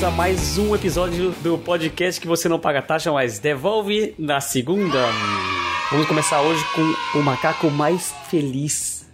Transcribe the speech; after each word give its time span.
bem-vindos 0.00 0.02
a 0.02 0.10
mais 0.10 0.58
um 0.58 0.74
episódio 0.74 1.30
do 1.42 1.58
podcast 1.58 2.20
que 2.20 2.26
você 2.26 2.48
não 2.48 2.58
paga 2.58 2.80
taxa, 2.80 3.12
mas 3.12 3.38
devolve 3.38 4.14
na 4.18 4.40
segunda. 4.40 5.06
Vamos 5.90 6.06
começar 6.06 6.40
hoje 6.40 6.64
com 6.74 7.18
o 7.18 7.22
macaco 7.22 7.70
mais 7.70 8.14
feliz 8.30 9.06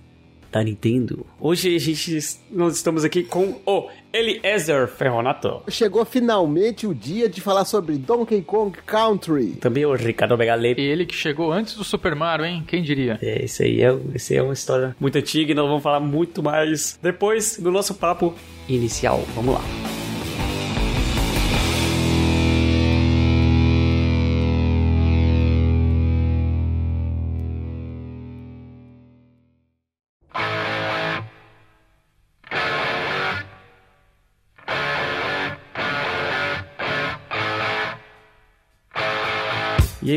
da 0.52 0.62
Nintendo. 0.62 1.26
Hoje 1.40 1.74
a 1.74 1.78
gente 1.78 2.18
nós 2.50 2.76
estamos 2.76 3.04
aqui 3.04 3.24
com 3.24 3.60
o 3.66 3.88
Eliezer 4.12 4.86
Ferronato. 4.86 5.62
Chegou 5.68 6.04
finalmente 6.04 6.86
o 6.86 6.94
dia 6.94 7.28
de 7.28 7.40
falar 7.40 7.64
sobre 7.64 7.96
Donkey 7.96 8.42
Kong 8.42 8.76
Country. 8.86 9.56
Também 9.60 9.84
o 9.84 9.94
Ricardo 9.94 10.36
Begaletti. 10.36 10.80
Ele 10.80 11.04
que 11.04 11.14
chegou 11.14 11.52
antes 11.52 11.74
do 11.74 11.82
Super 11.82 12.14
Mario, 12.14 12.46
hein? 12.46 12.64
Quem 12.66 12.82
diria? 12.82 13.18
É, 13.20 13.44
esse 13.44 13.64
aí 13.64 13.82
é, 13.82 13.96
esse 14.14 14.36
é 14.36 14.42
uma 14.42 14.52
história 14.52 14.94
muito 15.00 15.18
antiga 15.18 15.50
e 15.50 15.54
nós 15.54 15.66
vamos 15.66 15.82
falar 15.82 16.00
muito 16.00 16.42
mais 16.42 16.96
depois 17.02 17.58
do 17.58 17.72
nosso 17.72 17.94
papo 17.94 18.34
inicial. 18.68 19.24
Vamos 19.34 19.54
lá. 19.54 20.05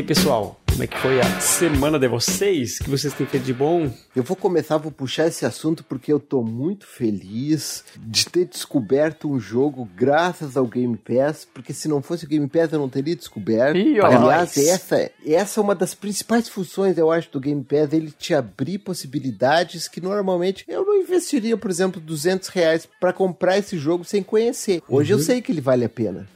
Aí, 0.00 0.06
pessoal, 0.06 0.58
como 0.70 0.82
é 0.82 0.86
que 0.86 0.96
foi 0.96 1.20
a 1.20 1.40
semana 1.40 1.98
de 1.98 2.08
vocês? 2.08 2.78
O 2.80 2.84
que 2.84 2.90
vocês 2.90 3.12
têm 3.12 3.26
feito 3.26 3.44
de 3.44 3.52
bom? 3.52 3.92
Eu 4.16 4.22
vou 4.22 4.34
começar, 4.34 4.78
vou 4.78 4.90
puxar 4.90 5.26
esse 5.26 5.44
assunto 5.44 5.84
porque 5.84 6.10
eu 6.10 6.18
tô 6.18 6.42
muito 6.42 6.86
feliz 6.86 7.84
de 7.98 8.24
ter 8.24 8.46
descoberto 8.46 9.30
um 9.30 9.38
jogo 9.38 9.86
graças 9.94 10.56
ao 10.56 10.66
Game 10.66 10.96
Pass, 10.96 11.46
porque 11.52 11.74
se 11.74 11.86
não 11.86 12.00
fosse 12.00 12.24
o 12.24 12.28
Game 12.28 12.48
Pass 12.48 12.72
eu 12.72 12.78
não 12.78 12.88
teria 12.88 13.14
descoberto. 13.14 13.76
Ó, 14.02 14.06
Aliás, 14.06 14.56
essa, 14.56 15.10
essa 15.26 15.60
é 15.60 15.62
uma 15.62 15.74
das 15.74 15.94
principais 15.94 16.48
funções, 16.48 16.96
eu 16.96 17.10
acho, 17.10 17.30
do 17.30 17.40
Game 17.40 17.62
Pass, 17.62 17.92
ele 17.92 18.10
te 18.10 18.32
abrir 18.32 18.78
possibilidades 18.78 19.86
que 19.86 20.00
normalmente 20.00 20.64
eu 20.66 20.86
não 20.86 20.96
investiria, 20.96 21.58
por 21.58 21.70
exemplo, 21.70 22.00
200 22.00 22.48
reais 22.48 22.88
pra 22.98 23.12
comprar 23.12 23.58
esse 23.58 23.76
jogo 23.76 24.04
sem 24.04 24.22
conhecer. 24.22 24.82
Hoje 24.88 25.12
eu 25.12 25.18
sei 25.18 25.42
que 25.42 25.52
ele 25.52 25.60
vale 25.60 25.84
a 25.84 25.90
pena. 25.90 26.26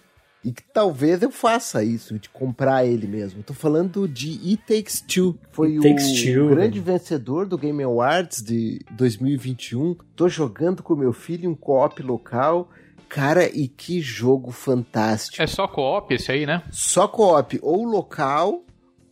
E 0.44 0.52
que 0.52 0.62
talvez 0.62 1.22
eu 1.22 1.30
faça 1.30 1.82
isso, 1.82 2.18
de 2.18 2.28
comprar 2.28 2.84
ele 2.84 3.06
mesmo. 3.06 3.42
Tô 3.42 3.54
falando 3.54 4.06
de 4.06 4.38
It 4.44 4.58
Takes 4.58 5.00
Two. 5.00 5.38
Foi 5.50 5.76
It 5.76 5.88
Takes 5.88 6.10
o 6.10 6.34
Two, 6.34 6.48
grande 6.50 6.80
vencedor 6.80 7.46
do 7.46 7.56
Game 7.56 7.82
Awards 7.82 8.42
de 8.42 8.80
2021. 8.90 9.96
Tô 10.14 10.28
jogando 10.28 10.82
com 10.82 10.94
meu 10.94 11.14
filho 11.14 11.46
em 11.46 11.48
um 11.48 11.54
co-op 11.54 12.02
local. 12.02 12.68
Cara, 13.08 13.48
e 13.48 13.68
que 13.68 14.02
jogo 14.02 14.50
fantástico. 14.50 15.42
É 15.42 15.46
só 15.46 15.66
co-op 15.66 16.12
esse 16.12 16.30
aí, 16.30 16.44
né? 16.44 16.62
Só 16.70 17.08
co-op, 17.08 17.58
ou 17.62 17.84
local, 17.84 18.64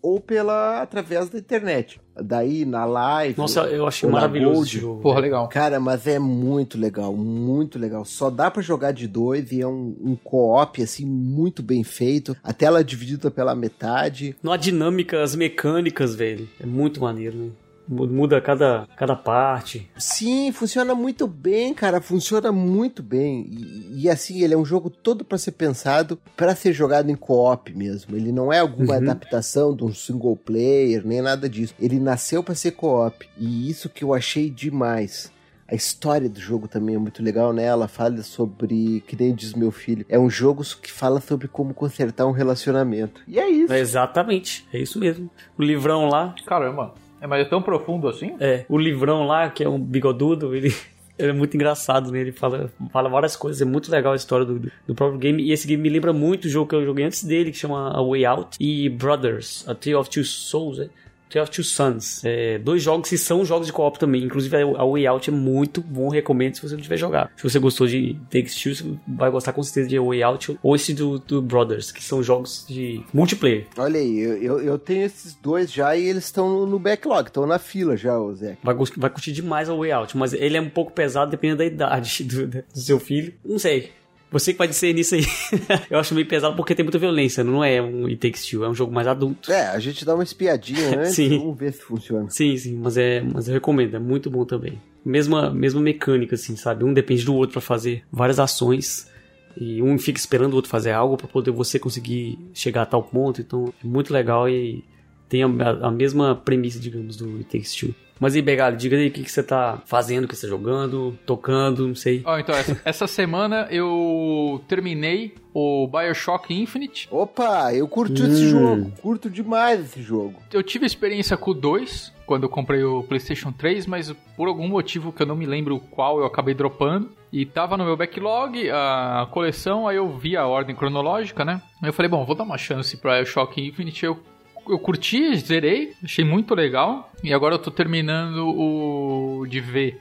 ou 0.02 0.20
pela 0.20 0.82
através 0.82 1.30
da 1.30 1.38
internet. 1.38 1.98
Daí 2.14 2.64
na 2.64 2.84
live. 2.84 3.38
Nossa, 3.38 3.62
eu 3.62 3.86
achei 3.86 4.08
maravilhoso 4.08 4.80
Gold. 4.80 5.02
Porra, 5.02 5.20
legal. 5.20 5.48
Cara, 5.48 5.80
mas 5.80 6.06
é 6.06 6.18
muito 6.18 6.78
legal, 6.78 7.14
muito 7.16 7.78
legal. 7.78 8.04
Só 8.04 8.28
dá 8.28 8.50
pra 8.50 8.62
jogar 8.62 8.92
de 8.92 9.08
dois 9.08 9.50
e 9.50 9.60
é 9.60 9.66
um, 9.66 9.96
um 10.00 10.16
co-op, 10.16 10.82
assim, 10.82 11.06
muito 11.06 11.62
bem 11.62 11.82
feito. 11.82 12.36
A 12.42 12.52
tela 12.52 12.80
é 12.80 12.84
dividida 12.84 13.30
pela 13.30 13.54
metade. 13.54 14.36
Não 14.42 14.52
há 14.52 14.56
dinâmicas 14.56 15.34
mecânicas, 15.34 16.14
velho. 16.14 16.48
É 16.60 16.66
muito 16.66 17.00
maneiro, 17.00 17.36
né? 17.36 17.50
Mu- 17.92 18.06
Muda 18.06 18.40
cada, 18.40 18.86
cada 18.96 19.14
parte. 19.14 19.88
Sim, 19.96 20.50
funciona 20.52 20.94
muito 20.94 21.26
bem, 21.26 21.72
cara. 21.74 22.00
Funciona 22.00 22.50
muito 22.50 23.02
bem. 23.02 23.46
E, 23.50 24.02
e, 24.04 24.08
assim, 24.08 24.42
ele 24.42 24.54
é 24.54 24.56
um 24.56 24.64
jogo 24.64 24.88
todo 24.90 25.24
pra 25.24 25.38
ser 25.38 25.52
pensado 25.52 26.18
pra 26.36 26.54
ser 26.54 26.72
jogado 26.72 27.10
em 27.10 27.14
co-op 27.16 27.72
mesmo. 27.76 28.16
Ele 28.16 28.32
não 28.32 28.52
é 28.52 28.58
alguma 28.60 28.94
Uhum. 28.94 29.02
adaptação 29.02 29.74
de 29.76 29.84
um 29.84 29.92
single 29.94 30.36
player, 30.36 31.06
nem 31.06 31.20
nada 31.22 31.48
disso. 31.48 31.74
Ele 31.80 31.98
nasceu 32.00 32.42
pra 32.42 32.54
ser 32.54 32.72
co-op. 32.72 33.28
E 33.38 33.68
isso 33.70 33.88
que 33.88 34.02
eu 34.04 34.14
achei 34.14 34.48
demais. 34.50 35.30
A 35.68 35.74
história 35.74 36.28
do 36.28 36.38
jogo 36.38 36.68
também 36.68 36.96
é 36.96 36.98
muito 36.98 37.22
legal, 37.22 37.50
né? 37.50 37.64
Ela 37.64 37.88
fala 37.88 38.22
sobre, 38.22 39.02
que 39.06 39.16
nem 39.18 39.34
diz 39.34 39.54
meu 39.54 39.70
filho, 39.70 40.04
é 40.06 40.18
um 40.18 40.28
jogo 40.28 40.62
que 40.82 40.92
fala 40.92 41.18
sobre 41.18 41.48
como 41.48 41.72
consertar 41.72 42.26
um 42.26 42.30
relacionamento. 42.30 43.22
E 43.26 43.38
é 43.38 43.48
isso. 43.48 43.72
É, 43.72 43.78
exatamente, 43.80 44.66
é 44.70 44.78
isso 44.78 44.98
mesmo. 44.98 45.30
O 45.56 45.62
livrão 45.62 46.08
lá, 46.10 46.34
Caramba. 46.44 46.92
É, 47.22 47.26
mas 47.28 47.46
é 47.46 47.48
tão 47.48 47.62
profundo 47.62 48.08
assim? 48.08 48.34
é, 48.40 48.66
o 48.68 48.76
livrão 48.76 49.24
lá, 49.24 49.48
que 49.48 49.62
é 49.62 49.68
um 49.68 49.78
bigodudo, 49.78 50.56
ele, 50.56 50.74
ele 51.16 51.30
é 51.30 51.32
muito 51.32 51.54
engraçado, 51.54 52.10
né? 52.10 52.20
Ele 52.20 52.32
fala, 52.32 52.68
fala 52.92 53.08
várias 53.08 53.36
coisas, 53.36 53.62
é 53.62 53.64
muito 53.64 53.90
legal 53.90 54.12
a 54.12 54.16
história 54.16 54.44
do, 54.44 54.58
do 54.86 54.94
próprio 54.94 55.20
game. 55.20 55.40
E 55.40 55.52
esse 55.52 55.66
game 55.68 55.80
me 55.80 55.88
lembra 55.88 56.12
muito 56.12 56.46
o 56.46 56.48
jogo 56.48 56.68
que 56.68 56.74
eu 56.74 56.84
joguei 56.84 57.04
antes 57.04 57.22
dele, 57.22 57.52
que 57.52 57.56
chama 57.56 57.96
A 57.96 58.02
Way 58.02 58.24
Out 58.26 58.56
e 58.58 58.88
Brothers, 58.88 59.64
A 59.68 59.74
Tale 59.74 59.94
of 59.94 60.10
Two 60.10 60.24
Souls, 60.24 60.80
é? 60.80 60.88
Tale 61.32 61.44
of 61.44 61.50
Two 61.50 61.64
Sons. 61.64 62.22
É, 62.24 62.58
dois 62.58 62.82
jogos 62.82 63.08
que 63.08 63.16
são 63.16 63.44
jogos 63.44 63.66
de 63.66 63.72
co-op 63.72 63.98
também. 63.98 64.22
Inclusive, 64.22 64.54
a 64.56 64.84
Way 64.84 65.06
Out 65.06 65.30
é 65.30 65.32
muito 65.32 65.80
bom, 65.80 66.08
recomendo 66.08 66.56
se 66.56 66.62
você 66.62 66.74
não 66.74 66.82
tiver 66.82 66.96
jogado. 66.96 67.30
Se 67.36 67.42
você 67.42 67.58
gostou 67.58 67.86
de 67.86 68.16
Takes 68.30 68.60
Two, 68.60 68.74
você 68.74 68.84
vai 69.06 69.30
gostar 69.30 69.52
com 69.52 69.62
certeza 69.62 69.88
de 69.88 69.96
A 69.96 70.02
Way 70.02 70.22
Out 70.22 70.58
ou 70.62 70.76
esse 70.76 70.92
do, 70.92 71.18
do 71.18 71.40
Brothers, 71.40 71.90
que 71.90 72.02
são 72.02 72.22
jogos 72.22 72.66
de 72.68 73.02
multiplayer. 73.12 73.66
Olha 73.78 73.98
aí, 73.98 74.18
eu, 74.18 74.60
eu, 74.60 74.78
tenho 74.78 75.04
esses 75.04 75.34
dois 75.34 75.72
já 75.72 75.96
e 75.96 76.06
eles 76.06 76.24
estão 76.24 76.66
no, 76.66 76.78
backlog, 76.78 77.28
estão 77.28 77.46
na 77.46 77.58
fila 77.58 77.96
já, 77.96 78.18
ô 78.18 78.34
Zé. 78.34 78.58
Vai, 78.62 78.74
vai 78.74 79.10
curtir 79.10 79.32
demais 79.32 79.70
a 79.70 79.74
Way 79.74 79.92
Out, 79.92 80.16
mas 80.16 80.32
ele 80.32 80.56
é 80.56 80.60
um 80.60 80.70
pouco 80.70 80.92
pesado 80.92 81.30
dependendo 81.30 81.58
da 81.58 81.64
idade 81.64 82.24
do, 82.24 82.46
do 82.46 82.64
seu 82.74 83.00
filho. 83.00 83.32
Não 83.44 83.58
sei. 83.58 83.90
Você 84.32 84.52
que 84.52 84.58
vai 84.58 84.66
dizer 84.66 84.92
nisso 84.94 85.14
aí. 85.14 85.24
eu 85.90 85.98
acho 85.98 86.14
meio 86.14 86.26
pesado 86.26 86.56
porque 86.56 86.74
tem 86.74 86.84
muita 86.84 86.98
violência, 86.98 87.44
não 87.44 87.62
é 87.62 87.80
um 87.80 88.06
It 88.06 88.16
Takes 88.16 88.46
Two, 88.46 88.64
é 88.64 88.68
um 88.68 88.74
jogo 88.74 88.92
mais 88.92 89.06
adulto. 89.06 89.52
É, 89.52 89.68
a 89.68 89.78
gente 89.78 90.04
dá 90.04 90.14
uma 90.14 90.24
espiadinha 90.24 91.00
antes, 91.00 91.14
Sim. 91.14 91.38
vamos 91.38 91.58
ver 91.58 91.72
se 91.72 91.82
funciona. 91.82 92.30
Sim, 92.30 92.56
sim, 92.56 92.76
mas 92.76 92.96
é, 92.96 93.20
mas 93.20 93.46
eu 93.46 93.54
recomendo, 93.54 93.94
é 93.94 93.98
muito 93.98 94.30
bom 94.30 94.44
também. 94.44 94.80
Mesma, 95.04 95.50
mesma 95.50 95.80
mecânica, 95.80 96.34
assim, 96.34 96.56
sabe? 96.56 96.84
Um 96.84 96.94
depende 96.94 97.24
do 97.24 97.34
outro 97.34 97.52
pra 97.52 97.60
fazer 97.60 98.04
várias 98.10 98.38
ações. 98.38 99.10
E 99.54 99.82
um 99.82 99.98
fica 99.98 100.18
esperando 100.18 100.54
o 100.54 100.56
outro 100.56 100.70
fazer 100.70 100.92
algo 100.92 101.16
pra 101.16 101.28
poder 101.28 101.50
você 101.50 101.78
conseguir 101.78 102.38
chegar 102.54 102.82
a 102.82 102.86
tal 102.86 103.02
ponto. 103.02 103.40
Então 103.40 103.72
é 103.84 103.86
muito 103.86 104.12
legal 104.12 104.48
e 104.48 104.82
tem 105.28 105.42
a, 105.42 105.46
a 105.82 105.90
mesma 105.90 106.34
premissa, 106.34 106.78
digamos, 106.78 107.16
do 107.16 107.36
It 107.36 107.44
Takes 107.44 107.74
Two. 107.74 107.94
Mas 108.22 108.36
aí, 108.36 108.40
Begalo, 108.40 108.76
diga 108.76 108.96
aí 108.96 109.08
o 109.08 109.10
que, 109.10 109.24
que 109.24 109.32
você 109.32 109.42
tá 109.42 109.82
fazendo, 109.84 110.26
o 110.26 110.28
que 110.28 110.36
você 110.36 110.46
tá 110.46 110.48
jogando, 110.48 111.18
tocando, 111.26 111.88
não 111.88 111.94
sei. 111.96 112.22
Ó, 112.24 112.38
então, 112.38 112.54
essa, 112.54 112.80
essa 112.84 113.06
semana 113.08 113.66
eu 113.68 114.62
terminei 114.68 115.34
o 115.52 115.88
Bioshock 115.88 116.54
Infinite. 116.54 117.08
Opa, 117.10 117.74
eu 117.74 117.88
curti 117.88 118.22
esse 118.22 118.44
Hum. 118.44 118.48
jogo, 118.48 118.92
curto 119.02 119.28
demais 119.28 119.80
esse 119.80 120.00
jogo. 120.00 120.40
Eu 120.52 120.62
tive 120.62 120.86
experiência 120.86 121.36
com 121.36 121.50
o 121.50 121.54
2, 121.54 122.12
quando 122.24 122.44
eu 122.44 122.48
comprei 122.48 122.84
o 122.84 123.02
PlayStation 123.02 123.50
3, 123.50 123.86
mas 123.86 124.12
por 124.36 124.46
algum 124.46 124.68
motivo 124.68 125.12
que 125.12 125.20
eu 125.22 125.26
não 125.26 125.34
me 125.34 125.44
lembro 125.44 125.80
qual, 125.90 126.20
eu 126.20 126.24
acabei 126.24 126.54
dropando. 126.54 127.10
E 127.32 127.44
tava 127.46 127.76
no 127.78 127.84
meu 127.84 127.96
backlog 127.96 128.70
a 128.70 129.26
coleção, 129.30 129.88
aí 129.88 129.96
eu 129.96 130.16
vi 130.16 130.36
a 130.36 130.46
ordem 130.46 130.76
cronológica, 130.76 131.44
né? 131.44 131.60
Aí 131.82 131.88
eu 131.88 131.92
falei, 131.92 132.08
bom, 132.08 132.24
vou 132.26 132.36
dar 132.36 132.44
uma 132.44 132.58
chance 132.58 132.94
pra 132.98 133.16
Bioshock 133.16 133.60
Infinite. 133.60 134.04
Eu, 134.04 134.20
eu 134.68 134.78
curti, 134.78 135.36
zerei, 135.36 135.92
achei 136.02 136.24
muito 136.24 136.54
legal. 136.54 137.10
E 137.22 137.32
agora 137.32 137.54
eu 137.54 137.58
tô 137.58 137.70
terminando 137.70 138.48
o 138.48 139.46
de 139.46 139.60
ver 139.60 140.00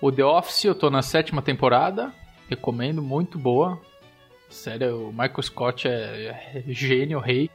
o 0.00 0.10
The 0.10 0.24
Office, 0.24 0.64
eu 0.64 0.74
tô 0.74 0.90
na 0.90 1.02
sétima 1.02 1.42
temporada. 1.42 2.12
Recomendo, 2.48 3.02
muito 3.02 3.38
boa. 3.38 3.80
Sério, 4.52 5.08
o 5.08 5.12
Michael 5.12 5.42
Scott 5.42 5.88
é, 5.88 5.92
é 6.54 6.62
gênio, 6.68 7.18
rei. 7.18 7.50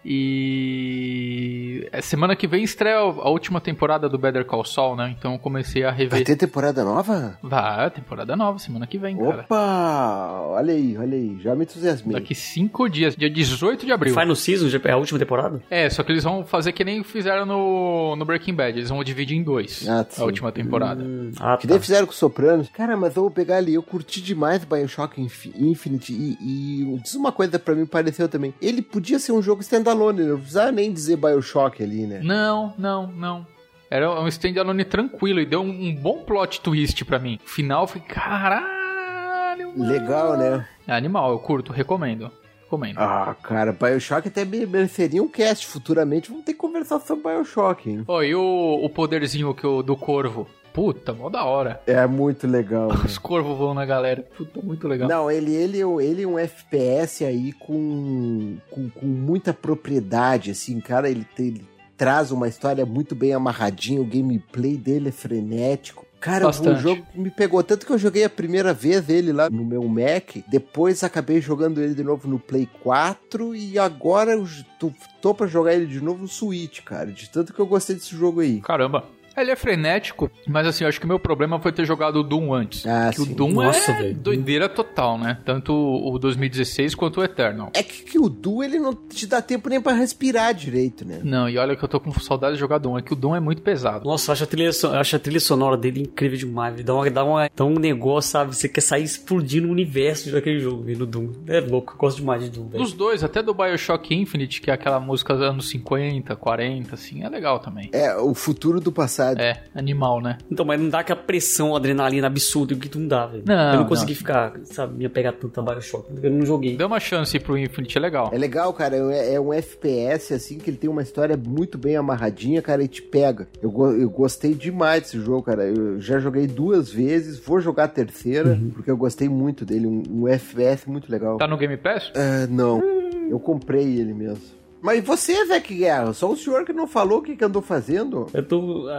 E 0.58 1.88
é, 1.92 2.02
semana 2.02 2.36
que 2.36 2.48
vem 2.48 2.64
estreia 2.64 2.98
a 2.98 3.30
última 3.30 3.62
temporada 3.62 4.10
do 4.10 4.18
Better 4.18 4.46
Call 4.46 4.66
Saul, 4.66 4.96
né? 4.96 5.16
Então 5.18 5.34
eu 5.34 5.40
comecei 5.40 5.84
a 5.84 5.90
Vai 5.92 5.98
rever. 6.00 6.24
ter 6.26 6.36
temporada 6.36 6.84
nova? 6.84 7.38
Vai, 7.42 7.90
temporada 7.92 8.36
nova, 8.36 8.60
semana 8.60 8.86
que 8.88 8.98
vem, 8.98 9.18
cara. 9.18 9.42
Opa, 9.42 10.42
olha 10.50 10.74
aí, 10.74 10.98
olha 10.98 11.16
aí, 11.18 11.38
já 11.42 11.56
me 11.56 11.64
entusiasmei. 11.64 12.14
Daqui 12.14 12.34
cinco 12.36 12.88
dias, 12.90 13.16
dia 13.16 13.30
18 13.30 13.86
de 13.86 13.92
abril. 13.92 14.14
Final 14.14 14.36
Season 14.36 14.68
é 14.84 14.92
a 14.92 14.98
última 14.98 15.20
temporada? 15.20 15.62
É, 15.70 15.90
só 15.90 16.04
que 16.04 16.12
eles 16.12 16.24
vão 16.24 16.44
fazer 16.44 16.72
que 16.72 16.84
nem 16.84 17.04
fizeram 17.04 17.46
no, 17.46 18.16
no 18.16 18.26
Breaking 18.26 18.54
Bad. 18.54 18.78
Eles 18.78 18.90
vão 18.90 19.04
dividir 19.04 19.38
em 19.38 19.44
dois 19.44 19.88
Ah, 19.88 20.06
sim. 20.10 20.22
a 20.22 20.26
última 20.26 20.52
temporada. 20.52 21.04
Hum, 21.04 21.32
ah, 21.40 21.58
Que 21.58 21.68
tá. 21.68 21.74
nem 21.74 21.82
fizeram 21.82 22.06
com 22.06 22.12
o 22.14 22.16
Sopranos. 22.16 22.70
Cara, 22.70 22.96
mas 22.98 23.16
eu 23.16 23.22
vou 23.24 23.32
pegar 23.32 23.58
ali, 23.58 23.74
eu 23.76 23.84
curti 23.84 24.22
demais 24.22 24.64
Bioshock 24.64 25.22
Infi- 25.22 25.54
Infinite 25.58 26.12
e, 26.14 26.38
e 26.82 26.84
diz 26.96 27.16
uma 27.16 27.32
coisa 27.32 27.60
pra 27.60 27.76
mim 27.76 27.86
pareceu 27.86 28.30
também. 28.30 28.54
Ele 28.62 28.82
podia 28.82 29.20
ser 29.20 29.32
um 29.34 29.42
jogo 29.42 29.62
standalone, 29.62 30.24
não 30.24 30.38
precisava 30.38 30.72
nem 30.72 30.94
dizer 30.94 31.18
Bioshock 31.18 31.84
ali, 31.84 32.08
né? 32.08 32.22
Não, 32.24 32.74
não, 32.78 33.08
não. 33.08 33.48
Era 33.90 34.12
um 34.22 34.28
standalone 34.28 34.84
tranquilo 34.86 35.40
e 35.40 35.46
deu 35.46 35.62
um, 35.62 35.70
um 35.90 35.96
bom 35.96 36.24
plot 36.24 36.62
twist 36.62 37.04
pra 37.06 37.20
mim. 37.20 37.40
O 37.46 37.50
final 37.50 37.88
foi 37.88 38.02
caralho. 38.02 39.74
mano. 39.78 39.92
Legal, 39.92 40.38
né? 40.38 40.68
É 40.88 40.94
animal, 40.94 41.32
eu 41.32 41.40
curto, 41.40 41.72
recomendo. 41.72 42.32
Recomendo. 42.64 42.98
Ah, 42.98 43.34
cara, 43.42 43.72
Bioshock 43.72 44.28
até 44.28 44.44
me- 44.44 44.66
mereceria 44.66 45.24
um 45.24 45.28
cast 45.30 45.66
futuramente. 45.68 46.30
Vamos 46.30 46.44
ter 46.44 46.52
que 46.52 46.60
conversar 46.60 47.00
sobre 47.00 47.24
Bioshock, 47.32 47.90
hein? 47.90 48.04
Ó, 48.06 48.22
e 48.22 48.36
o, 48.36 48.80
o 48.84 48.90
poderzinho 48.90 49.54
que 49.54 49.66
o, 49.66 49.82
do 49.82 49.96
corvo? 49.96 50.48
Puta, 50.78 51.12
mó 51.12 51.28
da 51.28 51.44
hora. 51.44 51.82
É 51.88 52.06
muito 52.06 52.46
legal. 52.46 52.90
né? 52.90 53.02
Os 53.04 53.18
corvos 53.18 53.58
vão 53.58 53.74
na 53.74 53.84
galera. 53.84 54.22
Puta, 54.38 54.62
muito 54.62 54.88
legal. 54.88 55.10
Não, 55.10 55.32
ele, 55.32 55.52
ele, 55.52 55.80
ele 56.04 56.22
é 56.22 56.28
um 56.28 56.38
FPS 56.38 57.26
aí 57.26 57.52
com, 57.54 58.58
com, 58.70 58.88
com 58.88 59.06
muita 59.08 59.56
propriedade, 59.56 60.52
assim, 60.52 60.80
cara, 60.80 61.10
ele, 61.10 61.26
tem- 61.36 61.48
ele 61.48 61.66
traz 61.98 62.32
uma 62.32 62.48
história 62.48 62.86
muito 62.86 63.16
bem 63.16 63.34
amarradinha, 63.34 64.00
o 64.00 64.06
gameplay 64.06 64.78
dele 64.78 65.10
é 65.10 65.12
frenético. 65.12 66.06
Cara, 66.20 66.46
o 66.46 66.48
Bastante. 66.48 66.82
jogo 66.82 67.04
me 67.16 67.30
pegou 67.30 67.62
tanto 67.64 67.86
que 67.86 67.92
eu 67.92 67.98
joguei 67.98 68.24
a 68.24 68.30
primeira 68.30 68.74
vez 68.74 69.08
ele 69.08 69.32
lá 69.32 69.50
no 69.52 69.64
meu 69.64 69.84
Mac, 69.88 70.38
depois 70.48 71.04
acabei 71.04 71.40
jogando 71.42 71.82
ele 71.82 71.94
de 71.94 72.04
novo 72.04 72.28
no 72.28 72.40
Play 72.40 72.68
4 72.84 73.56
e 73.56 73.78
agora 73.78 74.32
eu 74.34 74.48
tô, 74.80 74.92
tô 75.22 75.34
pra 75.34 75.46
jogar 75.46 75.74
ele 75.76 75.86
de 75.86 76.02
novo 76.02 76.22
no 76.24 76.28
Switch, 76.28 76.82
cara, 76.84 77.12
de 77.12 77.30
tanto 77.30 77.54
que 77.54 77.60
eu 77.60 77.68
gostei 77.68 77.96
desse 77.96 78.16
jogo 78.16 78.42
aí. 78.42 78.60
Caramba. 78.62 79.06
Ele 79.38 79.52
é 79.52 79.56
frenético, 79.56 80.32
mas 80.48 80.66
assim, 80.68 80.84
eu 80.84 80.88
acho 80.90 81.00
que 81.00 81.06
o 81.06 81.08
meu 81.08 81.20
problema 81.20 81.60
foi 81.60 81.72
ter 81.72 81.86
jogado 81.86 82.18
o 82.18 82.24
Doom 82.24 82.54
antes. 82.54 82.86
Ah, 82.86 83.12
que 83.14 83.22
o 83.22 83.26
sim. 83.26 83.34
Doom 83.34 83.52
Nossa, 83.54 83.92
é 83.92 84.02
velho. 84.02 84.16
doideira 84.16 84.68
total, 84.68 85.18
né? 85.18 85.38
Tanto 85.46 85.74
o 85.74 86.18
2016 86.18 86.96
quanto 86.96 87.20
o 87.20 87.24
Eternal. 87.24 87.70
É 87.74 87.84
que, 87.84 88.04
que 88.04 88.20
o 88.20 88.30
Du 88.30 88.64
ele 88.64 88.80
não 88.80 88.94
te 88.94 89.28
dá 89.28 89.42
tempo 89.42 89.70
nem 89.70 89.80
pra 89.82 89.94
respirar 89.94 90.54
direito, 90.54 91.06
né? 91.06 91.20
Não, 91.24 91.48
e 91.50 91.58
olha 91.58 91.76
que 91.76 91.84
eu 91.84 91.88
tô 91.88 92.00
com 92.00 92.12
saudade 92.20 92.54
de 92.56 92.60
jogar 92.60 92.78
Doom. 92.80 92.98
É 92.98 93.02
que 93.02 93.14
o 93.14 93.16
Doom 93.16 93.36
é 93.36 93.40
muito 93.40 93.62
pesado. 93.62 94.06
Nossa, 94.08 94.32
eu 94.32 94.34
acho 94.34 94.44
a 94.44 94.48
trilha, 94.48 94.74
so- 94.74 94.88
acho 94.94 95.16
a 95.16 95.20
trilha 95.20 95.40
sonora 95.40 95.78
dele 95.78 96.02
incrível 96.02 96.38
demais. 96.38 96.84
Dá, 96.84 96.94
uma, 96.96 97.10
dá, 97.12 97.24
uma, 97.24 97.50
dá 97.56 97.66
um 97.66 97.76
negócio, 97.76 98.32
sabe? 98.32 98.56
Você 98.56 98.68
quer 98.68 98.82
sair 98.82 99.04
explodindo 99.04 99.68
o 99.68 99.72
universo 99.72 100.32
daquele 100.32 100.60
jogo, 100.60 100.84
no 100.98 101.06
Doom. 101.06 101.32
É 101.48 101.60
louco, 101.60 101.94
eu 101.94 101.98
gosto 101.98 102.18
demais 102.18 102.44
de 102.44 102.50
Doom, 102.50 102.70
velho. 102.70 102.84
Dos 102.84 102.94
dois, 102.94 103.24
até 103.24 103.44
do 103.44 103.54
Bioshock 103.54 104.16
Infinite, 104.16 104.62
que 104.62 104.72
é 104.72 104.74
aquela 104.74 105.00
música 105.00 105.34
dos 105.34 105.44
anos 105.44 105.70
50, 105.70 106.36
40, 106.36 106.96
assim, 106.96 107.24
é 107.24 107.30
legal 107.30 107.60
também. 107.60 107.90
É, 107.92 108.16
o 108.16 108.34
futuro 108.34 108.80
do 108.80 108.92
passado. 108.92 109.27
É, 109.38 109.64
animal, 109.76 110.22
né? 110.22 110.38
Então, 110.52 110.66
mas 110.66 110.80
não 110.80 110.90
dá 110.90 111.00
aquela 111.00 111.20
pressão, 111.20 111.76
adrenalina 111.76 112.28
absurda 112.28 112.76
que 112.76 112.90
tu 112.90 113.00
não 113.00 113.08
dá, 113.08 113.26
velho. 113.26 113.44
Não, 113.46 113.74
eu 113.74 113.80
não 113.80 113.86
consegui 113.86 114.14
não. 114.14 114.18
ficar, 114.18 114.54
sabe, 114.64 114.98
me 114.98 115.06
apegar 115.06 115.34
tanto 115.34 115.60
a 115.60 115.64
Bioshock. 115.64 116.08
Eu 116.22 116.32
não 116.32 116.46
joguei. 116.46 116.76
Dê 116.78 116.84
uma 116.84 117.00
chance 117.00 117.40
pro 117.40 117.58
Infinite, 117.58 117.98
é 117.98 118.02
legal. 118.02 118.30
É 118.32 118.38
legal, 118.38 118.74
cara. 118.74 118.96
É, 119.14 119.36
é 119.36 119.40
um 119.40 119.54
FPS, 119.54 120.34
assim, 120.34 120.58
que 120.58 120.70
ele 120.70 120.78
tem 120.78 120.90
uma 120.90 121.02
história 121.02 121.38
muito 121.38 121.78
bem 121.78 121.96
amarradinha, 121.96 122.62
cara, 122.62 122.84
e 122.84 122.88
te 122.88 123.02
pega. 123.02 123.48
Eu, 123.62 123.72
eu 124.00 124.10
gostei 124.10 124.54
demais 124.54 125.04
desse 125.04 125.20
jogo, 125.20 125.44
cara. 125.44 125.66
Eu 125.66 126.00
já 126.00 126.20
joguei 126.20 126.48
duas 126.48 126.92
vezes, 126.92 127.40
vou 127.40 127.60
jogar 127.60 127.86
a 127.86 127.88
terceira, 127.88 128.60
porque 128.74 128.90
eu 128.90 128.98
gostei 128.98 129.30
muito 129.30 129.66
dele. 129.66 129.88
Um, 129.88 130.04
um 130.10 130.28
FPS 130.28 130.90
muito 130.90 131.12
legal. 131.12 131.38
Tá 131.38 131.48
no 131.48 131.58
Game 131.58 131.78
Pass? 131.78 132.12
Ah, 132.16 132.48
não, 132.50 132.82
eu 133.30 133.40
comprei 133.40 134.00
ele 134.00 134.14
mesmo. 134.14 134.57
Mas 134.82 135.04
você, 135.04 135.46
Vec 135.46 135.74
Guerra? 135.74 136.14
Só 136.14 136.32
o 136.32 136.38
senhor 136.38 136.64
que 136.66 136.74
não 136.74 136.88
falou 136.88 137.20
o 137.20 137.22
que, 137.22 137.36
que 137.36 137.44
andou 137.44 137.62
fazendo? 137.62 138.28
Eu 138.34 138.44
tô 138.44 138.88
uh, 138.88 138.90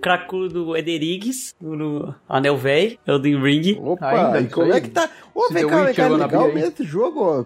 cracudo 0.00 0.48
do 0.64 0.76
Ederiggs, 0.76 1.54
no 1.60 2.14
Anel 2.28 2.56
Véi, 2.56 2.98
Elden 3.06 3.40
Ring. 3.42 3.78
Opa, 3.82 4.08
Ainda 4.26 4.40
e 4.40 4.44
isso 4.46 4.54
como 4.54 4.72
aí? 4.72 4.78
é 4.78 4.80
que 4.80 4.90
tá? 4.90 5.08
Ô, 5.34 5.44
Esse 5.44 5.54
vem 5.54 5.66
cá, 5.66 5.84
vem 5.84 5.94
cá, 5.94 6.08
legal 6.08 6.46
mesmo 6.52 6.72
esse 6.72 6.84
jogo, 6.84 7.20
ó. 7.22 7.44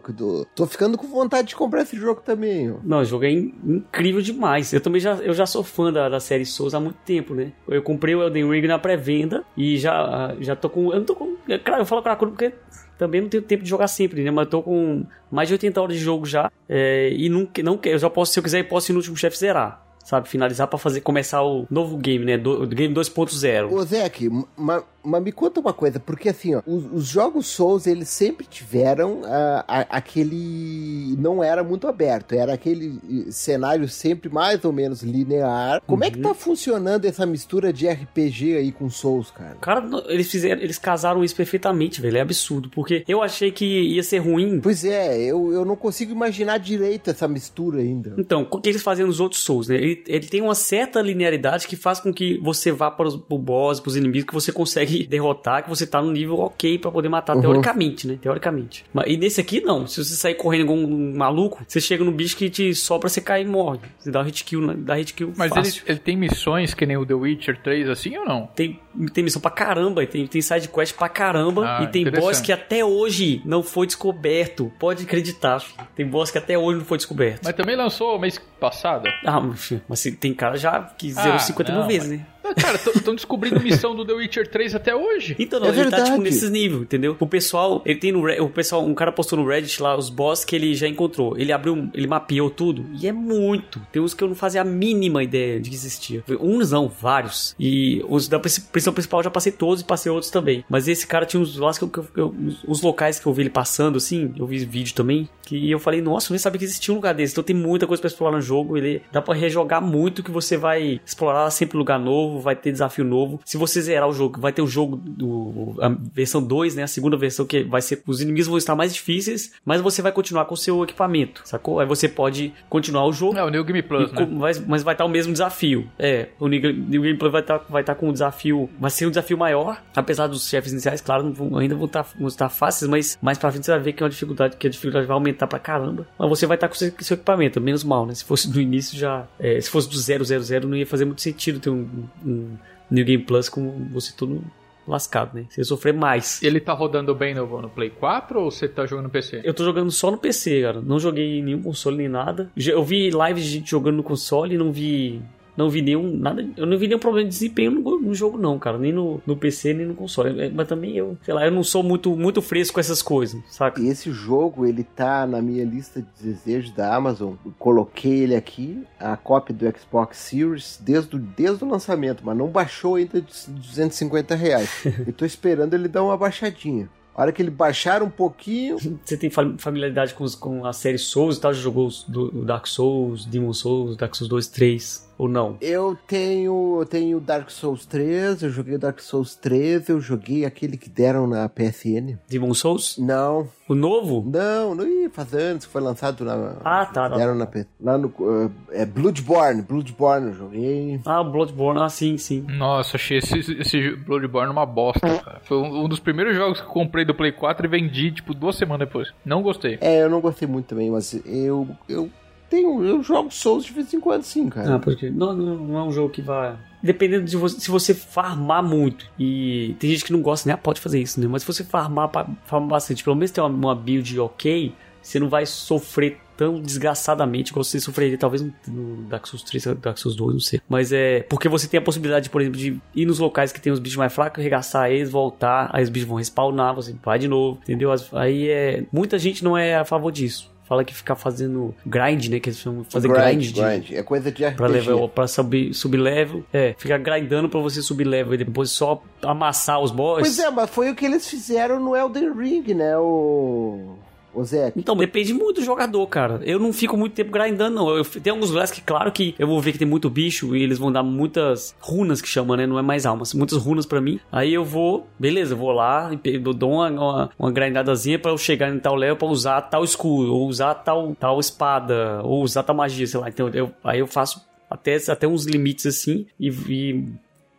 Tô 0.55 0.67
ficando 0.67 0.97
com 0.97 1.07
vontade 1.09 1.49
de 1.49 1.57
comprar 1.57 1.83
esse 1.83 1.97
jogo 1.97 2.23
também, 2.25 2.71
ó. 2.71 2.77
Não, 2.85 3.01
o 3.01 3.05
jogo 3.05 3.25
é 3.25 3.31
in- 3.31 3.53
incrível 3.67 4.23
demais. 4.23 4.73
Eu 4.73 4.81
também 4.81 5.01
já, 5.01 5.15
eu 5.17 5.35
já 5.35 5.45
sou 5.47 5.63
fã 5.63 5.93
da, 5.93 6.09
da 6.09 6.21
série 6.21 6.47
Souls 6.47 6.75
há 6.75 6.81
muito 6.81 6.97
tempo, 7.05 7.35
né? 7.35 7.53
Eu 7.69 7.83
comprei 7.83 8.15
o 8.15 8.23
Elden 8.23 8.49
Ring 8.51 8.67
na 8.67 8.79
pré-venda 8.79 9.45
e 9.57 9.77
já, 9.77 10.35
já 10.41 10.57
tô 10.57 10.71
com. 10.71 10.91
Eu 10.93 10.99
não 11.01 11.05
tô 11.05 11.15
com. 11.15 11.32
Claro, 11.59 11.83
eu 11.83 11.87
falo 11.87 12.03
cracudo 12.03 12.33
porque 12.33 12.53
também 12.99 13.21
não 13.21 13.29
tenho 13.29 13.43
tempo 13.43 13.63
de 13.63 13.69
jogar 13.69 13.89
sempre, 13.89 14.23
né? 14.23 14.31
Mas 14.31 14.45
eu 14.47 14.51
tô 14.51 14.63
com 14.63 15.05
mais 15.31 15.49
de 15.49 15.55
80 15.55 15.81
horas 15.81 15.97
de 15.97 16.03
jogo 16.03 16.25
já. 16.27 16.51
é, 16.69 17.11
e 17.13 17.29
não, 17.29 17.49
não. 17.65 17.81
Eu 17.85 17.99
já 17.99 18.09
posso, 18.09 18.33
se 18.33 18.39
eu 18.39 18.43
quiser, 18.43 18.61
eu 18.61 18.65
posso 18.69 18.91
ir 18.91 18.95
no 18.95 18.99
último 18.99 19.17
chefe 19.17 19.37
zerar. 19.37 19.82
Sabe? 20.05 20.29
Finalizar 20.29 20.67
pra 20.69 20.79
fazer, 20.79 21.01
começar 21.01 21.43
o 21.43 21.67
novo 21.71 21.97
game, 21.97 22.25
né? 22.25 22.37
Do, 22.37 22.67
do 22.67 22.75
game 22.77 22.93
2.0. 22.95 23.71
Ô, 23.73 23.83
Zeke, 23.85 24.29
ma- 24.57 24.83
mas 25.05 25.23
me 25.23 25.33
conta 25.33 25.61
uma 25.61 25.73
coisa, 25.73 25.99
porque 25.99 26.29
assim, 26.29 26.55
ó, 26.55 26.63
os, 26.67 26.85
os 26.93 27.07
jogos 27.07 27.47
Souls, 27.47 27.87
eles 27.87 28.09
sempre 28.09 28.47
tiveram 28.47 29.23
ah, 29.25 29.65
a- 29.67 29.97
aquele... 29.99 31.17
não 31.19 31.43
era 31.43 31.63
muito 31.65 31.87
aberto, 31.89 32.35
era 32.35 32.53
aquele 32.55 33.01
cenário 33.31 33.89
sempre 33.89 34.29
mais 34.29 34.65
ou 34.65 34.73
menos 34.73 35.03
linear. 35.03 35.81
Como 35.87 36.05
é 36.05 36.11
que 36.11 36.19
tá 36.21 36.35
funcionando 36.35 37.05
essa 37.05 37.27
mistura 37.27 37.73
de 37.73 37.89
RPG 37.89 38.57
aí 38.57 38.73
com 38.73 38.89
Souls, 38.91 39.31
cara? 39.31 39.57
Cara, 39.61 39.89
eles 40.09 40.31
fizeram, 40.31 40.61
eles 40.63 40.79
casaram 40.79 41.25
isso 41.25 41.35
perfeitamente, 41.35 42.01
velho. 42.01 42.19
É 42.19 42.21
absurdo. 42.21 42.71
Porque 42.71 43.05
eu 43.09 43.23
achei 43.23 43.51
que 43.51 43.65
ia 43.65 44.03
ser 44.03 44.19
ruim. 44.19 44.61
Pois 44.61 44.85
é, 44.85 45.21
eu, 45.23 45.53
eu 45.53 45.65
não 45.65 45.77
consigo 45.77 46.13
imaginar 46.13 46.59
direito 46.59 47.11
essa 47.11 47.27
mistura 47.29 47.81
ainda. 47.81 48.15
Então, 48.19 48.47
o 48.51 48.61
que 48.61 48.69
eles 48.69 48.83
fazem 48.83 49.07
nos 49.07 49.21
outros 49.21 49.43
Souls, 49.43 49.69
né? 49.69 49.77
Ele, 49.93 50.05
ele 50.07 50.27
tem 50.27 50.41
uma 50.41 50.55
certa 50.55 51.01
linearidade 51.01 51.67
que 51.67 51.77
faz 51.77 52.01
com 52.01 52.13
que 52.13 52.39
você 52.39 52.73
vá 52.73 52.91
para 52.91 53.07
os 53.09 53.17
pro 53.17 53.39
boss, 53.39 53.81
pros 53.81 53.97
inimigos, 53.97 54.27
que 54.27 54.35
você 54.35 54.53
consegue 54.53 55.07
derrotar, 55.09 55.63
que 55.63 55.69
você 55.69 55.87
tá 55.87 56.01
no 56.03 56.11
nível 56.13 56.39
ok 56.41 56.79
pra 56.79 56.91
poder 56.91 57.09
matar, 57.09 57.37
Uhum. 57.37 57.43
teoricamente, 57.43 58.07
né? 58.07 58.19
Teoricamente. 58.21 58.85
Mas, 58.93 59.07
e 59.09 59.17
nesse 59.17 59.41
aqui, 59.41 59.61
não. 59.61 59.87
Se 59.87 60.03
você 60.05 60.15
sair 60.15 60.35
correndo 60.35 60.63
igual 60.63 60.79
um 60.79 61.17
maluco, 61.17 61.63
você 61.67 61.81
chega 61.81 62.05
no 62.05 62.13
bicho 62.13 62.37
que 62.37 62.49
te 62.51 62.75
sopra, 62.75 63.09
você 63.09 63.21
cai 63.21 63.43
e 63.43 63.45
morre. 63.45 63.81
Você 63.99 64.11
dá 64.11 64.21
um 64.21 64.25
hit 64.25 64.45
kill, 64.45 64.61
né? 64.67 64.75
dá 64.77 64.95
hit 64.95 65.15
kill 65.15 65.33
Mas 65.37 65.55
ele, 65.57 65.83
ele 65.87 65.99
tem 65.99 66.17
missões 66.17 66.75
que 66.75 66.85
nem 66.87 66.97
o 66.97 67.07
The 67.07 67.15
Witcher 67.15 67.61
3, 67.63 67.89
assim 67.89 68.17
ou 68.19 68.25
não? 68.25 68.47
Tem, 68.55 68.79
tem 69.13 69.25
missão 69.25 69.41
pra 69.41 69.51
caramba, 69.51 70.07
tem, 70.07 70.27
tem 70.27 70.41
side 70.43 70.69
quest 70.69 70.95
pra 70.97 71.09
caramba 71.09 71.79
Ah, 71.79 71.83
e 71.85 71.87
tem 71.89 72.09
boss 72.11 72.41
que 72.41 72.53
até 72.53 72.85
hoje 72.85 73.41
não 73.45 73.63
foi 73.63 73.87
descoberto. 73.87 74.73
Pode 74.79 75.05
acreditar, 75.05 75.61
filho. 75.61 75.87
Tem 75.95 76.07
boss 76.07 76.31
que 76.31 76.39
até 76.39 76.57
hoje 76.59 76.79
não 76.79 76.85
foi 76.85 76.99
descoberto. 76.99 77.41
Mas 77.45 77.55
também 77.55 77.77
lançou 77.77 78.19
mês 78.19 78.41
passado. 78.61 79.09
Ah, 79.25 79.41
mas, 79.41 79.65
filho, 79.65 79.82
mas 79.89 80.03
tem 80.21 80.35
cara 80.35 80.57
já 80.57 80.83
que 80.83 81.13
zerou 81.13 81.35
Ah, 81.35 81.39
50 81.39 81.73
não, 81.73 81.79
mil 81.81 81.89
vezes, 81.89 82.09
né? 82.09 82.27
Ah, 82.45 82.55
Cara, 82.55 82.77
estão 82.77 83.15
descobrindo 83.15 83.61
missão 83.61 83.95
do 83.95 84.05
The 84.05 84.13
Witcher 84.13 84.49
3 84.49 84.75
até 84.75 84.95
hoje. 84.95 85.37
Então, 85.39 85.61
não, 85.61 85.69
É 85.69 85.71
ele 85.71 85.79
tá 85.91 85.97
tipo 85.99 86.09
verdade. 86.09 86.21
nesses 86.23 86.51
níveis, 86.51 86.83
entendeu? 86.83 87.17
O 87.21 87.27
pessoal, 87.27 87.83
ele 87.85 87.99
tem 87.99 88.13
no 88.13 88.23
o 88.43 88.49
pessoal, 88.51 88.85
um 88.85 88.95
cara 88.95 89.13
postou 89.13 89.39
no 89.39 89.47
Reddit 89.47 89.81
lá 89.83 89.97
os 89.97 90.09
boss 90.09 90.45
que 90.45 90.57
ele 90.57 90.75
já 90.75 90.89
encontrou. 90.89 91.37
Ele 91.39 91.53
abriu, 91.53 91.89
ele 91.95 92.07
mapeou 92.07 92.51
tudo 92.51 92.85
e 93.01 93.07
é 93.07 93.13
muito. 93.13 93.81
Tem 93.93 94.01
uns 94.03 94.15
que 94.15 94.23
eu 94.25 94.29
não 94.29 94.35
fazia 94.35 94.61
a 94.63 94.65
mínima 94.65 95.23
ideia 95.23 95.61
de 95.61 95.71
que 95.71 95.77
existia. 95.77 96.25
Uns 96.41 96.71
não, 96.73 96.89
vários. 96.89 97.55
E 97.59 98.05
os 98.09 98.29
da 98.29 98.39
pris- 98.39 98.59
prisão 98.59 98.93
principal 98.93 99.21
eu 99.21 99.25
já 99.25 99.31
passei 99.31 99.53
todos 99.53 99.81
e 99.81 99.85
passei 99.85 100.11
outros 100.11 100.31
também. 100.31 100.65
Mas 100.69 100.89
esse 100.89 101.07
cara 101.07 101.25
tinha 101.27 101.41
uns 101.41 101.57
lá 101.57 101.73
que 101.73 101.83
eu, 101.83 101.89
que 101.89 102.19
eu- 102.21 102.35
os- 102.47 102.65
os 102.67 102.83
locais 102.83 103.19
que 103.21 103.27
eu 103.27 103.33
vi 103.33 103.43
ele 103.43 103.51
passando 103.51 103.97
assim, 103.97 104.33
eu 104.39 104.47
vi 104.47 104.65
vídeo 104.65 104.95
também, 104.95 105.29
que 105.45 105.71
eu 105.71 105.79
falei, 105.79 106.01
nossa, 106.01 106.31
eu 106.31 106.35
nem 106.35 106.39
sabia 106.39 106.59
que 106.59 106.65
existia 106.65 106.93
um 106.93 106.97
lugar 106.97 107.15
desse. 107.15 107.33
Então 107.35 107.45
tem 107.45 107.55
muita 107.57 107.87
coisa 107.87 108.01
pra 108.01 108.09
explorar 108.09 108.37
no 108.37 108.43
jogo, 108.43 108.77
ele 108.77 109.03
dá 109.13 109.21
pra 109.23 109.35
rejogar 109.35 109.81
muito 109.83 110.23
que 110.23 110.31
você 110.31 110.57
vai 110.57 111.01
explorar 111.05 111.51
sempre 111.51 111.77
lugar 111.79 111.99
novo, 111.99 112.32
vai 112.41 112.55
ter 112.57 112.73
desafio 112.73 113.05
novo. 113.05 113.41
Se 113.45 113.57
você 113.57 113.81
zerar 113.81 114.09
o 114.09 114.13
jogo, 114.13 114.41
vai 114.41 114.53
ter 114.53 114.63
o 114.63 114.67
jogo 114.67 114.97
do 114.97 115.75
a 115.81 115.89
versão 115.89 116.43
2, 116.43 116.75
né, 116.77 116.83
a 116.83 116.87
segunda 116.87 117.17
versão 117.17 117.45
que 117.47 117.63
vai 117.63 117.81
ser 117.83 118.03
os 118.07 118.21
inimigos 118.21 118.47
vão 118.49 118.59
estar 118.59 118.75
mais 118.75 118.93
difíceis, 118.95 119.53
mas 119.65 119.81
você 119.81 120.03
vai 120.03 120.13
continuar 120.13 120.45
com 120.45 120.55
o 120.55 120.57
seu 120.57 120.83
equipamento, 120.83 121.43
sacou? 121.45 121.81
Aí 121.81 121.87
você 121.87 122.09
pode 122.09 122.53
continuar 122.69 123.07
o 123.07 123.13
jogo 123.13 123.37
É, 123.39 123.45
o 123.45 123.49
New 123.49 123.65
Game 123.65 123.83
Plus, 123.83 124.11
e 124.11 124.15
né? 124.15 124.27
mas, 124.31 124.59
mas 124.67 124.83
vai 124.83 124.95
estar 124.95 125.05
o 125.05 125.09
mesmo 125.09 125.33
desafio. 125.33 125.89
É, 125.99 126.29
o 126.39 126.49
New 126.49 126.61
Game 126.61 126.79
New 126.89 127.03
Game 127.03 127.19
Plus 127.19 127.33
vai 127.33 127.41
estar 127.41 127.59
vai 127.69 127.83
tá 127.85 127.95
com 127.95 128.09
um 128.09 128.13
desafio. 128.13 128.69
Vai 128.79 128.91
ser 128.91 129.07
um 129.07 129.11
desafio 129.11 129.37
maior. 129.39 129.81
Apesar 129.95 130.27
dos 130.27 130.49
chefes 130.49 130.73
iniciais, 130.73 131.01
claro, 131.01 131.23
não 131.25 131.33
vão- 131.33 131.57
ainda 131.59 131.75
vão 131.75 131.87
estar 131.87 132.03
vão 132.19 132.29
estar 132.29 132.49
fáceis, 132.49 132.89
mas 132.89 133.19
mais 133.23 133.39
pra 133.39 133.51
frente 133.51 133.65
você 133.67 133.73
vai 133.73 133.81
ver 133.81 133.93
que 133.93 134.03
é 134.03 134.05
uma 134.05 134.11
dificuldade, 134.11 134.57
que 134.57 134.67
a 134.67 134.71
dificuldade 134.71 135.07
vai 135.07 135.15
aumentar 135.15 135.47
pra 135.47 135.59
caramba. 135.59 136.07
Mas 136.19 136.29
você 136.29 136.47
vai 136.47 136.57
estar 136.57 136.69
com 136.69 136.75
o 136.75 136.79
seu, 136.79 136.93
seu 137.01 137.15
equipamento, 137.15 137.61
menos 137.61 137.85
mal, 137.85 138.07
né? 138.07 138.15
Se 138.15 138.25
fosse 138.25 138.51
do 138.51 138.61
início 138.61 138.99
já. 138.99 139.25
é, 139.39 139.61
se 139.61 139.71
fosse 139.71 139.89
do 139.89 139.97
000, 139.97 140.67
não 140.69 140.77
ia 140.77 140.87
fazer 140.87 141.05
muito 141.05 141.23
sentido 141.23 141.61
ter 141.61 141.71
um, 141.71 141.89
um 142.25 142.57
New 142.91 143.05
Game 143.05 143.23
Plus 143.23 143.49
com 143.49 143.89
você 143.93 144.13
todo 144.17 144.43
lascado, 144.87 145.35
né? 145.35 145.47
Você 145.49 145.61
ia 145.61 145.65
sofrer 145.65 145.95
mais. 145.95 146.43
Ele 146.43 146.61
tá 146.61 146.73
rodando 146.73 147.15
bem 147.15 147.35
no, 147.35 147.63
no 147.63 147.69
Play 147.69 147.91
4 147.91 148.41
ou 148.41 148.51
você 148.51 148.69
tá 148.69 148.85
jogando 148.87 149.05
no 149.05 149.11
PC? 149.11 149.41
Eu 149.45 149.55
tô 149.55 149.65
jogando 149.65 149.91
só 149.91 150.11
no 150.11 150.19
PC, 150.19 150.63
cara. 150.63 150.81
Não 150.81 150.99
joguei 150.99 151.43
nenhum 151.43 151.63
console 151.63 151.97
nem 151.97 152.09
nada. 152.09 152.51
Eu 152.57 152.85
vi 152.85 153.11
lives 153.11 153.45
de 153.45 153.51
gente 153.51 153.71
jogando 153.71 153.97
no 153.97 154.03
console 154.03 154.55
e 154.55 154.59
não 154.59 154.73
vi. 154.73 155.23
Não 155.57 155.69
vi 155.69 155.83
nenhum. 155.83 156.17
Nada, 156.17 156.47
eu 156.57 156.67
não 156.67 156.79
vi 156.79 156.87
nenhum 156.89 156.99
problema 156.99 157.29
de 157.29 157.35
desempenho 157.35 157.71
no, 157.73 158.01
no 158.01 158.15
jogo, 158.15 158.39
não, 158.39 158.59
cara. 158.59 158.79
Nem 158.79 158.93
no, 158.93 159.21
no 159.27 159.37
PC, 159.37 159.75
nem 159.75 159.87
no 159.87 159.95
console. 159.95 160.41
É, 160.41 160.49
Mas 160.51 160.67
também 160.69 160.97
eu, 160.97 161.17
sei 161.23 161.35
lá, 161.35 161.45
eu 161.45 161.51
não 161.51 161.63
sou 161.63 161.83
muito, 161.83 162.17
muito 162.17 162.41
fresco 162.41 162.75
com 162.75 162.81
essas 162.81 163.03
coisas, 163.03 163.41
saca? 163.49 163.81
E 163.81 163.89
esse 163.89 164.11
jogo, 164.13 164.65
ele 164.67 164.83
tá 164.85 165.27
na 165.27 165.43
minha 165.43 165.65
lista 165.65 166.01
de 166.01 166.09
desejos 166.33 166.71
da 166.73 166.95
Amazon. 166.95 167.35
Eu 167.45 167.53
coloquei 167.59 168.21
ele 168.21 168.35
aqui, 168.35 168.83
a 168.99 169.17
cópia 169.17 169.55
do 169.55 169.79
Xbox 169.79 170.17
Series, 170.19 170.79
desde 170.83 171.17
o, 171.17 171.19
desde 171.19 171.65
o 171.65 171.69
lançamento, 171.69 172.23
mas 172.25 172.37
não 172.37 172.49
baixou 172.49 172.95
ainda 172.95 173.21
de 173.21 173.33
250 173.51 174.35
reais. 174.35 174.71
Eu 175.07 175.13
tô 175.13 175.25
esperando 175.25 175.75
ele 175.75 175.89
dar 175.89 176.03
uma 176.03 176.17
baixadinha. 176.17 176.89
A 177.15 177.21
hora 177.23 177.33
que 177.33 177.43
ele 177.43 177.51
baixar 177.51 178.03
um 178.03 178.09
pouquinho, 178.09 178.79
Você 179.05 179.19
tem 179.19 179.29
fam- 179.29 179.57
familiaridade 179.59 180.15
com, 180.15 180.25
os- 180.25 180.35
com 180.35 180.65
a 180.65 180.73
série 180.73 180.97
Souls 180.97 181.37
e 181.37 181.41
tal? 181.43 181.53
Já 181.53 181.61
jogou 181.61 181.87
os 181.87 182.05
do, 182.05 182.41
o 182.41 182.45
Dark 182.45 182.67
Souls, 182.67 183.27
Demon 183.27 183.53
Souls, 183.53 183.97
Dark 183.99 184.15
Souls 184.15 184.29
2, 184.31 184.47
3? 184.49 185.12
Ou 185.23 185.29
não? 185.29 185.57
Eu 185.61 185.97
tenho, 186.09 186.79
eu 186.81 186.85
tenho 186.85 187.21
Dark 187.21 187.49
Souls 187.49 187.87
3, 187.87 188.43
eu 188.43 188.51
joguei 188.51 188.77
Dark 188.77 188.99
Souls 188.99 189.37
3, 189.37 189.89
eu 189.89 190.01
joguei 190.01 190.45
aquele 190.45 190.77
que 190.77 190.91
deram 190.91 191.29
na 191.29 191.49
PSN. 191.49 192.19
Demon 192.29 192.53
Souls? 192.55 192.99
Não, 192.99 193.49
O 193.69 193.75
novo? 193.77 194.29
não, 194.29 194.75
não 194.75 194.85
ia 194.85 195.09
faz 195.09 195.33
anos, 195.33 195.65
foi 195.65 195.81
lançado 195.81 196.25
na. 196.25 196.57
Ah, 196.65 196.87
tá. 196.87 197.09
tá. 197.09 197.17
Deram 197.17 197.37
na 197.37 197.49
lá 197.81 197.97
no 197.97 198.09
uh, 198.09 198.51
é 198.73 198.85
Bloodborne, 198.85 199.63
Bloodborne 199.63 200.27
eu 200.27 200.35
joguei. 200.35 201.01
Ah, 201.07 201.23
Bloodborne. 201.23 201.81
Ah, 201.81 201.89
sim, 201.89 202.19
sim. 202.19 202.45
Nossa, 202.49 202.97
achei 202.97 203.19
esse, 203.19 203.39
esse 203.61 203.95
Bloodborne 203.95 204.51
uma 204.51 204.67
bosta, 204.67 205.07
cara. 205.21 205.41
Foi 205.45 205.59
um 205.59 205.85
um 205.85 205.89
dos 205.89 206.01
primeiros 206.01 206.35
jogos 206.35 206.61
que 206.61 206.67
eu 206.67 206.71
comprei 206.73 207.05
do 207.05 207.15
Play 207.15 207.31
4 207.31 207.65
e 207.65 207.69
vendi, 207.69 208.11
tipo, 208.11 208.35
duas 208.35 208.57
semanas 208.57 208.89
depois. 208.89 209.13
Não 209.25 209.41
gostei. 209.41 209.79
É, 209.81 210.03
eu 210.03 210.11
não 210.11 210.21
gostei 210.21 210.49
muito 210.49 210.67
também, 210.67 210.91
mas 210.91 211.15
eu 211.25 211.69
eu 211.89 212.11
tenho 212.53 212.85
eu 212.85 213.03
jogo 213.03 213.33
Souls 213.33 213.65
de 213.65 213.73
vez 213.73 213.93
em 213.95 213.99
quando 213.99 214.23
sim, 214.23 214.51
cara. 214.51 214.75
Ah, 214.75 214.79
porque 214.79 215.09
não, 215.09 215.33
não, 215.33 215.57
não 215.57 215.79
é 215.79 215.83
um 215.85 215.91
jogo 215.91 216.11
que 216.11 216.21
vai. 216.21 216.55
Dependendo 216.83 217.25
de 217.25 217.37
você, 217.37 217.59
se 217.59 217.71
você 217.71 217.95
farmar 217.95 218.63
muito. 218.63 219.07
E 219.19 219.75
tem 219.79 219.91
gente 219.91 220.05
que 220.05 220.13
não 220.13 220.21
gosta, 220.21 220.49
né? 220.49 220.57
Pode 220.57 220.81
fazer 220.81 221.01
isso, 221.01 221.19
né? 221.19 221.27
Mas 221.27 221.43
se 221.43 221.47
você 221.47 221.65
farmar, 221.65 222.11
farmar 222.45 222.69
bastante, 222.69 223.03
pelo 223.03 223.17
menos 223.17 223.31
ter 223.31 223.41
uma, 223.41 223.49
uma 223.49 223.75
build 223.75 224.21
ok, 224.21 224.75
você 225.01 225.19
não 225.19 225.29
vai 225.29 225.47
sofrer 225.47 226.21
tão 226.37 226.61
desgraçadamente 226.61 227.51
igual 227.51 227.63
você 227.63 227.79
sofreria 227.79 228.19
talvez 228.19 228.43
no, 228.67 229.03
Dark 229.05 229.27
Souls 229.27 229.43
3, 229.45 229.65
Dark 229.81 229.97
Souls 229.97 230.17
2, 230.17 230.33
não 230.33 230.41
sei. 230.41 230.61
Mas 230.69 230.93
é 230.93 231.21
porque 231.23 231.49
você 231.49 231.67
tem 231.69 231.79
a 231.79 231.83
possibilidade, 231.83 232.29
por 232.29 232.41
exemplo, 232.41 232.59
de 232.59 232.81
ir 232.95 233.07
nos 233.07 233.19
locais 233.19 233.53
que 233.53 233.61
tem 233.61 233.73
os 233.73 233.79
bichos 233.79 233.97
mais 233.97 234.13
fracos, 234.13 234.41
arregaçar 234.41 234.91
eles, 234.91 235.11
voltar, 235.11 235.71
aí 235.73 235.83
os 235.83 235.89
bichos 235.89 236.09
vão 236.09 236.19
respawnar, 236.19 236.75
você 236.75 236.95
vai 237.03 237.19
de 237.19 237.29
novo, 237.29 237.61
entendeu? 237.63 237.95
Aí 238.13 238.49
é. 238.49 238.85
Muita 238.93 239.19
gente 239.19 239.43
não 239.43 239.57
é 239.57 239.77
a 239.77 239.85
favor 239.85 240.11
disso. 240.11 240.52
Fala 240.73 240.85
que 240.85 240.95
ficar 240.95 241.17
fazendo 241.17 241.75
grind, 241.85 242.29
né? 242.29 242.41
Que 242.41 242.49
eles 242.49 242.59
chamam 242.59 242.83
fazer 242.85 243.07
grind, 243.07 243.43
de- 243.53 243.61
grind. 243.61 243.93
É 243.93 244.03
coisa 244.03 244.33
de 244.33 244.43
RPG. 244.43 244.57
Pra, 244.57 244.67
level, 244.67 245.07
pra 245.07 245.27
subir, 245.27 245.75
subir 245.75 245.99
level. 245.99 246.43
É, 246.51 246.75
fica 246.79 246.97
grindando 246.97 247.47
pra 247.47 247.61
você 247.61 247.83
subir 247.83 248.05
level 248.05 248.33
e 248.33 248.39
depois 248.39 248.71
só 248.71 249.03
amassar 249.21 249.81
os 249.83 249.91
boss. 249.91 250.21
Pois 250.21 250.39
é, 250.39 250.51
mas 250.51 250.71
foi 250.71 250.91
o 250.91 250.95
que 250.95 251.05
eles 251.05 251.29
fizeram 251.29 251.79
no 251.79 251.95
Elden 251.95 252.33
Ring, 252.33 252.73
né? 252.73 252.97
O. 252.97 253.97
Zé. 254.43 254.73
Então, 254.77 254.97
depende 254.97 255.35
muito 255.35 255.61
do 255.61 255.65
jogador, 255.65 256.07
cara. 256.07 256.41
Eu 256.45 256.59
não 256.59 256.73
fico 256.73 256.97
muito 256.97 257.15
tempo 257.15 257.31
grindando, 257.31 257.77
não. 257.77 257.91
Eu, 257.91 258.05
tem 258.05 258.31
alguns 258.31 258.51
lugares 258.51 258.71
que, 258.71 258.81
claro 258.81 259.13
que 259.13 259.35
eu 259.39 259.47
vou 259.47 259.61
ver 259.61 259.73
que 259.73 259.79
tem 259.79 259.87
muito 259.87 260.09
bicho 260.09 260.57
e 260.57 260.63
eles 260.63 260.79
vão 260.79 260.91
dar 260.91 261.03
muitas 261.03 261.75
runas 261.81 262.23
que 262.23 262.29
chama, 262.29 262.57
né? 262.57 262.67
Não 262.67 262.79
é 262.79 262.83
mais 262.83 263.05
almas, 263.05 263.35
muitas 263.35 263.59
runas 263.59 263.85
pra 263.87 264.01
mim. 264.01 264.19
Aí 264.31 264.55
eu 264.55 264.65
vou, 264.65 265.07
beleza, 265.19 265.55
eu 265.55 265.59
vou 265.59 265.73
lá 265.73 266.11
eu 266.25 266.55
dou 266.55 266.73
uma, 266.73 266.91
uma, 266.91 267.31
uma 267.39 267.53
grindadazinha 267.53 268.19
pra 268.19 268.31
eu 268.31 268.39
chegar 268.39 268.73
em 268.73 268.79
tal 268.79 268.95
level 268.95 269.17
pra 269.17 269.29
usar 269.29 269.61
tal 269.63 269.85
escudo, 269.85 270.35
ou 270.35 270.47
usar 270.47 270.75
tal, 270.75 271.15
tal 271.15 271.41
espada, 271.41 272.21
ou 272.23 272.43
usar 272.43 272.63
tal 272.63 272.75
magia, 272.77 273.07
sei 273.07 273.21
lá. 273.21 273.29
Então, 273.29 273.49
eu, 273.49 273.71
aí 273.83 273.99
eu 273.99 274.07
faço 274.07 274.45
até, 274.71 274.97
até 275.09 275.27
uns 275.27 275.45
limites 275.45 275.87
assim 275.87 276.27
e, 276.39 276.49
e 276.49 277.05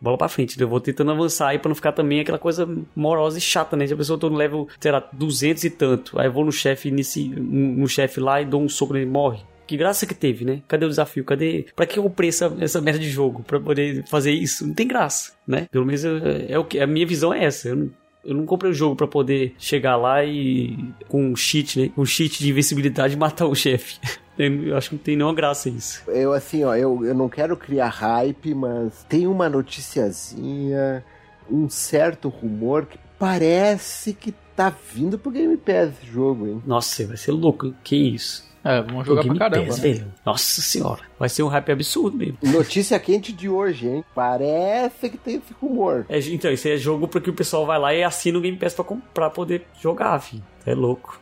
bola 0.04 0.18
pra 0.18 0.28
frente. 0.28 0.60
Eu 0.60 0.68
vou 0.68 0.80
tentando 0.80 1.10
avançar 1.10 1.48
aí 1.48 1.58
pra 1.58 1.68
não 1.68 1.74
ficar 1.74 1.92
também 1.92 2.20
aquela 2.20 2.38
coisa 2.38 2.68
morosa 2.94 3.38
e 3.38 3.40
chata, 3.40 3.76
né? 3.76 3.86
Se 3.86 3.94
a 3.94 3.96
pessoa 3.96 4.18
tô 4.18 4.30
no 4.30 4.36
level, 4.36 4.68
sei 4.78 4.92
lá, 4.92 5.02
200 5.12 5.64
e 5.64 5.70
tanto, 5.70 6.18
aí 6.18 6.26
eu 6.26 6.32
vou 6.32 6.44
no 6.44 6.52
chefe 6.52 6.90
nesse 6.90 7.28
no 7.28 7.88
chefe 7.88 8.20
lá 8.20 8.40
e 8.40 8.44
dou 8.44 8.62
um 8.62 8.68
soco 8.68 8.92
nele 8.92 9.06
morre. 9.06 9.40
Que 9.66 9.76
graça 9.76 10.06
que 10.06 10.14
teve, 10.14 10.44
né? 10.44 10.60
Cadê 10.68 10.84
o 10.84 10.90
desafio? 10.90 11.24
Cadê. 11.24 11.66
Pra 11.74 11.86
que 11.86 11.98
eu 11.98 12.02
comprei 12.02 12.28
essa, 12.28 12.54
essa 12.60 12.80
merda 12.80 13.00
de 13.00 13.08
jogo? 13.08 13.42
Pra 13.42 13.58
poder 13.58 14.04
fazer 14.08 14.32
isso? 14.32 14.66
Não 14.66 14.74
tem 14.74 14.86
graça, 14.86 15.32
né? 15.46 15.66
Pelo 15.70 15.86
menos 15.86 16.04
é, 16.04 16.46
é 16.50 16.58
o 16.58 16.64
que. 16.64 16.78
A 16.78 16.86
minha 16.86 17.06
visão 17.06 17.32
é 17.32 17.44
essa. 17.44 17.68
Eu 17.68 17.76
não, 17.76 17.90
eu 18.24 18.34
não 18.34 18.44
comprei 18.44 18.70
o 18.70 18.74
jogo 18.74 18.94
pra 18.94 19.06
poder 19.06 19.54
chegar 19.58 19.96
lá 19.96 20.22
e. 20.22 20.76
com 21.08 21.30
um 21.30 21.36
cheat, 21.36 21.80
né? 21.80 21.90
Um 21.96 22.04
cheat 22.04 22.38
de 22.42 22.50
invencibilidade 22.50 23.16
matar 23.18 23.46
o 23.46 23.54
chefe. 23.54 23.98
Eu 24.38 24.76
acho 24.76 24.90
que 24.90 24.96
não 24.96 25.02
tem 25.02 25.16
nenhuma 25.16 25.34
graça 25.34 25.68
isso. 25.68 26.02
Eu, 26.08 26.32
assim, 26.32 26.64
ó, 26.64 26.74
eu, 26.74 27.04
eu 27.04 27.14
não 27.14 27.28
quero 27.28 27.56
criar 27.56 27.88
hype, 27.88 28.54
mas 28.54 29.04
tem 29.08 29.26
uma 29.26 29.48
noticiazinha, 29.48 31.04
um 31.50 31.68
certo 31.68 32.28
rumor 32.28 32.86
que 32.86 32.98
parece 33.18 34.12
que 34.12 34.34
tá 34.56 34.72
vindo 34.94 35.18
pro 35.18 35.30
Game 35.30 35.56
Pass 35.56 35.90
esse 36.00 36.06
jogo, 36.12 36.46
hein? 36.46 36.62
Nossa, 36.66 37.06
vai 37.06 37.16
ser 37.16 37.32
louco, 37.32 37.74
que 37.82 37.96
isso? 37.96 38.52
É, 38.64 38.80
vamos 38.80 39.06
jogar 39.06 39.22
pra 39.24 39.34
caramba, 39.36 39.66
Pass, 39.66 39.78
né? 39.78 39.92
velho. 39.92 40.12
Nossa 40.24 40.62
senhora. 40.62 41.02
Vai 41.18 41.28
ser 41.28 41.42
um 41.42 41.48
hype 41.48 41.70
absurdo 41.72 42.16
mesmo. 42.16 42.38
Notícia 42.42 42.98
quente 42.98 43.30
de 43.30 43.46
hoje, 43.46 43.86
hein? 43.86 44.04
Parece 44.14 45.10
que 45.10 45.18
tem 45.18 45.34
esse 45.36 45.52
rumor. 45.60 46.06
É, 46.08 46.18
então, 46.18 46.50
isso 46.50 46.66
aí 46.66 46.72
é 46.74 46.76
jogo 46.78 47.06
pra 47.06 47.20
que 47.20 47.28
o 47.28 47.34
pessoal 47.34 47.66
vai 47.66 47.78
lá 47.78 47.94
e 47.94 48.02
assina 48.02 48.38
o 48.38 48.40
Game 48.40 48.56
Pass 48.56 48.72
pra, 48.72 48.84
com- 48.84 49.00
pra 49.12 49.28
poder 49.28 49.66
jogar, 49.80 50.18
filho. 50.18 50.42
É 50.64 50.74
louco. 50.74 51.20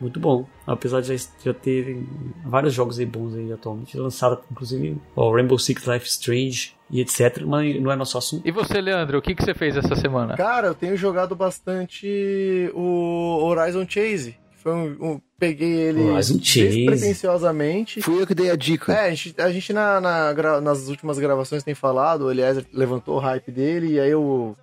Muito 0.00 0.18
bom. 0.18 0.46
Apesar 0.66 1.00
de 1.02 1.14
já, 1.16 1.26
já 1.44 1.52
ter 1.54 2.02
vários 2.44 2.72
jogos 2.72 2.98
aí 2.98 3.06
bons 3.06 3.34
aí 3.34 3.52
atualmente. 3.52 3.96
Lançaram, 3.98 4.38
inclusive, 4.50 4.96
o 5.14 5.34
Rainbow 5.34 5.58
Six 5.58 5.84
Life 5.86 6.06
Strange 6.06 6.74
e 6.90 7.00
etc. 7.00 7.42
Mas 7.44 7.80
não 7.80 7.92
é 7.92 7.96
nosso 7.96 8.16
assunto. 8.16 8.46
E 8.46 8.50
você, 8.50 8.80
Leandro, 8.80 9.18
o 9.18 9.22
que, 9.22 9.34
que 9.34 9.42
você 9.44 9.52
fez 9.54 9.76
essa 9.76 9.94
semana? 9.94 10.36
Cara, 10.36 10.68
eu 10.68 10.74
tenho 10.74 10.96
jogado 10.96 11.36
bastante 11.36 12.70
o 12.74 13.38
Horizon 13.42 13.86
Chase. 13.88 14.36
Foi 14.62 14.72
um, 14.74 14.96
um- 15.12 15.20
peguei 15.38 15.72
ele 15.72 16.00
Horizon 16.02 16.38
Chase. 16.42 16.84
despretensiosamente. 16.84 18.02
Fui 18.02 18.20
eu 18.22 18.26
que 18.26 18.34
dei 18.34 18.50
a 18.50 18.56
dica. 18.56 18.92
É, 18.92 19.06
a 19.06 19.10
gente, 19.14 19.40
a 19.40 19.50
gente 19.50 19.72
na, 19.72 20.00
na 20.00 20.60
nas 20.60 20.88
últimas 20.88 21.18
gravações 21.18 21.62
tem 21.62 21.74
falado, 21.74 22.26
o 22.26 22.30
Eliezer 22.30 22.66
levantou 22.72 23.16
o 23.16 23.20
hype 23.20 23.50
dele, 23.50 23.92
e 23.94 24.00
aí 24.00 24.10
eu 24.10 24.56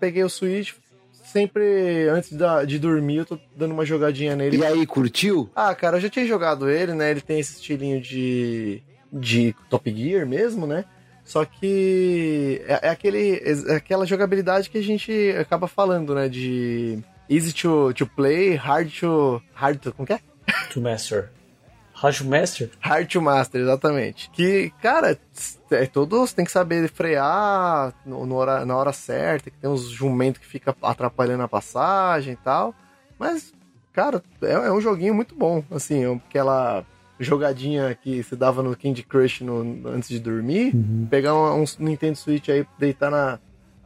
peguei 0.00 0.24
o 0.24 0.28
Switch. 0.30 0.72
Sempre 1.32 2.08
antes 2.08 2.32
da- 2.32 2.64
de 2.64 2.78
dormir, 2.78 3.16
eu 3.16 3.26
tô 3.26 3.38
dando 3.56 3.72
uma 3.72 3.84
jogadinha 3.84 4.36
nele. 4.36 4.56
E 4.58 4.64
aí, 4.64 4.86
curtiu? 4.86 5.50
Ah, 5.54 5.74
cara, 5.74 5.96
eu 5.96 6.00
já 6.00 6.08
tinha 6.08 6.26
jogado 6.26 6.70
ele, 6.70 6.94
né? 6.94 7.10
Ele 7.10 7.20
tem 7.20 7.40
esse 7.40 7.54
estilinho 7.54 8.00
de, 8.00 8.82
de 9.12 9.54
Top 9.68 9.92
Gear 9.94 10.26
mesmo, 10.26 10.66
né? 10.66 10.84
Só 11.24 11.44
que 11.44 12.62
é, 12.68 12.86
é 12.86 12.88
aquele, 12.90 13.42
é 13.66 13.74
aquela 13.74 14.06
jogabilidade 14.06 14.70
que 14.70 14.78
a 14.78 14.82
gente 14.82 15.12
acaba 15.38 15.66
falando, 15.66 16.14
né? 16.14 16.28
De 16.28 16.98
easy 17.28 17.52
to, 17.52 17.92
to 17.94 18.06
play, 18.06 18.54
hard 18.54 18.88
to. 19.00 19.42
Hard 19.52 19.78
to. 19.80 19.92
Como 19.92 20.06
que 20.06 20.12
é? 20.12 20.20
To 20.72 20.80
Master. 20.80 21.30
Rush 21.98 22.20
Master? 22.20 22.70
Hard 22.80 23.14
master, 23.16 23.60
exatamente. 23.62 24.28
Que, 24.30 24.70
cara, 24.82 25.18
é 25.70 25.86
todo, 25.86 26.18
você 26.26 26.34
tem 26.36 26.44
que 26.44 26.52
saber 26.52 26.88
frear 26.90 27.94
no, 28.04 28.26
no 28.26 28.34
hora- 28.36 28.66
na 28.66 28.76
hora 28.76 28.92
certa, 28.92 29.50
que 29.50 29.56
tem 29.58 29.70
uns 29.70 29.82
jumentos 29.88 30.40
que 30.40 30.46
fica 30.46 30.76
atrapalhando 30.82 31.42
a 31.42 31.48
passagem 31.48 32.34
e 32.34 32.36
tal. 32.36 32.74
Mas, 33.18 33.54
cara, 33.94 34.22
é, 34.42 34.52
é 34.52 34.72
um 34.72 34.80
joguinho 34.80 35.14
muito 35.14 35.34
bom. 35.34 35.64
Assim, 35.70 36.04
é 36.04 36.12
aquela 36.14 36.84
jogadinha 37.18 37.94
que 37.94 38.22
se 38.22 38.36
dava 38.36 38.62
no 38.62 38.76
Candy 38.76 39.02
Crush 39.02 39.40
no- 39.42 39.88
antes 39.88 40.10
de 40.10 40.18
dormir, 40.20 40.74
pegar 41.08 41.34
um, 41.34 41.62
um 41.62 41.64
Nintendo 41.78 42.16
Switch 42.18 42.50
aí, 42.50 42.66
deitar 42.78 43.10
na, 43.10 43.38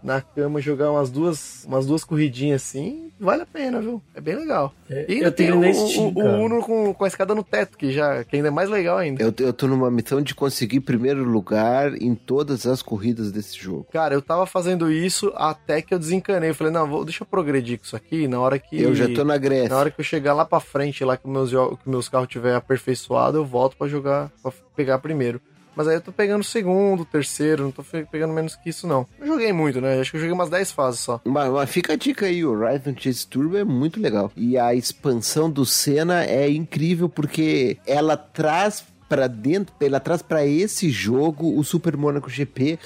na 0.03 0.21
cama, 0.21 0.61
jogar 0.61 0.91
umas 0.91 1.11
duas, 1.11 1.65
umas 1.67 1.87
duas 1.87 2.05
corridinhas 2.05 2.63
assim, 2.63 3.11
vale 3.21 3.43
a 3.43 3.47
pena, 3.47 3.81
viu? 3.81 4.01
É 4.15 4.21
bem 4.21 4.35
legal. 4.37 4.73
É, 4.89 5.07
E 5.09 5.19
eu 5.19 5.31
tenho 5.33 5.61
o, 5.61 5.75
Steam, 5.75 6.13
o, 6.15 6.21
o 6.21 6.45
Uno 6.45 6.63
com, 6.63 6.93
com 6.95 7.05
a 7.05 7.09
escada 7.09 7.35
no 7.35 7.43
teto, 7.45 7.77
que 7.77 7.93
já 7.93 8.25
que 8.25 8.37
ainda 8.37 8.49
é 8.49 8.51
mais 8.51 8.69
legal 8.71 8.99
ainda. 8.99 9.23
Eu, 9.23 9.33
eu 9.39 9.53
tô 9.53 9.67
numa 9.67 9.91
missão 9.91 10.23
de 10.23 10.35
conseguir 10.35 10.81
primeiro 10.81 11.23
lugar 11.25 11.95
em 12.01 12.15
todas 12.15 12.67
as 12.67 12.83
corridas 12.83 13.31
desse 13.31 13.59
jogo. 13.59 13.87
Cara, 13.93 14.15
eu 14.15 14.23
tava 14.23 14.47
fazendo 14.47 14.91
isso 14.91 15.33
até 15.37 15.83
que 15.83 15.93
eu 15.93 15.99
desencanei. 15.99 16.51
Eu 16.51 16.55
falei, 16.55 16.73
não, 16.73 16.87
vou, 16.89 17.05
deixa 17.05 17.23
eu 17.23 17.27
progredir 17.27 17.79
com 17.79 17.85
isso 17.85 17.97
aqui. 17.97 18.27
Na 18.27 18.41
hora 18.41 18.59
que. 18.59 18.81
Eu 18.81 18.95
já 18.95 19.09
tô 19.09 19.25
na 19.25 19.37
Grécia. 19.37 19.69
Na 19.69 19.77
hora 19.79 19.91
que 19.91 20.01
eu 20.01 20.05
chegar 20.05 20.35
lá 20.35 20.45
pra 20.45 20.61
frente, 20.61 21.05
lá 21.05 21.17
que 21.17 21.29
meus, 21.29 21.51
que 21.51 21.89
meus 21.89 22.09
carros 22.09 22.29
tiver 22.29 22.55
aperfeiçoado, 22.55 23.39
eu 23.39 23.45
volto 23.45 23.77
pra 23.77 23.87
jogar, 23.89 24.31
pra 24.43 24.53
pegar 24.75 24.99
primeiro. 24.99 25.41
Mas 25.81 25.89
aí 25.89 25.95
eu 25.95 26.01
tô 26.03 26.13
pegando 26.13 26.43
o 26.43 26.45
segundo, 26.45 27.07
terceiro, 27.07 27.63
não 27.65 27.71
tô 27.71 27.83
pegando 27.83 28.35
menos 28.35 28.55
que 28.55 28.69
isso, 28.69 28.87
não. 28.87 29.07
Eu 29.19 29.27
joguei 29.27 29.51
muito, 29.51 29.81
né? 29.81 29.99
Acho 29.99 30.11
que 30.11 30.19
eu 30.19 30.21
joguei 30.21 30.35
umas 30.35 30.51
10 30.51 30.71
fases 30.73 31.01
só. 31.01 31.19
Mas, 31.25 31.51
mas 31.51 31.71
fica 31.71 31.95
a 31.95 31.97
dica 31.97 32.27
aí, 32.27 32.45
o 32.45 32.51
Horizon 32.53 32.95
Chase 32.99 33.27
Turbo 33.27 33.57
é 33.57 33.65
muito 33.65 33.99
legal. 33.99 34.31
E 34.37 34.59
a 34.59 34.75
expansão 34.75 35.51
do 35.51 35.65
Senna 35.65 36.23
é 36.27 36.51
incrível 36.51 37.09
porque 37.09 37.79
ela 37.87 38.15
traz 38.15 38.85
pra 39.09 39.27
dentro, 39.27 39.75
ela 39.81 39.99
traz 39.99 40.21
pra 40.23 40.47
esse 40.47 40.91
jogo 40.91 41.59
o 41.59 41.65
Super 41.65 41.97
Monaco 41.97 42.29
GP 42.31 42.79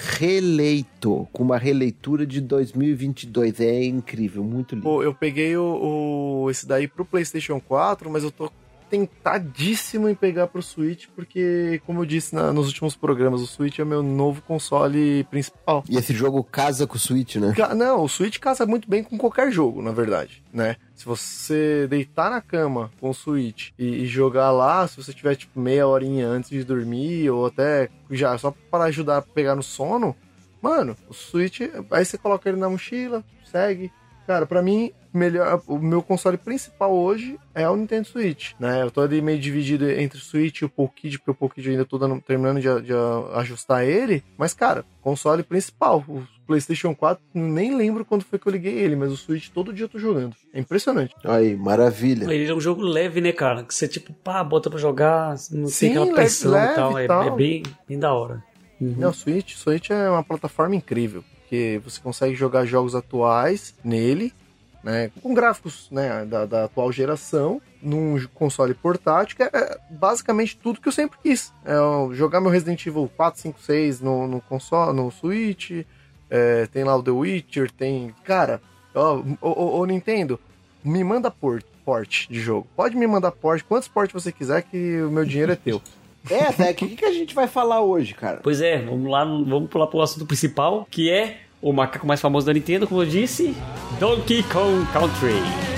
reeleito, 0.45 1.29
com 1.33 1.43
uma 1.43 1.59
releitura 1.59 2.25
de 2.25 2.41
2022. 2.41 3.61
É 3.61 3.85
incrível, 3.85 4.43
muito 4.45 4.75
lindo. 4.75 4.85
Pô, 4.85 5.03
eu 5.03 5.13
peguei 5.15 5.57
o, 5.57 6.45
o- 6.45 6.51
esse 6.51 6.67
daí 6.67 6.87
pro 6.89 7.05
PlayStation 7.05 7.61
4, 7.61 8.09
mas 8.09 8.23
eu 8.23 8.31
tô 8.31 8.51
tentadíssimo 8.91 10.09
em 10.09 10.15
pegar 10.15 10.47
pro 10.47 10.63
Switch, 10.63 11.07
porque, 11.15 11.81
como 11.87 12.01
eu 12.03 12.05
disse 12.05 12.35
na- 12.35 12.53
nos 12.53 12.67
últimos 12.67 12.95
programas, 12.97 13.41
o 13.41 13.47
Switch 13.47 13.79
é 13.79 13.85
meu 13.85 14.03
novo 14.03 14.43
console 14.43 15.25
principal. 15.25 15.85
E 15.89 15.97
esse 15.97 16.13
jogo 16.13 16.43
casa 16.45 16.87
com 16.87 16.97
o 16.97 16.99
Switch, 16.99 17.37
né? 17.37 17.55
Não, 17.75 18.03
o 18.05 18.09
Switch 18.09 18.39
casa 18.39 18.67
muito 18.67 18.89
bem 18.89 19.03
com 19.03 19.17
qualquer 19.19 19.51
jogo, 19.51 19.83
na 19.83 19.93
verdade, 19.93 20.43
né? 20.53 20.77
Se 20.95 21.05
você 21.07 21.87
deitar 21.89 22.31
na 22.31 22.41
cama 22.41 22.91
com 23.01 23.11
o 23.11 23.15
Switch 23.15 23.71
e, 23.79 24.03
e 24.03 24.07
jogar 24.07 24.51
lá, 24.51 24.87
se 24.87 24.97
você 24.97 25.13
tiver 25.13 25.35
tipo 25.37 25.59
meia 25.59 25.87
horinha 25.87 26.27
antes 26.29 26.51
de 26.51 26.63
dormir 26.65 27.29
ou 27.31 27.47
até 27.47 27.89
já 28.11 28.37
só 28.39 28.55
para 28.71 28.85
ajudar 28.85 29.19
a 29.19 29.23
pegar 29.23 29.55
no 29.57 29.63
sono, 29.63 30.15
mano, 30.63 30.97
o 31.09 31.15
Switch, 31.15 31.61
aí 31.91 32.05
você 32.05 32.17
coloca 32.17 32.49
ele 32.49 32.59
na 32.59 32.69
mochila, 32.71 33.25
segue. 33.51 33.91
Cara, 34.27 34.47
pra 34.47 34.63
mim 34.63 34.91
melhor, 35.17 35.63
o 35.67 35.79
meu 35.79 36.03
console 36.03 36.37
principal 36.37 36.93
hoje 36.93 37.39
é 37.55 37.69
o 37.69 37.77
Nintendo 37.77 38.07
Switch, 38.09 38.53
né? 38.59 38.83
Eu 38.83 38.91
tô 38.91 39.01
ali 39.01 39.23
meio 39.23 39.39
dividido 39.39 39.89
entre 39.91 40.19
o 40.19 40.21
Switch 40.21 40.61
e 40.61 40.65
o 40.65 40.69
Pocket, 40.69 41.15
porque 41.19 41.31
o 41.31 41.35
Pocket 41.35 41.67
ainda 41.67 41.85
tô 41.85 41.97
dando, 41.99 42.21
terminando 42.21 42.61
de, 42.61 42.69
de 42.83 42.93
ajustar 43.35 43.85
ele, 43.85 44.23
mas 44.37 44.53
cara, 44.55 44.85
console 45.01 45.43
principal, 45.43 46.05
o 46.09 46.23
PlayStation 46.47 46.95
4, 46.95 47.23
nem 47.33 47.75
lembro 47.77 48.05
quando 48.05 48.23
foi 48.25 48.39
que 48.39 48.47
eu 48.47 48.53
liguei 48.53 48.75
ele, 48.79 48.97
mas 48.97 49.11
o 49.13 49.17
Switch 49.17 49.49
todo 49.49 49.73
dia 49.73 49.85
eu 49.85 49.89
tô 49.89 49.99
jogando. 49.99 50.35
É 50.53 50.61
impressionante. 50.61 51.15
Aí, 51.25 51.57
maravilha. 51.57 52.25
Ele 52.33 52.51
é 52.51 52.55
um 52.55 52.61
jogo 52.61 52.83
leve, 52.83 53.21
né, 53.21 53.33
cara? 53.33 53.63
Que 53.65 53.75
você, 53.75 53.89
tipo, 53.89 54.13
pá, 54.13 54.43
bota 54.45 54.69
pra 54.69 54.79
jogar, 54.79 55.37
não 55.51 55.69
Sim, 55.69 55.89
tem 55.89 55.91
aquela 55.97 56.13
pressão 56.15 56.53
leve 56.53 56.73
e 56.73 56.75
tal. 56.75 57.01
e 57.01 57.05
É, 57.05 57.07
tal. 57.07 57.23
é 57.23 57.31
bem, 57.31 57.63
bem 57.89 57.99
da 57.99 58.13
hora. 58.13 58.43
Uhum. 58.81 58.95
Não, 58.99 59.11
o 59.11 59.15
Switch, 59.15 59.55
Switch 59.55 59.91
é 59.91 60.11
uma 60.11 60.23
plataforma 60.23 60.75
incrível, 60.75 61.25
porque 61.41 61.81
você 61.83 62.01
consegue 62.01 62.35
jogar 62.35 62.67
jogos 62.67 62.95
atuais 62.95 63.75
nele, 63.85 64.33
né, 64.85 65.11
com 65.23 65.33
gráficos 65.33 65.89
né, 65.91 66.27
da, 66.27 66.45
da 66.45 66.65
atual 66.65 66.93
geração, 66.93 67.61
num 67.83 68.23
console 68.35 68.75
portátil, 68.75 69.37
que 69.37 69.43
é 69.43 69.79
basicamente 69.91 70.57
tudo 70.57 70.81
que 70.81 70.89
eu 70.89 70.93
sempre 70.93 71.19
quis. 71.23 71.53
É 71.65 71.75
jogar 72.15 72.41
meu 72.41 72.51
Resident 72.51 72.87
Evil 72.87 73.11
4, 73.17 73.41
5, 73.41 73.61
6 73.61 74.01
no, 74.03 74.29
no 74.29 74.41
console, 74.43 74.95
no 74.95 75.11
Switch, 75.11 75.71
é, 76.31 76.67
tem 76.67 76.85
lá 76.85 76.95
o 76.97 77.03
The 77.03 77.11
Witcher, 77.11 77.71
tem... 77.71 78.15
Cara, 78.25 78.61
ó, 78.95 79.23
ô, 79.41 79.49
ô, 79.49 79.79
ô, 79.81 79.87
Nintendo, 79.87 80.39
me 80.85 81.03
manda 81.03 81.31
port, 81.31 81.65
port 81.85 82.29
de 82.29 82.41
jogo. 82.41 82.67
Pode 82.77 82.95
me 82.95 83.07
mandar 83.07 83.33
port, 83.33 83.63
quantos 83.65 83.89
port 83.89 84.13
você 84.13 84.31
quiser 84.31 84.63
que 84.63 85.01
o 85.01 85.11
meu 85.11 85.25
dinheiro 85.25 85.53
é 85.53 85.57
teu. 85.57 85.81
É, 86.31 86.51
Zé, 86.53 86.71
o 86.71 86.75
que, 86.75 86.89
que 86.97 87.05
a 87.05 87.13
gente 87.13 87.35
vai 87.35 87.47
falar 87.47 87.83
hoje, 87.83 88.15
cara? 88.15 88.41
Pois 88.43 88.61
é, 88.61 88.81
vamos 88.81 89.11
lá, 89.11 89.25
vamos 89.25 89.69
pular 89.69 89.87
pro 89.87 90.01
assunto 90.01 90.27
principal, 90.27 90.87
que 90.91 91.11
é 91.11 91.44
o 91.65 91.73
macaco 91.73 92.07
mais 92.07 92.21
famoso 92.21 92.45
da 92.47 92.53
Nintendo, 92.53 92.87
como 92.87 93.01
eu 93.01 93.07
disse, 93.07 93.57
Donkey 93.99 94.43
Kong 94.43 94.87
Country. 94.93 95.74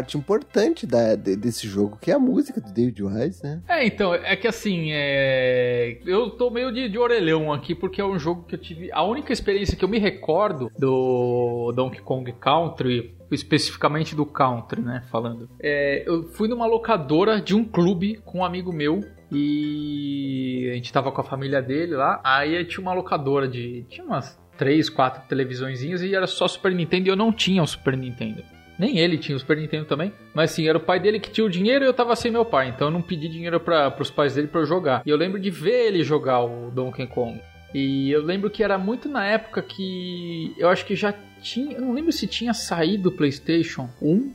Parte 0.00 0.16
importante 0.16 0.86
da, 0.86 1.14
de- 1.14 1.36
desse 1.36 1.68
jogo, 1.68 1.98
que 2.00 2.10
é 2.10 2.14
a 2.14 2.18
música 2.18 2.60
do 2.60 2.72
David 2.72 3.02
Wise, 3.02 3.42
né? 3.42 3.60
É, 3.68 3.86
então, 3.86 4.14
é 4.14 4.34
que 4.34 4.48
assim, 4.48 4.88
é... 4.92 5.98
eu 6.06 6.30
tô 6.30 6.50
meio 6.50 6.72
de, 6.72 6.88
de 6.88 6.98
orelhão 6.98 7.52
aqui, 7.52 7.74
porque 7.74 8.00
é 8.00 8.04
um 8.04 8.18
jogo 8.18 8.44
que 8.44 8.54
eu 8.54 8.58
tive. 8.58 8.90
A 8.92 9.02
única 9.02 9.32
experiência 9.32 9.76
que 9.76 9.84
eu 9.84 9.88
me 9.88 9.98
recordo 9.98 10.70
do 10.78 11.72
Donkey 11.76 12.00
Kong 12.00 12.32
Country, 12.32 13.14
especificamente 13.30 14.14
do 14.16 14.24
Country, 14.24 14.80
né? 14.80 15.04
Falando. 15.10 15.48
É, 15.60 16.02
eu 16.06 16.24
fui 16.30 16.48
numa 16.48 16.66
locadora 16.66 17.40
de 17.40 17.54
um 17.54 17.64
clube 17.64 18.20
com 18.24 18.38
um 18.38 18.44
amigo 18.44 18.72
meu. 18.72 19.00
E 19.32 20.68
a 20.72 20.74
gente 20.74 20.92
tava 20.92 21.12
com 21.12 21.20
a 21.20 21.24
família 21.24 21.62
dele 21.62 21.94
lá. 21.94 22.20
Aí 22.24 22.64
tinha 22.64 22.80
uma 22.82 22.92
locadora 22.92 23.46
de. 23.46 23.84
Tinha 23.88 24.04
umas 24.04 24.36
três, 24.58 24.90
quatro 24.90 25.22
televisõezinhas 25.28 26.02
e 26.02 26.14
era 26.14 26.26
só 26.26 26.48
Super 26.48 26.72
Nintendo 26.72 27.08
e 27.08 27.10
eu 27.10 27.16
não 27.16 27.32
tinha 27.32 27.62
o 27.62 27.66
Super 27.66 27.96
Nintendo. 27.96 28.42
Nem 28.80 28.98
ele 28.98 29.18
tinha 29.18 29.36
o 29.36 29.38
Super 29.38 29.58
Nintendo 29.58 29.84
também. 29.84 30.10
Mas 30.32 30.52
assim, 30.52 30.66
era 30.66 30.78
o 30.78 30.80
pai 30.80 30.98
dele 30.98 31.20
que 31.20 31.30
tinha 31.30 31.44
o 31.44 31.50
dinheiro 31.50 31.84
e 31.84 31.86
eu 31.86 31.92
tava 31.92 32.16
sem 32.16 32.32
meu 32.32 32.46
pai. 32.46 32.70
Então 32.70 32.88
eu 32.88 32.90
não 32.90 33.02
pedi 33.02 33.28
dinheiro 33.28 33.60
para 33.60 33.94
os 34.00 34.10
pais 34.10 34.34
dele 34.34 34.48
para 34.48 34.62
eu 34.62 34.64
jogar. 34.64 35.02
E 35.04 35.10
eu 35.10 35.18
lembro 35.18 35.38
de 35.38 35.50
ver 35.50 35.88
ele 35.88 36.02
jogar 36.02 36.40
o 36.40 36.70
Donkey 36.70 37.06
Kong. 37.06 37.38
E 37.74 38.10
eu 38.10 38.22
lembro 38.22 38.48
que 38.48 38.64
era 38.64 38.78
muito 38.78 39.06
na 39.06 39.22
época 39.26 39.60
que 39.60 40.54
eu 40.56 40.70
acho 40.70 40.86
que 40.86 40.96
já 40.96 41.12
tinha. 41.42 41.76
Eu 41.76 41.82
não 41.82 41.92
lembro 41.92 42.10
se 42.10 42.26
tinha 42.26 42.54
saído 42.54 43.10
o 43.10 43.12
PlayStation 43.12 43.86
1 44.00 44.32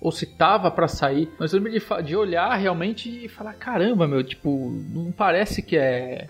ou 0.00 0.10
se 0.10 0.24
tava 0.24 0.70
pra 0.70 0.88
sair. 0.88 1.28
Mas 1.38 1.52
eu 1.52 1.60
lembro 1.60 1.78
de, 1.78 2.02
de 2.02 2.16
olhar 2.16 2.56
realmente 2.56 3.26
e 3.26 3.28
falar: 3.28 3.52
caramba, 3.52 4.08
meu, 4.08 4.24
tipo, 4.24 4.70
não 4.88 5.12
parece 5.12 5.60
que 5.60 5.76
é 5.76 6.28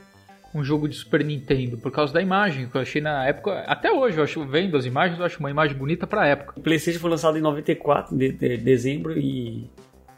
um 0.54 0.62
jogo 0.62 0.88
de 0.88 0.96
Super 0.96 1.24
Nintendo 1.24 1.78
por 1.78 1.90
causa 1.90 2.12
da 2.12 2.20
imagem 2.20 2.68
que 2.68 2.76
eu 2.76 2.80
achei 2.80 3.00
na 3.00 3.26
época. 3.26 3.60
Até 3.66 3.90
hoje 3.90 4.18
eu 4.18 4.24
acho, 4.24 4.44
vendo 4.44 4.76
as 4.76 4.84
imagens, 4.84 5.18
eu 5.18 5.24
acho 5.24 5.40
uma 5.40 5.50
imagem 5.50 5.76
bonita 5.76 6.06
pra 6.06 6.26
época. 6.26 6.54
O 6.56 6.62
PlayStation 6.62 7.00
foi 7.00 7.10
lançado 7.10 7.38
em 7.38 7.40
94, 7.40 8.16
de, 8.16 8.32
de 8.32 8.56
dezembro, 8.58 9.18
e 9.18 9.70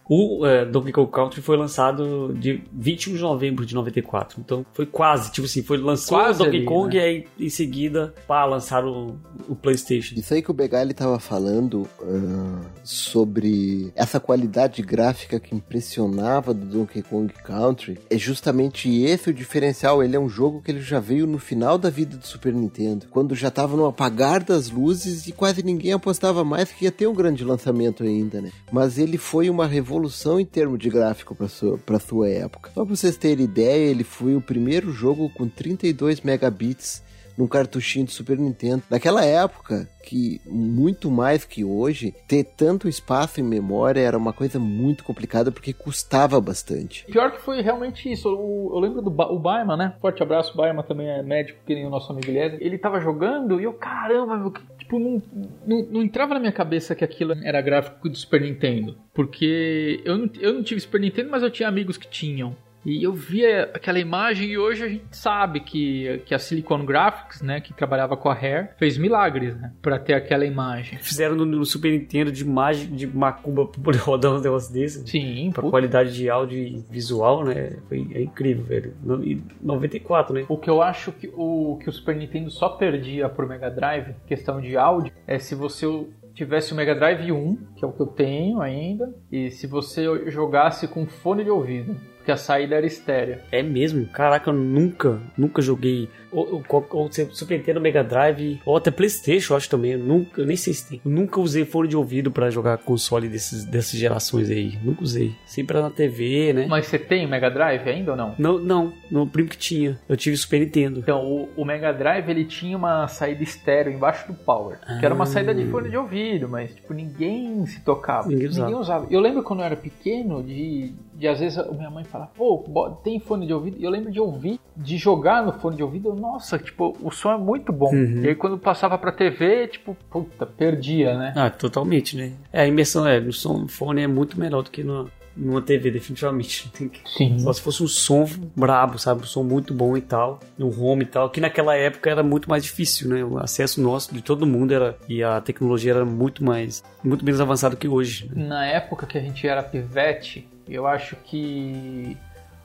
o 0.07 0.45
é, 0.47 0.65
Donkey 0.65 0.93
Kong 0.93 1.11
Country 1.11 1.41
foi 1.41 1.57
lançado 1.57 2.35
de 2.35 2.63
21 2.73 3.15
de 3.15 3.23
novembro 3.23 3.65
de 3.65 3.75
94. 3.75 4.41
Então 4.41 4.65
foi 4.73 4.85
quase, 4.85 5.33
tipo 5.33 5.47
assim, 5.47 5.63
foi 5.63 5.79
lançou 5.79 6.19
Quase 6.19 6.43
o 6.43 6.45
Donkey 6.45 6.59
ali, 6.59 6.67
Kong 6.67 6.97
né? 6.97 7.03
e 7.03 7.05
aí 7.05 7.27
em 7.41 7.49
seguida 7.49 8.15
pá, 8.27 8.45
lançaram 8.45 9.19
o, 9.49 9.53
o 9.53 9.57
PlayStation. 9.57 10.15
Isso 10.17 10.35
aí 10.35 10.43
que 10.43 10.51
o 10.51 10.55
Begali 10.55 10.93
tava 10.93 11.19
falando 11.19 11.89
ah, 12.03 12.61
sobre 12.83 13.93
essa 13.95 14.21
qualidade 14.21 14.83
gráfica 14.83 15.41
que 15.41 15.55
impressionava 15.55 16.53
do 16.53 16.67
Donkey 16.67 17.03
Kong 17.03 17.33
Country 17.43 17.99
é 18.11 18.19
justamente 18.19 19.03
esse 19.03 19.31
o 19.31 19.35
diferencial. 19.35 20.03
Ele 20.03 20.17
é 20.17 20.21
um 20.21 20.29
jogo 20.29 20.61
que 20.61 20.71
ele 20.71 20.83
já 20.83 21.01
veio 21.01 21.27
no 21.27 21.39
final 21.39 21.79
da 21.79 21.89
vida 21.89 22.17
do 22.17 22.27
Super 22.27 22.53
Nintendo, 22.53 23.07
quando 23.11 23.35
já 23.35 23.51
tava 23.51 23.77
no 23.77 23.87
apagar 23.87 24.43
das 24.43 24.71
luzes 24.71 25.27
e 25.27 25.33
quase 25.33 25.63
ninguém 25.63 25.93
apostava 25.93 26.45
mais 26.45 26.71
que 26.71 26.85
ia 26.85 26.93
ter 26.93 27.07
um 27.07 27.15
grande 27.15 27.43
lançamento 27.43 28.03
ainda, 28.03 28.41
né? 28.43 28.53
Mas 28.71 28.99
ele 28.99 29.17
foi 29.17 29.49
uma 29.49 29.67
revolução 29.67 29.94
em 30.41 30.45
termos 30.45 30.79
de 30.79 30.89
gráfico 30.91 31.35
para 31.35 31.49
sua, 31.49 31.79
pra 31.79 31.99
sua 31.99 32.29
época. 32.29 32.71
Só 32.75 32.85
pra 32.85 32.95
vocês 32.97 33.17
terem 33.17 33.45
ideia, 33.45 33.91
ele 33.91 34.05
foi 34.05 34.35
o 34.37 34.41
primeiro 34.41 34.93
jogo 34.93 35.31
com 35.31 35.49
32 35.49 36.21
megabits 36.21 37.03
num 37.37 37.49
cartuchinho 37.49 38.07
de 38.07 38.13
Super 38.13 38.39
Nintendo. 38.39 38.85
Naquela 38.89 39.25
época, 39.25 39.89
que 40.05 40.41
muito 40.47 41.11
mais 41.11 41.45
que 41.45 41.65
hoje, 41.65 42.15
ter 42.29 42.45
tanto 42.45 42.89
espaço 42.89 43.41
em 43.41 43.43
memória 43.43 44.01
era 44.01 44.17
uma 44.17 44.33
coisa 44.33 44.57
muito 44.61 45.03
complicada 45.03 45.51
porque 45.51 45.73
custava 45.73 46.41
bastante. 46.41 47.05
Pior 47.07 47.33
que 47.33 47.41
foi 47.43 47.61
realmente 47.61 48.09
isso. 48.13 48.29
Eu 48.29 48.79
lembro 48.79 49.03
do 49.03 49.11
ba 49.11 49.27
o 49.33 49.39
Baima, 49.41 49.77
né? 49.77 49.95
Forte 50.01 50.23
abraço, 50.23 50.57
Baima 50.57 50.85
também 50.85 51.09
é 51.09 51.25
médico, 51.25 51.59
que 51.67 51.75
nem 51.75 51.85
o 51.85 51.91
nosso 51.91 52.13
amigo 52.13 52.31
Eliezer. 52.31 52.59
Ele 52.61 52.79
tava 52.79 53.01
jogando 53.01 53.61
e 53.61 53.65
eu, 53.65 53.73
caramba, 53.73 54.37
meu, 54.37 54.53
que- 54.53 54.63
tipo, 54.85 54.99
não, 54.99 55.23
não, 55.67 55.83
não 55.87 56.03
entrava 56.03 56.35
na 56.35 56.41
minha 56.41 56.53
cabeça 56.53 56.95
que 56.95 57.05
aquilo 57.05 57.33
era 57.43 57.61
gráfico 57.61 58.09
do 58.09 58.17
Super 58.17 58.43
Nintendo. 58.43 58.97
Porque 59.13 60.01
eu 60.05 60.19
não, 60.19 60.31
eu 60.41 60.55
não 60.55 60.63
tive 60.63 60.81
Super 60.81 61.01
Nintendo, 61.01 61.31
mas 61.31 61.43
eu 61.43 61.51
tinha 61.51 61.69
amigos 61.69 61.97
que 61.97 62.09
tinham. 62.09 62.57
E 62.85 63.03
eu 63.03 63.13
via 63.13 63.71
aquela 63.75 63.99
imagem 63.99 64.51
e 64.51 64.59
hoje 64.59 64.85
a 64.85 64.89
gente 64.89 65.05
sabe 65.17 65.61
que, 65.61 66.21
que 66.27 66.35
a 66.35 66.39
Silicon 66.39 66.85
Graphics, 66.85 67.41
né, 67.41 67.61
que 67.61 67.73
trabalhava 67.73 68.17
com 68.17 68.29
a 68.29 68.35
Rare, 68.35 68.69
fez 68.79 68.99
milagres, 68.99 69.57
né, 69.57 69.73
pra 69.81 69.99
ter 69.99 70.15
aquela 70.15 70.45
imagem. 70.45 70.99
Fizeram 70.99 71.35
no, 71.35 71.45
no 71.47 71.65
Super 71.65 71.91
Nintendo 71.93 72.31
de 72.31 72.43
imagem 72.43 72.89
de 72.95 73.07
macumba 73.07 73.67
pra 73.73 73.83
poder 73.83 73.99
rodar 73.99 74.33
uns 74.35 74.43
negócios 74.43 74.73
desses. 74.73 75.09
Sim, 75.09 75.51
Pra 75.53 75.63
puta. 75.63 75.71
qualidade 75.71 76.15
de 76.15 76.29
áudio 76.29 76.59
e 76.59 76.85
visual, 76.91 77.45
né? 77.45 77.77
Foi, 77.89 78.07
é 78.13 78.23
incrível, 78.23 78.65
velho. 78.65 78.95
No, 79.03 79.25
e 79.25 79.43
94, 79.63 80.35
né? 80.35 80.45
O 80.49 80.59
que 80.59 80.69
eu 80.69 80.83
acho 80.83 81.11
que 81.13 81.31
o, 81.35 81.79
que 81.83 81.89
o 81.89 81.93
Super 81.93 82.15
Nintendo 82.17 82.51
só 82.51 82.69
perdia 82.69 83.29
pro 83.29 83.49
Mega 83.49 83.71
Drive, 83.71 84.15
questão 84.27 84.61
de 84.61 84.77
áudio, 84.77 85.11
é 85.27 85.39
se 85.39 85.55
você 85.55 85.87
tivesse 86.35 86.73
o 86.73 86.77
Mega 86.77 86.95
Drive 86.95 87.31
1, 87.33 87.57
que 87.77 87.85
é 87.85 87.89
o 87.89 87.93
que 87.93 88.01
eu 88.01 88.07
tenho 88.09 88.61
ainda, 88.61 89.15
e 89.31 89.51
se 89.51 89.67
você 89.67 90.05
jogasse 90.31 90.87
com 90.89 91.07
fone 91.07 91.45
de 91.45 91.51
ouvido. 91.51 91.97
Que 92.25 92.33
a 92.33 92.37
saída 92.37 92.77
era 92.77 92.87
estéreo. 92.87 93.39
É 93.53 93.63
mesmo? 93.63 94.07
Caraca, 94.07 94.51
eu 94.51 94.55
nunca, 94.55 95.21
nunca 95.37 95.61
joguei. 95.61 96.09
Ou, 96.33 96.65
ou, 96.69 96.87
ou 96.91 97.11
Super 97.31 97.59
Nintendo, 97.59 97.81
Mega 97.81 98.03
Drive, 98.03 98.61
ou 98.67 98.77
até 98.77 98.91
Playstation, 98.91 99.53
eu 99.53 99.57
acho 99.57 99.71
também. 99.71 99.93
Eu 99.93 99.99
nunca, 99.99 100.41
eu 100.41 100.47
nem 100.47 100.57
sei 100.57 100.73
se 100.75 100.89
tem. 100.89 101.01
Eu 101.05 101.11
nunca 101.11 101.41
usei 101.41 101.65
fone 101.65 101.89
de 101.89 101.97
ouvido 101.97 102.31
pra 102.31 102.51
jogar 102.51 102.79
console 102.79 103.29
desses, 103.29 103.65
dessas 103.65 103.99
gerações 103.99 104.51
aí. 104.51 104.77
Nunca 104.83 105.05
usei. 105.05 105.33
Sempre 105.47 105.77
era 105.77 105.89
na 105.89 105.95
TV, 105.95 106.53
né? 106.53 106.67
Mas 106.69 106.87
você 106.87 106.99
tem 106.99 107.25
o 107.25 107.29
Mega 107.29 107.51
Drive 107.51 107.89
ainda 107.89 108.13
ou 108.13 108.17
não? 108.17 108.35
Não, 108.37 108.59
não. 108.59 108.93
Meu 109.11 109.27
primo 109.27 109.49
que 109.49 109.59
tinha. 109.59 109.99
Eu 110.09 110.17
tive 110.17 110.37
Super 110.37 110.61
Nintendo. 110.61 111.01
Então, 111.01 111.25
o, 111.25 111.49
o 111.57 111.65
Mega 111.65 111.93
Drive 111.93 112.29
ele 112.29 112.45
tinha 112.45 112.77
uma 112.77 113.07
saída 113.07 113.43
estéreo 113.43 113.93
embaixo 113.93 114.27
do 114.27 114.35
Power. 114.35 114.79
Que 114.99 115.05
era 115.05 115.15
uma 115.15 115.27
saída 115.27 115.55
de 115.55 115.67
fone 115.67 115.89
de 115.89 115.97
ouvido, 115.97 116.49
mas 116.49 116.75
tipo, 116.75 116.93
ninguém 116.93 117.65
se 117.67 117.81
tocava. 117.81 118.29
Ninguém 118.29 118.49
usava. 118.49 118.77
usava. 118.77 119.07
Eu 119.11 119.21
lembro 119.21 119.43
quando 119.43 119.61
eu 119.61 119.67
era 119.67 119.77
pequeno 119.77 120.43
de, 120.43 120.93
de 121.15 121.29
às 121.29 121.39
vezes 121.41 121.59
a 121.59 121.71
minha 121.73 121.91
mãe 121.91 122.05
falar, 122.05 122.27
pô, 122.37 122.59
tem 123.03 123.19
fone 123.21 123.47
de 123.47 123.53
ouvido? 123.55 123.77
E 123.79 123.85
eu 123.85 123.91
lembro 123.91 124.11
de 124.11 124.21
ouvir, 124.21 124.59
de 124.77 124.97
jogar 124.99 125.45
no 125.45 125.53
fone 125.53 125.77
de 125.77 125.83
ouvido, 125.83 126.09
eu, 126.09 126.15
nossa, 126.15 126.59
tipo, 126.59 126.97
o 127.01 127.11
som 127.11 127.33
é 127.33 127.39
muito 127.39 127.73
bom. 127.73 127.93
Uhum. 127.95 128.23
E 128.25 128.29
aí 128.29 128.35
quando 128.35 128.59
passava 128.59 128.99
pra 128.99 129.13
TV, 129.13 129.69
tipo, 129.69 129.97
puta, 130.11 130.45
perdia, 130.47 131.17
né? 131.17 131.33
Ah, 131.37 131.51
totalmente, 131.51 132.17
né? 132.17 132.33
É, 132.53 132.63
a 132.63 132.67
imersão 132.67 133.07
é, 133.07 133.21
no 133.21 133.33
som 133.33 133.59
no 133.59 133.69
fone 133.69 134.03
é 134.03 134.07
muito 134.07 134.39
melhor 134.39 134.63
do 134.63 134.71
que 134.71 134.83
no, 134.83 135.09
numa 135.37 135.63
TV, 135.63 135.91
definitivamente. 135.91 136.69
Tem 136.77 136.89
que- 136.89 137.01
Sim. 137.09 137.39
Só 137.39 137.53
se 137.53 137.61
fosse 137.61 137.83
um 137.83 137.87
som 137.89 138.27
brabo, 138.57 138.99
sabe? 138.99 139.23
Um 139.23 139.27
som 139.27 139.43
muito 139.43 139.73
bom 139.75 139.97
e 139.97 140.01
tal, 140.01 140.41
no 140.59 140.69
home 140.83 141.03
e 141.03 141.07
tal, 141.07 141.31
que 141.31 141.41
naquela 141.41 141.75
época 141.77 142.11
era 142.11 142.23
muito 142.23 142.49
mais 142.49 142.63
difícil, 142.65 143.09
né? 143.09 143.25
O 143.25 143.39
acesso 143.39 143.81
nosso 143.81 144.13
de 144.15 144.23
todo 144.23 144.47
mundo 144.47 144.73
era 144.75 144.97
e 145.09 145.23
a 145.23 145.41
tecnologia 145.41 145.93
era 145.93 146.05
muito 146.05 146.43
mais, 146.45 146.83
muito 147.03 147.25
menos 147.25 147.41
avançada 147.41 147.77
que 147.77 147.87
hoje. 147.89 148.29
né? 148.35 148.47
Na 148.47 148.67
época 148.67 149.07
que 149.07 149.17
a 149.19 149.21
gente 149.21 149.47
era 149.47 149.63
pivete, 149.63 150.49
eu 150.69 150.87
acho 150.87 151.17
que 151.17 152.17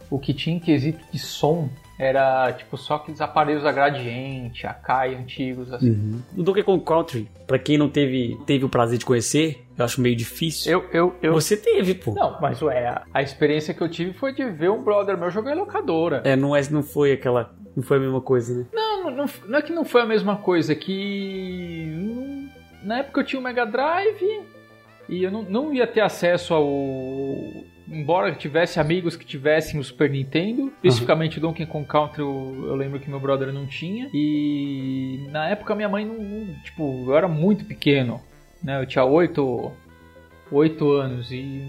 o 0.09 0.17
que 0.17 0.33
tinha 0.33 0.55
em 0.55 0.59
quesito 0.59 0.99
de 1.11 1.19
som 1.19 1.69
era 1.99 2.51
tipo 2.53 2.77
só 2.77 2.95
aqueles 2.95 3.19
aparelhos 3.19 3.65
a 3.65 3.71
gradiente, 3.71 4.65
a 4.65 4.73
Kai 4.73 5.15
antigos, 5.15 5.71
assim. 5.71 6.23
O 6.35 6.41
Donkey 6.41 6.63
Kong 6.63 6.83
Country, 6.83 7.29
pra 7.45 7.59
quem 7.59 7.77
não 7.77 7.89
teve, 7.89 8.39
teve 8.45 8.63
o 8.63 8.69
prazer 8.69 8.97
de 8.97 9.05
conhecer, 9.05 9.65
eu 9.77 9.83
acho 9.83 9.99
meio 9.99 10.15
difícil. 10.15 10.71
Eu, 10.71 10.85
eu, 10.93 11.15
eu. 11.21 11.33
Você 11.33 11.57
teve, 11.57 11.93
pô. 11.95 12.13
Não, 12.13 12.39
mas 12.39 12.61
ué, 12.61 12.87
a, 12.87 13.03
a 13.13 13.21
experiência 13.21 13.73
que 13.73 13.81
eu 13.81 13.89
tive 13.89 14.13
foi 14.13 14.33
de 14.33 14.45
ver 14.49 14.71
um 14.71 14.81
brother 14.81 15.17
meu 15.17 15.29
jogar 15.29 15.53
em 15.53 15.59
locadora. 15.59 16.21
É, 16.23 16.37
não, 16.37 16.55
é, 16.55 16.61
não 16.69 16.81
foi 16.81 17.11
aquela. 17.11 17.53
Não 17.75 17.83
foi 17.83 17.97
a 17.97 17.99
mesma 17.99 18.21
coisa, 18.21 18.59
né? 18.59 18.65
Não, 18.73 19.03
não, 19.03 19.11
não, 19.11 19.25
não 19.47 19.59
é 19.59 19.61
que 19.61 19.73
não 19.73 19.83
foi 19.83 20.01
a 20.01 20.05
mesma 20.05 20.37
coisa, 20.37 20.71
é 20.71 20.75
que. 20.75 22.47
Na 22.81 22.99
época 22.99 23.19
eu 23.19 23.25
tinha 23.25 23.39
o 23.39 23.43
Mega 23.43 23.65
Drive 23.65 24.41
e 25.09 25.23
eu 25.23 25.31
não, 25.31 25.43
não 25.43 25.73
ia 25.73 25.85
ter 25.85 26.01
acesso 26.01 26.53
ao. 26.53 26.65
Embora 27.91 28.33
tivesse 28.33 28.79
amigos 28.79 29.15
que 29.15 29.25
tivessem 29.25 29.79
o 29.79 29.83
Super 29.83 30.09
Nintendo, 30.09 30.71
especificamente 30.75 31.37
o 31.37 31.41
Donkey 31.41 31.65
Kong 31.65 31.87
Country, 31.87 32.21
eu, 32.21 32.65
eu 32.67 32.75
lembro 32.75 32.99
que 32.99 33.09
meu 33.09 33.19
brother 33.19 33.51
não 33.51 33.65
tinha. 33.65 34.09
E 34.13 35.25
na 35.31 35.49
época 35.49 35.75
minha 35.75 35.89
mãe 35.89 36.05
não. 36.05 36.53
Tipo, 36.63 37.05
eu 37.07 37.17
era 37.17 37.27
muito 37.27 37.65
pequeno, 37.65 38.21
né? 38.63 38.81
Eu 38.81 38.85
tinha 38.85 39.03
8, 39.03 39.71
8 40.51 40.91
anos 40.91 41.31
e. 41.31 41.63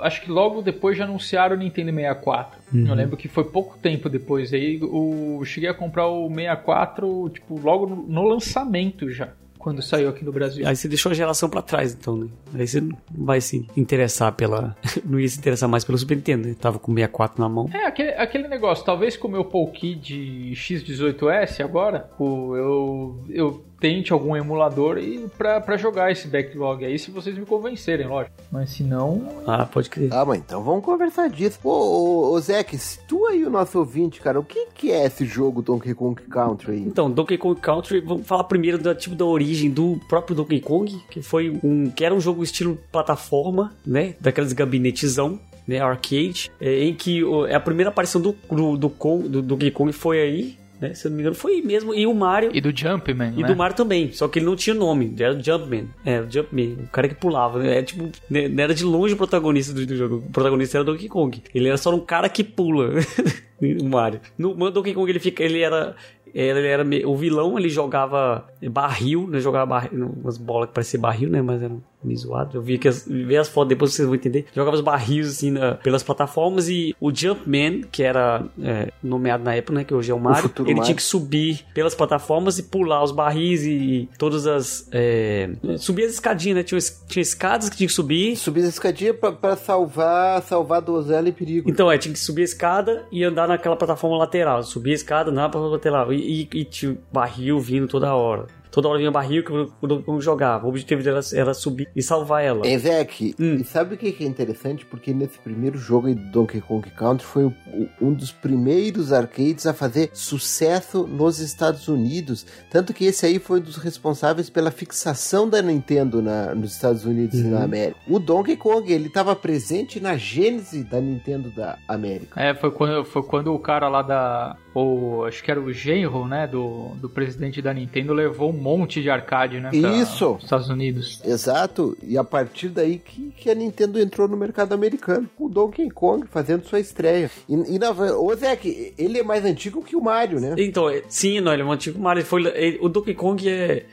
Acho 0.00 0.22
que 0.22 0.30
logo 0.30 0.62
depois 0.62 0.96
já 0.96 1.04
anunciaram 1.04 1.54
o 1.54 1.58
Nintendo 1.58 1.92
64. 1.92 2.58
Eu 2.88 2.94
lembro 2.94 3.16
que 3.18 3.28
foi 3.28 3.44
pouco 3.44 3.76
tempo 3.76 4.08
depois. 4.08 4.54
Aí 4.54 4.78
eu 4.80 5.42
cheguei 5.44 5.68
a 5.68 5.74
comprar 5.74 6.06
o 6.08 6.26
64, 6.28 7.28
tipo, 7.34 7.60
logo 7.60 7.86
no 7.86 8.22
lançamento 8.26 9.10
já. 9.10 9.28
Quando 9.60 9.80
saiu 9.82 10.08
aqui 10.08 10.24
no 10.24 10.32
Brasil. 10.32 10.66
Aí 10.66 10.74
você 10.74 10.88
deixou 10.88 11.12
a 11.12 11.14
geração 11.14 11.48
pra 11.48 11.60
trás, 11.62 11.92
então, 11.92 12.16
né? 12.16 12.28
Aí 12.54 12.66
você 12.66 12.80
não 12.80 12.96
vai 13.10 13.40
se 13.40 13.64
interessar 13.76 14.32
pela. 14.32 14.74
não 15.04 15.20
ia 15.20 15.28
se 15.28 15.38
interessar 15.38 15.68
mais 15.68 15.84
pelo 15.84 15.96
Super 15.98 16.16
Nintendo, 16.16 16.48
né? 16.48 16.56
Tava 16.58 16.78
com 16.78 16.90
o 16.90 16.94
64 16.94 17.40
na 17.40 17.48
mão. 17.48 17.68
É, 17.72 17.84
aquele, 17.86 18.10
aquele 18.14 18.48
negócio, 18.48 18.84
talvez 18.84 19.16
com 19.16 19.28
o 19.28 19.30
meu 19.30 19.44
Polkid 19.44 20.52
X18S 20.56 21.62
agora, 21.62 22.10
o- 22.18 22.56
eu, 22.56 23.24
eu 23.28 23.64
tente 23.80 24.12
algum 24.12 24.36
emulador 24.36 24.98
e 24.98 25.26
pra, 25.38 25.60
pra 25.60 25.76
jogar 25.76 26.12
esse 26.12 26.28
backlog 26.28 26.84
aí, 26.84 26.98
se 26.98 27.10
vocês 27.10 27.36
me 27.36 27.46
convencerem, 27.46 28.06
lógico. 28.06 28.34
Mas 28.52 28.70
se 28.70 28.82
não, 28.82 29.26
Ah, 29.46 29.64
pode 29.64 29.88
crer. 29.88 30.12
Ah, 30.12 30.24
mas 30.24 30.38
então 30.38 30.62
vamos 30.62 30.84
conversar 30.84 31.28
disso. 31.30 31.58
Ô, 31.64 31.70
ô, 31.70 32.32
ô 32.32 32.40
Zé, 32.40 32.62
tu 33.08 33.26
aí, 33.26 33.44
o 33.44 33.50
nosso 33.50 33.78
ouvinte, 33.78 34.20
cara, 34.20 34.38
o 34.38 34.44
que, 34.44 34.66
que 34.74 34.92
é 34.92 35.06
esse 35.06 35.24
jogo 35.24 35.62
Donkey 35.62 35.94
Kong 35.94 36.20
Country 36.22 36.72
aí? 36.72 36.80
Então, 36.82 37.10
Donkey 37.10 37.38
Kong 37.38 37.58
Country, 37.60 38.00
vamos 38.00 38.26
falar 38.26 38.44
primeiro 38.44 38.76
da 38.78 38.94
tipo 38.94 39.14
da 39.14 39.24
origem 39.24 39.70
do 39.70 39.98
próprio 40.08 40.36
Donkey 40.36 40.60
Kong, 40.60 41.02
que 41.10 41.22
foi 41.22 41.58
um 41.64 41.90
que 41.90 42.04
era 42.04 42.14
um 42.14 42.20
jogo 42.20 42.42
estilo 42.42 42.78
plataforma, 42.92 43.72
né, 43.86 44.14
daqueles 44.20 44.52
gabinetezão, 44.52 45.38
né, 45.66 45.80
arcade, 45.80 46.50
é, 46.60 46.84
em 46.84 46.94
que 46.94 47.22
o- 47.24 47.44
a 47.44 47.60
primeira 47.60 47.90
aparição 47.90 48.20
do 48.20 48.34
do, 48.50 48.76
do, 48.76 48.90
Kong- 48.90 49.28
do 49.28 49.40
Donkey 49.42 49.70
Kong 49.70 49.92
foi 49.92 50.20
aí, 50.20 50.56
né, 50.80 50.94
se 50.94 51.06
eu 51.06 51.10
não 51.10 51.16
me 51.16 51.22
engano, 51.22 51.36
foi 51.36 51.60
mesmo, 51.62 51.94
e 51.94 52.06
o 52.06 52.14
Mario 52.14 52.50
e 52.54 52.60
do 52.60 52.74
Jumpman, 52.76 53.32
E 53.36 53.42
né? 53.42 53.46
do 53.46 53.56
Mario 53.56 53.76
também, 53.76 54.12
só 54.12 54.26
que 54.28 54.38
ele 54.38 54.46
não 54.46 54.56
tinha 54.56 54.74
nome, 54.74 55.14
era 55.18 55.34
o 55.34 55.42
Jumpman. 55.42 55.88
É, 56.04 56.20
o 56.20 56.30
Jumpman, 56.30 56.78
o 56.84 56.88
cara 56.88 57.08
que 57.08 57.14
pulava. 57.14 57.58
né? 57.58 57.78
É 57.78 57.82
tipo, 57.82 58.10
né, 58.28 58.48
não 58.48 58.62
era 58.64 58.74
de 58.74 58.84
longe 58.84 59.14
o 59.14 59.16
protagonista 59.16 59.72
do, 59.72 59.84
do 59.84 59.96
jogo. 59.96 60.16
O 60.26 60.30
protagonista 60.30 60.78
era 60.78 60.82
o 60.82 60.86
Donkey 60.86 61.08
Kong. 61.08 61.42
Ele 61.54 61.68
era 61.68 61.76
só 61.76 61.94
um 61.94 62.00
cara 62.00 62.28
que 62.28 62.42
pula. 62.42 62.90
o 63.60 63.88
Mario. 63.88 64.20
No 64.38 64.54
no 64.54 64.70
Donkey 64.70 64.94
Kong 64.94 65.10
ele 65.10 65.18
fica. 65.20 65.42
Ele 65.42 65.60
era. 65.60 65.94
Ele 66.32 66.66
era 66.66 66.86
o 67.08 67.16
vilão, 67.16 67.58
ele 67.58 67.68
jogava 67.68 68.46
barril, 68.70 69.26
né? 69.26 69.40
Jogava 69.40 69.66
barril, 69.66 70.14
umas 70.22 70.38
bolas 70.38 70.68
que 70.68 70.74
pareciam 70.74 71.00
barril, 71.00 71.28
né? 71.28 71.42
Mas 71.42 71.60
era 71.60 71.74
meio 72.02 72.18
zoado. 72.18 72.56
Eu 72.56 72.62
vi 72.62 72.78
que 72.78 72.88
as, 72.88 73.06
vi 73.06 73.36
as 73.36 73.48
fotos 73.48 73.68
depois 73.68 73.92
vocês 73.92 74.06
vão 74.06 74.14
entender. 74.14 74.46
Jogava 74.54 74.76
os 74.76 74.80
barris 74.82 75.28
assim 75.28 75.50
na- 75.50 75.74
pelas 75.74 76.02
plataformas 76.02 76.68
e 76.68 76.94
o 77.00 77.14
Jumpman, 77.14 77.82
que 77.90 78.02
era 78.02 78.44
é, 78.62 78.90
nomeado 79.02 79.44
na 79.44 79.54
época, 79.54 79.74
né? 79.74 79.84
Que 79.84 79.94
hoje 79.94 80.10
é 80.10 80.14
o 80.14 80.18
Mario, 80.20 80.50
ele 80.60 80.68
Mario. 80.74 80.82
tinha 80.84 80.94
que 80.96 81.02
subir 81.02 81.60
pelas 81.74 81.94
plataformas 81.94 82.58
e 82.58 82.62
pular 82.64 83.02
os 83.02 83.12
barris 83.12 83.62
e 83.64 84.08
todas 84.18 84.46
as. 84.46 84.88
É, 84.92 85.50
subir 85.78 86.04
as 86.04 86.12
escadinhas, 86.12 86.56
né? 86.56 86.62
Tinha, 86.62 86.80
tinha 87.08 87.22
escadas 87.22 87.68
que 87.68 87.76
tinha 87.76 87.86
que 87.88 87.92
subir. 87.94 88.36
Subir 88.36 88.64
a 88.64 88.68
escadinha 88.68 89.12
pra, 89.14 89.32
pra 89.32 89.56
salvar, 89.56 90.42
salvar 90.42 90.78
a 90.78 90.80
donzela 90.80 91.28
em 91.28 91.32
perigo. 91.32 91.68
Então, 91.70 91.90
é, 91.90 91.98
tinha 91.98 92.12
que 92.12 92.20
subir 92.20 92.42
a 92.42 92.44
escada 92.44 93.04
e 93.12 93.22
andar 93.24 93.46
naquela 93.48 93.76
plataforma 93.76 94.16
lateral. 94.16 94.62
Subir 94.62 94.92
a 94.92 94.94
escada, 94.94 95.30
andar 95.30 95.42
na 95.42 95.48
plataforma 95.48 95.76
lateral. 95.76 96.12
E, 96.12 96.48
e, 96.52 96.58
e 96.60 96.64
tinha 96.64 96.96
barril 97.12 97.58
vindo 97.60 97.86
toda 97.86 98.14
hora. 98.14 98.46
Toda 98.70 98.88
hora 98.88 98.98
vinha 98.98 99.10
barril 99.10 99.44
que 99.44 99.52
o 99.52 99.86
Donkey 99.86 100.04
Kong 100.04 100.22
jogava. 100.22 100.66
O 100.66 100.68
objetivo 100.68 101.02
dela 101.02 101.20
era 101.34 101.52
subir 101.54 101.88
e 101.94 102.02
salvar 102.02 102.42
ela. 102.44 102.66
Hein, 102.66 102.78
Zek, 102.78 103.34
Hum. 103.38 103.56
e 103.56 103.64
sabe 103.64 103.94
o 103.94 103.98
que 103.98 104.14
é 104.22 104.26
interessante? 104.26 104.84
Porque 104.86 105.12
nesse 105.12 105.38
primeiro 105.38 105.76
jogo 105.78 106.06
aí 106.06 106.14
do 106.14 106.30
Donkey 106.30 106.60
Kong 106.60 106.88
Country 106.90 107.24
foi 107.26 107.44
o- 107.44 107.54
o- 107.72 107.88
um 108.08 108.12
dos 108.12 108.30
primeiros 108.32 109.12
arcades 109.12 109.66
a 109.66 109.74
fazer 109.74 110.10
sucesso 110.12 111.06
nos 111.06 111.38
Estados 111.40 111.88
Unidos. 111.88 112.46
Tanto 112.70 112.92
que 112.94 113.04
esse 113.04 113.26
aí 113.26 113.38
foi 113.38 113.58
um 113.58 113.62
dos 113.62 113.76
responsáveis 113.76 114.48
pela 114.48 114.70
fixação 114.70 115.48
da 115.48 115.60
Nintendo 115.60 116.22
na- 116.22 116.54
nos 116.54 116.72
Estados 116.72 117.04
Unidos 117.04 117.38
e 117.38 117.42
Uhum. 117.42 117.50
na 117.50 117.64
América. 117.64 117.98
O 118.08 118.18
Donkey 118.18 118.56
Kong, 118.56 118.90
ele 118.92 119.06
estava 119.08 119.34
presente 119.36 120.00
na 120.00 120.16
gênese 120.16 120.84
da 120.84 121.00
Nintendo 121.00 121.50
da 121.50 121.76
América. 121.88 122.40
É, 122.40 122.54
foi 122.54 122.70
quando, 122.70 123.04
foi 123.04 123.22
quando 123.22 123.52
o 123.52 123.58
cara 123.58 123.88
lá 123.88 124.02
da. 124.02 124.56
O, 124.74 125.24
acho 125.24 125.42
que 125.42 125.50
era 125.50 125.60
o 125.60 125.72
genro, 125.72 126.26
né? 126.28 126.46
Do, 126.46 126.90
do 127.00 127.08
presidente 127.08 127.60
da 127.60 127.74
Nintendo 127.74 128.12
levou 128.14 128.50
um 128.50 128.59
monte 128.60 129.00
de 129.02 129.08
arcade, 129.10 129.58
né? 129.60 129.70
Isso. 129.72 130.32
os 130.34 130.44
Estados 130.44 130.68
Unidos. 130.68 131.20
Exato, 131.24 131.96
e 132.02 132.16
a 132.18 132.24
partir 132.24 132.68
daí 132.68 132.98
que, 132.98 133.30
que 133.36 133.50
a 133.50 133.54
Nintendo 133.54 133.98
entrou 134.00 134.28
no 134.28 134.36
mercado 134.36 134.72
americano, 134.72 135.28
com 135.36 135.46
o 135.46 135.48
Donkey 135.48 135.90
Kong 135.90 136.26
fazendo 136.30 136.64
sua 136.66 136.78
estreia. 136.80 137.30
E, 137.48 137.54
e 137.54 137.78
na, 137.78 137.90
ô 137.90 138.34
Zek, 138.34 138.94
ele 138.98 139.18
é 139.18 139.22
mais 139.22 139.44
antigo 139.44 139.82
que 139.82 139.96
o 139.96 140.00
Mario, 140.00 140.38
né? 140.40 140.54
Então, 140.58 140.88
é- 140.88 141.02
sim, 141.08 141.40
não, 141.40 141.52
ele 141.52 141.62
é 141.62 141.64
um 141.64 141.72
antigo 141.72 141.98
Mario. 141.98 142.24
Foi, 142.24 142.44
ele- 142.46 142.78
o 142.80 142.88
Donkey 142.88 143.14
Kong 143.14 143.48
é. 143.48 143.86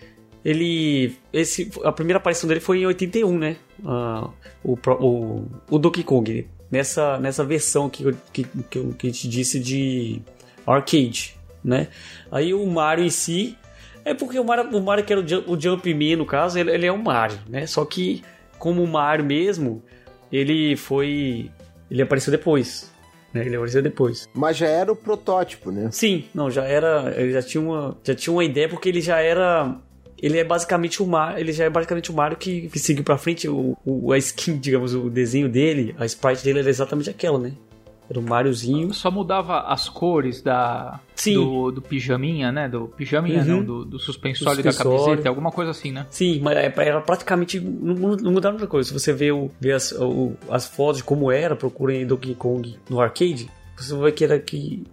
Ele. 0.46 1.16
Esse, 1.34 1.70
a 1.84 1.92
primeira 1.92 2.18
aparição 2.20 2.48
dele 2.48 2.60
foi 2.62 2.80
em 2.80 2.86
81, 2.86 3.38
né? 3.38 3.58
Ah, 3.86 4.30
o, 4.64 4.78
o, 5.00 5.46
o 5.70 5.78
Donkey 5.80 6.04
Kong. 6.04 6.48
Nessa, 6.70 7.18
nessa 7.18 7.44
versão 7.46 7.90
que, 7.90 8.04
que, 8.34 8.44
que, 8.44 8.64
que 8.70 9.08
eu 9.08 9.12
te 9.12 9.28
disse 9.30 9.58
de 9.60 10.22
arcade, 10.66 11.36
né? 11.64 11.88
Aí 12.32 12.54
o 12.54 12.66
Mario 12.66 13.06
em 13.06 13.10
si. 13.10 13.58
É 14.10 14.14
porque 14.14 14.40
o 14.40 14.44
Mario, 14.44 14.76
o 14.78 14.82
Mario 14.82 15.04
que 15.04 15.12
era 15.14 15.22
o, 15.22 15.28
Jump, 15.28 15.50
o 15.52 15.60
Jumpman, 15.60 16.16
no 16.16 16.26
caso, 16.26 16.58
ele, 16.58 16.72
ele 16.72 16.86
é 16.86 16.92
um 16.92 16.98
Mario, 17.02 17.38
né? 17.50 17.66
Só 17.66 17.84
que, 17.86 18.24
como 18.58 18.82
o 18.84 18.88
Mario 18.88 19.26
mesmo, 19.26 19.84
ele 20.32 20.76
foi. 20.76 21.50
Ele 21.92 22.02
apareceu 22.02 22.32
depois. 22.32 22.92
Né? 23.34 23.46
Ele 23.46 23.56
apareceu 23.56 23.82
depois. 23.82 24.28
Mas 24.34 24.58
já 24.58 24.68
era 24.68 24.92
o 24.92 24.96
protótipo, 24.96 25.72
né? 25.72 25.90
Sim, 25.92 26.26
não, 26.34 26.50
já 26.50 26.64
era. 26.64 27.14
Ele 27.18 27.32
já 27.34 27.42
tinha 27.42 27.62
uma, 27.62 27.98
já 28.04 28.16
tinha 28.16 28.34
uma 28.34 28.44
ideia, 28.44 28.70
porque 28.70 28.90
ele 28.90 29.02
já 29.02 29.20
era. 29.20 29.76
Ele 30.20 30.38
é 30.40 30.44
basicamente 30.44 31.04
o 31.04 31.06
Mario, 31.06 31.40
ele 31.40 31.52
já 31.52 31.66
é 31.66 31.70
basicamente 31.70 32.10
o 32.10 32.14
Mario 32.14 32.38
que, 32.38 32.70
que 32.70 32.80
seguiu 32.80 33.04
pra 33.04 33.18
frente. 33.18 33.48
O, 33.48 33.78
o- 33.86 34.12
a 34.12 34.18
skin, 34.18 34.58
digamos, 34.58 34.96
o 34.96 35.10
desenho 35.10 35.48
dele, 35.48 35.94
a 36.00 36.06
sprite 36.06 36.44
dele 36.44 36.60
era 36.60 36.70
exatamente 36.70 37.10
aquela, 37.10 37.38
né? 37.38 37.52
Era 38.10 38.20
o 38.20 38.24
Mariozinho. 38.24 38.94
Só 38.94 39.12
mudava 39.12 39.60
as 39.62 39.90
cores 39.90 40.42
da, 40.42 41.00
Sim. 41.16 41.34
do, 41.34 41.72
do 41.72 41.82
pijaminha, 41.82 42.52
né? 42.52 42.70
Do 42.70 42.88
pijaminha, 42.88 43.42
Uhum. 43.42 43.46
não, 43.48 43.64
do, 43.64 43.86
do 43.86 44.00
suspensório 44.00 44.58
Do 44.62 44.64
da 44.64 44.72
suspensório. 44.72 45.06
camiseta, 45.06 45.30
alguma 45.30 45.52
coisa 45.52 45.72
assim, 45.72 45.92
né? 45.92 46.06
Sim, 46.10 46.40
mas 46.42 46.56
é- 46.58 46.74
era 46.78 47.02
praticamente. 47.02 47.60
Não, 47.60 48.16
não 48.16 48.32
mudaram 48.32 48.56
muita 48.56 48.68
coisa. 48.68 48.88
Se 48.88 48.94
você 48.94 49.12
vê, 49.12 49.32
o, 49.32 49.52
vê 49.60 49.74
as, 49.74 49.92
o- 49.92 50.34
as 50.50 50.66
fotos 50.66 50.98
de 50.98 51.04
como 51.04 51.30
era, 51.32 51.56
procurem 51.56 52.06
Donkey 52.08 52.34
Kong 52.34 52.78
no 52.90 53.02
arcade, 53.02 53.50
você 53.76 53.94
vai 53.94 54.04
ver 54.06 54.12
que 54.14 54.24
era 54.24 54.40
que. 54.40 54.84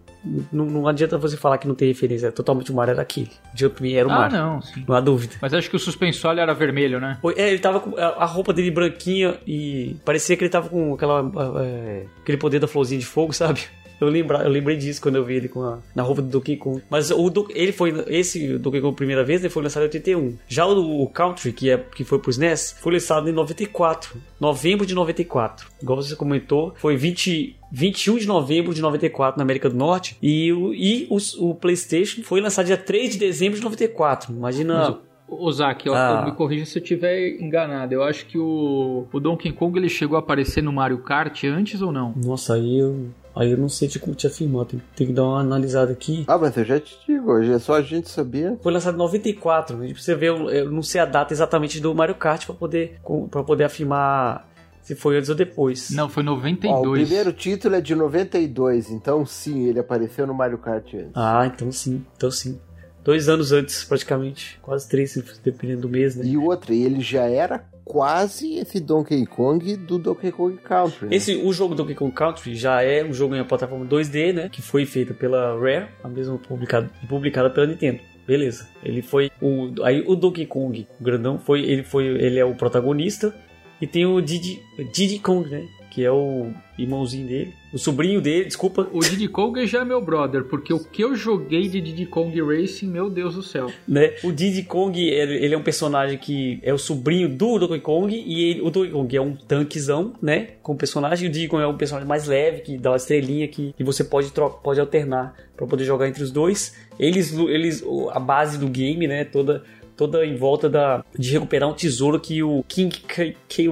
Não, 0.53 0.65
não 0.65 0.89
adianta 0.89 1.19
você 1.19 1.37
falar 1.37 1.59
que 1.59 1.69
não 1.69 1.75
tem 1.75 1.89
referência. 1.89 2.29
É 2.29 2.31
totalmente 2.31 2.73
o 2.73 2.75
mar 2.75 2.89
era 2.89 3.03
aquele. 3.03 3.31
Jumpman 3.55 3.95
era 3.95 4.09
o 4.09 4.11
Ah, 4.11 4.15
mar. 4.21 4.33
não, 4.33 4.63
sim. 4.63 4.85
Não 4.89 4.95
há 4.95 5.01
dúvida. 5.01 5.35
Mas 5.43 5.53
acho 5.53 5.69
que 5.69 5.77
o 5.77 5.79
suspensório 5.79 6.41
era 6.41 6.55
vermelho, 6.55 6.99
né? 7.01 7.19
É, 7.37 7.51
ele 7.51 7.59
tava 7.59 7.81
com 7.81 7.97
a 7.99 8.25
a 8.25 8.27
roupa 8.27 8.53
dele 8.53 8.71
branquinha 8.71 9.39
e 9.47 9.97
parecia 10.05 10.37
que 10.37 10.43
ele 10.45 10.51
tava 10.51 10.69
com 10.69 10.95
aquela, 10.95 11.31
é, 11.63 12.05
aquele 12.23 12.39
poder 12.39 12.59
da 12.59 12.67
florzinha 12.67 12.99
de 12.99 13.07
fogo, 13.07 13.33
sabe? 13.37 13.61
Eu, 14.01 14.09
lembra, 14.09 14.39
eu 14.43 14.51
lembrei 14.51 14.77
disso 14.77 15.01
quando 15.01 15.17
eu 15.17 15.25
vi 15.25 15.35
ele 15.35 15.49
com 15.49 15.63
a, 15.63 15.79
na 15.95 16.03
roupa 16.03 16.21
do 16.21 16.29
Donkey 16.29 16.57
Kong. 16.57 16.83
Mas 16.91 17.11
o, 17.13 17.31
Do- 17.31 17.47
ele 17.51 17.71
foi, 17.71 17.93
esse 18.09 18.59
Donkey 18.59 18.81
Kong 18.81 18.95
primeira 18.97 19.23
vez, 19.23 19.41
ele 19.41 19.49
foi 19.53 19.63
lançado 19.63 19.83
em 19.83 19.87
81. 19.87 20.37
Já 20.49 20.67
o, 20.67 21.03
o 21.03 21.09
Country, 21.09 21.53
que, 21.53 21.71
é, 21.71 21.79
que 21.79 22.03
foi 22.03 22.19
pro 22.19 22.31
SNES, 22.31 22.77
foi 22.81 22.93
lançado 22.95 23.29
em 23.29 23.33
94. 23.33 24.17
Novembro 24.41 24.85
de 24.85 24.95
94. 24.95 25.69
Igual 25.81 26.03
você 26.03 26.17
comentou, 26.17 26.75
foi 26.77 26.97
20, 26.97 27.57
21 27.75 28.19
de 28.19 28.27
novembro 28.27 28.73
de 28.73 28.81
94 28.81 29.37
na 29.37 29.43
América 29.43 29.69
do 29.69 29.75
Norte. 29.77 30.17
E, 30.23 30.53
o, 30.53 30.73
e 30.73 31.07
os- 31.11 31.35
o 31.35 31.55
PlayStation 31.55 32.23
foi 32.23 32.41
lançado 32.41 32.67
dia 32.67 32.77
3 32.77 33.13
de 33.13 33.19
dezembro 33.19 33.59
de 33.59 33.65
94. 33.65 34.33
Imagina. 34.33 34.99
O 35.27 35.47
Ozaki, 35.47 35.89
Ah. 35.89 36.21
eu 36.21 36.31
me 36.31 36.37
corrija 36.37 36.67
se 36.67 36.79
eu 36.79 36.83
estiver 36.83 37.41
enganado. 37.41 37.93
Eu 37.95 38.03
acho 38.05 38.27
que 38.27 38.39
o, 38.39 39.07
o 39.11 39.19
Donkey 39.19 39.51
Kong 39.53 39.77
ele 39.79 39.89
chegou 39.89 40.17
a 40.17 40.21
aparecer 40.21 40.63
no 40.63 40.71
Mario 40.73 40.99
Kart 40.99 41.43
antes 41.45 41.81
ou 41.83 41.91
não? 41.91 42.13
Nossa, 42.23 42.55
aí 42.55 42.79
eu, 42.79 43.07
aí 43.35 43.51
eu 43.51 43.57
não 43.57 43.69
sei 43.69 43.89
te, 43.89 43.99
te 43.99 44.27
afirmar, 44.27 44.67
tem, 44.67 44.81
tem 44.95 45.07
que 45.07 45.13
dar 45.15 45.25
uma 45.25 45.41
analisada 45.41 45.91
aqui. 45.93 46.25
Ah, 46.29 46.37
mas 46.39 46.55
eu 46.59 46.65
já 46.65 46.79
te 46.79 46.95
digo, 47.09 47.33
hoje 47.33 47.51
é 47.53 47.59
só 47.59 47.75
a 47.75 47.83
gente 47.83 48.09
sabia. 48.11 48.57
Foi 48.63 48.71
lançado 48.71 48.95
em 48.95 48.99
94, 48.99 49.77
né? 49.79 49.93
você 49.97 50.15
vê, 50.15 50.29
eu, 50.29 50.51
eu 50.51 50.71
não 50.71 50.83
sei 50.83 51.01
a 51.01 51.07
data 51.07 51.33
exatamente 51.33 51.81
do 51.81 51.93
Mario 51.95 52.15
Kart 52.17 52.45
pra 52.45 52.55
poder, 52.55 53.01
para 53.31 53.43
poder 53.43 53.65
afirmar 53.65 54.47
se 54.85 54.95
foi 54.95 55.17
antes 55.17 55.31
ou 55.31 55.35
depois. 55.35 55.91
Não, 55.91 56.09
foi 56.09 56.23
Ó, 56.23 56.27
92. 56.27 56.87
o 56.87 56.93
primeiro 56.93 57.33
título 57.33 57.75
é 57.75 57.81
de 57.81 57.95
92, 57.95 58.91
então 58.91 59.25
sim, 59.27 59.67
ele 59.67 59.81
apareceu 59.81 60.27
no 60.27 60.35
Mario 60.35 60.59
Kart 60.59 60.87
antes. 60.95 61.11
Ah, 61.15 61.51
então 61.53 61.73
sim, 61.73 62.05
então 62.17 62.31
sim. 62.31 62.61
Dois 63.03 63.29
anos 63.29 63.53
antes, 63.53 63.85
praticamente. 63.85 64.59
Quase 64.63 64.89
três, 64.89 65.15
dependendo 65.43 65.83
do 65.83 65.89
mês, 65.89 66.17
né? 66.17 66.25
E 66.25 66.37
o 66.37 66.45
outro, 66.45 66.73
ele 66.73 67.01
já 67.01 67.25
era 67.25 67.65
quase 67.85 68.55
esse 68.55 68.81
Donkey 68.81 69.27
Kong 69.27 69.77
do 69.77 69.99
Donkey 69.99 70.33
Kong 70.33 70.57
Country. 70.57 71.09
né? 71.09 71.17
Esse, 71.17 71.37
o 71.37 71.53
jogo 71.53 71.75
Donkey 71.75 71.95
Kong 71.95 72.13
Country 72.15 72.55
já 72.55 72.83
é 72.83 73.05
um 73.05 73.13
jogo 73.13 73.35
em 73.35 73.41
uma 73.41 73.45
plataforma 73.45 73.85
2D, 73.85 74.33
né? 74.33 74.49
Que 74.49 74.63
foi 74.63 74.87
feita 74.87 75.13
pela 75.13 75.55
Rare, 75.59 75.89
a 76.03 76.09
mesma 76.09 76.39
publicada, 76.39 76.91
publicada 77.07 77.51
pela 77.51 77.67
Nintendo. 77.67 78.01
Beleza. 78.27 78.69
Ele 78.83 79.03
foi 79.03 79.31
o 79.41 79.71
aí 79.83 80.03
o 80.07 80.17
Donkey 80.17 80.47
Kong, 80.47 80.87
o 80.99 81.05
grandão, 81.05 81.39
foi 81.39 81.61
ele 81.61 81.83
foi 81.85 82.07
ele 82.07 82.39
é 82.39 82.45
o 82.45 82.55
protagonista 82.55 83.35
e 83.81 83.87
tem 83.87 84.07
o 84.07 84.21
Diddy, 84.21 84.61
Diddy 84.93 85.19
Kong, 85.19 85.49
né? 85.49 85.67
Que 85.91 86.03
é 86.05 86.11
o 86.11 86.49
irmãozinho 86.77 87.29
dele, 87.29 87.53
o 87.73 87.79
sobrinho 87.79 88.21
dele, 88.21 88.47
desculpa, 88.47 88.89
O 88.93 88.99
Diddy 88.99 89.29
Kong 89.29 89.65
já 89.65 89.83
é 89.83 89.85
meu 89.85 90.05
brother, 90.05 90.43
porque 90.43 90.75
o 90.75 90.81
que 90.81 91.05
eu 91.05 91.15
joguei 91.15 91.69
de 91.69 91.81
Diddy 91.81 92.07
Kong 92.07 92.37
Racing, 92.43 92.89
meu 92.89 93.09
Deus 93.09 93.37
do 93.37 93.43
céu. 93.45 93.71
né? 93.87 94.13
O 94.25 94.33
Diddy 94.33 94.65
Kong, 94.65 94.99
ele 95.01 95.55
é 95.55 95.57
um 95.57 95.63
personagem 95.63 96.19
que 96.19 96.59
é 96.65 96.75
o 96.75 96.79
sobrinho 96.79 97.29
do 97.29 97.61
Donkey 97.61 97.79
Kong 97.79 98.13
e 98.13 98.43
ele- 98.51 98.61
o 98.63 98.71
Donkey 98.71 98.91
Kong 98.91 99.17
é 99.17 99.21
um 99.23 99.37
tanquezão, 99.37 100.15
né? 100.21 100.49
Com 100.65 100.75
personagem. 100.77 101.27
E 101.27 101.29
o 101.29 101.33
Diddy 101.33 101.47
Kong 101.47 101.63
é 101.63 101.67
um 101.69 101.77
personagem 101.77 102.09
mais 102.09 102.27
leve, 102.27 102.63
que 102.63 102.77
dá 102.77 102.91
uma 102.91 102.97
estrelinha 102.97 103.47
que, 103.47 103.73
que 103.77 103.85
você 103.85 104.03
pode, 104.03 104.33
tro- 104.33 104.51
pode 104.51 104.81
alternar 104.81 105.37
pra 105.57 105.65
poder 105.65 105.85
jogar 105.85 106.09
entre 106.09 106.25
os 106.25 106.33
dois. 106.33 106.75
Eles, 106.99 107.33
eles, 107.33 107.85
o- 107.87 108.11
a 108.11 108.19
base 108.19 108.59
do 108.59 108.67
game, 108.67 109.07
né? 109.07 109.25
Toda, 109.25 109.63
toda 109.97 110.25
em 110.25 110.37
volta 110.37 110.69
da, 110.69 111.05
de 111.19 111.31
recuperar 111.33 111.69
um 111.69 111.75
tesouro 111.75 112.19
que 112.21 112.43
o 112.43 112.65
King 112.69 112.97
K. 113.01 113.37
K. 113.49 113.69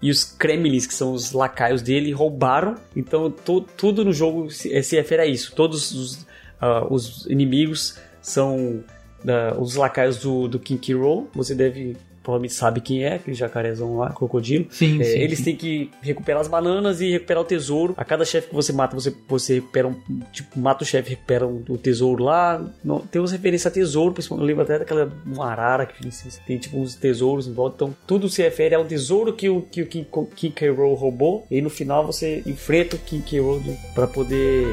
E 0.00 0.10
os 0.10 0.22
Kremlins, 0.24 0.86
que 0.86 0.94
são 0.94 1.12
os 1.12 1.32
lacaios 1.32 1.82
dele, 1.82 2.12
roubaram. 2.12 2.76
Então 2.94 3.30
tu- 3.30 3.60
tudo 3.76 4.04
no 4.04 4.12
jogo 4.12 4.50
se, 4.50 4.72
eh, 4.72 4.82
se 4.82 4.94
refere 4.96 5.22
a 5.22 5.26
isso. 5.26 5.52
Todos 5.56 5.90
os, 5.92 6.26
ah, 6.60 6.86
os 6.88 7.26
inimigos 7.26 7.98
são 8.22 8.84
ah, 9.26 9.56
os 9.58 9.74
lacaios 9.74 10.18
do, 10.18 10.46
do 10.46 10.58
King 10.60 10.80
K. 10.80 10.94
Rool. 10.94 11.28
Você 11.34 11.52
deve 11.54 11.96
provavelmente 12.28 12.52
sabe 12.52 12.82
quem 12.82 13.04
é, 13.04 13.14
aquele 13.14 13.34
jacarezão 13.34 13.96
lá, 13.96 14.10
crocodilo. 14.10 14.66
Sim, 14.68 15.00
É, 15.00 15.04
sim. 15.04 15.18
eles 15.18 15.38
sim. 15.38 15.44
têm 15.44 15.56
que 15.56 15.90
recuperar 16.02 16.42
as 16.42 16.46
bananas 16.46 17.00
e 17.00 17.10
recuperar 17.12 17.42
o 17.42 17.46
tesouro. 17.46 17.94
A 17.96 18.04
cada 18.04 18.22
chefe 18.22 18.50
que 18.50 18.54
você 18.54 18.70
mata, 18.70 18.94
você, 18.94 19.14
você 19.26 19.54
recupera 19.54 19.88
um. 19.88 19.94
Tipo, 20.30 20.60
mata 20.60 20.84
o 20.84 20.86
chefe, 20.86 21.08
recupera 21.08 21.46
um, 21.46 21.64
o 21.66 21.78
tesouro 21.78 22.22
lá. 22.22 22.62
Não, 22.84 22.98
tem 22.98 23.18
umas 23.18 23.32
referências 23.32 23.72
a 23.72 23.74
tesouro, 23.74 24.12
principalmente. 24.12 24.42
Eu 24.42 24.46
lembro 24.46 24.62
até 24.62 24.78
daquela 24.78 25.10
uma 25.24 25.46
arara 25.46 25.86
que 25.86 26.06
tem 26.46 26.58
tipo 26.58 26.78
uns 26.78 26.94
tesouros 26.94 27.48
em 27.48 27.54
volta. 27.54 27.76
Então, 27.76 27.96
tudo 28.06 28.28
se 28.28 28.42
refere 28.42 28.74
ao 28.74 28.84
tesouro 28.84 29.32
que 29.32 29.48
o, 29.48 29.62
que 29.62 29.80
o 29.80 29.86
King, 29.86 30.06
King 30.36 30.54
K. 30.54 30.68
Rool 30.68 30.92
roubou. 30.96 31.46
E 31.50 31.62
no 31.62 31.70
final 31.70 32.04
você 32.04 32.42
enfrenta 32.44 32.96
o 32.96 32.98
King 32.98 33.22
K. 33.24 33.40
Rool 33.40 33.62
para 33.94 34.06
poder 34.06 34.66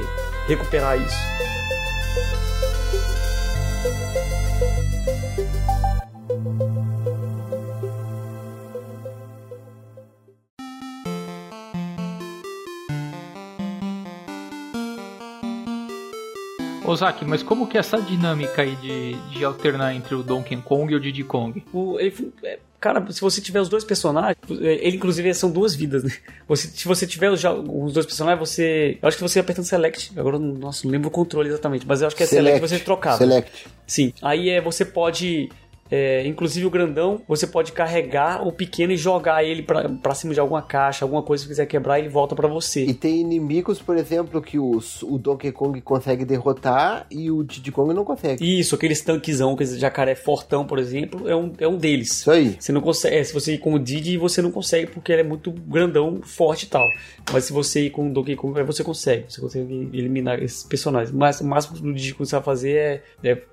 recuperar 0.46 1.00
isso. 1.02 1.55
Ozaki, 16.88 17.26
mas 17.26 17.42
como 17.44 17.68
que 17.68 17.78
é 17.78 17.80
essa 17.80 18.02
dinâmica 18.02 18.62
aí 18.62 18.76
de, 18.78 19.14
de 19.32 19.44
alternar 19.46 19.94
entre 19.96 20.16
o 20.16 20.24
Donkey 20.24 20.58
Kong 20.58 20.92
e 20.92 20.96
o 20.96 21.00
Diddy 21.00 21.24
Kong? 21.24 21.64
O, 21.74 22.00
ele- 22.00 22.32
é, 22.44 22.60
cara, 22.80 23.06
se 23.12 23.20
você 23.22 23.42
tiver 23.42 23.60
os 23.60 23.70
dois 23.70 23.84
personagens, 23.84 24.38
é, 24.62 24.86
ele 24.88 24.98
inclusive 24.98 25.34
são 25.34 25.50
duas 25.52 25.76
vidas, 25.76 26.04
né? 26.04 26.12
Você, 26.48 26.68
se 26.68 26.86
você 26.88 27.06
tiver 27.08 27.30
os, 27.32 27.44
os 27.44 27.94
dois 27.94 28.06
personagens, 28.06 28.40
você. 28.40 28.98
Eu 29.02 29.08
acho 29.08 29.18
que 29.18 29.24
você 29.24 29.40
apertando 29.40 29.66
Select. 29.66 30.12
Agora, 30.18 30.36
eu 30.36 30.40
não- 30.40 30.54
nossa, 30.56 30.82
não 30.86 30.92
lembro 30.92 31.08
o 31.08 31.12
controle 31.12 31.50
exatamente, 31.50 31.86
mas 31.88 32.02
eu 32.02 32.08
acho 32.08 32.16
que 32.16 32.24
é 32.24 32.26
Select, 32.26 32.60
você 32.60 32.80
trocava. 32.80 33.18
Select. 33.18 33.66
Sim. 33.88 34.14
Aí 34.22 34.50
é, 34.50 34.62
você 34.62 34.84
pode. 34.86 35.50
É, 35.90 36.26
inclusive 36.26 36.66
o 36.66 36.70
grandão, 36.70 37.22
você 37.28 37.46
pode 37.46 37.72
carregar 37.72 38.46
o 38.46 38.52
pequeno 38.52 38.94
e 38.94 38.98
jogar 38.98 39.44
ele 39.44 39.62
pra, 39.62 39.88
pra 39.90 40.16
cima 40.16 40.34
de 40.34 40.40
alguma 40.40 40.62
caixa, 40.62 41.06
alguma 41.06 41.22
coisa 41.22 41.44
que 41.44 41.50
quiser 41.50 41.66
quebrar, 41.66 42.00
ele 42.00 42.10
volta 42.10 42.36
pra 42.36 42.48
você. 42.48 42.86
E 42.86 42.94
tem 42.94 43.22
inimigos, 43.22 43.82
por 43.82 43.98
exemplo, 43.98 44.42
que 44.42 44.58
os, 44.58 45.04
o 45.04 45.18
Donkey 45.18 45.52
Kong 45.52 45.80
consegue 45.82 46.26
derrotar 46.26 47.06
e 47.12 47.30
o 47.30 47.44
Diddy 47.44 47.72
Kong 47.72 47.94
não 47.94 48.04
consegue. 48.04 48.60
Isso, 48.60 48.76
aqueles 48.76 49.02
tanquezão, 49.02 49.54
aquele 49.54 49.78
jacaré 49.78 50.16
fortão, 50.16 50.66
por 50.66 50.80
exemplo, 50.80 51.30
é 51.30 51.36
um, 51.36 51.54
é 51.60 51.68
um 51.68 51.78
deles. 51.78 52.12
Isso 52.12 52.32
aí. 52.32 52.56
Você 52.60 52.72
não 52.72 52.82
consegue. 52.82 53.16
É, 53.16 53.24
se 53.24 53.34
você 53.34 53.54
ir 53.54 53.58
com 53.60 53.74
o 53.74 53.80
Didi, 53.80 54.18
você 54.18 54.42
não 54.42 54.52
consegue 54.52 54.88
porque 54.92 55.12
ele 55.12 55.22
é 55.22 55.26
muito 55.26 55.52
grandão, 55.52 56.22
forte 56.24 56.64
e 56.64 56.68
tal. 56.68 56.88
Mas 57.32 57.46
se 57.46 57.54
você 57.54 57.86
ir 57.86 57.90
com 57.92 58.10
o 58.10 58.14
Donkey 58.14 58.36
Kong, 58.36 58.62
você 58.64 58.84
consegue. 58.84 59.26
Você 59.30 59.42
consegue 59.42 59.90
eliminar 59.94 60.42
esses 60.42 60.64
personagens. 60.64 61.12
Mas 61.16 61.42
o 61.42 61.46
máximo 61.46 61.78
do 61.80 61.94
Didi 61.94 62.14
que 62.14 62.20
você 62.20 62.36
vai 62.36 62.44
fazer 62.44 62.76
é, 62.76 63.04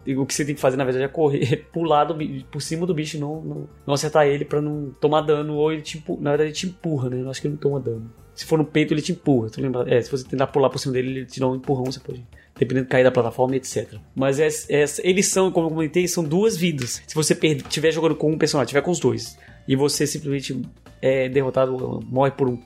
é- 0.06 0.12
O 0.14 0.24
que 0.26 0.34
você 0.34 0.44
tem 0.44 0.54
que 0.54 0.60
fazer, 0.60 0.76
na 0.76 0.84
verdade, 0.84 1.04
é 1.04 1.08
correr, 1.08 1.52
é 1.52 1.56
pular 1.72 2.04
do, 2.04 2.21
por 2.50 2.60
cima 2.62 2.86
do 2.86 2.94
bicho 2.94 3.18
não, 3.18 3.40
não, 3.42 3.68
não 3.86 3.94
acertar 3.94 4.26
ele 4.26 4.44
pra 4.44 4.60
não 4.60 4.90
tomar 5.00 5.20
dano. 5.22 5.54
Ou 5.56 5.72
ele 5.72 5.82
te 5.82 5.98
empu- 5.98 6.18
Na 6.20 6.30
verdade, 6.30 6.48
ele 6.50 6.56
te 6.56 6.66
empurra, 6.66 7.10
né? 7.10 7.20
Eu 7.20 7.30
acho 7.30 7.40
que 7.40 7.46
ele 7.46 7.54
não 7.54 7.60
toma 7.60 7.80
dano. 7.80 8.10
Se 8.34 8.44
for 8.46 8.58
no 8.58 8.64
peito, 8.64 8.94
ele 8.94 9.02
te 9.02 9.12
empurra. 9.12 9.50
Tu 9.50 9.60
lembra? 9.60 9.84
É, 9.92 10.00
se 10.00 10.10
você 10.10 10.24
tentar 10.26 10.46
pular 10.46 10.70
por 10.70 10.78
cima 10.78 10.92
dele, 10.94 11.10
ele 11.18 11.26
te 11.26 11.38
dá 11.38 11.46
um 11.48 11.54
empurrão, 11.56 11.84
você 11.84 12.00
pode. 12.00 12.24
Dependendo 12.58 12.84
de 12.86 12.90
cair 12.90 13.02
da 13.04 13.10
plataforma, 13.10 13.56
etc. 13.56 13.94
Mas 14.14 14.38
é, 14.38 14.48
é- 14.68 14.84
eles 15.02 15.26
são, 15.26 15.50
como 15.50 15.66
eu 15.66 15.70
comentei, 15.70 16.06
são 16.08 16.22
duas 16.24 16.56
vidas. 16.56 17.02
Se 17.06 17.14
você 17.14 17.34
estiver 17.34 17.90
jogando 17.92 18.14
com 18.14 18.30
um 18.30 18.38
personagem, 18.38 18.68
tiver 18.68 18.82
com 18.82 18.90
os 18.90 19.00
dois, 19.00 19.38
e 19.66 19.74
você 19.76 20.06
simplesmente 20.06 20.60
é 21.00 21.28
derrotado, 21.28 22.00
morre 22.06 22.30
por, 22.30 22.48
um- 22.48 22.58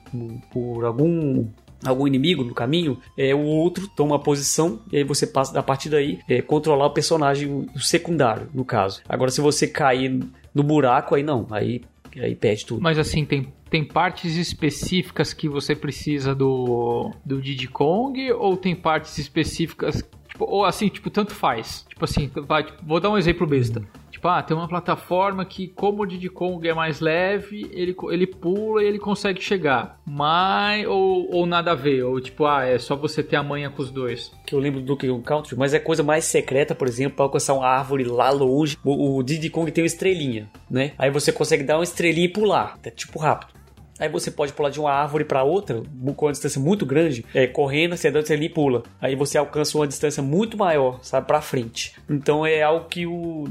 por 0.51 0.85
algum 0.85 1.47
algum 1.85 2.07
inimigo 2.07 2.43
no 2.43 2.53
caminho, 2.53 2.99
é, 3.17 3.33
o 3.35 3.41
outro 3.41 3.87
toma 3.87 4.13
uma 4.13 4.19
posição 4.19 4.81
e 4.91 4.97
aí 4.97 5.03
você 5.03 5.27
passa 5.27 5.57
a 5.57 5.63
partir 5.63 5.89
daí 5.89 6.19
é, 6.27 6.41
controlar 6.41 6.87
o 6.87 6.91
personagem 6.91 7.67
o 7.75 7.79
secundário, 7.79 8.49
no 8.53 8.65
caso. 8.65 9.01
Agora, 9.07 9.31
se 9.31 9.41
você 9.41 9.67
cair 9.67 10.19
no 10.53 10.63
buraco, 10.63 11.15
aí 11.15 11.23
não, 11.23 11.47
aí, 11.51 11.81
aí 12.15 12.35
perde 12.35 12.65
tudo. 12.65 12.81
Mas 12.81 12.97
assim, 12.97 13.25
tem, 13.25 13.53
tem 13.69 13.83
partes 13.83 14.35
específicas 14.35 15.33
que 15.33 15.47
você 15.47 15.75
precisa 15.75 16.33
do, 16.33 17.11
do 17.25 17.41
Diddy 17.41 17.67
Kong 17.67 18.31
ou 18.31 18.57
tem 18.57 18.75
partes 18.75 19.17
específicas, 19.17 20.03
tipo, 20.27 20.45
ou 20.45 20.65
assim, 20.65 20.87
tipo, 20.89 21.09
tanto 21.09 21.33
faz. 21.33 21.85
Tipo 21.89 22.05
assim, 22.05 22.31
vai, 22.47 22.63
tipo, 22.63 22.83
vou 22.85 22.99
dar 22.99 23.09
um 23.09 23.17
exemplo 23.17 23.45
besta. 23.45 23.81
Tipo, 24.17 24.29
ah, 24.29 24.41
tem 24.41 24.57
uma 24.57 24.67
plataforma 24.67 25.45
que, 25.45 25.67
como 25.67 26.01
o 26.01 26.05
Diddy 26.07 26.27
Kong 26.27 26.67
é 26.67 26.73
mais 26.73 26.99
leve, 26.99 27.69
ele, 27.71 27.95
ele 28.09 28.25
pula 28.25 28.81
e 28.81 28.87
ele 28.87 28.97
consegue 28.97 29.39
chegar. 29.39 29.99
Mas, 30.03 30.87
ou, 30.87 31.35
ou 31.35 31.45
nada 31.45 31.73
a 31.73 31.75
ver, 31.75 32.01
ou 32.01 32.19
tipo, 32.19 32.47
ah, 32.47 32.65
é 32.65 32.79
só 32.79 32.95
você 32.95 33.21
ter 33.21 33.35
a 33.35 33.43
manha 33.43 33.69
com 33.69 33.79
os 33.79 33.91
dois. 33.91 34.31
que 34.43 34.55
eu 34.55 34.59
lembro 34.59 34.79
do 34.81 34.87
Donkey 34.87 35.07
Kong 35.07 35.23
Country, 35.23 35.55
mas 35.55 35.71
é 35.75 35.79
coisa 35.79 36.01
mais 36.01 36.25
secreta, 36.25 36.73
por 36.73 36.87
exemplo, 36.87 37.15
para 37.15 37.25
alcançar 37.25 37.53
uma 37.53 37.67
árvore 37.67 38.05
lá 38.05 38.31
longe. 38.31 38.75
O, 38.83 39.17
o 39.17 39.21
Diddy 39.21 39.51
Kong 39.51 39.71
tem 39.71 39.83
uma 39.83 39.87
estrelinha, 39.87 40.49
né? 40.67 40.93
Aí 40.97 41.11
você 41.11 41.31
consegue 41.31 41.63
dar 41.63 41.77
uma 41.77 41.83
estrelinha 41.83 42.25
e 42.25 42.33
pular, 42.33 42.75
é 42.83 42.89
tipo 42.89 43.19
rápido. 43.19 43.56
Aí 43.99 44.09
você 44.09 44.29
pode 44.29 44.53
pular 44.53 44.69
de 44.69 44.79
uma 44.79 44.91
árvore 44.91 45.25
para 45.25 45.43
outra, 45.43 45.81
com 46.15 46.25
uma 46.25 46.31
distância 46.31 46.59
muito 46.59 46.85
grande, 46.85 47.25
é, 47.33 47.47
correndo, 47.47 47.95
você 47.95 48.09
anda, 48.09 48.21
você 48.21 48.33
ali 48.33 48.49
pula. 48.49 48.83
Aí 49.01 49.15
você 49.15 49.37
alcança 49.37 49.77
uma 49.77 49.87
distância 49.87 50.21
muito 50.21 50.57
maior, 50.57 50.99
sabe, 51.01 51.27
para 51.27 51.41
frente. 51.41 51.93
Então 52.09 52.45
é 52.45 52.61
algo 52.61 52.87
que 52.87 53.05
o, 53.05 53.45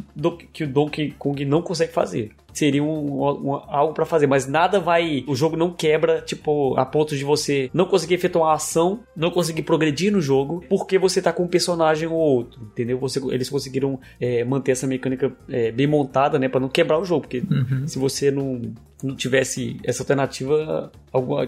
que 0.53 0.65
o 0.65 0.69
Donkey 0.69 1.13
Kong 1.19 1.45
não 1.45 1.63
consegue 1.63 1.93
fazer 1.93 2.33
seria 2.59 2.83
um, 2.83 3.23
um, 3.23 3.55
algo 3.55 3.93
para 3.93 4.05
fazer, 4.05 4.27
mas 4.27 4.47
nada 4.47 4.81
vai. 4.81 5.25
O 5.27 5.35
jogo 5.35 5.57
não 5.57 5.71
quebra, 5.71 6.21
tipo, 6.23 6.75
a 6.77 6.85
ponto 6.85 7.17
de 7.17 7.25
você 7.25 7.71
não 7.73 7.85
conseguir 7.85 8.15
efetuar 8.15 8.49
uma 8.49 8.55
ação, 8.55 9.01
não 9.15 9.31
conseguir 9.31 9.63
progredir 9.63 10.13
no 10.13 10.21
jogo, 10.21 10.65
porque 10.69 10.99
você 10.99 11.21
tá 11.21 11.33
com 11.33 11.45
um 11.45 11.49
personagem 11.49 12.09
ou 12.09 12.15
outro, 12.15 12.61
entendeu? 12.63 12.99
Você, 12.99 13.21
eles 13.31 13.51
conseguiram 13.51 14.01
é, 14.21 14.45
manter 14.45 14.73
essa 14.73 14.87
mecânica 14.87 15.33
é, 15.49 15.71
bem 15.71 15.87
montada, 15.87 16.39
né, 16.39 16.49
para 16.49 16.61
não 16.61 16.69
quebrar 16.69 16.99
o 16.99 17.05
jogo, 17.05 17.23
porque 17.23 17.43
Uhum. 17.51 17.87
se 17.87 17.99
você 17.99 18.31
não, 18.31 18.61
não 19.03 19.15
tivesse 19.15 19.79
essa 19.85 20.03
alternativa, 20.03 20.91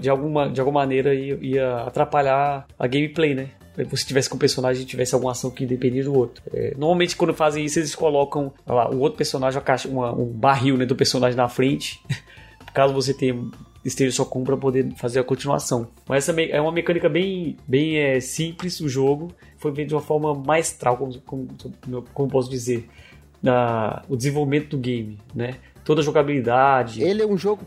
de, 0.00 0.08
alguma, 0.08 0.48
de 0.48 0.60
alguma 0.60 0.80
maneira 0.80 1.14
ia, 1.14 1.38
ia 1.40 1.76
atrapalhar 1.78 2.66
a 2.78 2.86
gameplay, 2.86 3.34
né? 3.34 3.48
Se 3.84 3.90
você 3.90 4.04
tivesse 4.06 4.28
com 4.28 4.36
o 4.36 4.38
personagem 4.38 4.82
e 4.82 4.86
tivesse 4.86 5.14
alguma 5.14 5.32
ação 5.32 5.50
que 5.50 5.64
dependia 5.66 6.04
do 6.04 6.14
outro. 6.14 6.42
É, 6.52 6.72
normalmente, 6.76 7.16
quando 7.16 7.32
fazem 7.34 7.64
isso, 7.64 7.78
eles 7.78 7.94
colocam 7.94 8.52
lá, 8.66 8.90
o 8.90 8.98
outro 8.98 9.16
personagem, 9.16 9.58
uma 9.58 9.64
caixa, 9.64 9.88
uma- 9.88 10.12
um 10.12 10.26
barril 10.26 10.76
né, 10.76 10.84
do 10.84 10.96
personagem 10.96 11.36
na 11.36 11.48
frente, 11.48 12.00
caso 12.74 12.92
você 12.92 13.14
tenha 13.14 13.34
esteja 13.84 14.10
só 14.16 14.24
com 14.24 14.44
para 14.44 14.56
poder 14.56 14.92
fazer 14.96 15.18
a 15.20 15.24
continuação. 15.24 15.88
Mas 16.06 16.28
essa 16.28 16.38
é 16.42 16.60
uma 16.60 16.72
mecânica 16.72 17.08
bem, 17.08 17.56
bem 17.66 17.96
é, 17.96 18.20
simples 18.20 18.80
o 18.80 18.88
jogo, 18.88 19.32
foi 19.56 19.74
feito 19.74 19.88
de 19.88 19.94
uma 19.94 20.02
forma 20.02 20.34
maestral, 20.34 20.96
como, 20.96 21.18
como, 21.20 21.48
como 22.12 22.28
posso 22.28 22.50
dizer, 22.50 22.86
na, 23.42 24.02
o 24.08 24.16
desenvolvimento 24.16 24.70
do 24.70 24.78
game, 24.78 25.16
né? 25.34 25.54
Toda 25.88 26.02
a 26.02 26.04
jogabilidade. 26.04 27.02
Ele 27.02 27.22
é 27.22 27.26
um 27.26 27.38
jogo, 27.38 27.64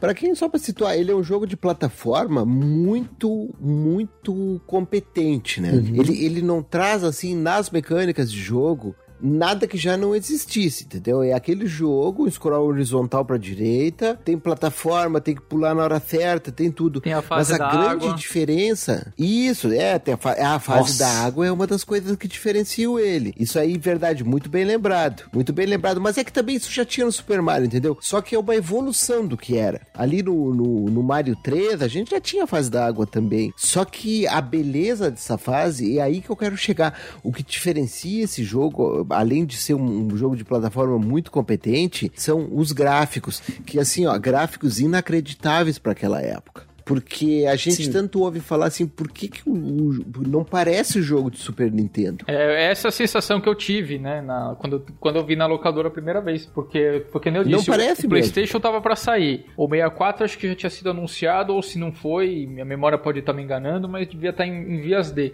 pra 0.00 0.14
quem 0.14 0.34
só 0.34 0.48
pra 0.48 0.58
situar, 0.58 0.96
ele 0.96 1.10
é 1.10 1.14
um 1.14 1.22
jogo 1.22 1.46
de 1.46 1.58
plataforma 1.58 2.42
muito, 2.42 3.54
muito 3.60 4.62
competente, 4.66 5.60
né? 5.60 5.74
Ele, 5.74 6.24
ele 6.24 6.40
não 6.40 6.62
traz, 6.62 7.04
assim, 7.04 7.36
nas 7.36 7.68
mecânicas 7.68 8.32
de 8.32 8.40
jogo, 8.40 8.96
nada 9.24 9.66
que 9.66 9.78
já 9.78 9.96
não 9.96 10.14
existisse, 10.14 10.84
entendeu? 10.84 11.22
É 11.22 11.32
aquele 11.32 11.66
jogo, 11.66 12.30
scroll 12.30 12.66
horizontal 12.68 13.24
pra 13.24 13.36
direita, 13.38 14.18
tem 14.24 14.38
plataforma, 14.38 15.20
tem 15.20 15.34
que 15.34 15.40
pular 15.42 15.74
na 15.74 15.82
hora 15.82 15.98
certa, 16.00 16.52
tem 16.52 16.70
tudo. 16.70 17.00
Tem 17.00 17.12
a 17.14 17.22
fase 17.22 17.52
Mas 17.52 17.60
a 17.60 17.64
da 17.64 17.70
grande 17.70 18.04
água. 18.06 18.14
diferença, 18.16 19.12
isso, 19.18 19.72
é, 19.72 19.98
tem 19.98 20.14
a, 20.14 20.16
fa- 20.16 20.32
a 20.38 20.58
fase 20.58 20.78
Nossa. 20.80 20.98
da 20.98 21.08
água 21.24 21.46
é 21.46 21.50
uma 21.52 21.66
das 21.66 21.82
coisas 21.84 22.16
que 22.16 22.28
diferenciam 22.28 22.98
ele. 22.98 23.32
Isso 23.38 23.58
aí, 23.58 23.78
verdade, 23.78 24.22
muito 24.22 24.48
bem 24.50 24.64
lembrado. 24.64 25.24
Muito 25.32 25.52
bem 25.52 25.66
lembrado. 25.66 26.00
Mas 26.00 26.18
é 26.18 26.24
que 26.24 26.32
também 26.32 26.56
isso 26.56 26.70
já 26.70 26.84
tinha 26.84 27.06
no 27.06 27.12
Super 27.12 27.40
Mario, 27.40 27.66
entendeu? 27.66 27.96
Só 28.00 28.20
que 28.20 28.34
é 28.34 28.38
uma 28.38 28.54
evolução 28.54 29.26
do 29.26 29.36
que 29.36 29.56
era. 29.56 29.80
Ali 29.94 30.22
no, 30.22 30.52
no, 30.54 30.90
no 30.90 31.02
Mario 31.02 31.36
3, 31.42 31.80
a 31.82 31.88
gente 31.88 32.10
já 32.10 32.20
tinha 32.20 32.44
a 32.44 32.46
fase 32.46 32.70
da 32.70 32.84
água 32.86 33.06
também. 33.06 33.52
Só 33.56 33.84
que 33.84 34.26
a 34.26 34.40
beleza 34.40 35.10
dessa 35.10 35.38
fase 35.38 35.98
é 35.98 36.02
aí 36.02 36.20
que 36.20 36.30
eu 36.30 36.36
quero 36.36 36.56
chegar. 36.56 36.98
O 37.22 37.32
que 37.32 37.42
diferencia 37.42 38.24
esse 38.24 38.42
jogo, 38.44 39.04
além 39.14 39.44
de 39.44 39.56
ser 39.56 39.74
um, 39.74 40.06
um 40.12 40.16
jogo 40.16 40.36
de 40.36 40.44
plataforma 40.44 40.98
muito 40.98 41.30
competente, 41.30 42.10
são 42.14 42.48
os 42.52 42.72
gráficos. 42.72 43.40
Que 43.66 43.78
assim, 43.78 44.06
ó, 44.06 44.18
gráficos 44.18 44.80
inacreditáveis 44.80 45.78
para 45.78 45.92
aquela 45.92 46.20
época. 46.20 46.64
Porque 46.86 47.46
a 47.50 47.56
gente 47.56 47.84
Sim. 47.86 47.90
tanto 47.90 48.20
ouve 48.20 48.40
falar 48.40 48.66
assim, 48.66 48.86
por 48.86 49.10
que, 49.10 49.26
que 49.28 49.40
o, 49.48 49.54
o- 49.54 50.04
não 50.28 50.44
parece 50.44 50.98
o 50.98 51.02
jogo 51.02 51.30
de 51.30 51.38
Super 51.38 51.72
Nintendo? 51.72 52.26
É 52.28 52.70
essa 52.70 52.88
a 52.88 52.90
sensação 52.90 53.40
que 53.40 53.48
eu 53.48 53.54
tive, 53.54 53.98
né, 53.98 54.20
na- 54.20 54.54
quando, 54.60 54.74
eu- 54.76 54.86
quando 55.00 55.16
eu 55.16 55.24
vi 55.24 55.34
na 55.34 55.46
locadora 55.46 55.88
a 55.88 55.90
primeira 55.90 56.20
vez. 56.20 56.44
Porque, 56.44 57.06
porque 57.10 57.30
nem 57.30 57.40
eu 57.40 57.48
Não 57.48 57.56
disse, 57.56 57.70
o- 57.70 57.72
parece 57.72 58.00
o, 58.06 58.10
mesmo. 58.10 58.10
PlayStation 58.10 58.60
tava 58.60 58.82
pra 58.82 58.94
sair. 58.96 59.46
O 59.56 59.66
64 59.66 60.24
acho 60.26 60.36
que 60.36 60.46
já 60.48 60.54
tinha 60.54 60.68
sido 60.68 60.90
anunciado, 60.90 61.54
ou 61.54 61.62
se 61.62 61.78
não 61.78 61.90
foi, 61.90 62.46
minha 62.46 62.66
memória 62.66 62.98
pode 62.98 63.20
estar 63.20 63.32
me 63.32 63.42
enganando, 63.42 63.88
mas 63.88 64.06
devia 64.06 64.28
estar 64.28 64.46
em, 64.46 64.52
em 64.74 64.82
vias 64.82 65.10
D. 65.10 65.32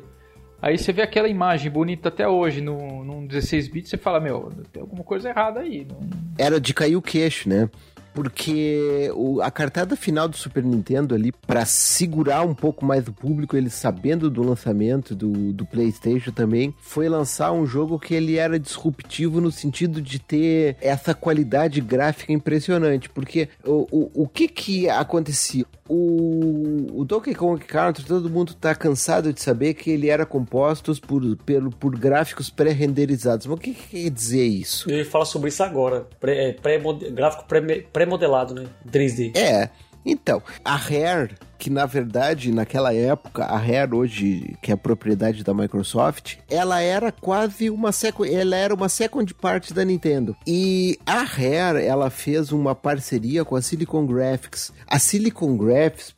Aí 0.63 0.77
você 0.77 0.93
vê 0.93 1.03
aquela 1.03 1.29
imagem 1.29 1.71
bonita 1.71 2.09
até 2.09 2.29
hoje 2.29 2.61
no, 2.61 3.05
num 3.05 3.27
16 3.27 3.69
bits, 3.69 3.91
você 3.91 3.97
fala, 3.97 4.21
meu, 4.21 4.51
tem 4.73 4.83
alguma 4.83 5.03
coisa 5.03 5.29
errada 5.31 5.61
aí. 5.61 5.87
Era 6.37 6.61
de 6.61 6.75
cair 6.75 6.97
o 6.97 7.03
queixo, 7.03 7.49
né? 7.49 7.69
Porque 8.13 9.09
o- 9.15 9.41
a 9.41 9.51
cartada 9.53 9.95
final 9.95 10.29
do 10.29 10.37
Super 10.37 10.65
Nintendo 10.65 11.15
ali, 11.15 11.31
pra 11.31 11.65
segurar 11.65 12.43
um 12.43 12.55
pouco 12.55 12.85
mais 12.85 13.07
o 13.07 13.13
público, 13.13 13.57
eles 13.57 13.73
sabendo 13.73 14.29
do 14.29 14.43
lançamento 14.43 15.15
do, 15.15 15.53
do 15.53 15.65
PlayStation 15.65 16.33
também, 16.33 16.75
foi 16.81 17.09
lançar 17.09 17.53
um 17.53 17.65
jogo 17.65 17.99
que 18.01 18.13
ele 18.13 18.37
era 18.37 18.59
disruptivo 18.59 19.41
no 19.41 19.53
sentido 19.53 20.03
de 20.03 20.19
ter 20.19 20.77
essa 20.81 21.15
qualidade 21.15 21.81
gráfica 21.81 22.33
impressionante. 22.33 23.09
Porque 23.09 23.49
o, 23.65 23.87
o, 23.93 24.23
o 24.25 24.29
que 24.29 24.49
que 24.49 24.89
acontecia? 24.89 25.65
O, 25.93 27.01
o 27.01 27.05
Donkey 27.05 27.35
Kong 27.35 27.63
Country, 27.65 28.05
todo 28.05 28.31
mundo 28.31 28.55
tá 28.55 28.75
cansado 28.77 29.33
de 29.33 29.43
saber 29.43 29.75
que 29.75 29.91
ele 29.91 30.09
era 30.09 30.25
composto 30.25 30.95
por, 31.01 31.37
pelo, 31.39 31.71
por 31.71 31.99
gráficos 31.99 32.49
pré-renderizados. 32.49 33.47
Mas 33.47 33.59
o 33.59 33.61
que, 33.61 33.75
que 33.75 34.05
quer 34.05 34.11
dizer 34.11 34.47
isso? 34.47 34.89
Ele 34.89 35.05
fala 35.05 35.25
sobre 35.25 35.49
isso 35.49 35.63
agora. 35.65 36.07
Pré, 36.21 36.51
é, 36.51 36.53
pré-mode- 36.53 37.11
gráfico 37.11 37.45
pré- 37.47 37.85
pré-modelado, 37.93 38.55
né? 38.55 38.67
3D. 38.89 39.37
É. 39.37 39.69
Então, 40.05 40.43
a 40.65 40.77
Rare, 40.77 41.37
que 41.59 41.69
na 41.69 41.85
verdade, 41.87 42.53
naquela 42.53 42.95
época, 42.95 43.45
a 43.45 43.57
Rare 43.57 43.95
hoje, 43.95 44.57
que 44.63 44.73
é 44.73 44.77
propriedade 44.77 45.45
da 45.45 45.53
Microsoft, 45.53 46.37
ela 46.49 46.81
era 46.81 47.13
quase 47.13 47.69
uma 47.69 47.93
second, 47.93 48.33
ela 48.33 48.57
era 48.57 48.75
uma 48.75 48.89
second 48.89 49.33
part 49.35 49.73
da 49.75 49.85
Nintendo. 49.85 50.37
E 50.47 50.99
a 51.05 51.23
Rare, 51.23 51.85
ela 51.85 52.09
fez 52.11 52.51
uma 52.51 52.75
parceria 52.75 53.45
com 53.45 53.57
a 53.57 53.63
Silicon 53.63 54.07
Graphics. 54.07 54.73
A 54.87 54.99
Silicon 54.99 55.57
Graphics, 55.57 56.15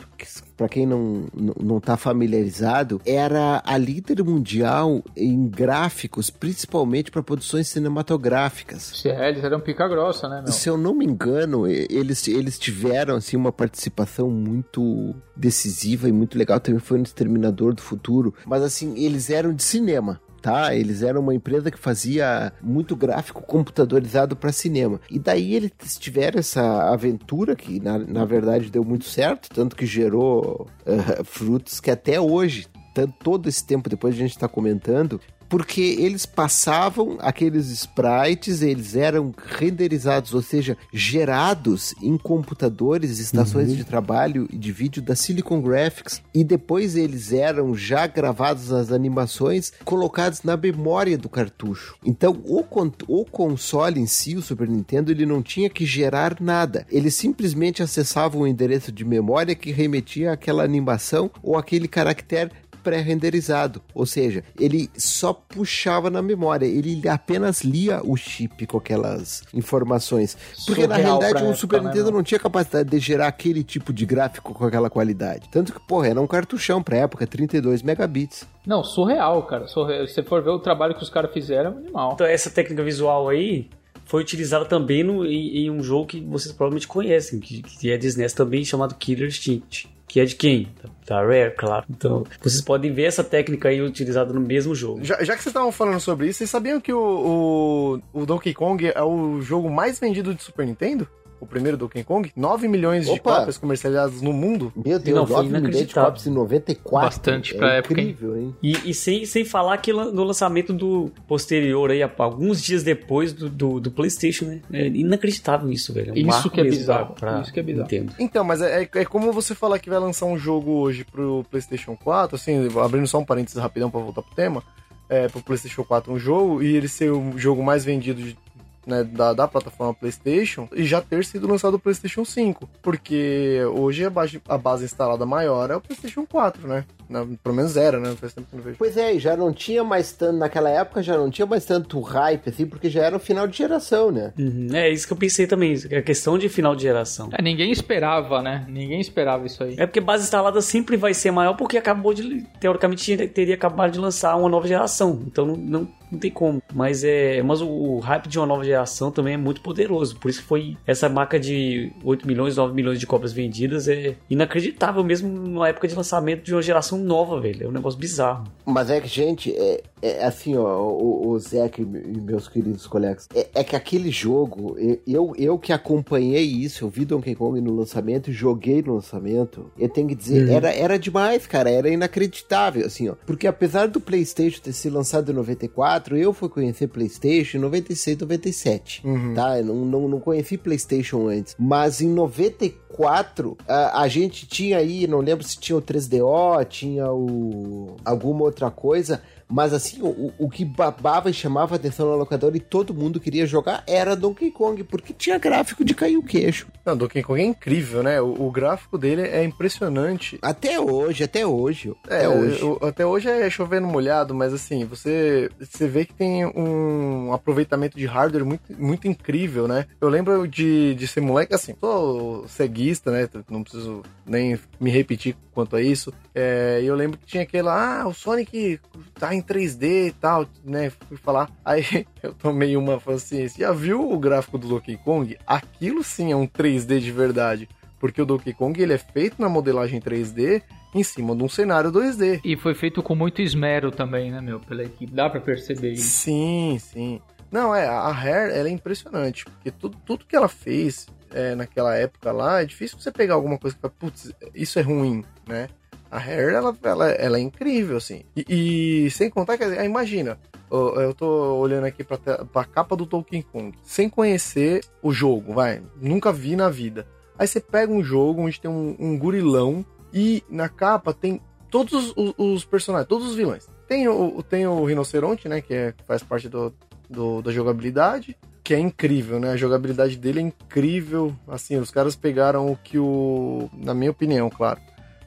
para 0.56 0.68
quem 0.68 0.86
não, 0.86 1.26
não, 1.34 1.80
tá 1.80 1.96
familiarizado, 1.96 3.00
era 3.04 3.62
a 3.64 3.76
líder 3.76 4.22
mundial 4.22 5.02
em 5.16 5.48
gráficos, 5.48 6.30
principalmente 6.30 7.10
para 7.10 7.22
produções 7.22 7.68
cinematográficas. 7.68 9.04
É, 9.04 9.28
eles 9.28 9.42
eram 9.42 9.60
pica 9.60 9.88
grossa, 9.88 10.28
né, 10.28 10.42
meu? 10.42 10.52
Se 10.52 10.68
eu 10.68 10.76
não 10.76 10.94
me 10.94 11.04
engano, 11.04 11.66
eles, 11.66 12.26
eles 12.28 12.58
tiveram 12.58 13.16
assim, 13.16 13.36
uma 13.36 13.52
participação 13.52 14.30
muito 14.30 15.14
decisiva 15.36 16.08
e 16.08 16.12
muito 16.12 16.38
legal. 16.38 16.60
Também 16.60 16.80
foi 16.80 16.98
no 16.98 17.04
Exterminador 17.04 17.74
do 17.74 17.82
Futuro. 17.82 18.34
Mas 18.46 18.62
assim, 18.62 19.04
eles 19.04 19.30
eram 19.30 19.52
de 19.52 19.62
cinema. 19.62 20.20
Tá, 20.42 20.74
eles 20.74 21.02
eram 21.04 21.20
uma 21.20 21.32
empresa 21.32 21.70
que 21.70 21.78
fazia 21.78 22.52
muito 22.60 22.96
gráfico 22.96 23.42
computadorizado 23.42 24.34
para 24.34 24.50
cinema. 24.50 25.00
E 25.08 25.16
daí 25.16 25.54
eles 25.54 25.70
tiveram 26.00 26.40
essa 26.40 26.92
aventura 26.92 27.54
que, 27.54 27.78
na, 27.78 27.96
na 27.96 28.24
verdade, 28.24 28.68
deu 28.68 28.82
muito 28.82 29.04
certo, 29.04 29.48
tanto 29.48 29.76
que 29.76 29.86
gerou 29.86 30.66
eh, 30.84 31.22
frutos 31.22 31.78
que 31.78 31.92
até 31.92 32.20
hoje, 32.20 32.66
tanto, 32.92 33.14
todo 33.22 33.48
esse 33.48 33.64
tempo 33.64 33.88
depois 33.88 34.16
a 34.16 34.18
gente 34.18 34.32
está 34.32 34.48
comentando, 34.48 35.20
porque 35.52 35.82
eles 35.98 36.24
passavam 36.24 37.18
aqueles 37.20 37.68
sprites, 37.68 38.62
eles 38.62 38.96
eram 38.96 39.34
renderizados, 39.48 40.32
ou 40.32 40.40
seja, 40.40 40.78
gerados 40.90 41.94
em 42.00 42.16
computadores, 42.16 43.18
estações 43.18 43.76
de 43.76 43.84
trabalho 43.84 44.48
e 44.50 44.56
de 44.56 44.72
vídeo 44.72 45.02
da 45.02 45.14
Silicon 45.14 45.60
Graphics, 45.60 46.22
e 46.34 46.42
depois 46.42 46.96
eles 46.96 47.34
eram 47.34 47.74
já 47.74 48.06
gravados 48.06 48.70
nas 48.70 48.90
animações, 48.90 49.74
colocados 49.84 50.42
na 50.42 50.56
memória 50.56 51.18
do 51.18 51.28
cartucho. 51.28 51.96
Então, 52.02 52.40
o, 52.46 52.62
con- 52.62 52.90
o 53.06 53.22
console 53.26 54.00
em 54.00 54.06
si, 54.06 54.34
o 54.34 54.40
Super 54.40 54.66
Nintendo, 54.66 55.12
ele 55.12 55.26
não 55.26 55.42
tinha 55.42 55.68
que 55.68 55.84
gerar 55.84 56.38
nada. 56.40 56.86
Ele 56.90 57.10
simplesmente 57.10 57.82
acessava 57.82 58.38
um 58.38 58.46
endereço 58.46 58.90
de 58.90 59.04
memória 59.04 59.54
que 59.54 59.70
remetia 59.70 60.32
àquela 60.32 60.64
animação 60.64 61.30
ou 61.42 61.58
aquele 61.58 61.88
caractere 61.88 62.52
pré-renderizado, 62.82 63.82
ou 63.94 64.06
seja, 64.06 64.44
ele 64.58 64.90
só 64.96 65.32
puxava 65.32 66.10
na 66.10 66.20
memória, 66.20 66.66
ele 66.66 67.08
apenas 67.08 67.62
lia 67.62 68.00
o 68.04 68.16
chip 68.16 68.66
com 68.66 68.78
aquelas 68.78 69.42
informações. 69.54 70.36
Porque 70.66 70.86
na 70.86 70.96
Surreal 70.96 71.18
realidade 71.18 71.44
pra 71.44 71.52
o 71.52 71.56
Super 71.56 71.82
né, 71.82 71.88
Nintendo 71.88 72.10
não 72.10 72.22
tinha 72.22 72.38
capacidade 72.38 72.90
de 72.90 72.98
gerar 72.98 73.28
aquele 73.28 73.62
tipo 73.62 73.92
de 73.92 74.04
gráfico 74.04 74.52
com 74.52 74.64
aquela 74.64 74.90
qualidade. 74.90 75.48
Tanto 75.50 75.72
que, 75.72 75.80
porra, 75.80 76.08
era 76.08 76.20
um 76.20 76.26
cartuchão 76.26 76.82
pra 76.82 76.96
época, 76.96 77.26
32 77.26 77.82
megabits. 77.82 78.46
Não, 78.66 78.82
surreal, 78.82 79.42
cara. 79.44 79.66
Surreal. 79.66 80.06
Se 80.06 80.14
você 80.14 80.22
for 80.22 80.42
ver 80.42 80.50
o 80.50 80.58
trabalho 80.58 80.94
que 80.94 81.02
os 81.02 81.10
caras 81.10 81.32
fizeram, 81.32 81.72
é 81.72 81.76
animal. 81.78 82.12
Então, 82.14 82.26
essa 82.26 82.50
técnica 82.50 82.82
visual 82.82 83.28
aí 83.28 83.68
foi 84.04 84.20
utilizada 84.22 84.64
também 84.64 85.02
no, 85.02 85.24
em, 85.24 85.64
em 85.64 85.70
um 85.70 85.82
jogo 85.82 86.06
que 86.06 86.20
vocês 86.20 86.52
provavelmente 86.52 86.88
conhecem, 86.88 87.40
que, 87.40 87.62
que 87.62 87.90
é 87.90 87.96
de 87.96 88.06
SNES 88.06 88.32
também, 88.32 88.64
chamado 88.64 88.94
Killer 88.94 89.28
Instinct. 89.28 89.88
Que 90.12 90.20
é 90.20 90.26
de 90.26 90.34
quem? 90.34 90.68
Da 91.06 91.22
Rare, 91.22 91.54
claro. 91.56 91.86
Então, 91.88 92.26
vocês 92.38 92.60
podem 92.60 92.92
ver 92.92 93.04
essa 93.04 93.24
técnica 93.24 93.70
aí 93.70 93.80
utilizada 93.80 94.30
no 94.30 94.42
mesmo 94.42 94.74
jogo. 94.74 95.02
Já, 95.02 95.24
já 95.24 95.34
que 95.34 95.42
vocês 95.42 95.46
estavam 95.46 95.72
falando 95.72 96.00
sobre 96.00 96.28
isso, 96.28 96.36
vocês 96.36 96.50
sabiam 96.50 96.78
que 96.82 96.92
o, 96.92 98.02
o, 98.12 98.20
o 98.20 98.26
Donkey 98.26 98.52
Kong 98.52 98.92
é 98.94 99.02
o 99.02 99.40
jogo 99.40 99.70
mais 99.70 99.98
vendido 99.98 100.34
de 100.34 100.42
Super 100.42 100.66
Nintendo? 100.66 101.08
O 101.42 101.46
primeiro 101.46 101.76
Donkey 101.76 102.04
Kong, 102.04 102.30
9 102.36 102.68
milhões 102.68 103.06
de 103.06 103.10
Opa! 103.12 103.38
cópias 103.38 103.58
comercializadas 103.58 104.22
no 104.22 104.32
mundo. 104.32 104.72
Meu 104.76 104.98
Deus, 104.98 105.18
Não, 105.18 105.26
foi 105.26 105.36
9 105.38 105.48
milhões 105.48 105.62
de 105.62 105.68
inacreditável. 105.70 106.10
cópias 106.10 106.26
em 106.26 106.30
94. 106.30 107.08
Bastante 107.08 107.54
é 107.54 107.58
pra 107.58 107.72
época, 107.74 108.00
incrível, 108.00 108.36
hein? 108.38 108.54
E, 108.62 108.90
e 108.90 108.94
sem, 108.94 109.24
sem 109.26 109.44
falar 109.44 109.76
que 109.78 109.92
no 109.92 110.22
lançamento 110.22 110.72
do 110.72 111.10
posterior 111.26 111.90
aí, 111.90 112.00
alguns 112.02 112.62
dias 112.62 112.82
depois 112.82 113.32
do, 113.32 113.48
do, 113.48 113.80
do 113.80 113.90
PlayStation, 113.90 114.44
né? 114.44 114.60
É 114.72 114.86
inacreditável 114.86 115.70
isso, 115.70 115.92
velho. 115.92 116.10
É 116.10 116.12
um 116.12 116.16
Isso 116.16 116.26
marco 116.28 116.50
que 116.50 116.60
é 116.60 116.64
bizarro, 116.64 117.14
Pra, 117.14 117.40
isso 117.40 117.52
que 117.52 117.58
é 117.58 117.62
bizarro. 117.62 117.82
Nintendo. 117.90 118.12
Então, 118.18 118.44
mas 118.44 118.62
é, 118.62 118.84
é- 118.84 118.88
é 119.00 119.04
como 119.04 119.32
você 119.32 119.54
falar 119.54 119.78
que 119.78 119.90
vai 119.90 119.98
lançar 119.98 120.26
um 120.26 120.38
jogo 120.38 120.70
hoje 120.70 121.04
pro 121.04 121.44
PlayStation 121.50 121.96
4, 121.96 122.36
assim, 122.36 122.68
abrindo 122.82 123.06
só 123.06 123.18
um 123.18 123.24
parênteses 123.24 123.58
rapidão 123.60 123.90
pra 123.90 124.00
voltar 124.00 124.22
pro 124.22 124.34
tema, 124.34 124.62
é, 125.08 125.28
pro 125.28 125.42
PlayStation 125.42 125.82
4 125.84 126.12
um 126.12 126.18
jogo 126.18 126.62
e 126.62 126.74
ele 126.76 126.88
ser 126.88 127.10
o 127.10 127.36
jogo 127.36 127.62
mais 127.62 127.84
vendido 127.84 128.22
de- 128.22 128.38
né, 128.86 129.04
da, 129.04 129.32
da 129.32 129.48
plataforma 129.48 129.94
PlayStation 129.94 130.68
e 130.72 130.84
já 130.84 131.00
ter 131.00 131.24
sido 131.24 131.48
lançado 131.48 131.74
o 131.74 131.78
PlayStation 131.78 132.24
5, 132.24 132.68
porque 132.82 133.60
hoje 133.74 134.04
a 134.04 134.10
base, 134.10 134.42
a 134.48 134.58
base 134.58 134.84
instalada 134.84 135.24
maior 135.24 135.70
é 135.70 135.76
o 135.76 135.80
PlayStation 135.80 136.26
4, 136.26 136.66
né? 136.66 136.84
Na- 137.12 137.26
pelo 137.42 137.54
menos 137.54 137.76
era, 137.76 137.98
né? 138.00 138.14
Faz 138.16 138.32
tempo 138.32 138.48
que 138.50 138.56
não 138.56 138.62
vejo. 138.62 138.76
Pois 138.78 138.96
é, 138.96 139.14
e 139.14 139.18
já 139.18 139.36
não 139.36 139.52
tinha 139.52 139.84
mais 139.84 140.12
tanto, 140.12 140.38
naquela 140.38 140.70
época 140.70 141.02
já 141.02 141.16
não 141.16 141.30
tinha 141.30 141.46
mais 141.46 141.64
tanto 141.64 142.00
hype, 142.00 142.48
assim, 142.48 142.66
porque 142.66 142.88
já 142.90 143.02
era 143.02 143.16
o 143.16 143.20
final 143.20 143.46
de 143.46 143.56
geração, 143.56 144.10
né? 144.10 144.32
Uhum, 144.38 144.68
É 144.72 144.88
isso 144.90 145.06
que 145.06 145.12
eu 145.12 145.16
pensei 145.16 145.46
também. 145.46 145.74
É 145.90 146.00
questão 146.02 146.36
de 146.38 146.48
final 146.48 146.74
de 146.74 146.82
geração. 146.82 147.28
É, 147.32 147.42
ninguém 147.42 147.70
esperava, 147.70 148.42
né? 148.42 148.64
Ninguém 148.68 149.00
esperava 149.00 149.46
isso 149.46 149.62
aí. 149.62 149.74
É 149.78 149.86
porque 149.86 150.00
base 150.00 150.24
instalada 150.24 150.60
sempre 150.60 150.96
vai 150.96 151.14
ser 151.14 151.30
maior 151.30 151.54
porque 151.54 151.76
acabou 151.76 152.12
de. 152.14 152.42
Teoricamente 152.60 153.28
teria 153.28 153.54
acabado 153.54 153.92
de 153.92 153.98
lançar 153.98 154.36
uma 154.36 154.48
nova 154.48 154.66
geração. 154.66 155.22
Então 155.26 155.44
não, 155.46 155.56
não, 155.56 155.88
não 156.10 156.18
tem 156.18 156.30
como. 156.30 156.62
Mas 156.72 157.04
é. 157.04 157.42
Mas 157.42 157.60
o, 157.60 157.68
o 157.68 157.98
hype 158.00 158.28
de 158.28 158.38
uma 158.38 158.46
nova 158.46 158.64
geração 158.64 159.10
também 159.10 159.34
é 159.34 159.36
muito 159.36 159.60
poderoso. 159.60 160.16
Por 160.16 160.28
isso 160.30 160.40
que 160.40 160.46
foi 160.46 160.76
essa 160.86 161.08
marca 161.08 161.38
de 161.38 161.92
8 162.04 162.26
milhões, 162.26 162.56
9 162.56 162.74
milhões 162.74 162.98
de 163.00 163.06
cópias 163.06 163.32
vendidas 163.32 163.88
é 163.88 164.14
inacreditável 164.28 165.02
mesmo 165.04 165.28
na 165.58 165.68
época 165.68 165.88
de 165.88 165.94
lançamento 165.94 166.42
de 166.44 166.54
uma 166.54 166.62
geração 166.62 166.98
nova, 167.02 167.40
velho. 167.40 167.66
É 167.66 167.68
um 167.68 167.72
negócio 167.72 167.98
bizarro. 167.98 168.44
Mas 168.64 168.90
é 168.90 169.00
que, 169.00 169.08
gente, 169.08 169.52
é, 169.54 169.82
é 170.02 170.24
assim, 170.24 170.56
ó, 170.56 170.82
o, 170.82 171.28
o 171.30 171.38
Zeca 171.38 171.80
e 171.80 171.84
e 171.84 172.20
meus 172.20 172.48
queridos 172.48 172.86
colegas, 172.86 173.28
é, 173.34 173.46
é 173.54 173.64
que 173.64 173.76
aquele 173.76 174.10
jogo, 174.10 174.76
e- 174.78 175.00
eu, 175.06 175.32
eu 175.38 175.58
que 175.58 175.72
acompanhei 175.72 176.42
isso, 176.42 176.84
eu 176.84 176.88
vi 176.88 177.04
Donkey 177.04 177.34
Kong 177.34 177.60
no 177.60 177.72
lançamento, 177.74 178.32
joguei 178.32 178.82
no 178.82 178.94
lançamento, 178.96 179.70
eu 179.78 179.88
tenho 179.88 180.08
que 180.08 180.14
dizer, 180.14 180.48
era, 180.50 180.72
era 180.74 180.98
demais, 180.98 181.46
cara, 181.46 181.70
era 181.70 181.88
inacreditável, 181.88 182.84
assim, 182.84 183.08
ó. 183.08 183.14
Porque 183.24 183.46
apesar 183.46 183.86
do 183.88 184.00
PlayStation 184.00 184.60
ter 184.60 184.72
sido 184.72 184.94
lançado 184.94 185.30
em 185.30 185.34
94, 185.34 186.16
eu 186.16 186.32
fui 186.32 186.48
conhecer 186.48 186.88
PlayStation 186.88 187.58
em 187.58 187.60
96, 187.60 188.18
97, 188.18 189.02
tá? 189.34 189.58
Eu 189.58 189.64
não, 189.66 189.84
não, 189.84 190.08
não 190.08 190.20
conheci 190.20 190.58
PlayStation 190.58 191.28
antes. 191.28 191.54
Mas 191.58 192.00
em 192.00 192.08
94, 192.08 193.56
a, 193.66 194.02
a 194.02 194.08
gente 194.08 194.46
tinha 194.46 194.78
aí, 194.78 195.06
não 195.06 195.20
lembro 195.20 195.44
se 195.46 195.58
tinha 195.58 195.76
o 195.76 195.82
3DO, 195.82 196.64
tinha 196.68 197.10
o 197.12 197.96
alguma 198.04 198.42
outra 198.44 198.70
coisa, 198.70 199.22
mas 199.52 199.72
assim, 199.74 200.00
o, 200.02 200.32
o 200.38 200.48
que 200.48 200.64
babava 200.64 201.28
e 201.28 201.34
chamava 201.34 201.76
atenção 201.76 202.08
na 202.08 202.14
locadora 202.16 202.56
e 202.56 202.60
todo 202.60 202.94
mundo 202.94 203.20
queria 203.20 203.44
jogar 203.46 203.84
era 203.86 204.16
Donkey 204.16 204.50
Kong, 204.50 204.82
porque 204.84 205.12
tinha 205.12 205.38
gráfico 205.38 205.84
de 205.84 205.94
cair 205.94 206.16
o 206.16 206.22
queixo. 206.22 206.66
Não, 206.86 206.96
Donkey 206.96 207.22
Kong 207.22 207.40
é 207.40 207.44
incrível, 207.44 208.02
né? 208.02 208.20
O, 208.20 208.46
o 208.46 208.50
gráfico 208.50 208.96
dele 208.96 209.22
é 209.22 209.44
impressionante. 209.44 210.38
Até 210.40 210.80
hoje, 210.80 211.24
até 211.24 211.46
hoje. 211.46 211.92
É, 212.08 212.16
até 212.24 212.28
hoje. 212.28 212.64
o- 212.64 212.78
até 212.86 213.06
hoje 213.06 213.28
é 213.28 213.50
chovendo 213.50 213.86
molhado, 213.86 214.34
mas 214.34 214.52
assim, 214.54 214.84
você, 214.84 215.50
você 215.60 215.86
vê 215.86 216.04
que 216.04 216.14
tem 216.14 216.46
um 216.46 217.32
aproveitamento 217.32 217.96
de 217.98 218.06
hardware 218.06 218.44
muito, 218.46 218.62
muito 218.78 219.06
incrível, 219.06 219.68
né? 219.68 219.86
Eu 220.00 220.08
lembro 220.08 220.48
de, 220.48 220.94
de 220.94 221.06
ser 221.06 221.20
moleque, 221.20 221.54
assim, 221.54 221.74
sou 221.78 222.46
ceguista, 222.48 223.10
né? 223.10 223.28
Não 223.50 223.62
preciso 223.62 224.02
nem 224.24 224.58
me 224.80 224.90
repetir 224.90 225.36
quanto 225.52 225.76
a 225.76 225.82
isso. 225.82 226.12
É, 226.34 226.80
e 226.82 226.86
eu 226.86 226.94
lembro 226.94 227.18
que 227.18 227.26
tinha 227.26 227.42
aquele, 227.42 227.68
ah, 227.68 228.04
o 228.06 228.14
Sonic 228.14 228.80
tá 229.18 229.34
em 229.34 229.41
3D 229.42 230.08
e 230.08 230.12
tal, 230.12 230.46
né? 230.64 230.90
Fui 231.08 231.16
falar. 231.16 231.50
Aí 231.64 232.06
eu 232.22 232.32
tomei 232.32 232.76
uma, 232.76 232.96
"Você 232.98 233.48
já 233.48 233.72
viu 233.72 234.10
o 234.10 234.18
gráfico 234.18 234.58
do 234.58 234.68
Donkey 234.68 234.96
Kong? 234.96 235.36
Aquilo 235.46 236.02
sim 236.02 236.32
é 236.32 236.36
um 236.36 236.46
3D 236.46 237.00
de 237.00 237.12
verdade. 237.12 237.68
Porque 237.98 238.20
o 238.20 238.26
Donkey 238.26 238.52
Kong 238.52 238.82
ele 238.82 238.92
é 238.92 238.98
feito 238.98 239.40
na 239.40 239.48
modelagem 239.48 240.00
3D 240.00 240.62
em 240.94 241.02
cima 241.02 241.36
de 241.36 241.42
um 241.42 241.48
cenário 241.48 241.92
2D. 241.92 242.40
E 242.44 242.56
foi 242.56 242.74
feito 242.74 243.02
com 243.02 243.14
muito 243.14 243.40
esmero 243.40 243.90
também, 243.90 244.30
né, 244.30 244.40
meu? 244.40 244.58
Pela 244.58 244.82
equipe. 244.82 245.12
Dá 245.12 245.30
pra 245.30 245.40
perceber 245.40 245.92
isso. 245.92 246.08
Sim, 246.08 246.78
sim. 246.80 247.20
Não, 247.50 247.74
é, 247.74 247.86
a 247.86 248.10
Rare, 248.10 248.52
ela 248.52 248.68
é 248.68 248.72
impressionante, 248.72 249.44
porque 249.44 249.70
tudo, 249.70 249.96
tudo 250.06 250.24
que 250.24 250.34
ela 250.34 250.48
fez 250.48 251.06
é, 251.30 251.54
naquela 251.54 251.94
época 251.94 252.32
lá, 252.32 252.62
é 252.62 252.64
difícil 252.64 252.98
você 252.98 253.12
pegar 253.12 253.34
alguma 253.34 253.58
coisa 253.58 253.76
que 253.76 253.82
fala, 253.82 253.94
putz, 253.98 254.32
isso 254.54 254.78
é 254.78 254.82
ruim, 254.82 255.22
né? 255.46 255.68
A 256.12 256.18
Rare, 256.18 256.52
ela, 256.54 256.76
ela, 256.82 257.08
ela 257.12 257.38
é 257.38 257.40
incrível, 257.40 257.96
assim. 257.96 258.22
E, 258.36 259.06
e 259.06 259.10
sem 259.10 259.30
contar 259.30 259.56
que, 259.56 259.64
ah, 259.64 259.84
imagina, 259.84 260.38
eu 260.70 261.14
tô 261.14 261.26
olhando 261.56 261.84
aqui 261.86 262.04
pra, 262.04 262.18
pra 262.44 262.64
capa 262.64 262.94
do 262.94 263.06
Tolkien 263.06 263.40
Kong, 263.42 263.72
sem 263.82 264.10
conhecer 264.10 264.82
o 265.02 265.10
jogo, 265.10 265.54
vai, 265.54 265.82
nunca 266.00 266.30
vi 266.30 266.54
na 266.54 266.68
vida. 266.68 267.06
Aí 267.38 267.46
você 267.46 267.60
pega 267.60 267.90
um 267.90 268.04
jogo 268.04 268.42
onde 268.42 268.60
tem 268.60 268.70
um, 268.70 268.94
um 268.98 269.18
gurilão 269.18 269.84
e 270.12 270.44
na 270.50 270.68
capa 270.68 271.14
tem 271.14 271.40
todos 271.70 272.12
os, 272.14 272.34
os 272.36 272.64
personagens, 272.66 273.08
todos 273.08 273.28
os 273.30 273.34
vilões. 273.34 273.66
Tem 273.88 274.06
o, 274.06 274.42
tem 274.42 274.66
o 274.66 274.84
rinoceronte, 274.84 275.48
né, 275.48 275.62
que, 275.62 275.72
é, 275.72 275.94
faz 276.06 276.22
parte 276.22 276.46
do, 276.48 276.74
do- 277.08 277.40
da 277.40 277.50
jogabilidade, 277.50 278.36
que 278.62 278.74
é 278.74 278.78
incrível, 278.78 279.40
né? 279.40 279.50
A 279.50 279.56
jogabilidade 279.56 280.16
dele 280.16 280.38
é 280.38 280.42
incrível. 280.42 281.34
Assim, 281.48 281.76
os 281.78 281.90
caras 281.90 282.14
pegaram 282.14 282.70
o 282.70 282.76
que 282.76 282.96
o. 282.96 283.68
Na 283.74 283.92
minha 283.92 284.10
opinião, 284.12 284.48
claro. 284.48 284.80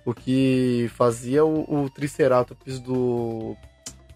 O 0.05 0.13
que 0.13 0.89
fazia 0.95 1.43
o, 1.43 1.83
o 1.85 1.89
Triceratops 1.89 2.79
do. 2.79 3.55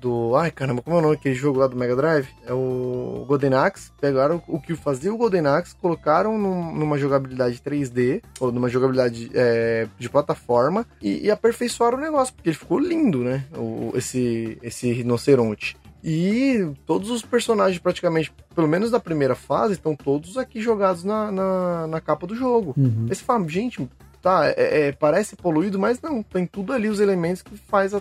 Do. 0.01 0.33
Ai 0.37 0.49
caramba, 0.49 0.81
como 0.81 0.95
é 0.95 0.99
o 0.99 1.01
nome 1.01 1.15
daquele 1.17 1.35
jogo 1.35 1.59
lá 1.59 1.67
do 1.67 1.75
Mega 1.75 1.93
Drive? 1.93 2.29
É 2.45 2.53
o 2.53 3.25
Golden 3.27 3.53
Axe. 3.55 3.91
Pegaram 3.99 4.41
o 4.47 4.57
que 4.61 4.73
fazia 4.73 5.13
o 5.13 5.17
Golden 5.17 5.45
Axe, 5.47 5.75
colocaram 5.75 6.37
num- 6.37 6.73
numa 6.73 6.97
jogabilidade 6.97 7.59
3D, 7.61 8.21
ou 8.39 8.49
numa 8.49 8.69
jogabilidade 8.69 9.29
é, 9.33 9.87
de 9.97 10.09
plataforma, 10.09 10.85
e, 11.01 11.25
e 11.25 11.31
aperfeiçoaram 11.31 11.97
o 11.97 12.01
negócio, 12.01 12.33
porque 12.33 12.47
ele 12.49 12.55
ficou 12.55 12.79
lindo, 12.79 13.19
né? 13.25 13.43
O, 13.57 13.91
esse, 13.93 14.57
esse 14.63 14.89
rinoceronte. 14.93 15.75
E 16.01 16.71
todos 16.85 17.09
os 17.09 17.21
personagens, 17.21 17.77
praticamente, 17.77 18.31
pelo 18.55 18.69
menos 18.69 18.89
da 18.91 19.01
primeira 19.01 19.35
fase, 19.35 19.73
estão 19.73 19.97
todos 19.97 20.37
aqui 20.37 20.61
jogados 20.61 21.03
na, 21.03 21.29
na, 21.29 21.87
na 21.87 21.99
capa 21.99 22.25
do 22.25 22.33
jogo. 22.35 22.73
Aí 23.09 23.15
você 23.15 23.21
fala, 23.21 23.45
gente, 23.49 23.85
tá, 24.21 24.53
é- 24.55 24.87
é, 24.87 24.91
parece 24.91 25.35
poluído, 25.35 25.79
mas 25.79 26.01
não, 26.01 26.21
tem 26.21 26.45
tudo 26.45 26.73
ali 26.73 26.87
os 26.87 26.99
elementos 26.99 27.41
que 27.41 27.55
faz 27.57 27.93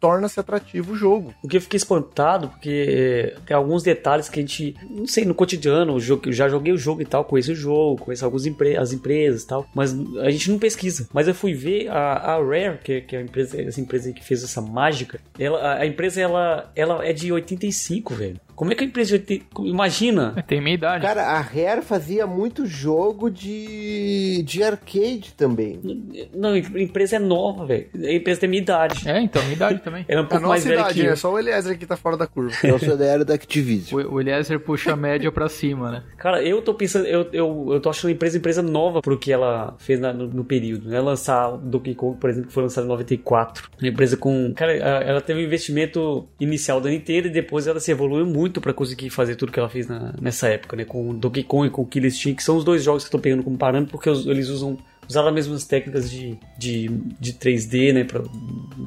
torna-se 0.00 0.38
atrativo 0.38 0.92
o 0.92 0.96
jogo. 0.96 1.34
Porque 1.40 1.56
eu 1.56 1.60
fiquei 1.60 1.76
espantado, 1.76 2.48
porque 2.48 2.86
é, 2.88 3.40
tem 3.46 3.56
alguns 3.56 3.82
detalhes 3.82 4.28
que 4.28 4.38
a 4.38 4.42
gente, 4.42 4.74
não 4.90 5.06
sei, 5.06 5.24
no 5.24 5.34
cotidiano, 5.34 5.94
o 5.94 6.00
jogo, 6.00 6.22
eu 6.26 6.32
já 6.32 6.48
joguei 6.48 6.72
o 6.72 6.78
jogo 6.78 7.02
e 7.02 7.06
tal, 7.06 7.24
conheço 7.24 7.52
o 7.52 7.54
jogo, 7.54 8.04
conheço 8.04 8.24
algumas 8.24 8.46
empre 8.46 8.76
as 8.76 8.92
empresas 8.92 9.42
e 9.42 9.46
tal, 9.46 9.66
mas 9.74 9.94
a 10.20 10.30
gente 10.30 10.50
não 10.50 10.58
pesquisa. 10.58 11.08
Mas 11.12 11.28
eu 11.28 11.34
fui 11.34 11.54
ver 11.54 11.88
a, 11.88 12.34
a 12.34 12.36
Rare, 12.36 12.78
que, 12.82 13.00
que 13.02 13.16
é 13.16 13.18
a 13.18 13.22
empresa, 13.22 13.60
essa 13.60 13.80
empresa 13.80 14.12
que 14.12 14.24
fez 14.24 14.42
essa 14.42 14.60
mágica, 14.60 15.20
ela, 15.38 15.58
a, 15.58 15.74
a 15.78 15.86
empresa 15.86 16.20
ela, 16.20 16.70
ela 16.74 17.04
é 17.04 17.12
de 17.12 17.32
85, 17.32 18.14
velho. 18.14 18.40
Como 18.58 18.72
é 18.72 18.74
que 18.74 18.82
a 18.82 18.86
empresa 18.88 19.12
80, 19.14 19.44
imagina? 19.60 20.44
Tem 20.48 20.60
minha 20.60 20.74
idade. 20.74 21.00
Cara, 21.06 21.22
a 21.22 21.40
Rare 21.40 21.80
fazia 21.80 22.26
muito 22.26 22.66
jogo 22.66 23.30
de, 23.30 24.42
de 24.44 24.64
arcade 24.64 25.32
também. 25.36 25.78
Não, 26.34 26.54
a 26.54 26.58
empresa 26.58 27.16
é 27.16 27.18
nova, 27.20 27.64
velho. 27.64 27.86
A 27.94 28.12
empresa 28.12 28.40
tem 28.40 28.48
minha 28.50 28.60
idade. 28.60 29.08
É, 29.08 29.20
então, 29.20 29.40
minha 29.42 29.54
idade 29.54 29.78
também. 29.78 30.04
Ela 30.08 30.20
é 30.20 30.22
um 30.22 30.26
A 30.26 30.28
pouco 30.28 30.48
mais 30.48 30.66
idade, 30.66 31.00
que 31.00 31.06
eu. 31.06 31.16
Só 31.16 31.32
o 31.32 31.38
Eliezer 31.38 31.78
que 31.78 31.86
tá 31.86 31.96
fora 31.96 32.16
da 32.16 32.26
curva. 32.26 32.52
Eu 32.64 32.80
sou 32.80 32.96
da 32.96 33.04
era 33.04 33.24
da 33.24 33.34
Activision. 33.34 34.00
O, 34.02 34.14
o 34.14 34.20
Eliezer 34.20 34.58
puxa 34.58 34.92
a 34.92 34.96
média 34.96 35.30
pra 35.30 35.48
cima, 35.48 35.90
né? 35.92 36.02
Cara, 36.16 36.42
eu 36.42 36.60
tô 36.60 36.74
pensando, 36.74 37.06
eu, 37.06 37.28
eu, 37.32 37.68
eu 37.74 37.80
tô 37.80 37.90
achando 37.90 38.08
a 38.10 38.12
empresa 38.12 38.38
empresa 38.38 38.60
nova 38.60 39.00
pro 39.00 39.16
que 39.16 39.30
ela 39.32 39.76
fez 39.78 40.00
na- 40.00 40.12
no, 40.12 40.26
no 40.26 40.44
período, 40.44 40.88
né? 40.88 41.00
Lançar 41.00 41.54
o 41.54 41.58
Donkey 41.58 41.94
Kong, 41.94 42.18
por 42.18 42.28
exemplo, 42.28 42.48
que 42.48 42.54
foi 42.54 42.64
lançado 42.64 42.86
em 42.86 42.88
94. 42.88 43.70
Uma 43.80 43.88
empresa 43.88 44.16
com. 44.16 44.52
Cara, 44.56 44.72
ela 44.74 45.20
teve 45.20 45.38
um 45.40 45.44
investimento 45.44 46.28
inicial 46.40 46.80
da 46.80 46.90
Nintendo 46.90 47.28
e 47.28 47.30
depois 47.30 47.68
ela 47.68 47.78
se 47.78 47.92
evoluiu 47.92 48.26
muito 48.26 48.47
pra 48.50 48.72
conseguir 48.72 49.10
fazer 49.10 49.36
tudo 49.36 49.52
que 49.52 49.58
ela 49.58 49.68
fez 49.68 49.86
na- 49.86 50.14
nessa 50.20 50.48
época, 50.48 50.76
né? 50.76 50.84
Com 50.84 51.14
Donkey 51.14 51.42
Kong 51.44 51.66
e 51.66 51.70
com 51.70 51.84
Killer 51.84 52.08
Instinct, 52.10 52.36
que 52.36 52.42
são 52.44 52.56
os 52.56 52.64
dois 52.64 52.82
jogos 52.82 53.08
que 53.08 53.14
eu 53.14 53.20
pegando 53.20 53.42
como 53.42 53.56
parâmetro, 53.56 53.92
porque 53.92 54.08
eles 54.08 54.48
usam. 54.48 54.78
Usaram 55.08 55.28
as 55.28 55.34
mesmas 55.34 55.64
técnicas 55.64 56.10
de, 56.10 56.38
de, 56.58 56.88
de 57.18 57.32
3D, 57.32 57.94
né? 57.94 58.04
Pra, 58.04 58.22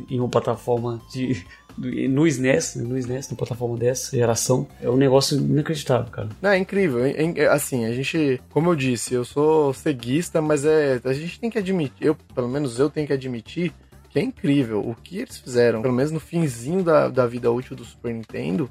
em 0.09 0.19
uma 0.19 0.29
plataforma 0.29 1.01
de. 1.11 1.43
No 1.77 2.27
SNES, 2.27 2.75
né, 2.75 2.83
no 2.83 2.97
SNES, 2.97 3.29
na 3.29 3.37
plataforma 3.37 3.77
dessa 3.77 4.15
geração, 4.15 4.67
é 4.81 4.89
um 4.89 4.97
negócio 4.97 5.37
inacreditável, 5.39 6.11
cara. 6.11 6.29
Não, 6.41 6.49
é 6.49 6.57
incrível. 6.57 7.03
É- 7.03 7.13
é- 7.37 7.47
assim, 7.47 7.85
a 7.85 7.93
gente, 7.93 8.41
como 8.49 8.69
eu 8.69 8.75
disse, 8.75 9.13
eu 9.13 9.23
sou 9.23 9.73
ceguista, 9.73 10.41
mas 10.41 10.65
é, 10.65 10.99
a 11.03 11.13
gente 11.13 11.39
tem 11.39 11.49
que 11.49 11.57
admitir, 11.57 11.95
eu, 12.05 12.15
pelo 12.35 12.49
menos 12.49 12.77
eu 12.77 12.89
tenho 12.89 13.07
que 13.07 13.13
admitir 13.13 13.71
que 14.09 14.19
é 14.19 14.21
incrível. 14.21 14.81
O 14.81 14.93
que 14.93 15.19
eles 15.19 15.37
fizeram, 15.37 15.81
pelo 15.81 15.93
menos 15.93 16.11
no 16.11 16.19
finzinho 16.19 16.83
da, 16.83 17.07
da 17.07 17.25
vida 17.25 17.49
útil 17.49 17.73
do 17.75 17.85
Super 17.85 18.13
Nintendo, 18.13 18.69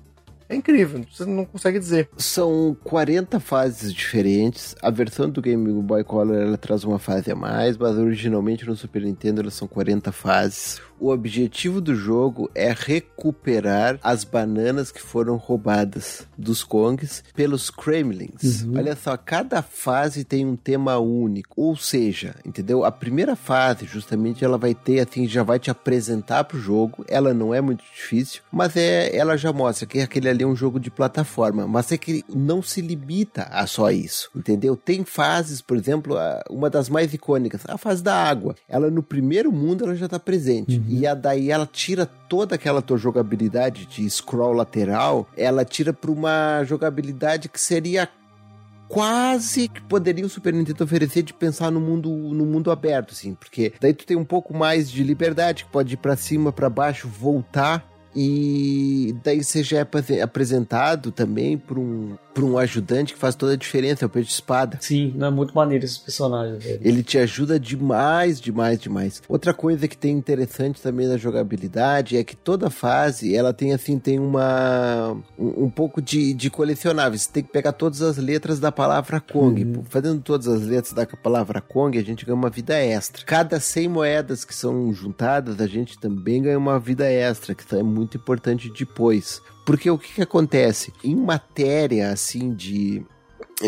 É 0.50 0.56
incrível, 0.56 1.04
você 1.08 1.24
não 1.24 1.44
consegue 1.44 1.78
dizer. 1.78 2.08
São 2.16 2.76
40 2.82 3.38
fases 3.38 3.94
diferentes. 3.94 4.74
A 4.82 4.90
versão 4.90 5.30
do 5.30 5.40
Game 5.40 5.72
Boy 5.80 6.02
Color 6.02 6.42
ela 6.42 6.58
traz 6.58 6.82
uma 6.82 6.98
fase 6.98 7.30
a 7.30 7.36
mais, 7.36 7.78
mas 7.78 7.96
originalmente 7.96 8.66
no 8.66 8.74
Super 8.74 9.02
Nintendo 9.02 9.42
elas 9.42 9.54
são 9.54 9.68
40 9.68 10.10
fases. 10.10 10.80
O 11.00 11.08
objetivo 11.08 11.80
do 11.80 11.94
jogo 11.94 12.50
é 12.54 12.74
recuperar 12.76 13.98
as 14.02 14.22
bananas 14.22 14.92
que 14.92 15.00
foram 15.00 15.36
roubadas 15.36 16.28
dos 16.36 16.62
Kongs 16.62 17.24
pelos 17.34 17.70
Kremlings. 17.70 18.66
Olha 18.76 18.94
só, 18.94 19.16
cada 19.16 19.62
fase 19.62 20.24
tem 20.24 20.44
um 20.44 20.56
tema 20.56 20.98
único. 20.98 21.54
Ou 21.56 21.74
seja, 21.74 22.34
entendeu? 22.44 22.84
A 22.84 22.92
primeira 22.92 23.34
fase, 23.34 23.86
justamente, 23.86 24.44
ela 24.44 24.58
vai 24.58 24.74
ter, 24.74 25.00
assim, 25.00 25.26
já 25.26 25.42
vai 25.42 25.58
te 25.58 25.70
apresentar 25.70 26.44
pro 26.44 26.60
jogo. 26.60 27.02
Ela 27.08 27.32
não 27.32 27.54
é 27.54 27.62
muito 27.62 27.82
difícil, 27.82 28.42
mas 28.52 28.76
é, 28.76 29.16
ela 29.16 29.38
já 29.38 29.54
mostra 29.54 29.86
que 29.86 30.00
aquele 30.00 30.28
ali 30.28 30.39
é 30.42 30.46
um 30.46 30.56
jogo 30.56 30.78
de 30.80 30.90
plataforma. 30.90 31.66
Mas 31.66 31.92
é 31.92 31.98
que 31.98 32.24
não 32.28 32.62
se 32.62 32.80
limita 32.80 33.42
a 33.50 33.66
só 33.66 33.90
isso, 33.90 34.30
entendeu? 34.34 34.76
Tem 34.76 35.04
fases, 35.04 35.60
por 35.60 35.76
exemplo, 35.76 36.16
uma 36.48 36.70
das 36.70 36.88
mais 36.88 37.12
icônicas, 37.14 37.62
a 37.66 37.78
fase 37.78 38.02
da 38.02 38.14
água. 38.14 38.54
Ela 38.68 38.90
no 38.90 39.02
primeiro 39.02 39.52
mundo 39.52 39.84
ela 39.84 39.94
já 39.94 40.08
tá 40.08 40.18
presente. 40.18 40.82
E 40.88 41.06
a 41.06 41.14
daí 41.14 41.50
ela 41.50 41.66
tira 41.66 42.06
toda 42.06 42.54
aquela 42.54 42.82
tua 42.82 42.96
jogabilidade 42.96 43.86
de 43.86 44.08
scroll 44.08 44.52
lateral, 44.52 45.28
ela 45.36 45.64
tira 45.64 45.92
para 45.92 46.10
uma 46.10 46.62
jogabilidade 46.64 47.48
que 47.48 47.60
seria 47.60 48.08
quase 48.90 49.68
que 49.68 49.80
poderia 49.82 50.26
o 50.26 50.28
Super 50.28 50.52
Nintendo 50.52 50.82
oferecer 50.82 51.22
de 51.22 51.32
pensar 51.32 51.70
no 51.70 51.80
mundo 51.80 52.10
no 52.10 52.44
mundo 52.44 52.72
aberto, 52.72 53.12
assim, 53.12 53.34
porque 53.34 53.72
daí 53.80 53.94
tu 53.94 54.04
tem 54.04 54.16
um 54.16 54.24
pouco 54.24 54.52
mais 54.52 54.90
de 54.90 55.04
liberdade, 55.04 55.64
que 55.64 55.70
pode 55.70 55.94
ir 55.94 55.96
pra 55.96 56.16
cima, 56.16 56.52
pra 56.52 56.68
baixo, 56.68 57.08
voltar 57.08 57.88
e 58.14 59.14
daí 59.22 59.42
você 59.42 59.62
já 59.62 59.78
é 59.78 59.80
apre- 59.80 60.20
apresentado 60.20 61.10
também 61.12 61.56
por 61.56 61.78
um, 61.78 62.16
por 62.34 62.44
um 62.44 62.58
ajudante 62.58 63.14
que 63.14 63.18
faz 63.18 63.34
toda 63.34 63.52
a 63.52 63.56
diferença, 63.56 64.04
é 64.04 64.06
o 64.06 64.08
peixe 64.08 64.28
de 64.28 64.34
espada. 64.34 64.78
Sim, 64.80 65.12
não 65.16 65.26
é 65.28 65.30
muito 65.30 65.54
maneiro 65.54 65.84
esses 65.84 65.98
personagens, 65.98 66.62
velho. 66.62 66.80
Ele 66.82 67.02
te 67.02 67.18
ajuda 67.18 67.58
demais, 67.58 68.40
demais, 68.40 68.78
demais. 68.80 69.22
Outra 69.28 69.52
coisa 69.54 69.86
que 69.86 69.96
tem 69.96 70.16
interessante 70.16 70.80
também 70.80 71.06
na 71.06 71.16
jogabilidade 71.16 72.16
é 72.16 72.24
que 72.24 72.36
toda 72.36 72.70
fase 72.70 73.34
ela 73.34 73.52
tem 73.52 73.72
assim, 73.72 73.98
tem 73.98 74.18
uma 74.18 75.16
um, 75.38 75.64
um 75.64 75.70
pouco 75.70 76.00
de, 76.02 76.32
de 76.34 76.50
colecionáveis. 76.50 77.22
Você 77.22 77.32
tem 77.32 77.42
que 77.42 77.52
pegar 77.52 77.72
todas 77.72 78.02
as 78.02 78.16
letras 78.16 78.58
da 78.58 78.72
palavra 78.72 79.20
Kong. 79.20 79.64
Pô, 79.64 79.82
Fazendo 79.88 80.20
todas 80.20 80.48
as 80.48 80.62
letras 80.62 80.92
da 80.92 81.06
palavra 81.06 81.60
Kong, 81.60 81.98
a 81.98 82.02
gente 82.02 82.24
ganha 82.24 82.34
uma 82.36 82.50
vida 82.50 82.74
extra. 82.76 83.24
Cada 83.24 83.60
100 83.60 83.88
moedas 83.88 84.44
que 84.44 84.54
são 84.54 84.92
juntadas, 84.92 85.60
a 85.60 85.66
gente 85.66 85.98
também 85.98 86.42
ganha 86.42 86.58
uma 86.58 86.78
vida 86.78 87.10
extra, 87.10 87.54
que 87.54 87.74
é 87.74 87.82
muito 87.82 87.99
importante 88.02 88.70
depois. 88.70 89.42
Porque 89.64 89.90
o 89.90 89.98
que, 89.98 90.14
que 90.14 90.22
acontece? 90.22 90.92
Em 91.04 91.14
matéria 91.14 92.10
assim 92.10 92.52
de 92.54 93.04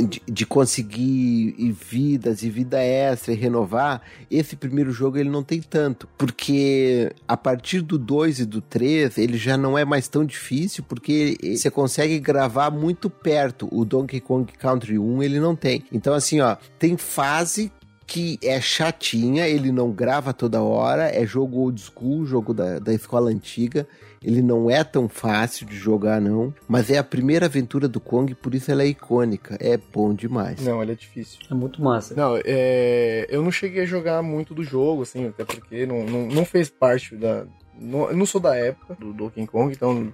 de, 0.00 0.22
de 0.26 0.46
conseguir 0.46 1.54
e 1.58 1.70
vidas 1.70 2.42
e 2.42 2.48
vida 2.48 2.82
extra 2.82 3.32
e 3.32 3.36
renovar, 3.36 4.00
esse 4.30 4.56
primeiro 4.56 4.90
jogo 4.90 5.18
ele 5.18 5.28
não 5.28 5.42
tem 5.42 5.60
tanto, 5.60 6.08
porque 6.16 7.12
a 7.28 7.36
partir 7.36 7.82
do 7.82 7.98
2 7.98 8.40
e 8.40 8.46
do 8.46 8.60
3 8.62 9.18
ele 9.18 9.36
já 9.36 9.56
não 9.56 9.76
é 9.76 9.84
mais 9.84 10.08
tão 10.08 10.24
difícil, 10.24 10.84
porque 10.84 11.36
você 11.42 11.70
consegue 11.70 12.18
gravar 12.18 12.70
muito 12.70 13.10
perto. 13.10 13.68
O 13.70 13.84
Donkey 13.84 14.20
Kong 14.20 14.50
Country 14.52 14.98
1 14.98 15.22
ele 15.22 15.40
não 15.40 15.54
tem. 15.54 15.84
Então 15.92 16.14
assim, 16.14 16.40
ó, 16.40 16.56
tem 16.78 16.96
fase 16.96 17.70
que 18.06 18.38
é 18.42 18.60
chatinha, 18.60 19.46
ele 19.48 19.72
não 19.72 19.90
grava 19.90 20.32
toda 20.32 20.62
hora, 20.62 21.08
é 21.08 21.24
jogo 21.26 21.58
old 21.58 21.80
school, 21.80 22.26
jogo 22.26 22.52
da, 22.52 22.78
da 22.78 22.92
escola 22.92 23.30
antiga. 23.30 23.86
Ele 24.24 24.42
não 24.42 24.70
é 24.70 24.82
tão 24.84 25.08
fácil 25.08 25.66
de 25.66 25.76
jogar, 25.76 26.20
não. 26.20 26.54
Mas 26.68 26.90
é 26.90 26.98
a 26.98 27.04
primeira 27.04 27.46
aventura 27.46 27.88
do 27.88 28.00
Kong, 28.00 28.34
por 28.34 28.54
isso 28.54 28.70
ela 28.70 28.82
é 28.82 28.86
icônica. 28.86 29.56
É 29.60 29.76
bom 29.76 30.14
demais. 30.14 30.60
Não, 30.60 30.82
ele 30.82 30.92
é 30.92 30.94
difícil. 30.94 31.40
É 31.50 31.54
muito 31.54 31.82
massa. 31.82 32.14
Não, 32.14 32.38
é, 32.44 33.26
eu 33.28 33.42
não 33.42 33.50
cheguei 33.50 33.82
a 33.82 33.86
jogar 33.86 34.22
muito 34.22 34.54
do 34.54 34.62
jogo, 34.62 35.02
assim, 35.02 35.28
até 35.28 35.44
porque 35.44 35.86
não, 35.86 36.04
não, 36.04 36.26
não 36.26 36.44
fez 36.44 36.70
parte 36.70 37.16
da. 37.16 37.44
Não, 37.78 38.10
eu 38.10 38.16
não 38.16 38.26
sou 38.26 38.40
da 38.40 38.54
época 38.56 38.96
do 38.98 39.12
Donkey 39.12 39.46
Kong, 39.46 39.72
então 39.72 40.12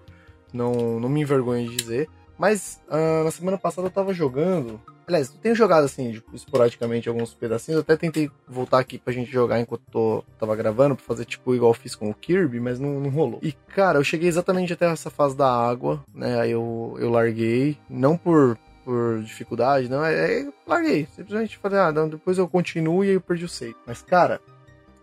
não, 0.52 0.98
não 1.00 1.08
me 1.08 1.20
envergonho 1.20 1.68
de 1.68 1.76
dizer. 1.76 2.08
Mas 2.38 2.80
ah, 2.88 3.24
na 3.24 3.30
semana 3.30 3.58
passada 3.58 3.88
eu 3.88 3.92
tava 3.92 4.14
jogando. 4.14 4.80
Aliás, 5.08 5.32
eu 5.32 5.40
tenho 5.40 5.54
jogado 5.54 5.84
assim, 5.84 6.12
tipo, 6.12 6.36
esporadicamente 6.36 7.08
alguns 7.08 7.32
pedacinhos. 7.32 7.76
Eu 7.76 7.80
até 7.80 7.96
tentei 7.96 8.30
voltar 8.46 8.78
aqui 8.78 8.98
pra 8.98 9.10
gente 9.10 9.32
jogar 9.32 9.58
enquanto 9.58 9.80
tô, 9.90 10.22
tava 10.38 10.54
gravando, 10.54 10.94
pra 10.94 11.04
fazer 11.04 11.24
tipo 11.24 11.54
igual 11.54 11.70
eu 11.70 11.74
fiz 11.74 11.94
com 11.94 12.10
o 12.10 12.14
Kirby, 12.14 12.60
mas 12.60 12.78
não, 12.78 13.00
não 13.00 13.08
rolou. 13.08 13.40
E 13.42 13.52
cara, 13.52 13.98
eu 13.98 14.04
cheguei 14.04 14.28
exatamente 14.28 14.74
até 14.74 14.84
essa 14.84 15.08
fase 15.08 15.34
da 15.34 15.50
água, 15.50 16.04
né? 16.14 16.38
Aí 16.38 16.50
eu, 16.50 16.94
eu 17.00 17.08
larguei. 17.08 17.78
Não 17.88 18.18
por, 18.18 18.58
por 18.84 19.22
dificuldade, 19.22 19.88
não. 19.88 20.04
É, 20.04 20.42
é- 20.42 20.52
larguei. 20.66 21.08
Simplesmente 21.16 21.56
falei, 21.56 21.78
ah, 21.78 21.90
não, 21.90 22.06
depois 22.06 22.36
eu 22.36 22.46
continuo 22.46 23.02
e 23.02 23.08
aí 23.08 23.14
eu 23.14 23.20
perdi 23.22 23.46
o 23.46 23.48
save. 23.48 23.74
Mas, 23.86 24.02
cara, 24.02 24.42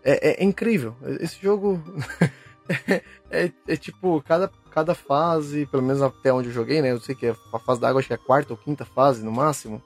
é, 0.04 0.30
é- 0.30 0.40
é 0.40 0.44
incrível. 0.44 0.94
Esse 1.18 1.42
jogo. 1.42 1.82
é, 3.28 3.50
é 3.66 3.76
tipo, 3.76 4.22
cada, 4.22 4.48
cada 4.70 4.94
fase, 4.94 5.66
pelo 5.66 5.82
menos 5.82 6.00
até 6.00 6.32
onde 6.32 6.48
eu 6.48 6.54
joguei, 6.54 6.80
né? 6.80 6.92
Eu 6.92 7.00
sei 7.00 7.16
que 7.16 7.26
a 7.26 7.58
fase 7.58 7.80
da 7.80 7.88
água 7.88 7.98
acho 7.98 8.06
que 8.06 8.14
é 8.14 8.16
a 8.16 8.20
quarta 8.24 8.52
ou 8.52 8.56
quinta 8.56 8.84
fase 8.84 9.24
no 9.24 9.32
máximo. 9.32 9.82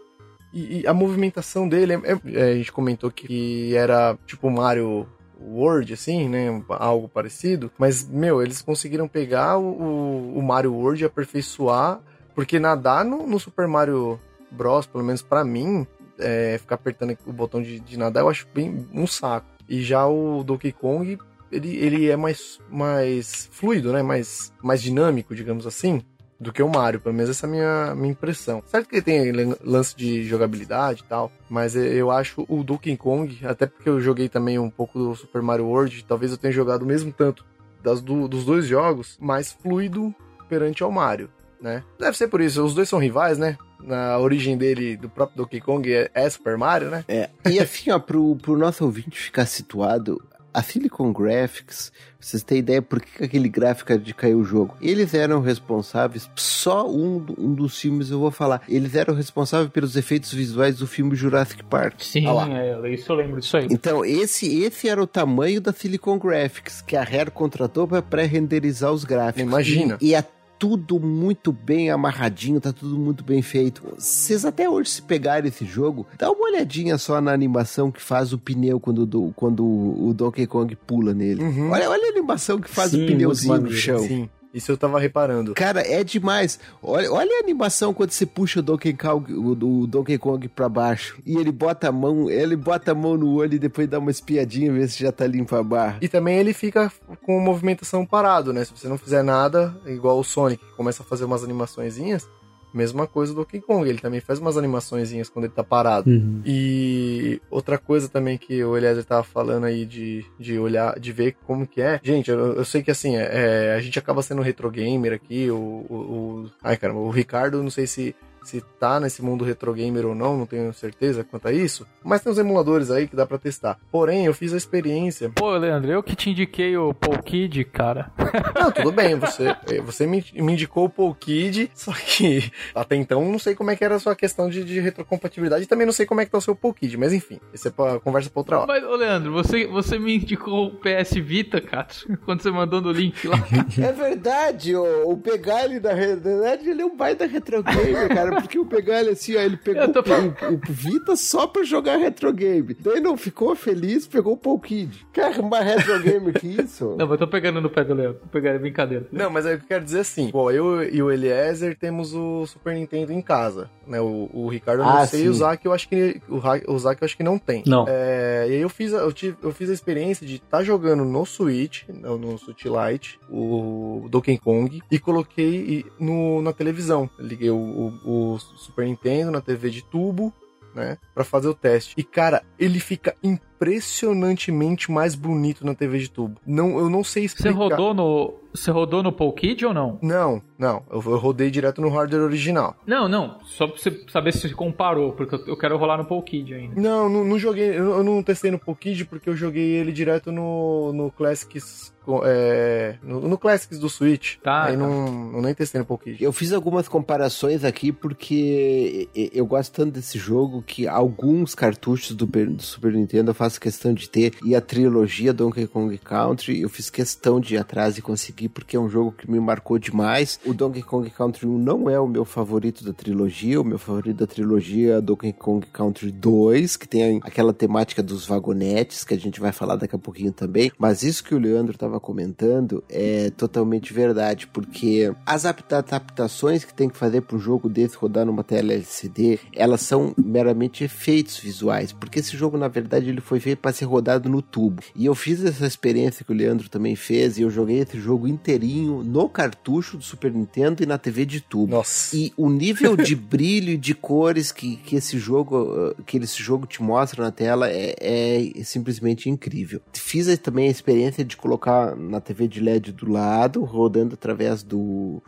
E, 0.53 0.81
e 0.81 0.87
a 0.87 0.93
movimentação 0.95 1.69
dele, 1.69 1.95
é- 1.95 2.21
é- 2.35 2.51
a 2.53 2.55
gente 2.57 2.73
comentou 2.73 3.11
que 3.11 3.75
era 3.75 4.17
tipo 4.27 4.51
Mario 4.51 5.07
World, 5.41 5.93
assim, 5.95 6.29
né? 6.29 6.63
Algo 6.69 7.09
parecido. 7.09 7.71
Mas, 7.79 8.07
meu, 8.09 8.43
eles 8.43 8.61
conseguiram 8.61 9.09
pegar 9.09 9.57
o, 9.59 10.37
o- 10.37 10.43
Mario 10.43 10.75
World 10.75 11.03
e 11.03 11.07
aperfeiçoar. 11.07 12.01
Porque 12.35 12.59
nadar 12.59 13.05
no, 13.05 13.27
no 13.27 13.39
Super 13.39 13.67
Mario 13.67 14.19
Bros, 14.51 14.87
pelo 14.87 15.05
menos 15.05 15.23
pra 15.23 15.45
mim, 15.45 15.87
é, 16.19 16.59
ficar 16.59 16.75
apertando 16.77 17.17
o 17.27 17.33
botão 17.33 17.61
de, 17.63 17.81
de 17.81 17.97
nadar, 17.99 18.21
eu 18.21 18.29
acho 18.29 18.47
bem 18.55 18.87
um 18.93 19.07
saco. 19.07 19.47
E 19.69 19.83
já 19.83 20.07
o 20.07 20.43
Donkey 20.45 20.73
Kong, 20.73 21.19
ele, 21.51 21.77
ele 21.77 22.09
é 22.11 22.17
mais, 22.17 22.59
mais 22.71 23.49
fluido, 23.53 23.93
né? 23.93 24.03
Mais, 24.03 24.53
mais 24.63 24.81
dinâmico, 24.83 25.35
digamos 25.35 25.67
assim, 25.67 26.03
do 26.41 26.53
que 26.53 26.63
o 26.63 26.69
Mario. 26.69 27.01
Pelo 27.01 27.15
menos 27.15 27.31
essa 27.31 27.47
é 27.47 27.49
a 27.49 27.51
minha, 27.51 27.95
minha 27.95 28.13
impressão. 28.13 28.63
Certo 28.67 28.89
que 28.89 28.97
ele 28.97 29.03
tem 29.03 29.31
lan- 29.31 29.57
lance 29.63 29.95
de 29.95 30.25
jogabilidade 30.25 31.03
e 31.03 31.09
tal, 31.09 31.31
mas 31.49 31.77
eu- 31.77 31.85
eu 31.85 32.11
acho 32.11 32.45
o 32.49 32.65
Donkey 32.65 32.97
Kong, 32.97 33.39
até 33.45 33.67
porque 33.67 33.89
eu 33.89 34.01
joguei 34.01 34.29
também 34.29 34.59
um 34.59 34.71
pouco 34.71 34.99
do 34.99 35.15
Super 35.15 35.43
Mario 35.43 35.67
World, 35.67 36.05
talvez 36.09 36.33
eu 36.33 36.39
tenha 36.39 36.53
jogado 36.53 36.83
o 36.83 36.87
mesmo 36.87 37.13
tanto 37.13 37.45
das 37.83 38.01
do- 38.01 38.27
dos 38.27 38.45
dois 38.45 38.67
jogos, 38.67 39.17
mais 39.21 39.53
fluido 39.53 40.15
perante 40.49 40.83
ao 40.83 40.91
Mario. 40.91 41.31
Né? 41.61 41.85
Deve 41.99 42.17
ser 42.17 42.29
por 42.29 42.41
isso, 42.41 42.65
os 42.65 42.75
dois 42.75 42.89
são 42.89 42.99
rivais, 42.99 43.37
né? 43.37 43.59
Na 43.83 44.19
origem 44.19 44.57
dele, 44.57 44.97
do 44.97 45.11
próprio 45.11 45.37
Donkey 45.37 45.61
Kong, 45.61 45.93
é, 45.93 46.11
é 46.15 46.31
Super 46.31 46.57
Mario, 46.57 46.89
né? 46.91 47.05
É, 47.07 47.29
e 47.51 47.59
assim, 47.61 47.91
ó, 47.91 47.99
pro, 47.99 48.35
pro 48.37 48.57
nosso 48.57 48.83
ouvinte 48.85 49.19
ficar 49.21 49.45
situado, 49.45 50.23
a 50.53 50.63
Silicon 50.63 51.13
Graphics, 51.13 51.91
pra 51.91 52.27
vocês 52.27 52.43
terem 52.43 52.61
ideia 52.61 52.83
por 52.83 53.01
que 53.01 53.19
que 53.19 53.25
aquele 53.25 53.49
gráfico 53.49 53.97
de 53.99 54.15
caiu 54.15 54.39
o 54.39 54.45
jogo. 54.45 54.77
Eles 54.81 55.15
eram 55.15 55.41
responsáveis, 55.41 56.31
só 56.37 56.89
um, 56.89 57.25
um 57.39 57.55
dos 57.55 57.79
filmes 57.79 58.11
eu 58.11 58.19
vou 58.19 58.31
falar, 58.31 58.63
eles 58.69 58.95
eram 58.95 59.15
responsáveis 59.15 59.71
pelos 59.71 59.97
efeitos 59.97 60.33
visuais 60.33 60.79
do 60.79 60.87
filme 60.87 61.15
Jurassic 61.15 61.65
Park. 61.65 62.01
Sim, 62.01 62.27
é, 62.27 62.95
isso 62.95 63.13
eu 63.13 63.17
lembro 63.17 63.41
disso 63.41 63.57
aí. 63.57 63.69
Então, 63.71 64.05
esse, 64.05 64.63
esse 64.63 64.89
era 64.89 65.03
o 65.03 65.07
tamanho 65.07 65.61
da 65.61 65.73
Silicon 65.73 66.19
Graphics, 66.19 66.83
que 66.83 66.97
a 66.97 67.03
Rare 67.03 67.31
contratou 67.31 67.87
para 67.87 68.03
pré-renderizar 68.03 68.93
os 68.93 69.05
gráficos. 69.05 69.43
Imagina. 69.43 69.99
E, 70.01 70.09
e 70.11 70.15
é 70.15 70.25
tudo 70.61 71.01
muito 71.01 71.51
bem 71.51 71.91
amarradinho, 71.91 72.61
tá 72.61 72.71
tudo 72.71 72.99
muito 72.99 73.25
bem 73.25 73.41
feito. 73.41 73.83
Vocês 73.97 74.45
até 74.45 74.69
hoje, 74.69 74.91
se 74.91 75.03
pegarem 75.03 75.49
esse 75.49 75.65
jogo, 75.65 76.07
dá 76.19 76.31
uma 76.31 76.45
olhadinha 76.45 76.99
só 76.99 77.19
na 77.19 77.33
animação 77.33 77.91
que 77.91 78.01
faz 78.03 78.35
o 78.35 78.39
pneu 78.39 78.79
quando, 78.79 79.07
do- 79.07 79.33
quando 79.35 79.65
o 79.65 80.13
Donkey 80.15 80.47
Kong 80.47 80.77
pula 80.87 81.15
nele. 81.15 81.43
Uhum. 81.43 81.71
Olha, 81.71 81.89
olha 81.89 82.07
a 82.09 82.11
animação 82.11 82.61
que 82.61 82.69
faz 82.71 82.91
Sim, 82.91 83.05
o 83.05 83.07
pneuzinho 83.07 83.61
no 83.63 83.71
chão. 83.73 84.01
Sim, 84.01 84.29
isso 84.53 84.73
eu 84.73 84.77
tava 84.77 84.99
reparando. 84.99 85.55
Cara, 85.55 85.81
é 85.81 86.03
demais. 86.03 86.59
Olha, 86.83 87.11
olha 87.13 87.37
a 87.37 87.43
animação 87.43 87.95
quando 87.95 88.11
você 88.11 88.27
puxa 88.27 88.61
o 88.61 88.63
Donkey 88.63 88.93
Kong, 88.95 89.33
o, 89.33 89.51
o 89.51 89.87
Donkey 89.87 90.19
Kong 90.19 90.49
pra 90.49 90.69
baixo. 90.69 91.19
E 91.25 91.37
ele 91.37 91.53
bota 91.53 91.89
a 91.89 91.93
mão, 91.93 92.29
ele 92.29 92.57
bota 92.57 92.93
a 92.93 92.95
mão 92.95 93.17
no 93.17 93.35
olho 93.35 93.55
e 93.55 93.59
depois 93.59 93.89
dá 93.89 93.99
uma 93.99 94.11
espiadinha, 94.11 94.73
ver 94.73 94.89
se 94.89 95.03
já 95.03 95.13
tá 95.13 95.27
limpa 95.27 95.59
a 95.59 95.63
barra. 95.63 95.99
E 96.01 96.09
também 96.09 96.39
ele 96.39 96.53
fica 96.53 96.93
com 97.23 97.39
movimentação 97.41 98.05
parado, 98.05 98.53
né? 98.53 98.65
Se 98.65 98.73
você 98.73 98.89
não 98.89 98.99
fizer 98.99 99.23
nada, 99.23 99.75
igual 99.87 100.19
o 100.19 100.25
Sonic, 100.25 100.65
que 100.65 100.73
começa 100.73 101.03
a 101.03 101.07
fazer 101.07 101.25
umas 101.25 101.45
animaçõezinhas, 101.45 102.29
mesma 102.73 103.07
coisa 103.07 103.33
do 103.33 103.41
Donkey 103.41 103.61
Kong, 103.61 103.89
ele 103.89 103.99
também 103.99 104.21
faz 104.21 104.39
umas 104.39 104.57
animaçõezinhas 104.57 105.29
quando 105.29 105.47
ele 105.47 105.55
tá 105.55 105.65
parado. 105.65 106.09
Uhum. 106.11 106.41
E 106.45 107.41
outra 107.51 107.79
coisa 107.79 108.09
também 108.09 108.37
que 108.39 108.63
o 108.65 108.77
Eliezer 108.77 109.05
tava 109.05 109.23
falando 109.23 109.65
aí 109.65 109.85
de, 109.85 110.25
de 110.39 110.59
olhar, 110.59 110.99
de 110.99 111.13
ver 111.13 111.37
como 111.47 111.67
que 111.67 111.81
é. 111.81 112.01
Gente, 112.03 112.31
eu, 112.31 112.55
eu 112.55 112.65
sei 112.65 112.83
que 112.83 112.91
assim, 112.91 113.17
é, 113.17 113.75
a 113.77 113.81
gente 113.81 113.99
acaba 113.99 114.23
sendo 114.23 114.43
retro 114.43 114.71
gamer 114.71 115.13
aqui, 115.13 115.51
o, 115.51 115.57
o, 115.89 115.95
o- 115.95 116.51
Ai, 116.63 116.77
caramba, 116.77 117.01
o 117.01 117.11
Ricardo, 117.11 117.63
não 117.63 117.71
sei 117.71 117.87
se 117.87 118.15
se 118.43 118.61
tá 118.79 118.99
nesse 118.99 119.23
mundo 119.23 119.45
retro 119.45 119.73
gamer 119.73 120.07
ou 120.07 120.15
não, 120.15 120.37
não 120.37 120.47
tenho 120.47 120.73
certeza 120.73 121.25
quanto 121.25 121.49
a 121.49 121.53
isso. 121.53 121.87
Mas 122.03 122.21
tem 122.21 122.33
uns 122.33 122.39
emuladores 122.39 122.91
aí 122.91 123.07
que 123.07 123.17
dá 123.17 123.27
pra 123.27 123.39
testar. 123.39 123.79
Porém, 123.91 124.27
eu 124.27 124.35
fiz 124.35 124.53
a 124.53 124.57
experiência. 124.57 125.31
Pô, 125.35 125.57
Leandro, 125.57 125.91
eu 125.91 126.03
que 126.03 126.17
te 126.17 126.31
indiquei 126.31 126.77
o 126.77 126.95
Paul 126.95 127.23
Kid, 127.23 127.65
cara. 127.65 128.11
Não, 128.55 128.71
tudo 128.73 128.93
bem, 128.93 129.17
você, 129.17 129.57
você 129.85 130.07
me, 130.07 130.25
me 130.35 130.53
indicou 130.53 130.87
o 130.87 130.91
Paul 130.91 131.15
Kid, 131.15 131.71
só 131.75 131.93
que 131.93 132.51
até 132.75 132.97
então 132.97 133.25
não 133.25 133.39
sei 133.39 133.55
como 133.55 133.71
é 133.71 133.77
que 133.77 133.85
era 133.85 133.97
a 133.97 134.01
sua 134.01 134.15
questão 134.15 134.49
de, 134.49 134.65
de 134.65 134.81
retrocompatibilidade 134.81 135.65
e 135.65 135.67
também 135.67 135.87
não 135.87 135.93
sei 135.93 136.07
como 136.07 136.21
é 136.21 136.25
que 136.25 136.31
tá 136.31 136.39
o 136.39 136.43
seu 136.43 136.55
Paul 136.55 136.75
Kid, 136.75 136.97
mas 136.97 137.13
enfim, 137.13 137.41
isso 137.53 137.69
é 137.69 137.71
pra 137.71 138.01
conversa 138.01 138.31
pra 138.31 138.41
outra 138.41 138.59
hora. 138.59 138.67
Mas, 138.67 138.85
ô 138.85 138.97
Leandro, 138.97 139.33
você, 139.33 139.67
você 139.67 139.99
me 139.99 140.17
indicou 140.17 140.67
o 140.67 140.71
PS 140.71 141.15
Vita, 141.15 141.61
cara, 141.61 141.89
quando 142.25 142.43
você 142.43 142.51
mandou 142.51 142.81
no 142.81 142.91
link 142.91 143.27
lá. 143.27 143.37
É 143.83 143.93
verdade, 143.93 144.75
o, 144.75 145.11
o 145.11 145.17
Pegali, 145.17 145.81
na 145.81 145.95
verdade, 145.95 146.69
ele 146.69 146.83
é 146.83 146.85
um 146.85 146.97
baita 146.97 147.27
retro 147.27 147.63
gamer, 147.63 148.09
cara, 148.09 148.30
porque 148.33 148.59
o 148.59 148.65
Pegali, 148.65 149.11
assim, 149.11 149.37
ó, 149.37 149.41
ele 149.41 149.57
pegou 149.57 149.83
Eu 149.83 149.93
tô 149.93 150.01
o, 150.01 150.55
o 150.55 150.61
Vita 150.69 151.17
só 151.17 151.47
pra 151.47 151.63
jogar 151.63 151.97
retro 151.97 152.33
game. 152.33 152.77
Daí 152.81 153.01
não 153.01 153.17
ficou 153.17 153.55
feliz, 153.57 154.07
pegou 154.07 154.35
o 154.35 154.37
Paul 154.37 154.59
Kid. 154.61 155.07
Cara, 155.13 155.41
mais 155.43 155.65
retro 155.65 155.99
gamer 156.01 156.39
que 156.39 156.47
isso? 156.47 156.95
Não, 156.99 157.07
mas 157.07 157.13
eu 157.13 157.19
tô 157.19 157.29
pegando 157.29 157.61
no 157.61 157.71
pé 157.71 157.85
do. 157.85 157.95
Tô 158.15 158.27
pegando, 158.31 158.57
é 158.57 158.59
brincadeira. 158.59 159.07
Não, 159.11 159.31
mas 159.31 159.47
é 159.47 159.55
o 159.55 159.59
que 159.59 159.65
eu 159.65 159.69
quero 159.69 159.85
dizer 159.85 160.01
assim. 160.01 160.31
Pô, 160.31 160.51
eu 160.51 160.83
e 160.83 161.03
o 161.03 161.11
Eliezer 161.11 161.77
temos 161.79 162.15
o 162.15 162.47
Super 162.47 162.75
Nintendo 162.75 163.13
em 163.13 163.23
casa, 163.23 163.71
né? 163.87 164.01
O, 164.01 164.29
o 164.33 164.49
Ricardo 164.49 164.81
eu 164.83 164.87
não 164.87 164.97
Ah, 164.97 165.07
sei 165.07 165.21
sim. 165.23 165.29
usar, 165.29 165.57
que 165.57 165.67
eu 165.67 165.73
acho 165.73 165.89
que 165.89 166.21
o, 166.29 166.41
que 166.41 167.03
eu 167.03 167.07
acho 167.07 167.17
que 167.17 167.23
não 167.23 167.39
tem. 167.39 167.63
Não. 167.67 167.85
É, 167.89 168.47
e 168.49 168.53
aí 168.55 168.61
eu 168.61 168.69
fiz, 168.69 168.95
a, 168.95 168.99
eu, 168.99 169.13
tive, 169.13 169.37
eu 169.43 169.53
fiz 169.53 169.71
a 169.71 169.73
experiência 169.73 170.27
de 170.27 170.37
estar 170.37 170.63
jogando 170.63 171.05
no 171.05 171.25
Switch, 171.27 171.83
no, 171.89 172.19
no 172.19 172.39
Switch 172.39 172.65
Lite, 172.65 173.19
o 173.29 174.07
Donkey 174.11 174.39
Kong, 174.39 174.81
e 174.91 174.99
coloquei 174.99 175.85
no, 175.99 176.41
na 176.43 176.53
televisão. 176.53 177.09
Eu 177.19 177.27
Liguei 177.27 177.51
o, 177.51 177.57
o- 177.57 178.01
Super 178.39 178.87
Nintendo 178.87 179.31
na 179.31 179.41
TV 179.41 179.71
de 179.71 179.83
tubo, 179.83 180.33
né, 180.75 180.99
Pra 181.15 181.25
fazer 181.25 181.49
o 181.49 181.55
teste. 181.55 181.95
E 181.97 182.05
cara, 182.05 182.43
ele 182.59 182.79
fica 182.79 183.15
impressionantemente 183.23 184.91
mais 184.91 185.15
bonito 185.15 185.65
na 185.67 185.75
TV 185.75 185.99
de 185.99 186.11
tubo. 186.11 186.41
Não, 186.47 186.79
eu 186.79 186.89
não 186.89 187.03
sei 187.03 187.29
Você 187.29 187.37
explicar. 187.49 187.59
rodou 187.59 187.95
no. 187.95 188.35
Você 188.53 188.71
rodou 188.71 189.03
no 189.03 189.13
Paul 189.13 189.33
Kid 189.33 189.65
ou 189.65 189.73
não? 189.73 189.99
Não, 190.03 190.43
não. 190.59 190.83
Eu, 190.91 191.03
eu 191.07 191.17
rodei 191.19 191.51
direto 191.51 191.81
no 191.81 191.89
hardware 191.89 192.23
original. 192.25 192.77
Não, 192.87 193.09
não. 193.09 193.39
Só 193.45 193.67
pra 193.69 193.77
você 193.77 194.05
saber 194.09 194.33
se 194.33 194.53
comparou, 194.55 195.13
porque 195.13 195.35
eu- 195.35 195.47
eu 195.49 195.57
quero 195.57 195.77
rolar 195.77 195.97
no 195.99 196.05
Paul 196.05 196.23
Kid 196.23 196.53
ainda. 196.55 196.81
Não, 196.81 197.09
não, 197.09 197.25
não 197.25 197.39
joguei. 197.39 197.69
Eu, 197.71 197.91
eu 197.99 198.05
não 198.05 198.23
testei 198.23 198.51
no 198.51 198.59
Pokid 198.59 199.05
porque 199.05 199.29
eu 199.31 199.37
joguei 199.37 199.63
ele 199.77 199.93
direto 199.93 200.33
no, 200.33 200.93
no 200.93 201.11
Classics. 201.11 201.93
É, 202.25 202.97
no, 203.05 203.21
no 203.21 203.39
Classics 203.39 203.79
do 203.79 203.89
Switch. 203.89 204.37
Tá, 204.43 204.65
Aí 204.65 204.73
tá. 204.73 204.79
não, 204.83 205.33
eu 205.35 205.43
nem 205.43 205.55
testei 205.55 205.79
no 205.79 205.87
Pokid. 205.87 206.23
Eu 206.25 206.33
fiz 206.33 206.53
algumas 206.53 206.89
comparações 206.89 207.63
aqui 207.63 207.93
porque 207.93 209.09
eu 209.15 209.47
gosto 209.47 209.73
tanto 209.73 209.93
desse 209.93 210.19
jogo 210.19 210.63
que 210.67 210.89
alguns 210.89 211.55
cartuchos 211.55 212.17
do, 212.17 212.27
do 212.27 212.63
Super 212.63 212.93
Nintendo 212.95 213.31
eu 213.31 213.35
faço 213.35 213.61
questão 213.61 213.93
de 213.95 214.09
ter 214.09 214.33
e 214.45 214.57
a 214.57 214.61
trilogia 214.61 215.33
Donkey 215.33 215.67
Kong 215.69 215.97
Country 215.99 216.61
eu 216.63 216.69
fiz 216.69 216.91
questão 216.91 217.39
de 217.39 217.55
ir 217.55 217.59
atrás 217.59 217.97
e 217.97 218.03
conseguir 218.03 218.40
porque 218.49 218.77
é 218.77 218.81
um 218.81 218.89
jogo 218.89 219.13
que 219.13 219.31
me 219.31 219.39
marcou 219.41 219.79
demais. 219.79 220.39
O 220.45 220.53
Donkey 220.55 220.83
Kong 220.83 221.09
Country 221.11 221.47
1 221.47 221.59
não 221.59 221.89
é 221.91 221.99
o 221.99 222.07
meu 222.07 222.25
favorito 222.25 222.85
da 222.85 222.93
trilogia, 222.93 223.61
o 223.61 223.65
meu 223.65 223.79
favorito 223.79 224.17
da 224.17 224.27
trilogia 224.27 224.95
é 224.95 225.01
Donkey 225.01 225.33
Kong 225.33 225.67
Country 225.73 226.11
2, 226.13 226.77
que 226.77 226.89
tem 226.89 227.21
aquela 227.23 227.53
temática 227.53 228.03
dos 228.03 228.27
vagonetes 228.27 229.05
que 229.05 229.15
a 229.15 229.19
gente 229.19 229.41
vai 229.41 229.53
falar 229.53 229.77
daqui 229.77 229.95
a 229.95 229.99
pouquinho 229.99 230.33
também, 230.33 230.71
mas 230.79 231.03
isso 231.03 231.23
que 231.25 231.35
o 231.35 231.39
Leandro 231.39 231.73
estava 231.73 231.99
comentando 232.01 232.83
é 232.89 233.31
totalmente 233.31 233.93
verdade, 233.93 234.47
porque 234.47 235.13
as 235.27 235.45
apta- 235.45 235.79
adaptações 235.79 236.65
que 236.65 236.75
tem 236.75 236.89
que 236.89 236.97
fazer 236.97 237.21
para 237.23 237.37
um 237.37 237.41
jogo 237.41 237.69
desse 237.69 237.97
rodar 237.97 238.25
numa 238.27 238.43
tela 238.45 238.73
LCD, 238.73 239.39
elas 239.55 239.81
são 239.81 240.15
meramente 240.17 240.85
efeitos 240.85 241.39
visuais, 241.39 241.93
porque 241.93 242.19
esse 242.21 242.37
jogo 242.37 242.57
na 242.57 242.69
verdade 242.69 243.09
ele 243.09 243.21
foi 243.21 243.41
feito 243.41 243.59
para 243.59 243.73
ser 243.73 243.85
rodado 243.85 244.29
no 244.29 244.43
tubo. 244.43 244.83
E 244.95 245.07
eu 245.07 245.15
fiz 245.15 245.45
essa 245.45 245.67
experiência 245.67 246.25
que 246.25 246.33
o 246.33 246.35
Leandro 246.35 246.69
também 246.69 246.97
fez 246.97 247.39
e 247.39 247.43
eu 247.43 247.51
joguei 247.51 247.79
esse 247.81 247.99
jogo 247.99 248.29
inteirinho 248.31 249.03
no 249.03 249.29
cartucho 249.29 249.97
do 249.97 250.03
Super 250.03 250.33
Nintendo 250.33 250.83
e 250.83 250.87
na 250.87 250.99
TV 250.99 251.25
de 251.25 251.41
tubo. 251.41 251.73
Nossa. 251.73 252.17
E 252.17 252.33
o 252.37 252.49
nível 252.49 252.97
de 252.97 253.15
brilho 253.17 253.71
e 253.71 253.77
de 253.77 253.95
cores 253.95 254.53
que, 254.53 254.77
que 254.77 254.97
esse 254.97 255.19
jogo 255.19 255.63
uh, 255.63 256.03
que 256.05 256.17
esse 256.19 256.43
jogo 256.43 256.67
te 256.67 256.83
mostra 256.83 257.23
na 257.23 257.31
tela 257.31 257.69
é, 257.69 257.95
é 258.01 258.65
simplesmente 258.65 259.29
incrível. 259.29 259.81
Fiz 259.93 260.31
também 260.39 260.69
a 260.69 260.71
experiência 260.71 261.25
de 261.25 261.37
colocar 261.37 261.97
na 261.97 262.21
TV 262.21 262.47
de 262.47 262.61
LED 262.61 262.93
do 262.93 263.11
lado, 263.11 263.65
rodando 263.65 264.15
através 264.15 264.63
do 264.63 265.23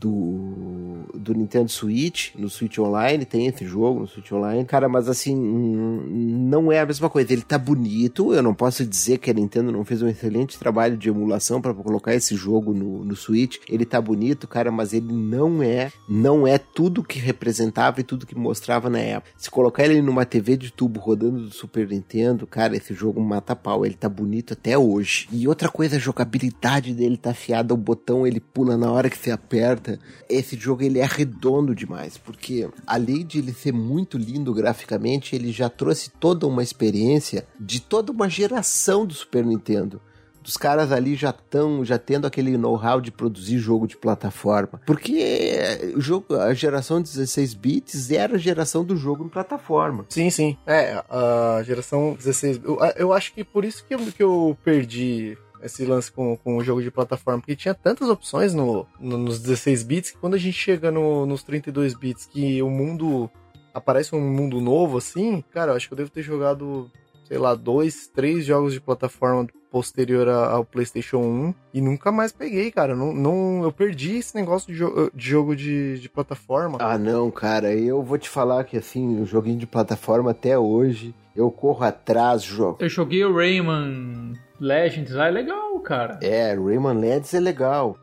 do, 0.00 1.04
do 1.14 1.34
Nintendo 1.34 1.68
Switch, 1.68 2.34
no 2.36 2.48
Switch 2.48 2.78
Online, 2.78 3.24
tem 3.24 3.46
esse 3.46 3.66
jogo 3.66 4.00
no 4.00 4.06
Switch 4.06 4.30
Online. 4.30 4.64
Cara, 4.64 4.88
mas 4.88 5.08
assim, 5.08 5.34
não 5.34 6.70
é 6.70 6.80
a 6.80 6.86
mesma 6.86 7.10
coisa. 7.10 7.32
Ele 7.32 7.42
tá 7.42 7.58
bonito, 7.58 8.32
eu 8.32 8.42
não 8.42 8.54
posso 8.54 8.84
dizer 8.84 9.18
que 9.18 9.30
a 9.30 9.34
Nintendo 9.34 9.72
não 9.72 9.84
fez 9.84 10.00
um 10.02 10.08
excelente 10.08 10.58
trabalho 10.58 10.96
de 10.96 11.08
emulação 11.08 11.60
para 11.60 11.74
colocar 11.74 12.14
esse 12.14 12.36
jogo 12.36 12.72
no, 12.72 13.04
no 13.04 13.16
Switch. 13.16 13.58
Ele 13.68 13.84
tá 13.84 14.00
bonito, 14.00 14.46
cara, 14.46 14.70
mas 14.70 14.92
ele 14.92 15.12
não 15.12 15.62
é, 15.62 15.90
não 16.08 16.46
é 16.46 16.58
tudo 16.58 17.02
que 17.02 17.18
representava 17.18 18.00
e 18.00 18.04
tudo 18.04 18.26
que 18.26 18.36
mostrava 18.36 18.88
na 18.88 19.00
época. 19.00 19.32
Se 19.36 19.50
colocar 19.50 19.84
ele 19.84 20.00
numa 20.00 20.24
TV 20.24 20.56
de 20.56 20.72
tubo 20.72 21.00
rodando 21.00 21.40
do 21.40 21.50
Super 21.50 21.88
Nintendo, 21.88 22.46
cara, 22.46 22.76
esse 22.76 22.94
jogo 22.94 23.20
mata 23.20 23.56
pau. 23.56 23.84
Ele 23.84 23.94
tá 23.94 24.08
bonito 24.08 24.52
até 24.52 24.78
hoje. 24.78 25.28
E 25.32 25.48
outra 25.48 25.68
coisa, 25.68 25.96
a 25.96 26.00
jogabilidade 26.00 26.94
dele 26.94 27.16
tá 27.16 27.30
afiada, 27.30 27.74
o 27.74 27.76
botão 27.76 28.26
ele 28.26 28.40
pula 28.40 28.76
na 28.76 28.90
hora 28.90 29.10
que 29.10 29.18
você 29.18 29.30
aperta. 29.30 29.87
Esse 30.28 30.56
jogo 30.56 30.82
ele 30.82 30.98
é 30.98 31.06
redondo 31.06 31.74
demais, 31.74 32.18
porque 32.18 32.68
além 32.86 33.24
de 33.24 33.38
ele 33.38 33.52
ser 33.52 33.72
muito 33.72 34.18
lindo 34.18 34.52
graficamente, 34.52 35.34
ele 35.34 35.52
já 35.52 35.68
trouxe 35.68 36.10
toda 36.10 36.46
uma 36.46 36.62
experiência 36.62 37.46
de 37.58 37.80
toda 37.80 38.10
uma 38.10 38.28
geração 38.28 39.06
do 39.06 39.14
Super 39.14 39.44
Nintendo. 39.44 40.00
Dos 40.48 40.56
caras 40.56 40.90
ali 40.92 41.14
já 41.14 41.28
estão 41.28 41.84
já 41.84 41.98
tendo 41.98 42.26
aquele 42.26 42.56
know-how 42.56 43.02
de 43.02 43.10
produzir 43.10 43.58
jogo 43.58 43.86
de 43.86 43.98
plataforma. 43.98 44.80
Porque 44.86 45.92
jogo, 45.98 46.34
a 46.36 46.54
geração 46.54 47.02
16 47.02 47.52
bits 47.52 48.10
era 48.10 48.36
a 48.36 48.38
geração 48.38 48.82
do 48.82 48.96
jogo 48.96 49.26
em 49.26 49.28
plataforma. 49.28 50.06
Sim, 50.08 50.30
sim. 50.30 50.56
É, 50.66 51.04
a 51.10 51.62
geração 51.64 52.14
16. 52.14 52.60
Eu, 52.64 52.78
eu 52.96 53.12
acho 53.12 53.34
que 53.34 53.44
por 53.44 53.62
isso 53.62 53.84
que 53.84 53.94
eu, 53.94 53.98
que 53.98 54.22
eu 54.22 54.56
perdi 54.64 55.36
esse 55.62 55.84
lance 55.84 56.10
com, 56.12 56.36
com 56.36 56.56
o 56.56 56.62
jogo 56.64 56.82
de 56.82 56.90
plataforma, 56.90 57.40
porque 57.40 57.56
tinha 57.56 57.74
tantas 57.74 58.08
opções 58.08 58.54
no, 58.54 58.86
no- 59.00 59.18
nos 59.18 59.40
16 59.40 59.82
bits 59.82 60.10
que 60.12 60.18
quando 60.18 60.34
a 60.34 60.38
gente 60.38 60.56
chega 60.56 60.90
no- 60.90 61.26
nos 61.26 61.42
32 61.42 61.94
bits 61.94 62.26
que 62.26 62.62
o 62.62 62.70
mundo 62.70 63.30
aparece 63.74 64.14
um 64.14 64.20
mundo 64.20 64.60
novo 64.60 64.98
assim, 64.98 65.42
cara, 65.50 65.72
eu 65.72 65.76
acho 65.76 65.86
que 65.88 65.92
eu 65.94 65.98
devo 65.98 66.10
ter 66.10 66.22
jogado, 66.22 66.90
sei 67.26 67.38
lá, 67.38 67.54
dois, 67.54 68.06
três 68.08 68.44
jogos 68.44 68.72
de 68.72 68.80
plataforma 68.80 69.46
posterior 69.70 70.28
a- 70.28 70.50
ao 70.52 70.64
PlayStation 70.64 71.18
1 71.18 71.54
e 71.74 71.80
nunca 71.80 72.10
mais 72.10 72.32
peguei, 72.32 72.70
cara. 72.70 72.94
Não, 72.96 73.12
não, 73.14 73.62
eu 73.62 73.70
perdi 73.72 74.16
esse 74.16 74.34
negócio 74.34 74.72
de, 74.72 74.78
jo- 74.78 75.10
de 75.14 75.28
jogo 75.30 75.54
de, 75.54 75.98
de 75.98 76.08
plataforma. 76.08 76.78
Ah, 76.80 76.96
não, 76.98 77.30
cara, 77.30 77.72
eu 77.74 78.02
vou 78.02 78.18
te 78.18 78.28
falar 78.28 78.64
que 78.64 78.76
assim, 78.76 79.20
o 79.20 79.26
joguinho 79.26 79.58
de 79.58 79.66
plataforma 79.66 80.30
até 80.30 80.58
hoje, 80.58 81.14
eu 81.36 81.50
corro 81.50 81.84
atrás, 81.84 82.42
jogo. 82.42 82.78
Eu 82.80 82.88
joguei 82.88 83.24
o 83.24 83.34
Rayman 83.34 84.32
Legends 84.60 85.12
lá, 85.12 85.28
é 85.28 85.30
legal, 85.30 85.78
cara. 85.80 86.18
É, 86.22 86.54
Rayman 86.54 86.98
Legends 86.98 87.34
é 87.34 87.40
legal. 87.40 87.96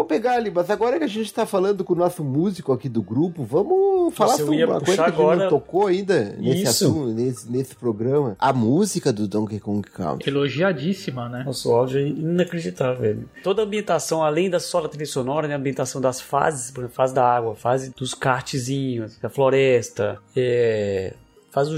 Vou 0.00 0.06
pegar 0.06 0.36
ali, 0.36 0.50
mas 0.50 0.70
agora 0.70 0.96
que 0.96 1.04
a 1.04 1.06
gente 1.06 1.30
tá 1.30 1.44
falando 1.44 1.84
com 1.84 1.92
o 1.92 1.96
nosso 1.96 2.24
músico 2.24 2.72
aqui 2.72 2.88
do 2.88 3.02
grupo, 3.02 3.44
vamos 3.44 4.14
falar 4.14 4.32
eu 4.32 4.46
sobre 4.46 4.64
uma 4.64 4.80
coisa 4.80 4.84
que 4.86 4.90
puxar 4.92 5.04
a 5.04 5.08
gente 5.10 5.18
não 5.18 5.30
agora- 5.30 5.48
tocou 5.50 5.86
ainda 5.88 6.24
nesse 6.38 6.62
Isso. 6.62 6.86
assunto, 6.86 7.12
nesse, 7.12 7.52
nesse 7.52 7.76
programa. 7.76 8.34
A 8.38 8.50
música 8.50 9.12
do 9.12 9.28
Donkey 9.28 9.60
Kong 9.60 9.86
Country. 9.86 10.30
Elogiadíssima, 10.30 11.28
né? 11.28 11.42
Nossa, 11.44 11.68
o 11.68 11.74
áudio 11.74 12.00
é 12.00 12.06
inacreditável, 12.08 13.02
velho. 13.02 13.28
Toda 13.42 13.60
a 13.60 13.64
ambientação, 13.66 14.24
além 14.24 14.48
da 14.48 14.58
só 14.58 14.80
da 14.80 14.88
trilha 14.88 15.04
sonora, 15.04 15.46
né? 15.46 15.52
A 15.52 15.58
ambientação 15.58 16.00
das 16.00 16.18
fases, 16.18 16.70
por 16.70 16.80
exemplo, 16.80 16.96
fase 16.96 17.14
da 17.14 17.22
água, 17.22 17.54
fase 17.54 17.92
dos 17.94 18.14
kartzinhos, 18.14 19.18
da 19.18 19.28
floresta, 19.28 20.18
é... 20.34 21.12
faz 21.50 21.68
o... 21.68 21.76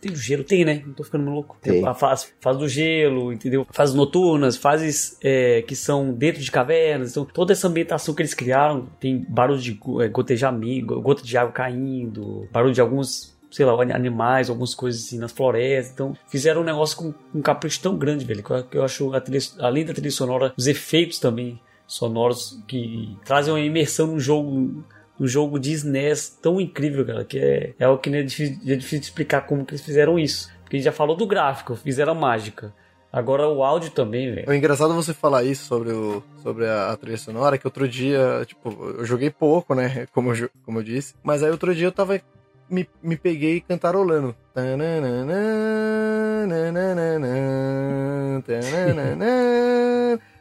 Tem 0.00 0.12
o 0.12 0.16
gelo? 0.16 0.44
Tem, 0.44 0.64
né? 0.64 0.82
Não 0.86 0.92
tô 0.92 1.04
ficando 1.04 1.30
louco. 1.30 1.56
Tem. 1.60 1.86
A 1.86 1.94
fase, 1.94 2.28
fase 2.40 2.58
do 2.58 2.68
gelo, 2.68 3.32
entendeu? 3.32 3.66
Fases 3.70 3.94
noturnas, 3.94 4.56
fases 4.56 5.16
é, 5.22 5.62
que 5.62 5.74
são 5.74 6.12
dentro 6.12 6.42
de 6.42 6.50
cavernas. 6.50 7.10
Então, 7.10 7.24
toda 7.24 7.52
essa 7.52 7.68
ambientação 7.68 8.14
que 8.14 8.22
eles 8.22 8.34
criaram, 8.34 8.88
tem 9.00 9.24
barulho 9.28 9.60
de 9.60 9.78
é, 10.00 10.08
gotejamento, 10.08 11.00
gota 11.00 11.22
de 11.22 11.36
água 11.36 11.52
caindo, 11.52 12.48
barulho 12.52 12.74
de 12.74 12.80
alguns 12.80 13.34
sei 13.50 13.64
lá, 13.64 13.72
animais, 13.94 14.50
algumas 14.50 14.74
coisas 14.74 15.04
assim 15.04 15.18
nas 15.18 15.32
florestas. 15.32 15.92
Então, 15.92 16.14
fizeram 16.28 16.60
um 16.60 16.64
negócio 16.64 16.96
com 16.96 17.14
um 17.34 17.40
capricho 17.40 17.80
tão 17.80 17.96
grande, 17.96 18.24
velho, 18.24 18.42
que 18.42 18.50
eu, 18.50 18.64
que 18.64 18.76
eu 18.76 18.84
acho, 18.84 19.14
a 19.14 19.20
trilha, 19.20 19.40
além 19.60 19.84
da 19.84 19.94
trilha 19.94 20.10
sonora, 20.10 20.52
os 20.56 20.66
efeitos 20.66 21.18
também 21.18 21.58
sonoros 21.86 22.60
que 22.66 23.16
trazem 23.24 23.54
uma 23.54 23.60
imersão 23.60 24.08
no 24.08 24.20
jogo 24.20 24.84
um 25.18 25.26
jogo 25.26 25.58
de 25.58 25.72
SNES 25.72 26.38
tão 26.42 26.60
incrível, 26.60 27.04
cara, 27.04 27.24
que 27.24 27.38
é, 27.38 27.74
é 27.78 27.84
algo 27.84 28.00
que 28.00 28.10
é 28.10 28.22
difícil, 28.22 28.58
é 28.66 28.76
difícil 28.76 29.00
de 29.00 29.06
explicar 29.06 29.42
como 29.42 29.64
que 29.64 29.72
eles 29.72 29.84
fizeram 29.84 30.18
isso. 30.18 30.50
Porque 30.62 30.76
a 30.76 30.78
gente 30.78 30.84
já 30.84 30.92
falou 30.92 31.16
do 31.16 31.26
gráfico, 31.26 31.76
fizeram 31.76 32.12
a 32.12 32.14
mágica. 32.14 32.72
Agora 33.12 33.48
o 33.48 33.62
áudio 33.62 33.90
também, 33.92 34.34
velho. 34.34 34.50
É 34.50 34.56
engraçado 34.56 34.92
você 34.92 35.14
falar 35.14 35.44
isso 35.44 35.64
sobre, 35.64 35.90
o, 35.90 36.22
sobre 36.42 36.66
a, 36.66 36.90
a 36.90 36.96
trilha 36.96 37.16
sonora, 37.16 37.56
que 37.56 37.66
outro 37.66 37.88
dia, 37.88 38.44
tipo, 38.46 38.68
eu 38.98 39.06
joguei 39.06 39.30
pouco, 39.30 39.74
né? 39.74 40.06
Como 40.12 40.34
eu, 40.34 40.50
como 40.64 40.80
eu 40.80 40.82
disse. 40.82 41.14
Mas 41.22 41.42
aí 41.42 41.50
outro 41.50 41.74
dia 41.74 41.86
eu 41.86 41.92
tava. 41.92 42.20
Me, 42.68 42.86
me 43.02 43.16
peguei 43.16 43.60
cantarolando. 43.60 44.34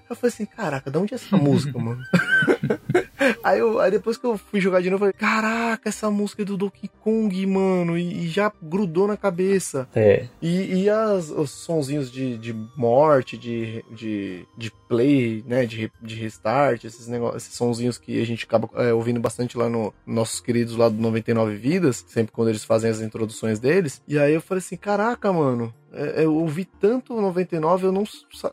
Eu 0.07 0.15
falei 0.15 0.34
assim, 0.34 0.45
caraca, 0.45 0.91
de 0.91 0.97
onde 0.97 1.13
é 1.13 1.15
essa 1.15 1.36
música, 1.36 1.80
mano? 1.80 2.01
Aí, 3.43 3.60
eu, 3.60 3.80
aí 3.80 3.91
depois 3.91 4.18
que 4.18 4.26
eu 4.26 4.38
fui 4.38 4.60
jogar 4.60 4.82
de 4.82 4.89
novo, 4.89 5.06
eu 5.06 5.12
falei, 5.12 5.14
caraca, 5.14 5.89
essa 5.89 6.10
música 6.10 6.41
é 6.41 6.46
do 6.46 6.58
Donkey 6.58 6.89
Kong, 7.02 7.46
mano, 7.46 7.98
e, 7.98 8.26
e 8.26 8.28
já 8.28 8.52
grudou 8.62 9.08
na 9.08 9.18
cabeça. 9.18 9.88
É. 9.96 10.28
E, 10.41 10.84
e 10.84 10.89
as, 10.89 11.30
os 11.30 11.52
sonzinhos 11.52 12.12
de, 12.12 12.38
de 12.38 12.54
morte, 12.76 13.38
de, 13.38 13.84
de, 13.91 14.46
de 14.58 14.72
play, 14.88 15.43
né, 15.48 15.66
de, 15.66 15.91
de 16.02 16.16
restart, 16.16 16.84
esses, 16.84 17.08
negócios, 17.08 17.43
esses 17.43 17.56
sonzinhos 17.56 17.98
que 17.98 18.22
a 18.22 18.26
gente 18.26 18.46
acaba 18.46 18.70
é, 18.76 18.93
ouvindo 18.93 19.20
bastante 19.20 19.58
lá 19.58 19.70
no 19.70 19.93
nossos 20.06 20.39
queridos 20.39 20.76
lá 20.76 20.89
do 20.89 20.96
99 20.96 21.56
Vidas, 21.56 22.04
sempre 22.08 22.32
quando 22.32 22.50
eles 22.50 22.64
fazem 22.64 22.89
as 22.89 23.02
introduções 23.02 23.60
deles. 23.60 24.02
E 24.08 24.18
aí 24.20 24.34
eu 24.34 24.41
falei 24.41 24.60
assim, 24.60 24.78
caraca, 24.78 25.32
mano, 25.32 25.74
é, 25.96 26.26
eu 26.26 26.36
ouvi 26.36 26.66
tanto 26.66 27.16
o 27.16 27.22
99, 27.22 27.88
eu 27.88 27.91
não, 27.91 28.04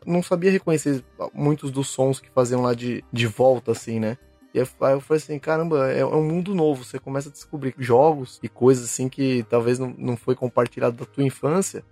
não 0.05 0.23
sabia 0.23 0.49
reconhecer 0.49 1.03
muitos 1.33 1.71
dos 1.71 1.89
sons 1.89 2.19
que 2.19 2.29
faziam 2.29 2.61
lá 2.61 2.73
de, 2.73 3.03
de 3.11 3.27
volta, 3.27 3.71
assim, 3.83 3.99
né? 3.99 4.17
E 4.53 4.59
aí 4.59 4.65
eu 4.93 5.01
falei 5.01 5.17
assim, 5.17 5.39
caramba, 5.39 5.91
é, 5.91 5.99
é 5.99 6.05
um 6.05 6.23
mundo 6.23 6.53
novo. 6.53 6.83
Você 6.83 6.99
começa 6.99 7.29
a 7.29 7.31
descobrir 7.31 7.73
jogos 7.77 8.39
e 8.43 8.47
coisas 8.47 8.85
assim 8.85 9.09
que 9.09 9.43
talvez 9.49 9.79
não, 9.79 10.15
foi 10.15 10.35
compartilhado 10.35 10.95
da 10.95 11.05
tua 11.05 11.23
infância. 11.23 11.83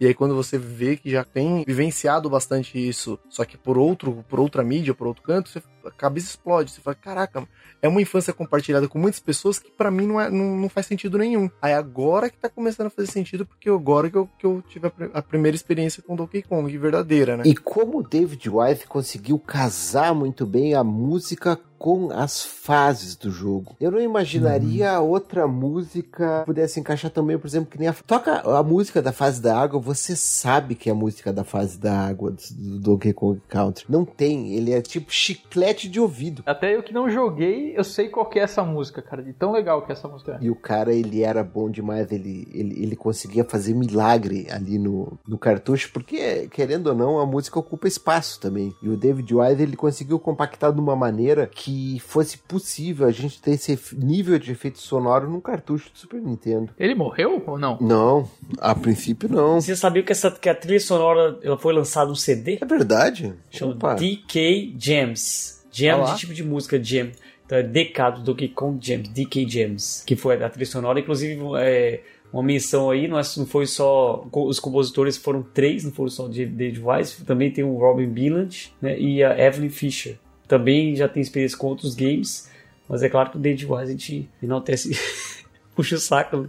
E 0.00 0.06
aí 0.06 0.14
quando 0.14 0.34
você 0.34 0.58
vê 0.58 0.96
que 0.96 1.10
já 1.10 1.24
tem 1.24 1.62
vivenciado 1.66 2.28
bastante 2.28 2.78
isso, 2.78 3.18
só 3.28 3.44
que 3.44 3.56
por 3.56 3.76
outro, 3.78 4.24
por 4.28 4.40
outra 4.40 4.62
mídia, 4.62 4.94
por 4.94 5.06
outro 5.06 5.22
canto, 5.22 5.48
você, 5.48 5.62
a 5.86 5.90
cabeça 5.90 6.28
explode. 6.28 6.70
Você 6.70 6.80
fala, 6.80 6.94
caraca, 6.94 7.46
é 7.80 7.88
uma 7.88 8.00
infância 8.00 8.32
compartilhada 8.32 8.88
com 8.88 8.98
muitas 8.98 9.20
pessoas 9.20 9.58
que 9.58 9.70
pra 9.70 9.90
mim 9.90 10.06
não, 10.06 10.20
é, 10.20 10.30
não, 10.30 10.56
não 10.56 10.68
faz 10.68 10.86
sentido 10.86 11.18
nenhum. 11.18 11.50
Aí 11.60 11.72
agora 11.72 12.30
que 12.30 12.36
tá 12.36 12.48
começando 12.48 12.88
a 12.88 12.90
fazer 12.90 13.10
sentido, 13.10 13.46
porque 13.46 13.68
agora 13.68 14.10
que 14.10 14.16
eu, 14.16 14.28
que 14.38 14.46
eu 14.46 14.62
tive 14.68 14.88
a, 14.88 15.18
a 15.18 15.22
primeira 15.22 15.54
experiência 15.54 16.02
com 16.02 16.16
Donkey 16.16 16.42
Kong 16.42 16.76
verdadeira, 16.76 17.36
né? 17.36 17.44
E 17.46 17.54
como 17.54 17.98
o 17.98 18.02
David 18.02 18.48
Wise 18.48 18.86
conseguiu 18.86 19.38
casar 19.38 20.14
muito 20.14 20.46
bem 20.46 20.74
a 20.74 20.82
música 20.82 21.58
com 21.78 22.10
as 22.10 22.42
fases 22.42 23.14
do 23.16 23.30
jogo. 23.30 23.76
Eu 23.80 23.90
não 23.90 24.00
imaginaria 24.00 24.98
outra 25.00 25.46
música 25.46 26.42
pudesse 26.46 26.80
encaixar 26.80 27.10
também, 27.10 27.38
por 27.38 27.46
exemplo, 27.46 27.70
que 27.70 27.78
nem 27.78 27.88
a. 27.88 27.92
Toca 27.92 28.40
a 28.40 28.62
música 28.62 29.02
da 29.02 29.12
fase 29.12 29.40
da 29.40 29.58
água, 29.58 29.78
você 29.78 30.16
sabe 30.16 30.74
que 30.74 30.88
é 30.88 30.92
a 30.92 30.94
música 30.94 31.32
da 31.32 31.44
fase 31.44 31.78
da 31.78 31.98
água 31.98 32.30
do, 32.30 32.42
do 32.54 32.78
Donkey 32.78 33.12
Kong 33.12 33.40
Country. 33.48 33.84
Não 33.88 34.04
tem, 34.04 34.54
ele 34.54 34.72
é 34.72 34.80
tipo 34.80 35.12
chiclete 35.12 35.75
de 35.84 36.00
ouvido. 36.00 36.42
Até 36.46 36.74
eu 36.74 36.82
que 36.82 36.92
não 36.92 37.10
joguei, 37.10 37.76
eu 37.76 37.84
sei 37.84 38.08
qual 38.08 38.26
que 38.26 38.38
é 38.38 38.42
essa 38.42 38.62
música, 38.62 39.02
cara. 39.02 39.22
De 39.22 39.32
tão 39.32 39.52
legal 39.52 39.82
que 39.82 39.92
essa 39.92 40.08
música 40.08 40.38
é. 40.40 40.44
E 40.44 40.50
o 40.50 40.54
cara, 40.54 40.92
ele 40.92 41.22
era 41.22 41.42
bom 41.44 41.70
demais, 41.70 42.10
ele, 42.10 42.48
ele, 42.52 42.82
ele 42.82 42.96
conseguia 42.96 43.44
fazer 43.44 43.74
milagre 43.74 44.46
ali 44.50 44.78
no, 44.78 45.18
no 45.26 45.38
cartucho, 45.38 45.90
porque, 45.92 46.48
querendo 46.48 46.88
ou 46.88 46.94
não, 46.94 47.18
a 47.18 47.26
música 47.26 47.58
ocupa 47.58 47.86
espaço 47.86 48.40
também. 48.40 48.74
E 48.82 48.88
o 48.88 48.96
David 48.96 49.34
Wise, 49.34 49.62
ele 49.62 49.76
conseguiu 49.76 50.18
compactar 50.18 50.72
de 50.72 50.80
uma 50.80 50.96
maneira 50.96 51.46
que 51.46 52.00
fosse 52.00 52.38
possível 52.38 53.06
a 53.06 53.12
gente 53.12 53.40
ter 53.40 53.52
esse 53.52 53.78
nível 53.96 54.38
de 54.38 54.52
efeito 54.52 54.78
sonoro 54.78 55.28
num 55.28 55.40
cartucho 55.40 55.90
do 55.92 55.98
Super 55.98 56.20
Nintendo. 56.20 56.72
Ele 56.78 56.94
morreu 56.94 57.42
ou 57.46 57.58
não? 57.58 57.78
Não, 57.80 58.28
a 58.58 58.74
princípio 58.74 59.28
não. 59.28 59.60
Você 59.60 59.76
sabia 59.76 60.02
que, 60.02 60.12
essa, 60.12 60.30
que 60.30 60.48
a 60.48 60.54
trilha 60.54 60.80
sonora 60.80 61.38
ela 61.42 61.58
foi 61.58 61.72
lançada 61.72 62.10
um 62.10 62.14
CD? 62.14 62.58
É 62.60 62.64
verdade? 62.64 63.34
Chama 63.50 63.72
Opa. 63.72 63.94
DK 63.94 64.74
Jams. 64.78 65.56
Jam 65.76 65.98
Olá. 66.00 66.14
de 66.14 66.20
tipo 66.20 66.32
de 66.34 66.42
música 66.44 66.82
Jam. 66.82 67.10
Então 67.44 67.58
é 67.58 67.62
DK 67.62 68.10
do 68.16 68.22
Donkey 68.22 68.48
Kong 68.48 68.78
Jams, 68.84 69.08
DK 69.08 69.48
Jams, 69.48 70.02
que 70.06 70.16
foi 70.16 70.42
a 70.42 70.48
trilha 70.48 70.66
sonora. 70.66 70.98
Inclusive, 70.98 71.40
é, 71.58 72.00
uma 72.32 72.42
menção 72.42 72.90
aí, 72.90 73.06
não, 73.06 73.18
é- 73.18 73.22
não 73.36 73.46
foi 73.46 73.66
só. 73.66 74.26
Os 74.32 74.58
compositores 74.58 75.16
foram 75.16 75.42
três, 75.42 75.84
não 75.84 75.92
foram 75.92 76.10
só 76.10 76.24
o 76.26 76.28
David 76.28 76.80
Wise, 76.82 77.24
também 77.24 77.50
tem 77.52 77.62
o 77.62 77.76
Robin 77.76 78.08
Billand 78.08 78.72
né, 78.82 78.98
e 78.98 79.22
a 79.22 79.38
Evelyn 79.38 79.68
Fisher. 79.70 80.18
Também 80.48 80.94
já 80.96 81.08
tem 81.08 81.20
experiência 81.22 81.56
com 81.58 81.66
outros 81.68 81.94
games, 81.94 82.50
mas 82.88 83.02
é 83.02 83.08
claro 83.08 83.30
que 83.30 83.36
o 83.36 83.40
David 83.40 83.66
Wise 83.66 83.82
a 83.82 83.86
gente 83.86 84.28
enaltece. 84.42 84.90
Puxa 85.76 85.96
o 85.96 85.98
saco, 85.98 86.38
né? 86.38 86.48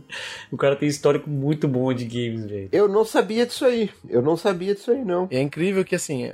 O 0.50 0.56
cara 0.56 0.76
tem 0.78 0.88
histórico 0.88 1.30
muito 1.30 1.68
bom 1.68 1.94
de 1.94 2.06
games, 2.06 2.50
velho. 2.50 2.70
Eu 2.72 2.88
não 2.88 3.04
sabia 3.04 3.46
disso 3.46 3.66
aí. 3.66 3.90
Eu 4.10 4.22
não 4.22 4.38
sabia 4.38 4.74
disso 4.74 4.90
aí, 4.90 5.04
não. 5.04 5.28
É 5.30 5.42
incrível 5.42 5.84
que 5.84 5.96
assim, 5.96 6.32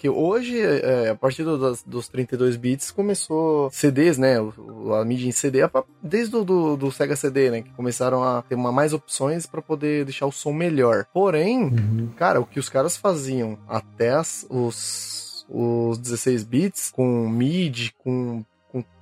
que 0.00 0.08
hoje, 0.08 0.58
é, 0.58 1.10
a 1.10 1.14
partir 1.14 1.44
do- 1.44 1.58
das- 1.58 1.82
dos 1.82 2.08
32 2.08 2.56
bits, 2.56 2.90
começou 2.90 3.68
CDs, 3.70 4.16
né? 4.16 4.40
o- 4.40 4.94
A 4.94 5.04
mídia 5.04 5.28
em 5.28 5.32
CD, 5.32 5.60
a- 5.62 5.70
desde 6.02 6.34
o 6.36 6.42
do, 6.42 6.74
do 6.74 6.90
Sega 6.90 7.14
CD, 7.14 7.50
né? 7.50 7.60
Que 7.60 7.70
começaram 7.74 8.24
a 8.24 8.40
ter 8.40 8.54
uma, 8.54 8.72
mais 8.72 8.94
opções 8.94 9.44
para 9.44 9.60
poder 9.60 10.06
deixar 10.06 10.24
o 10.26 10.32
som 10.32 10.52
melhor. 10.54 11.04
Porém, 11.12 11.70
cara, 12.16 12.40
o 12.40 12.46
que 12.46 12.58
os 12.58 12.70
caras 12.70 12.96
faziam 12.96 13.58
até 13.68 14.10
as- 14.12 14.46
os, 14.48 15.44
os 15.50 15.98
16 15.98 16.44
bits, 16.44 16.90
com 16.90 17.28
MIDI, 17.28 17.92
com 17.98 18.42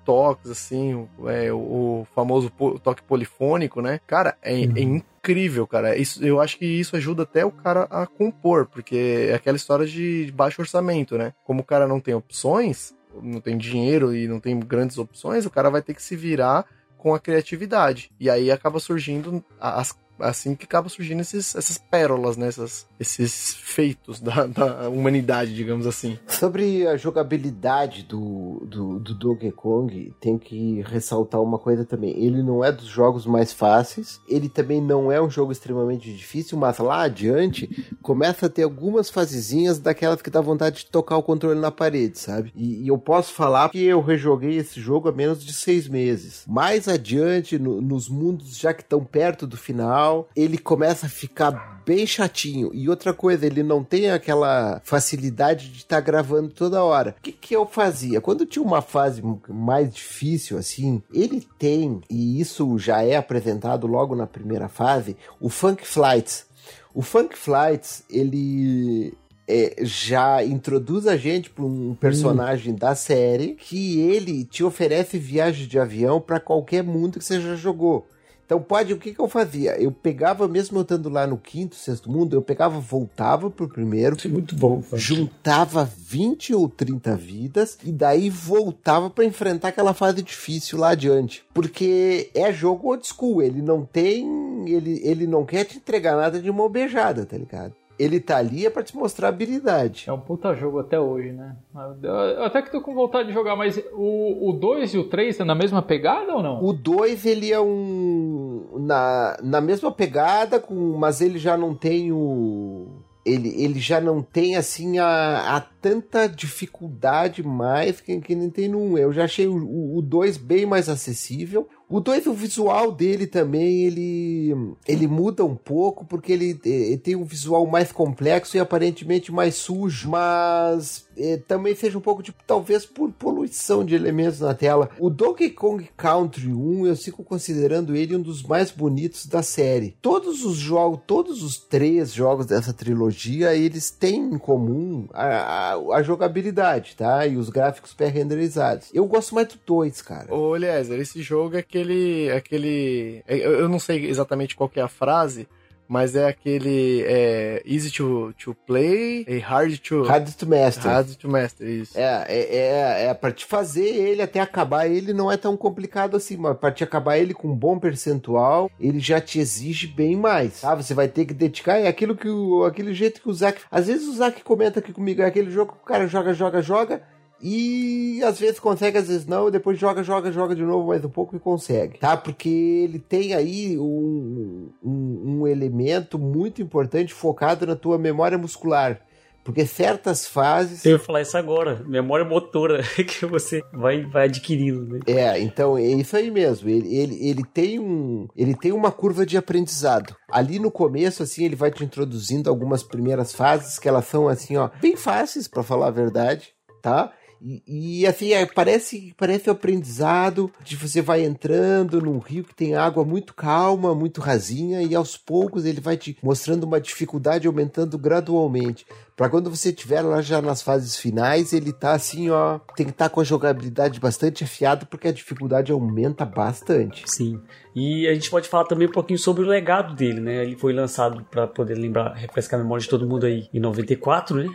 toques, 0.08 0.50
assim, 0.50 0.94
o, 1.18 1.28
é, 1.28 1.52
o, 1.52 2.06
famoso 2.14 2.50
toque 2.82 3.02
polifônico, 3.02 3.82
né? 3.82 4.00
Cara, 4.06 4.38
é, 4.40 4.54
é 4.54 4.80
incrível, 4.80 5.66
cara. 5.66 5.98
Isso, 5.98 6.24
eu 6.24 6.40
acho 6.40 6.56
que 6.56 6.64
isso 6.64 6.96
ajuda 6.96 7.24
até 7.24 7.44
o 7.44 7.50
cara 7.50 7.82
a 7.90 8.06
compor, 8.06 8.64
porque 8.64 9.28
é 9.28 9.34
aquela 9.34 9.58
história 9.58 9.84
de 9.84 10.32
baixo 10.34 10.62
orçamento, 10.62 11.18
né? 11.18 11.34
Como 11.44 11.60
o 11.60 11.64
cara 11.64 11.86
não 11.86 12.00
tem 12.00 12.14
opções, 12.14 12.94
não 13.22 13.38
tem 13.38 13.58
dinheiro 13.58 14.16
e 14.16 14.26
não 14.26 14.40
tem 14.40 14.58
grandes 14.58 14.96
opções, 14.96 15.44
o 15.44 15.50
cara 15.50 15.68
vai 15.68 15.82
ter 15.82 15.92
que 15.92 16.02
se 16.02 16.16
virar 16.16 16.64
com 16.96 17.14
a 17.14 17.20
criatividade. 17.20 18.10
E 18.18 18.30
aí 18.30 18.50
acaba 18.50 18.80
surgindo 18.80 19.44
as 19.60 19.94
assim 20.20 20.54
que 20.54 20.64
acaba 20.64 20.88
surgindo 20.88 21.20
esses, 21.20 21.54
essas 21.54 21.78
pérolas, 21.78 22.36
né? 22.36 22.48
Essas- 22.48 22.86
esses 22.98 23.54
feitos 23.54 24.20
da, 24.20 24.46
da 24.46 24.88
humanidade, 24.88 25.54
digamos 25.54 25.86
assim. 25.86 26.18
Sobre 26.26 26.86
a 26.86 26.96
jogabilidade 26.96 28.02
do, 28.02 28.62
do, 28.66 28.98
do 28.98 29.14
Donkey 29.14 29.52
Kong, 29.52 30.12
tem 30.20 30.38
que 30.38 30.82
ressaltar 30.82 31.40
uma 31.40 31.58
coisa 31.58 31.84
também. 31.84 32.10
Ele 32.18 32.42
não 32.42 32.64
é 32.64 32.72
dos 32.72 32.86
jogos 32.86 33.26
mais 33.26 33.52
fáceis, 33.52 34.20
ele 34.28 34.48
também 34.48 34.80
não 34.80 35.12
é 35.12 35.20
um 35.22 35.30
jogo 35.30 35.52
extremamente 35.52 36.12
difícil, 36.12 36.58
mas 36.58 36.78
lá 36.78 37.02
adiante 37.02 37.86
começa 38.02 38.46
a 38.46 38.48
ter 38.48 38.62
algumas 38.64 39.10
fasezinhas 39.10 39.78
daquelas 39.78 40.22
que 40.22 40.30
dá 40.30 40.40
vontade 40.40 40.78
de 40.78 40.86
tocar 40.86 41.16
o 41.16 41.22
controle 41.22 41.60
na 41.60 41.70
parede, 41.70 42.18
sabe? 42.18 42.52
E, 42.56 42.82
e 42.84 42.88
eu 42.88 42.98
posso 42.98 43.32
falar 43.32 43.68
que 43.70 43.82
eu 43.82 44.00
rejoguei 44.00 44.56
esse 44.56 44.80
jogo 44.80 45.08
há 45.08 45.12
menos 45.12 45.44
de 45.44 45.52
seis 45.52 45.86
meses. 45.88 46.42
Mais 46.46 46.88
adiante, 46.88 47.58
no- 47.58 47.80
nos 47.80 48.08
mundos 48.08 48.56
já 48.56 48.72
que 48.74 48.82
estão 48.82 49.04
perto 49.04 49.46
do 49.46 49.56
final, 49.56 50.07
ele 50.34 50.58
começa 50.58 51.06
a 51.06 51.08
ficar 51.08 51.82
bem 51.84 52.06
chatinho. 52.06 52.70
E 52.74 52.88
outra 52.88 53.14
coisa, 53.14 53.46
ele 53.46 53.62
não 53.62 53.82
tem 53.82 54.10
aquela 54.10 54.80
facilidade 54.84 55.70
de 55.70 55.78
estar 55.78 56.00
gravando 56.00 56.50
toda 56.50 56.84
hora. 56.84 57.14
O 57.18 57.22
que, 57.22 57.32
que 57.32 57.56
eu 57.56 57.64
fazia? 57.64 58.20
Quando 58.20 58.44
tinha 58.44 58.62
uma 58.64 58.82
fase 58.82 59.22
mais 59.48 59.92
difícil, 59.92 60.58
assim, 60.58 61.02
ele 61.12 61.46
tem, 61.58 62.00
e 62.10 62.40
isso 62.40 62.78
já 62.78 63.02
é 63.02 63.16
apresentado 63.16 63.86
logo 63.86 64.14
na 64.14 64.26
primeira 64.26 64.68
fase, 64.68 65.16
o 65.40 65.48
Funk 65.48 65.86
Flights. 65.86 66.46
O 66.94 67.00
Funk 67.00 67.38
Flights, 67.38 68.04
ele 68.10 69.14
é, 69.48 69.76
já 69.80 70.44
introduz 70.44 71.06
a 71.06 71.16
gente 71.16 71.48
para 71.48 71.64
um 71.64 71.94
personagem 71.94 72.74
da 72.74 72.94
série 72.94 73.54
que 73.54 73.98
ele 74.00 74.44
te 74.44 74.62
oferece 74.62 75.18
viagem 75.18 75.66
de 75.66 75.78
avião 75.78 76.20
para 76.20 76.38
qualquer 76.38 76.84
mundo 76.84 77.18
que 77.18 77.24
você 77.24 77.40
já 77.40 77.56
jogou. 77.56 78.06
Então 78.48 78.62
pode, 78.62 78.94
o 78.94 78.96
que, 78.96 79.12
que 79.12 79.20
eu 79.20 79.28
fazia? 79.28 79.78
Eu 79.78 79.92
pegava, 79.92 80.48
mesmo 80.48 80.78
eu 80.78 80.80
estando 80.80 81.10
lá 81.10 81.26
no 81.26 81.36
quinto, 81.36 81.76
sexto 81.76 82.10
mundo, 82.10 82.34
eu 82.34 82.40
pegava, 82.40 82.80
voltava 82.80 83.50
pro 83.50 83.68
primeiro, 83.68 84.16
Isso 84.16 84.26
é 84.26 84.30
muito 84.30 84.56
bom, 84.56 84.82
juntava 84.94 85.84
20 85.84 86.54
ou 86.54 86.66
30 86.66 87.14
vidas 87.14 87.76
e 87.84 87.92
daí 87.92 88.30
voltava 88.30 89.10
pra 89.10 89.26
enfrentar 89.26 89.68
aquela 89.68 89.92
fase 89.92 90.22
difícil 90.22 90.78
lá 90.78 90.92
adiante. 90.92 91.44
Porque 91.52 92.30
é 92.34 92.50
jogo 92.50 92.88
old 92.88 93.06
school, 93.06 93.42
ele 93.42 93.60
não 93.60 93.84
tem. 93.84 94.26
Ele, 94.66 94.98
ele 95.04 95.26
não 95.26 95.44
quer 95.44 95.64
te 95.64 95.76
entregar 95.76 96.16
nada 96.16 96.40
de 96.40 96.50
mão 96.50 96.70
beijada, 96.70 97.26
tá 97.26 97.36
ligado? 97.36 97.74
Ele 97.98 98.20
tá 98.20 98.36
ali 98.36 98.64
é 98.64 98.70
pra 98.70 98.82
te 98.82 98.96
mostrar 98.96 99.28
habilidade. 99.28 100.04
É 100.06 100.12
um 100.12 100.20
puta 100.20 100.54
jogo 100.54 100.78
até 100.78 101.00
hoje, 101.00 101.32
né? 101.32 101.56
Eu- 102.02 102.44
Até 102.44 102.62
que 102.62 102.70
tô 102.70 102.80
com 102.80 102.94
vontade 102.94 103.28
de 103.28 103.34
jogar, 103.34 103.56
mas 103.56 103.76
o, 103.92 104.50
o 104.50 104.52
2 104.52 104.94
e 104.94 104.98
o 104.98 105.04
3 105.08 105.40
é 105.40 105.44
na 105.44 105.54
mesma 105.54 105.82
pegada 105.82 106.32
ou 106.34 106.42
não? 106.42 106.62
O 106.64 106.72
2, 106.72 107.26
ele 107.26 107.52
é 107.52 107.60
um. 107.60 108.66
um, 108.72 108.78
na, 108.78 109.36
na 109.42 109.60
mesma 109.60 109.90
pegada, 109.90 110.60
com, 110.60 110.74
mas 110.96 111.20
ele 111.20 111.38
já 111.38 111.56
não 111.56 111.74
tem 111.74 112.12
o. 112.12 112.86
Ele, 113.26 113.62
ele 113.62 113.78
já 113.78 114.00
não 114.00 114.22
tem 114.22 114.56
assim 114.56 114.98
a, 114.98 115.56
a 115.56 115.60
tanta 115.60 116.26
dificuldade 116.26 117.42
mais 117.42 118.00
que, 118.00 118.18
que 118.20 118.34
nem 118.34 118.48
tem 118.48 118.68
no 118.68 118.78
1. 118.92 118.98
Eu 118.98 119.12
já 119.12 119.24
achei 119.24 119.46
o 119.46 120.00
2 120.02 120.36
bem 120.38 120.64
mais 120.64 120.88
acessível. 120.88 121.68
O 121.88 122.00
2, 122.00 122.26
o 122.26 122.34
visual 122.34 122.92
dele 122.92 123.26
também, 123.26 123.84
ele, 123.84 124.54
ele 124.86 125.06
muda 125.06 125.44
um 125.44 125.54
pouco, 125.54 126.04
porque 126.04 126.32
ele, 126.32 126.60
ele 126.64 126.98
tem 126.98 127.16
um 127.16 127.24
visual 127.24 127.66
mais 127.66 127.90
complexo 127.90 128.56
e 128.56 128.60
aparentemente 128.60 129.32
mais 129.32 129.54
sujo, 129.54 130.10
mas 130.10 131.08
é, 131.16 131.36
também 131.36 131.74
seja 131.74 131.98
um 131.98 132.00
pouco, 132.00 132.22
tipo, 132.22 132.42
talvez 132.46 132.86
por 132.86 133.10
poluição 133.12 133.84
de 133.84 133.94
elementos 133.94 134.40
na 134.40 134.54
tela. 134.54 134.90
O 134.98 135.10
Donkey 135.10 135.50
Kong 135.50 135.88
Country 135.96 136.52
1, 136.52 136.86
eu 136.86 136.96
sigo 136.96 137.24
considerando 137.24 137.96
ele 137.96 138.16
um 138.16 138.22
dos 138.22 138.42
mais 138.42 138.70
bonitos 138.70 139.26
da 139.26 139.42
série. 139.42 139.96
Todos 140.00 140.44
os 140.44 140.56
jogos, 140.56 141.00
todos 141.06 141.42
os 141.42 141.58
três 141.58 142.12
jogos 142.12 142.46
dessa 142.46 142.72
trilogia, 142.72 143.56
eles 143.56 143.90
têm 143.90 144.34
em 144.34 144.38
comum 144.38 145.08
a, 145.12 145.24
a, 145.24 145.96
a 145.96 146.02
jogabilidade, 146.02 146.96
tá? 146.96 147.26
E 147.26 147.36
os 147.36 147.48
gráficos 147.48 147.94
pré-renderizados. 147.94 148.88
Eu 148.92 149.06
gosto 149.06 149.34
mais 149.34 149.48
do 149.48 149.58
2, 149.66 150.02
cara. 150.02 150.34
Ô, 150.34 150.54
Eliezer, 150.54 151.00
esse 151.00 151.22
jogo 151.22 151.56
é 151.56 151.62
aquele. 151.78 152.30
aquele 152.30 153.24
eu, 153.26 153.60
eu 153.60 153.68
não 153.68 153.78
sei 153.78 154.06
exatamente 154.06 154.56
qual 154.56 154.68
que 154.68 154.80
é 154.80 154.82
a 154.82 154.88
frase, 154.88 155.48
mas 155.88 156.14
é 156.14 156.28
aquele 156.28 157.02
é, 157.06 157.62
easy 157.64 157.90
to, 157.90 158.34
to 158.38 158.54
play 158.66 159.24
e 159.26 159.38
hard 159.38 159.78
to 159.78 160.02
Hard 160.02 160.28
to 160.34 160.46
Master. 160.46 160.90
hard 160.90 161.14
to 161.16 161.28
master 161.28 161.66
isso. 161.66 161.98
É, 161.98 162.26
é, 162.28 162.56
é, 162.56 163.04
é 163.06 163.14
pra 163.14 163.32
te 163.32 163.46
fazer 163.46 163.86
ele 163.86 164.20
até 164.20 164.38
acabar 164.38 164.86
ele 164.86 165.14
não 165.14 165.32
é 165.32 165.36
tão 165.36 165.56
complicado 165.56 166.16
assim, 166.16 166.36
mas 166.36 166.56
pra 166.58 166.70
te 166.70 166.84
acabar 166.84 167.16
ele 167.16 167.32
com 167.32 167.48
um 167.48 167.56
bom 167.56 167.78
percentual, 167.78 168.70
ele 168.78 169.00
já 169.00 169.20
te 169.20 169.38
exige 169.38 169.86
bem 169.86 170.14
mais, 170.14 170.60
tá? 170.60 170.74
Você 170.74 170.92
vai 170.92 171.08
ter 171.08 171.24
que 171.24 171.32
dedicar, 171.32 171.78
é 171.78 171.88
aquilo 171.88 172.14
que 172.14 172.28
o, 172.28 172.64
aquele 172.64 172.92
jeito 172.92 173.22
que 173.22 173.28
o 173.28 173.34
Zac, 173.34 173.60
às 173.70 173.86
vezes 173.86 174.06
o 174.06 174.14
Zac 174.14 174.42
comenta 174.44 174.80
aqui 174.80 174.92
comigo, 174.92 175.22
é 175.22 175.26
aquele 175.26 175.50
jogo 175.50 175.72
que 175.72 175.78
o 175.82 175.86
cara 175.86 176.06
joga, 176.06 176.34
joga, 176.34 176.60
joga, 176.60 177.02
e 177.40 178.20
às 178.24 178.38
vezes 178.38 178.58
consegue, 178.58 178.98
às 178.98 179.08
vezes 179.08 179.26
não, 179.26 179.48
e 179.48 179.50
depois 179.50 179.78
joga, 179.78 180.02
joga, 180.02 180.32
joga 180.32 180.54
de 180.54 180.62
novo 180.62 180.88
mais 180.88 181.04
um 181.04 181.08
pouco 181.08 181.36
e 181.36 181.40
consegue, 181.40 181.98
tá? 181.98 182.16
Porque 182.16 182.48
ele 182.48 182.98
tem 182.98 183.34
aí 183.34 183.78
um, 183.78 184.70
um, 184.82 185.22
um 185.24 185.46
elemento 185.46 186.18
muito 186.18 186.60
importante 186.60 187.14
focado 187.14 187.66
na 187.66 187.76
tua 187.76 187.98
memória 187.98 188.36
muscular. 188.36 189.00
Porque 189.48 189.64
certas 189.64 190.26
fases. 190.26 190.84
Eu 190.84 190.92
ia 190.92 190.98
falar 190.98 191.22
isso 191.22 191.38
agora. 191.38 191.82
Memória 191.86 192.22
motora 192.22 192.82
que 193.02 193.24
você 193.24 193.62
vai, 193.72 194.04
vai 194.04 194.24
adquirindo, 194.24 194.86
né? 194.86 195.00
É, 195.06 195.40
então 195.40 195.78
é 195.78 195.86
isso 195.86 196.14
aí 196.18 196.30
mesmo. 196.30 196.68
Ele, 196.68 196.94
ele, 196.94 197.28
ele, 197.30 197.42
tem 197.42 197.78
um, 197.78 198.28
ele 198.36 198.54
tem 198.54 198.72
uma 198.72 198.92
curva 198.92 199.24
de 199.24 199.38
aprendizado. 199.38 200.14
Ali 200.30 200.58
no 200.58 200.70
começo, 200.70 201.22
assim, 201.22 201.46
ele 201.46 201.56
vai 201.56 201.70
te 201.70 201.82
introduzindo 201.82 202.50
algumas 202.50 202.82
primeiras 202.82 203.32
fases 203.32 203.78
que 203.78 203.88
elas 203.88 204.04
são, 204.04 204.28
assim, 204.28 204.58
ó, 204.58 204.68
bem 204.82 204.96
fáceis, 204.96 205.48
para 205.48 205.62
falar 205.62 205.86
a 205.86 205.92
verdade, 205.92 206.52
tá? 206.82 207.10
E, 207.40 208.00
e, 208.00 208.06
assim, 208.06 208.32
é, 208.32 208.44
parece, 208.46 209.14
parece 209.16 209.48
um 209.48 209.52
aprendizado 209.52 210.50
de 210.62 210.76
você 210.76 211.00
vai 211.00 211.24
entrando 211.24 212.00
num 212.00 212.18
rio 212.18 212.44
que 212.44 212.54
tem 212.54 212.74
água 212.74 213.04
muito 213.04 213.34
calma, 213.34 213.94
muito 213.94 214.20
rasinha, 214.20 214.82
e 214.82 214.94
aos 214.94 215.16
poucos 215.16 215.64
ele 215.64 215.80
vai 215.80 215.96
te 215.96 216.16
mostrando 216.22 216.64
uma 216.64 216.80
dificuldade 216.80 217.46
aumentando 217.46 217.96
gradualmente. 217.96 218.86
Para 219.16 219.28
quando 219.28 219.50
você 219.50 219.70
estiver 219.70 220.00
lá 220.02 220.22
já 220.22 220.40
nas 220.40 220.62
fases 220.62 220.96
finais, 220.96 221.52
ele 221.52 221.72
tá 221.72 221.92
assim, 221.92 222.30
ó. 222.30 222.60
Tem 222.76 222.86
que 222.86 222.92
estar 222.92 223.08
com 223.08 223.20
a 223.20 223.24
jogabilidade 223.24 223.98
bastante 223.98 224.44
afiado, 224.44 224.86
porque 224.86 225.08
a 225.08 225.12
dificuldade 225.12 225.72
aumenta 225.72 226.24
bastante. 226.24 227.02
Sim. 227.06 227.40
E 227.78 228.08
a 228.08 228.14
gente 228.14 228.28
pode 228.28 228.48
falar 228.48 228.64
também 228.64 228.88
um 228.88 228.90
pouquinho 228.90 229.18
sobre 229.18 229.44
o 229.44 229.46
legado 229.46 229.94
dele, 229.94 230.20
né? 230.20 230.42
Ele 230.42 230.56
foi 230.56 230.72
lançado 230.72 231.24
para 231.30 231.46
poder 231.46 231.76
lembrar, 231.76 232.12
refrescar 232.14 232.58
a 232.58 232.62
memória 232.62 232.82
de 232.82 232.88
todo 232.88 233.06
mundo 233.06 233.24
aí 233.24 233.48
em 233.54 233.60
94, 233.60 234.36
né? 234.36 234.48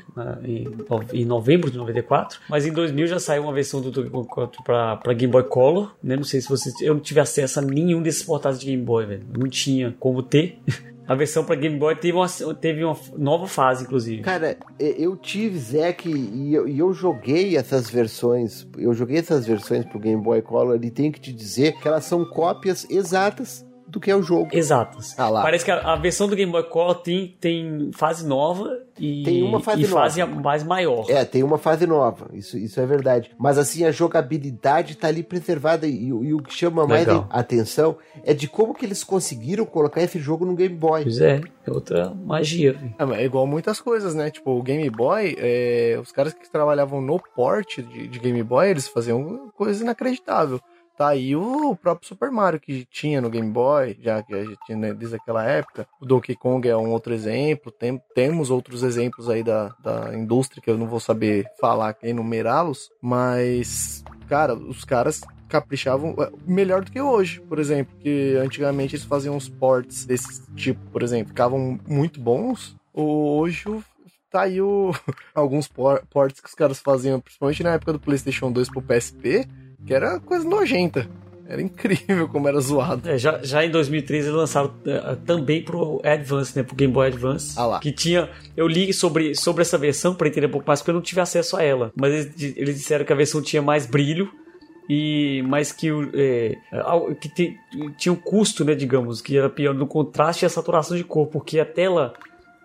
Em, 0.43 0.67
em 1.13 1.25
novembro 1.25 1.71
de 1.71 1.77
94. 1.77 2.39
Mas 2.49 2.65
em 2.65 2.73
2000 2.73 3.07
já 3.07 3.19
saiu 3.19 3.43
uma 3.43 3.53
versão 3.53 3.79
do 3.79 3.91
Donkey 3.91 4.09
Kong 4.09 4.27
Country 4.27 4.63
pra 4.63 5.13
Game 5.13 5.31
Boy 5.31 5.43
Color, 5.43 5.95
né? 6.03 6.17
Não 6.17 6.25
sei 6.25 6.41
se 6.41 6.49
você. 6.49 6.69
Eu 6.81 6.95
não 6.95 7.01
tive 7.01 7.21
acesso 7.21 7.59
a 7.59 7.61
nenhum 7.61 8.01
desses 8.01 8.23
portais 8.23 8.59
de 8.59 8.65
Game 8.65 8.83
Boy, 8.83 9.05
velho. 9.05 9.23
Não 9.37 9.47
tinha 9.47 9.95
como 9.99 10.21
ter. 10.21 10.59
A 11.13 11.15
versão 11.15 11.45
pra 11.45 11.55
Game 11.55 11.77
Boy 11.77 11.95
teve 11.95 12.17
uma, 12.17 12.27
teve 12.55 12.83
uma 12.83 12.97
nova 13.15 13.45
fase, 13.45 13.83
inclusive. 13.83 14.23
Cara, 14.23 14.57
eu 14.79 15.15
tive 15.15 15.59
Zack 15.59 16.09
e 16.09 16.53
eu, 16.53 16.67
e 16.67 16.79
eu 16.79 16.91
joguei 16.91 17.55
essas 17.55 17.87
versões. 17.87 18.67
Eu 18.75 18.93
joguei 18.93 19.19
essas 19.19 19.45
versões 19.45 19.85
pro 19.85 19.99
Game 19.99 20.21
Boy 20.21 20.41
Color 20.41 20.83
e 20.83 20.89
tenho 20.89 21.11
que 21.11 21.21
te 21.21 21.31
dizer 21.31 21.73
que 21.73 21.87
elas 21.87 22.05
são 22.05 22.25
cópias 22.25 22.89
exatas 22.89 23.63
do 23.93 23.99
que 23.99 24.09
é 24.11 24.15
o 24.15 24.23
jogo. 24.23 24.49
Exatas. 24.51 25.13
Ah 25.19 25.29
lá. 25.29 25.41
Parece 25.43 25.63
que 25.63 25.69
a, 25.71 25.93
a 25.93 25.95
versão 25.95 26.27
do 26.27 26.35
Game 26.35 26.51
Boy 26.51 26.63
Color 26.63 26.95
tem, 26.95 27.37
tem 27.39 27.91
fase 27.93 28.25
nova 28.27 28.75
e, 28.99 29.23
Tem 29.23 29.43
uma 29.43 29.59
fase 29.59 29.83
e 29.83 29.87
nova. 29.87 30.01
fase 30.01 30.23
mais 30.25 30.63
maior. 30.63 31.05
É, 31.09 31.23
tem 31.23 31.43
uma 31.43 31.57
fase 31.59 31.85
nova, 31.87 32.27
isso, 32.33 32.57
isso 32.57 32.79
é 32.79 32.85
verdade. 32.85 33.31
Mas 33.39 33.57
assim, 33.59 33.85
a 33.85 33.91
jogabilidade 33.91 34.95
tá 34.97 35.07
ali 35.07 35.21
preservada 35.23 35.87
e, 35.87 36.11
o- 36.11 36.23
e 36.23 36.33
o 36.33 36.41
que 36.41 36.53
chama 36.53 36.85
mais 36.87 37.05
Legal. 37.05 37.27
atenção 37.29 37.95
é 38.23 38.33
de 38.33 38.47
como 38.47 38.73
que 38.73 38.85
eles 38.85 39.03
conseguiram 39.03 39.65
colocar 39.65 40.01
esse 40.01 40.19
jogo 40.19 40.45
no 40.45 40.55
Game 40.55 40.75
Boy. 40.75 41.03
Pois 41.03 41.19
é, 41.21 41.41
é 41.65 41.71
outra 41.71 42.11
magia. 42.13 42.75
É, 42.97 43.21
é 43.21 43.25
igual 43.25 43.45
muitas 43.47 43.79
coisas, 43.79 44.15
né? 44.15 44.29
Tipo, 44.31 44.51
o 44.57 44.63
Game 44.63 44.89
Boy, 44.89 45.35
é, 45.37 45.97
os 46.01 46.11
caras 46.11 46.33
que 46.33 46.49
trabalhavam 46.51 46.99
no 47.01 47.19
port 47.35 47.77
de, 47.79 48.07
de 48.07 48.19
Game 48.19 48.41
Boy, 48.43 48.69
eles 48.69 48.87
faziam 48.87 49.49
coisa 49.55 49.83
inacreditável. 49.83 50.59
Tá 50.97 51.07
aí 51.09 51.35
o 51.35 51.75
próprio 51.75 52.07
Super 52.07 52.29
Mario 52.29 52.59
que 52.59 52.85
tinha 52.85 53.19
no 53.19 53.29
Game 53.29 53.49
Boy, 53.49 53.97
já 53.99 54.21
que 54.21 54.33
a 54.33 54.43
gente 54.43 54.59
tinha 54.65 54.77
né, 54.77 54.93
desde 54.93 55.15
aquela 55.15 55.43
época. 55.43 55.87
O 55.99 56.05
Donkey 56.05 56.35
Kong 56.35 56.67
é 56.67 56.77
um 56.77 56.91
outro 56.91 57.13
exemplo. 57.13 57.71
Tem, 57.71 57.99
temos 58.13 58.51
outros 58.51 58.83
exemplos 58.83 59.27
aí 59.29 59.43
da, 59.43 59.69
da 59.83 60.15
indústria 60.15 60.61
que 60.61 60.69
eu 60.69 60.77
não 60.77 60.85
vou 60.85 60.99
saber 60.99 61.45
falar 61.59 61.97
enumerá-los. 62.03 62.91
Mas, 63.01 64.03
cara, 64.29 64.53
os 64.53 64.85
caras 64.85 65.21
caprichavam 65.49 66.15
melhor 66.45 66.83
do 66.83 66.91
que 66.91 67.01
hoje, 67.01 67.41
por 67.41 67.57
exemplo. 67.57 67.95
Que 67.99 68.35
antigamente 68.37 68.95
eles 68.95 69.05
faziam 69.05 69.35
uns 69.35 69.49
ports 69.49 70.05
desse 70.05 70.43
tipo, 70.55 70.79
por 70.91 71.01
exemplo, 71.01 71.29
ficavam 71.29 71.79
muito 71.87 72.19
bons. 72.19 72.75
Hoje 72.93 73.65
tá 74.31 74.41
aí 74.41 74.61
o, 74.61 74.91
alguns 75.33 75.67
por- 75.67 76.03
ports 76.07 76.39
que 76.39 76.47
os 76.47 76.55
caras 76.55 76.79
faziam, 76.79 77.19
principalmente 77.19 77.63
na 77.63 77.73
época 77.73 77.93
do 77.93 77.99
PlayStation 77.99 78.51
2 78.51 78.69
pro 78.69 78.81
PSP, 78.81 79.47
que 79.85 79.93
era 79.93 80.19
coisa 80.19 80.47
nojenta. 80.47 81.07
Era 81.45 81.61
incrível 81.61 82.27
como 82.29 82.47
era 82.47 82.59
zoado. 82.61 83.09
É, 83.09 83.17
já, 83.17 83.39
já 83.43 83.65
em 83.65 83.69
2013 83.69 84.27
eles 84.29 84.37
lançaram 84.37 84.73
é, 84.85 85.15
também 85.25 85.61
pro 85.61 86.01
Advance, 86.03 86.55
né? 86.57 86.63
Pro 86.63 86.75
Game 86.75 86.93
Boy 86.93 87.07
Advance. 87.07 87.53
Ah 87.57 87.65
lá. 87.65 87.79
Que 87.79 87.91
tinha. 87.91 88.29
Eu 88.55 88.65
li 88.67 88.93
sobre, 88.93 89.35
sobre 89.35 89.61
essa 89.61 89.77
versão 89.77 90.15
pra 90.15 90.27
entender 90.29 90.47
um 90.47 90.51
pouco 90.51 90.65
mais, 90.67 90.79
porque 90.79 90.91
eu 90.91 90.95
não 90.95 91.01
tive 91.01 91.19
acesso 91.19 91.57
a 91.57 91.63
ela. 91.63 91.91
Mas 91.99 92.13
eles, 92.13 92.57
eles 92.57 92.75
disseram 92.75 93.03
que 93.03 93.11
a 93.11 93.15
versão 93.15 93.41
tinha 93.41 93.61
mais 93.61 93.85
brilho. 93.85 94.31
E 94.89 95.41
mais 95.47 95.71
que 95.71 95.89
o 95.91 96.09
é, 96.13 96.57
que 97.19 97.29
te- 97.29 97.57
tinha 97.97 98.11
um 98.11 98.17
custo, 98.17 98.65
né, 98.65 98.75
digamos, 98.75 99.21
que 99.21 99.37
era 99.37 99.49
pior 99.49 99.73
no 99.73 99.87
contraste 99.87 100.43
e 100.43 100.45
a 100.45 100.49
saturação 100.49 100.97
de 100.97 101.05
cor, 101.05 101.27
porque 101.27 101.57
a 101.57 101.65
tela 101.65 102.13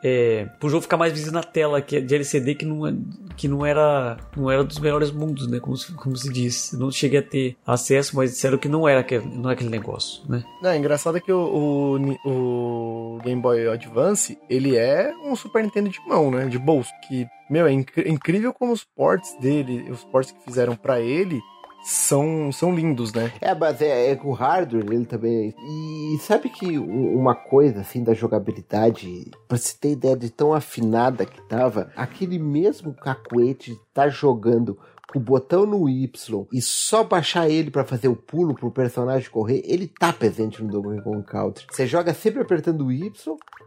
é, 0.02 0.46
pro 0.60 0.68
jogo 0.68 0.82
ficar 0.82 0.96
mais 0.96 1.12
visível 1.12 1.32
na 1.34 1.42
tela 1.42 1.80
que 1.82 1.96
é 1.96 2.00
de 2.00 2.14
LCD 2.14 2.54
que 2.54 2.64
não, 2.64 2.86
é- 2.86 2.94
que 3.36 3.48
não 3.48 3.64
era 3.66 4.16
não 4.36 4.50
era 4.50 4.62
dos 4.64 4.78
melhores 4.78 5.10
mundos, 5.10 5.48
né? 5.48 5.58
Como, 5.60 5.76
se- 5.76 5.92
como 5.94 6.16
se 6.16 6.32
diz. 6.32 6.72
Não 6.72 6.90
cheguei 6.90 7.18
a 7.20 7.22
ter 7.22 7.56
acesso, 7.66 8.16
mas 8.16 8.30
disseram 8.32 8.58
que 8.58 8.68
não 8.68 8.86
era 8.88 9.00
aquele, 9.00 9.24
não 9.26 9.50
é 9.50 9.54
aquele 9.54 9.70
negócio, 9.70 10.22
né? 10.28 10.42
Não, 10.62 10.70
é 10.70 10.76
engraçado 10.78 11.20
que 11.20 11.32
o, 11.32 11.98
o, 12.24 13.16
o 13.16 13.18
Game 13.22 13.40
Boy 13.40 13.66
Advance, 13.68 14.38
ele 14.48 14.76
é 14.76 15.12
um 15.24 15.34
Super 15.36 15.62
Nintendo 15.62 15.88
de 15.88 16.00
mão, 16.06 16.30
né? 16.30 16.46
De 16.46 16.58
bolso. 16.58 16.90
Que, 17.08 17.26
meu, 17.50 17.66
é 17.66 17.72
inc- 17.72 17.96
incrível 18.06 18.52
como 18.52 18.72
os 18.72 18.84
ports 18.84 19.36
dele, 19.40 19.90
os 19.90 20.04
ports 20.04 20.32
que 20.32 20.44
fizeram 20.44 20.76
pra 20.76 21.00
ele, 21.00 21.40
são, 21.88 22.52
são 22.52 22.74
lindos, 22.74 23.14
né? 23.14 23.32
É, 23.40 23.54
mas 23.54 23.80
é, 23.80 24.10
é 24.10 24.16
que 24.16 24.26
o 24.26 24.32
hardware 24.32 24.84
ele 24.92 25.06
também. 25.06 25.54
E 25.58 26.18
sabe 26.20 26.50
que 26.50 26.78
uma 26.78 27.34
coisa 27.34 27.80
assim 27.80 28.04
da 28.04 28.12
jogabilidade, 28.12 29.30
pra 29.48 29.56
você 29.56 29.74
ter 29.80 29.92
ideia 29.92 30.14
de 30.14 30.28
tão 30.28 30.52
afinada 30.52 31.24
que 31.24 31.40
tava, 31.48 31.90
aquele 31.96 32.38
mesmo 32.38 32.92
cacuete 32.92 33.74
tá 33.94 34.06
jogando 34.08 34.78
com 35.10 35.18
o 35.18 35.22
botão 35.22 35.64
no 35.64 35.88
Y 35.88 36.46
e 36.52 36.60
só 36.60 37.02
baixar 37.02 37.48
ele 37.48 37.70
pra 37.70 37.82
fazer 37.82 38.08
o 38.08 38.16
pulo 38.16 38.54
pro 38.54 38.70
personagem 38.70 39.30
correr, 39.30 39.62
ele 39.64 39.88
tá 39.88 40.12
presente 40.12 40.62
no 40.62 40.68
Donkey 40.70 41.02
Kong 41.02 41.22
Country. 41.22 41.66
Você 41.70 41.86
joga 41.86 42.12
sempre 42.12 42.42
apertando 42.42 42.84
o 42.84 42.92
Y 42.92 43.10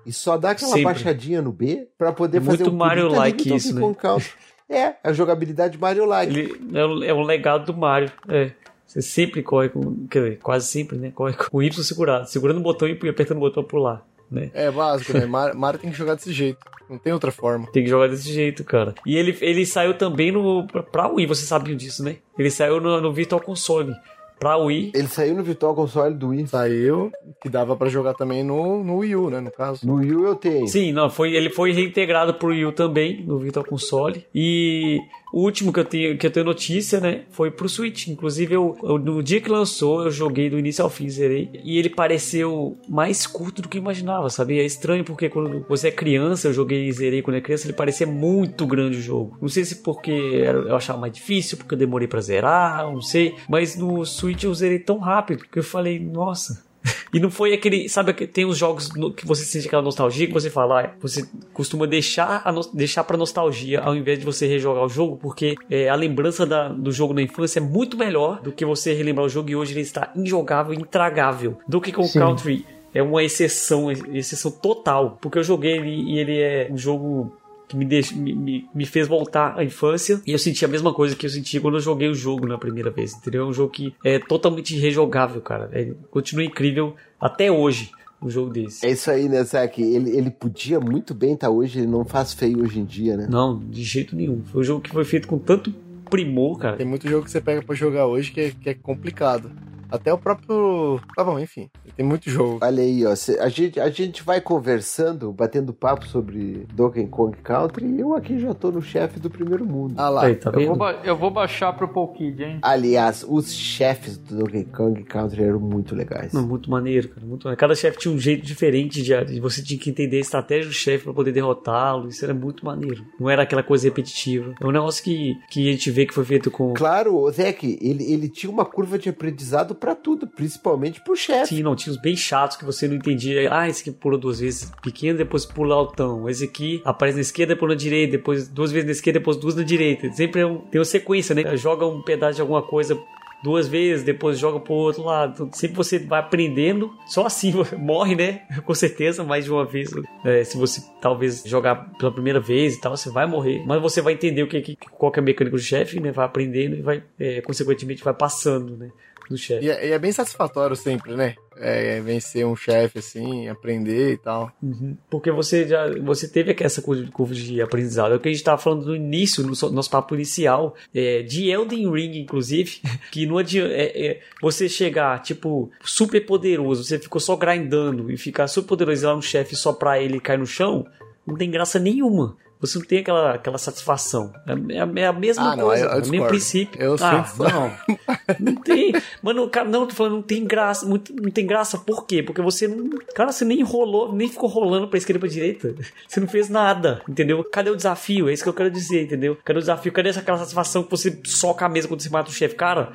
e 0.05 0.13
só 0.13 0.37
dá 0.37 0.51
aquela 0.51 0.69
Sempre. 0.69 0.83
baixadinha 0.85 1.41
no 1.41 1.51
B 1.51 1.87
pra 1.97 2.13
poder 2.13 2.37
É 2.37 2.41
fazer 2.41 2.65
muito 2.65 2.67
o 2.67 2.77
pulo. 2.77 2.77
Tá 2.87 2.95
no 2.95 3.01
Mario-like 3.01 3.49
Donkey 3.49 3.55
isso, 3.57 3.73
né? 3.73 3.95
Country. 3.95 4.31
É, 4.71 4.95
a 5.03 5.11
jogabilidade 5.11 5.77
Mario-like. 5.77 6.37
Ele 6.39 6.77
é 6.77 6.85
o, 6.85 7.03
é 7.03 7.13
o 7.13 7.21
legado 7.21 7.65
do 7.65 7.77
Mario. 7.77 8.11
É. 8.29 8.51
Você 8.87 9.01
sempre 9.01 9.41
corre 9.43 9.69
com. 9.69 10.07
Quer 10.07 10.23
dizer, 10.23 10.39
quase 10.39 10.67
sempre, 10.67 10.97
né? 10.97 11.11
Corre 11.13 11.33
com 11.33 11.57
o 11.57 11.61
Y 11.63 11.83
segurado. 11.83 12.29
Segurando 12.29 12.57
o 12.59 12.63
botão 12.63 12.87
e 12.87 12.91
apertando 12.91 13.37
o 13.37 13.41
botão 13.41 13.63
pra 13.63 13.69
pular. 13.69 14.05
Né? 14.29 14.49
É 14.53 14.71
básico, 14.71 15.11
né? 15.13 15.25
Mar- 15.25 15.53
Mario 15.53 15.79
tem 15.79 15.91
que 15.91 15.97
jogar 15.97 16.15
desse 16.15 16.31
jeito. 16.31 16.57
Não 16.89 16.97
tem 16.97 17.11
outra 17.11 17.31
forma. 17.31 17.67
Tem 17.71 17.83
que 17.83 17.89
jogar 17.89 18.07
desse 18.07 18.31
jeito, 18.31 18.63
cara. 18.63 18.95
E 19.05 19.17
ele, 19.17 19.37
ele 19.41 19.65
saiu 19.65 19.93
também 19.93 20.31
no, 20.31 20.65
pra, 20.67 20.83
pra 20.83 21.07
Wii, 21.09 21.25
vocês 21.25 21.47
sabiam 21.47 21.75
disso, 21.75 22.01
né? 22.03 22.15
Ele 22.39 22.49
saiu 22.49 22.79
no, 22.79 22.99
no 23.01 23.11
Virtual 23.13 23.41
Console. 23.41 23.93
Pra 24.41 24.57
Wii. 24.57 24.91
Ele 24.95 25.07
saiu 25.07 25.35
no 25.35 25.43
Virtual 25.43 25.75
Console 25.75 26.15
do 26.15 26.29
Wii. 26.29 26.47
Saiu, 26.47 27.11
que 27.39 27.47
dava 27.47 27.75
pra 27.75 27.89
jogar 27.89 28.15
também 28.15 28.43
no, 28.43 28.83
no 28.83 28.97
Wii 28.97 29.15
U, 29.15 29.29
né, 29.29 29.39
no 29.39 29.51
caso. 29.51 29.85
No 29.85 29.97
Wii 29.97 30.15
U 30.15 30.25
eu 30.25 30.35
tenho. 30.35 30.67
Sim, 30.67 30.91
não, 30.91 31.11
foi, 31.11 31.35
ele 31.35 31.51
foi 31.51 31.71
reintegrado 31.71 32.33
pro 32.33 32.49
Wii 32.49 32.65
U 32.65 32.71
também, 32.71 33.23
no 33.23 33.37
Virtual 33.37 33.63
Console. 33.63 34.25
E 34.33 34.99
o 35.33 35.41
último 35.41 35.71
que 35.71 35.79
eu 35.79 35.85
tenho, 35.85 36.17
que 36.17 36.25
eu 36.27 36.31
tenho 36.31 36.45
notícia, 36.45 36.99
né, 36.99 37.21
foi 37.31 37.49
pro 37.51 37.69
Switch. 37.69 38.07
Inclusive, 38.07 38.53
eu, 38.53 38.77
eu- 38.83 38.97
no 38.97 39.21
dia 39.23 39.39
que 39.41 39.49
lançou, 39.49 40.03
eu 40.03 40.11
joguei 40.11 40.49
do 40.49 40.59
início 40.59 40.83
ao 40.83 40.89
fim, 40.89 41.09
zerei. 41.09 41.49
E 41.63 41.77
ele 41.77 41.89
pareceu 41.89 42.77
mais 42.89 43.25
curto 43.25 43.61
do 43.61 43.69
que 43.69 43.77
eu 43.77 43.81
imaginava, 43.81 44.29
sabe? 44.29 44.59
É 44.59 44.65
estranho 44.65 45.03
porque 45.03 45.29
quando 45.29 45.65
você 45.67 45.87
é 45.87 45.91
criança, 45.91 46.47
eu 46.49 46.53
joguei 46.53 46.87
e 46.87 46.91
zerei 46.91 47.21
quando 47.21 47.37
é 47.37 47.41
criança, 47.41 47.65
ele 47.67 47.73
parecia 47.73 48.05
muito 48.07 48.65
grande 48.65 48.97
o 48.97 49.01
jogo. 49.01 49.37
Não 49.41 49.47
sei 49.49 49.63
se 49.63 49.77
porque 49.81 50.11
eu 50.11 50.75
achava 50.75 50.99
mais 50.99 51.13
difícil, 51.13 51.57
porque 51.57 51.73
eu 51.73 51.79
demorei 51.79 52.07
pra 52.07 52.21
zerar, 52.21 52.83
não 52.91 53.01
sei. 53.01 53.35
Mas 53.49 53.75
no 53.77 54.05
Switch 54.05 54.43
eu 54.43 54.53
zerei 54.53 54.79
tão 54.79 54.97
rápido 54.99 55.43
que 55.51 55.59
eu 55.59 55.63
falei, 55.63 55.99
nossa, 55.99 56.63
e 57.13 57.19
não 57.19 57.29
foi 57.29 57.53
aquele. 57.53 57.87
Sabe 57.89 58.13
que 58.13 58.25
tem 58.25 58.45
uns 58.45 58.57
jogos 58.57 58.93
no- 58.95 59.11
que 59.13 59.25
você 59.25 59.43
sente 59.43 59.67
aquela 59.67 59.81
nostalgia 59.81 60.27
que 60.27 60.33
você 60.33 60.49
fala, 60.49 60.81
ah, 60.81 60.89
você 60.99 61.27
costuma 61.53 61.85
deixar, 61.85 62.41
a, 62.43 62.51
nos- 62.51 62.71
deixar 62.73 63.03
pra 63.03 63.17
nostalgia 63.17 63.81
ao 63.81 63.95
invés 63.95 64.19
de 64.19 64.25
você 64.25 64.47
rejogar 64.47 64.83
o 64.83 64.89
jogo, 64.89 65.17
porque 65.17 65.55
é, 65.69 65.89
a 65.89 65.95
lembrança 65.95 66.45
da- 66.45 66.69
do 66.69 66.91
jogo 66.91 67.13
na 67.13 67.21
infância 67.21 67.59
é 67.59 67.61
muito 67.61 67.97
melhor 67.97 68.41
do 68.41 68.51
que 68.51 68.65
você 68.65 68.93
relembrar 68.93 69.25
o 69.25 69.29
jogo 69.29 69.49
e 69.49 69.55
hoje 69.55 69.73
ele 69.73 69.81
está 69.81 70.11
injogável, 70.15 70.73
intragável. 70.73 71.57
Do 71.67 71.79
que 71.81 71.91
com 71.91 72.01
o 72.03 72.11
Country 72.11 72.65
é 72.93 73.01
uma 73.01 73.23
exceção, 73.23 73.91
exceção 73.91 74.51
total, 74.51 75.17
porque 75.21 75.37
eu 75.39 75.43
joguei 75.43 75.77
ele 75.77 75.89
e 76.11 76.19
ele 76.19 76.39
é 76.39 76.67
um 76.71 76.77
jogo 76.77 77.31
que 77.71 77.77
me, 77.77 77.85
me, 77.85 78.33
me, 78.33 78.69
me 78.73 78.85
fez 78.85 79.07
voltar 79.07 79.57
à 79.57 79.63
infância 79.63 80.21
e 80.25 80.31
eu 80.31 80.39
senti 80.39 80.63
a 80.65 80.67
mesma 80.67 80.93
coisa 80.93 81.15
que 81.15 81.25
eu 81.25 81.29
senti 81.29 81.59
quando 81.59 81.77
eu 81.77 81.81
joguei 81.81 82.09
o 82.09 82.13
jogo 82.13 82.45
na 82.47 82.57
primeira 82.57 82.91
vez, 82.91 83.13
entendeu? 83.13 83.43
É 83.43 83.45
um 83.47 83.53
jogo 83.53 83.71
que 83.71 83.95
é 84.03 84.19
totalmente 84.19 84.77
rejogável, 84.77 85.41
cara. 85.41 85.69
É, 85.71 85.91
continua 86.09 86.43
incrível 86.43 86.95
até 87.19 87.51
hoje 87.51 87.91
um 88.21 88.29
jogo 88.29 88.51
desse. 88.51 88.85
É 88.85 88.91
isso 88.91 89.09
aí, 89.09 89.27
né, 89.27 89.43
Zack? 89.43 89.81
Ele, 89.81 90.15
ele 90.15 90.29
podia 90.29 90.79
muito 90.79 91.13
bem 91.13 91.33
estar 91.33 91.49
hoje, 91.49 91.79
ele 91.79 91.87
não 91.87 92.05
faz 92.05 92.33
feio 92.33 92.63
hoje 92.63 92.79
em 92.79 92.85
dia, 92.85 93.17
né? 93.17 93.27
Não, 93.29 93.57
de 93.57 93.83
jeito 93.83 94.15
nenhum. 94.15 94.43
Foi 94.43 94.61
um 94.61 94.63
jogo 94.63 94.81
que 94.81 94.91
foi 94.91 95.03
feito 95.03 95.27
com 95.27 95.39
tanto 95.39 95.73
primor, 96.09 96.59
cara. 96.59 96.77
Tem 96.77 96.85
muito 96.85 97.07
jogo 97.09 97.23
que 97.23 97.31
você 97.31 97.41
pega 97.41 97.63
pra 97.63 97.73
jogar 97.73 98.05
hoje 98.05 98.31
que 98.31 98.41
é, 98.41 98.51
que 98.51 98.69
é 98.69 98.73
complicado. 98.73 99.51
Até 99.91 100.13
o 100.13 100.17
próprio. 100.17 100.99
Tá 101.15 101.23
bom, 101.23 101.39
enfim. 101.39 101.69
Tem 101.95 102.05
muito 102.05 102.29
jogo. 102.29 102.59
Olha 102.61 102.81
aí, 102.81 103.05
ó. 103.05 103.15
cê- 103.15 103.37
A 103.39 103.49
gente, 103.49 103.79
a 103.79 103.89
gente 103.89 104.23
vai 104.23 104.39
conversando, 104.41 105.31
batendo 105.31 105.73
papo 105.73 106.07
sobre 106.07 106.65
Donkey 106.73 107.07
Kong 107.07 107.35
Country 107.43 107.85
e 107.85 107.99
eu 107.99 108.15
aqui 108.15 108.39
já 108.39 108.53
tô 108.53 108.71
no 108.71 108.81
chefe 108.81 109.19
do 109.19 109.29
primeiro 109.29 109.65
mundo. 109.65 109.95
Ah 109.97 110.09
lá. 110.09 110.25
Aí, 110.25 110.35
tá 110.35 110.51
Eu 110.51 110.75
vou, 110.75 110.89
eu 110.89 111.17
vou 111.17 111.31
baixar 111.31 111.73
pro 111.73 111.87
Paul 111.87 112.09
Kid, 112.13 112.41
hein? 112.43 112.59
Aliás, 112.61 113.25
os 113.27 113.51
chefes 113.53 114.17
do 114.17 114.37
Donkey 114.39 114.65
Kong 114.65 115.03
Country 115.03 115.43
eram 115.43 115.59
muito 115.59 115.95
legais. 115.95 116.31
Não, 116.33 116.47
muito 116.47 116.69
maneiro, 116.71 117.09
cara. 117.09 117.25
Muito 117.25 117.43
maneiro. 117.43 117.59
Cada 117.59 117.75
chefe 117.75 117.97
tinha 117.99 118.13
um 118.13 118.19
jeito 118.19 118.45
diferente 118.45 119.01
de, 119.03 119.25
de 119.25 119.39
você 119.39 119.61
tinha 119.61 119.79
que 119.79 119.89
entender 119.89 120.17
a 120.17 120.21
estratégia 120.21 120.67
do 120.67 120.73
chefe 120.73 121.03
pra 121.03 121.13
poder 121.13 121.31
derrotá-lo. 121.31 122.07
Isso 122.07 122.23
era 122.23 122.33
muito 122.33 122.65
maneiro. 122.65 123.05
Não 123.19 123.29
era 123.29 123.43
aquela 123.43 123.63
coisa 123.63 123.85
repetitiva. 123.87 124.53
É 124.61 124.65
um 124.65 124.71
negócio 124.71 125.03
que, 125.03 125.35
que 125.49 125.67
a 125.67 125.71
gente 125.71 125.91
vê 125.91 126.05
que 126.05 126.13
foi 126.13 126.23
feito 126.25 126.49
com. 126.49 126.73
Claro, 126.73 127.15
o 127.17 127.31
Zack, 127.31 127.77
ele, 127.81 128.03
ele 128.11 128.29
tinha 128.29 128.51
uma 128.51 128.65
curva 128.65 128.97
de 128.97 129.09
aprendizado 129.09 129.75
pra 129.81 129.95
tudo, 129.95 130.27
principalmente 130.27 131.01
pro 131.01 131.15
chefe. 131.15 131.55
Sim, 131.55 131.63
não, 131.63 131.75
tinha 131.75 131.91
os 131.91 131.99
bem 131.99 132.15
chatos 132.15 132.55
que 132.55 132.63
você 132.63 132.87
não 132.87 132.95
entendia. 132.95 133.49
Ah, 133.53 133.67
esse 133.67 133.81
aqui 133.81 133.91
pula 133.91 134.17
duas 134.17 134.39
vezes 134.39 134.71
pequeno, 134.81 135.17
depois 135.17 135.45
pula 135.45 135.75
altão. 135.75 136.29
Esse 136.29 136.45
aqui 136.45 136.81
aparece 136.85 137.15
na 137.15 137.21
esquerda, 137.21 137.55
depois 137.55 137.69
na 137.71 137.75
direita, 137.77 138.11
depois 138.11 138.47
duas 138.47 138.71
vezes 138.71 138.85
na 138.85 138.91
esquerda, 138.91 139.19
depois 139.19 139.35
duas 139.37 139.55
na 139.55 139.63
direita. 139.63 140.09
Sempre 140.13 140.41
é 140.41 140.45
um- 140.45 140.59
tem 140.59 140.79
uma 140.79 140.85
sequência, 140.85 141.33
né? 141.35 141.57
Joga 141.57 141.85
um 141.85 142.01
pedaço 142.01 142.35
de 142.35 142.41
alguma 142.41 142.61
coisa 142.61 142.97
duas 143.43 143.67
vezes, 143.67 144.05
depois 144.05 144.37
joga 144.37 144.59
pro 144.59 144.71
outro 144.75 145.01
lado. 145.03 145.49
Sempre 145.53 145.75
você 145.75 145.97
vai 145.97 146.19
aprendendo. 146.19 146.93
Só 147.07 147.25
assim 147.25 147.51
morre, 147.75 148.15
né? 148.15 148.41
Com 148.63 148.75
certeza, 148.75 149.23
mais 149.23 149.45
de 149.45 149.51
uma 149.51 149.65
vez. 149.65 149.89
É, 150.23 150.43
se 150.43 150.55
você 150.57 150.79
talvez 151.01 151.41
jogar 151.43 151.91
pela 151.97 152.11
primeira 152.11 152.39
vez 152.39 152.75
e 152.75 152.79
tal, 152.79 152.95
você 152.95 153.09
vai 153.09 153.25
morrer. 153.25 153.63
Mas 153.65 153.81
você 153.81 153.99
vai 153.99 154.13
entender 154.13 154.43
o 154.43 154.47
que, 154.47 154.61
que 154.61 154.75
qual 154.91 155.11
que 155.11 155.19
é 155.19 155.21
a 155.23 155.25
mecânica 155.25 155.57
do 155.57 155.61
chefe, 155.61 155.99
né? 155.99 156.11
Vai 156.11 156.25
aprendendo 156.25 156.75
e 156.75 156.81
vai, 156.83 157.03
é, 157.19 157.41
consequentemente, 157.41 158.03
vai 158.03 158.13
passando, 158.13 158.77
né? 158.77 158.91
Do 159.29 159.37
chefe. 159.37 159.65
E 159.65 159.69
é, 159.69 159.87
e 159.89 159.91
é 159.91 159.99
bem 159.99 160.11
satisfatório 160.11 160.75
sempre, 160.75 161.15
né? 161.15 161.35
É, 161.57 161.99
vencer 162.01 162.45
um 162.45 162.55
chefe 162.55 162.99
assim, 162.99 163.47
aprender 163.47 164.13
e 164.13 164.17
tal. 164.17 164.51
Uhum. 164.61 164.97
Porque 165.09 165.31
você 165.31 165.67
já 165.67 165.87
você 166.01 166.27
teve 166.27 166.55
essa 166.59 166.81
curva 166.81 167.33
de- 167.33 167.61
aprendizado. 167.61 168.13
É 168.13 168.15
o 168.15 168.19
que 168.19 168.27
a 168.29 168.31
gente 168.31 168.39
estava 168.41 168.57
falando 168.61 168.85
no 168.87 168.95
início, 168.95 169.45
no 169.45 169.55
so- 169.55 169.69
nosso 169.71 169.89
papo 169.89 170.15
inicial, 170.15 170.75
é, 170.93 171.21
de 171.21 171.49
Elden 171.49 171.89
Ring, 171.91 172.17
inclusive, 172.19 172.79
que 173.11 173.25
não 173.25 173.37
adianta 173.37 173.73
é, 173.73 174.07
é, 174.07 174.21
você 174.41 174.67
chegar, 174.67 175.21
tipo, 175.21 175.69
super 175.83 176.25
poderoso, 176.25 176.83
você 176.83 176.97
ficou 176.97 177.21
só 177.21 177.35
grindando 177.35 178.11
e 178.11 178.17
ficar 178.17 178.47
super 178.47 178.67
poderoso 178.69 179.01
e 179.01 179.05
ir 179.05 179.07
lá 179.07 179.15
no 179.15 179.21
chefe 179.21 179.55
só 179.55 179.71
pra 179.73 180.01
ele 180.01 180.19
cair 180.19 180.39
no 180.39 180.45
chão, 180.47 180.85
não 181.27 181.35
tem 181.35 181.51
graça 181.51 181.77
nenhuma. 181.79 182.35
Você 182.61 182.77
não 182.79 182.85
tem 182.85 182.99
aquela, 182.99 183.33
aquela 183.33 183.57
satisfação. 183.57 184.31
É, 184.69 184.79
a- 184.79 184.91
é 185.01 185.07
a 185.07 185.13
mesma 185.13 185.51
Ah, 185.51 185.55
não, 185.55 185.65
coisa, 185.65 185.83
eu- 185.85 185.89
eu 185.89 185.95
é 185.97 186.01
o 186.03 186.07
mesmo 186.07 186.27
princípio. 186.27 186.81
Eu 186.81 186.93
ah, 187.01 187.23
sou 187.25 187.49
não. 187.49 187.71
Não 188.39 188.55
tem. 188.55 188.93
Mano, 189.21 189.49
cara, 189.49 189.67
não, 189.67 189.85
tô 189.85 189.93
falando, 189.93 190.13
não 190.13 190.21
tem 190.21 190.45
graça. 190.45 190.85
Muito, 190.85 191.13
não 191.13 191.29
tem 191.29 191.45
graça, 191.45 191.77
por 191.77 192.05
quê? 192.05 192.23
Porque 192.23 192.41
você 192.41 192.65
não. 192.67 192.89
Cara, 193.13 193.31
você 193.31 193.43
nem 193.43 193.61
rolou, 193.61 194.13
nem 194.13 194.29
ficou 194.29 194.47
rolando 194.47 194.87
pra 194.87 194.97
esquerda 194.97 195.17
e 195.17 195.19
pra 195.19 195.27
direita. 195.29 195.75
Você 196.07 196.19
não 196.21 196.27
fez 196.27 196.47
nada, 196.47 197.01
entendeu? 197.09 197.43
Cadê 197.43 197.69
o 197.69 197.75
desafio? 197.75 198.29
É 198.29 198.33
isso 198.33 198.43
que 198.43 198.47
eu 198.49 198.53
quero 198.53 198.71
dizer, 198.71 199.03
entendeu? 199.03 199.37
Cadê 199.43 199.59
o 199.59 199.61
desafio? 199.61 199.91
Cadê 199.91 200.09
essa 200.09 200.21
aquela 200.21 200.37
satisfação 200.37 200.83
que 200.83 200.91
você 200.91 201.19
soca 201.25 201.65
a 201.65 201.69
mesa 201.69 201.87
quando 201.89 202.01
você 202.01 202.09
mata 202.09 202.29
o 202.29 202.33
chefe? 202.33 202.55
Cara, 202.55 202.93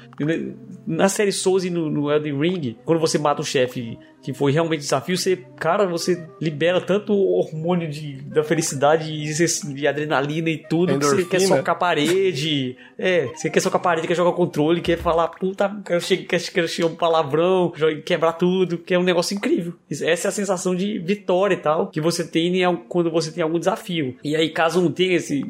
na 0.86 1.08
série 1.08 1.32
Souls 1.32 1.64
e 1.64 1.70
no, 1.70 1.90
no 1.90 2.10
Elden 2.10 2.38
Ring, 2.40 2.76
quando 2.84 2.98
você 3.00 3.18
mata 3.18 3.42
um 3.42 3.44
chefe 3.44 3.98
que 4.26 4.34
foi 4.34 4.50
realmente 4.50 4.80
desafio, 4.80 5.16
você, 5.16 5.36
cara, 5.56 5.86
você 5.86 6.26
libera 6.40 6.80
tanto 6.80 7.12
hormônio 7.16 7.88
de, 7.88 8.14
da 8.22 8.42
felicidade 8.42 9.12
e 9.12 9.72
de 9.72 9.86
adrenalina 9.86 10.50
e 10.50 10.58
tudo, 10.58 10.98
que 10.98 11.06
você 11.06 11.24
quer 11.24 11.40
socar 11.42 11.76
a 11.76 11.78
parede. 11.78 12.76
É, 12.98 13.26
você 13.26 13.50
quer 13.50 13.60
socar 13.60 13.78
a 13.78 13.84
parede, 13.84 14.08
quer 14.08 14.14
jogar 14.14 14.32
controle, 14.32 14.80
quer 14.80 14.96
falar, 14.96 15.28
puta, 15.28 15.70
quero 15.84 16.00
chegar, 16.00 16.24
quer, 16.24 16.40
quero 16.40 16.66
chegar 16.66 16.88
um 16.88 16.94
palavrão, 16.94 17.70
quebrar 18.06 18.32
tudo, 18.32 18.78
que 18.78 18.94
é 18.94 18.98
um 18.98 19.02
negócio 19.02 19.36
incrível. 19.36 19.74
Essa 19.90 20.28
é 20.28 20.30
a 20.30 20.32
sensação 20.32 20.74
de 20.74 20.98
vitória 20.98 21.54
e 21.54 21.58
tal, 21.58 21.88
que 21.88 22.00
você 22.00 22.26
tem 22.26 22.54
quando 22.88 23.10
você 23.10 23.30
tem 23.30 23.42
algum 23.42 23.58
desafio. 23.58 24.16
E 24.24 24.34
aí, 24.34 24.48
caso 24.48 24.80
não 24.80 24.90
tenha 24.90 25.14
esse. 25.14 25.44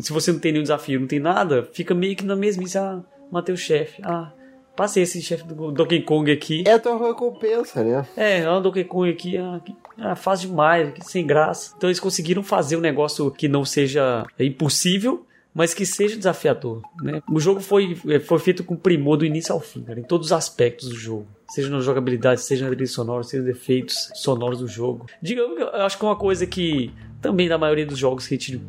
Se 0.00 0.12
você 0.12 0.32
não 0.32 0.40
tem 0.40 0.50
nenhum 0.50 0.64
desafio, 0.64 0.98
não 0.98 1.06
tem 1.06 1.20
nada, 1.20 1.68
fica 1.72 1.94
meio 1.94 2.16
que 2.16 2.24
na 2.24 2.34
mesmice, 2.34 2.76
ah, 2.76 3.04
matei 3.30 3.54
o 3.54 3.58
chefe. 3.58 4.02
Ah, 4.02 4.32
passei 4.78 5.02
esse 5.02 5.20
chefe 5.20 5.42
do 5.42 5.72
Donkey 5.72 6.02
Kong 6.02 6.30
aqui. 6.30 6.62
É 6.64 6.74
a 6.74 6.78
tua 6.78 6.96
recompensa, 7.08 7.82
né? 7.82 8.06
É, 8.16 8.44
ah, 8.46 8.60
Donkey 8.60 8.84
Kong 8.84 9.10
aqui, 9.10 9.36
ah, 9.36 9.60
que- 9.64 9.74
ah, 9.98 10.14
faz 10.14 10.40
demais, 10.40 10.92
que 10.92 11.04
sem 11.04 11.26
graça. 11.26 11.74
Então 11.76 11.90
eles 11.90 11.98
conseguiram 11.98 12.44
fazer 12.44 12.76
um 12.76 12.80
negócio 12.80 13.28
que 13.32 13.48
não 13.48 13.64
seja 13.64 14.24
é, 14.38 14.44
impossível, 14.44 15.26
mas 15.52 15.74
que 15.74 15.84
seja 15.84 16.16
desafiador, 16.16 16.80
né? 17.02 17.20
O 17.28 17.40
jogo 17.40 17.58
foi, 17.60 17.98
é, 18.08 18.20
foi 18.20 18.38
feito 18.38 18.62
com 18.62 18.76
primor 18.76 19.16
do 19.16 19.24
início 19.26 19.52
ao 19.52 19.58
fim, 19.58 19.82
cara, 19.82 19.98
em 19.98 20.04
todos 20.04 20.28
os 20.28 20.32
aspectos 20.32 20.88
do 20.88 20.94
jogo. 20.94 21.26
Seja 21.50 21.68
na 21.68 21.80
jogabilidade, 21.80 22.40
seja 22.42 22.64
na 22.64 22.70
trilha 22.70 22.86
sonora, 22.86 23.24
seja 23.24 23.42
nos 23.42 23.50
efeitos 23.50 24.10
sonoros 24.14 24.60
do 24.60 24.68
jogo. 24.68 25.06
Digamos 25.20 25.56
que 25.56 25.62
eu 25.62 25.74
acho 25.82 25.98
que 25.98 26.04
é 26.04 26.08
uma 26.08 26.14
coisa 26.14 26.46
que 26.46 26.92
também 27.20 27.48
da 27.48 27.58
maioria 27.58 27.84
dos 27.86 27.98
jogos 27.98 28.28
que 28.28 28.34
a 28.34 28.38
gente 28.38 28.62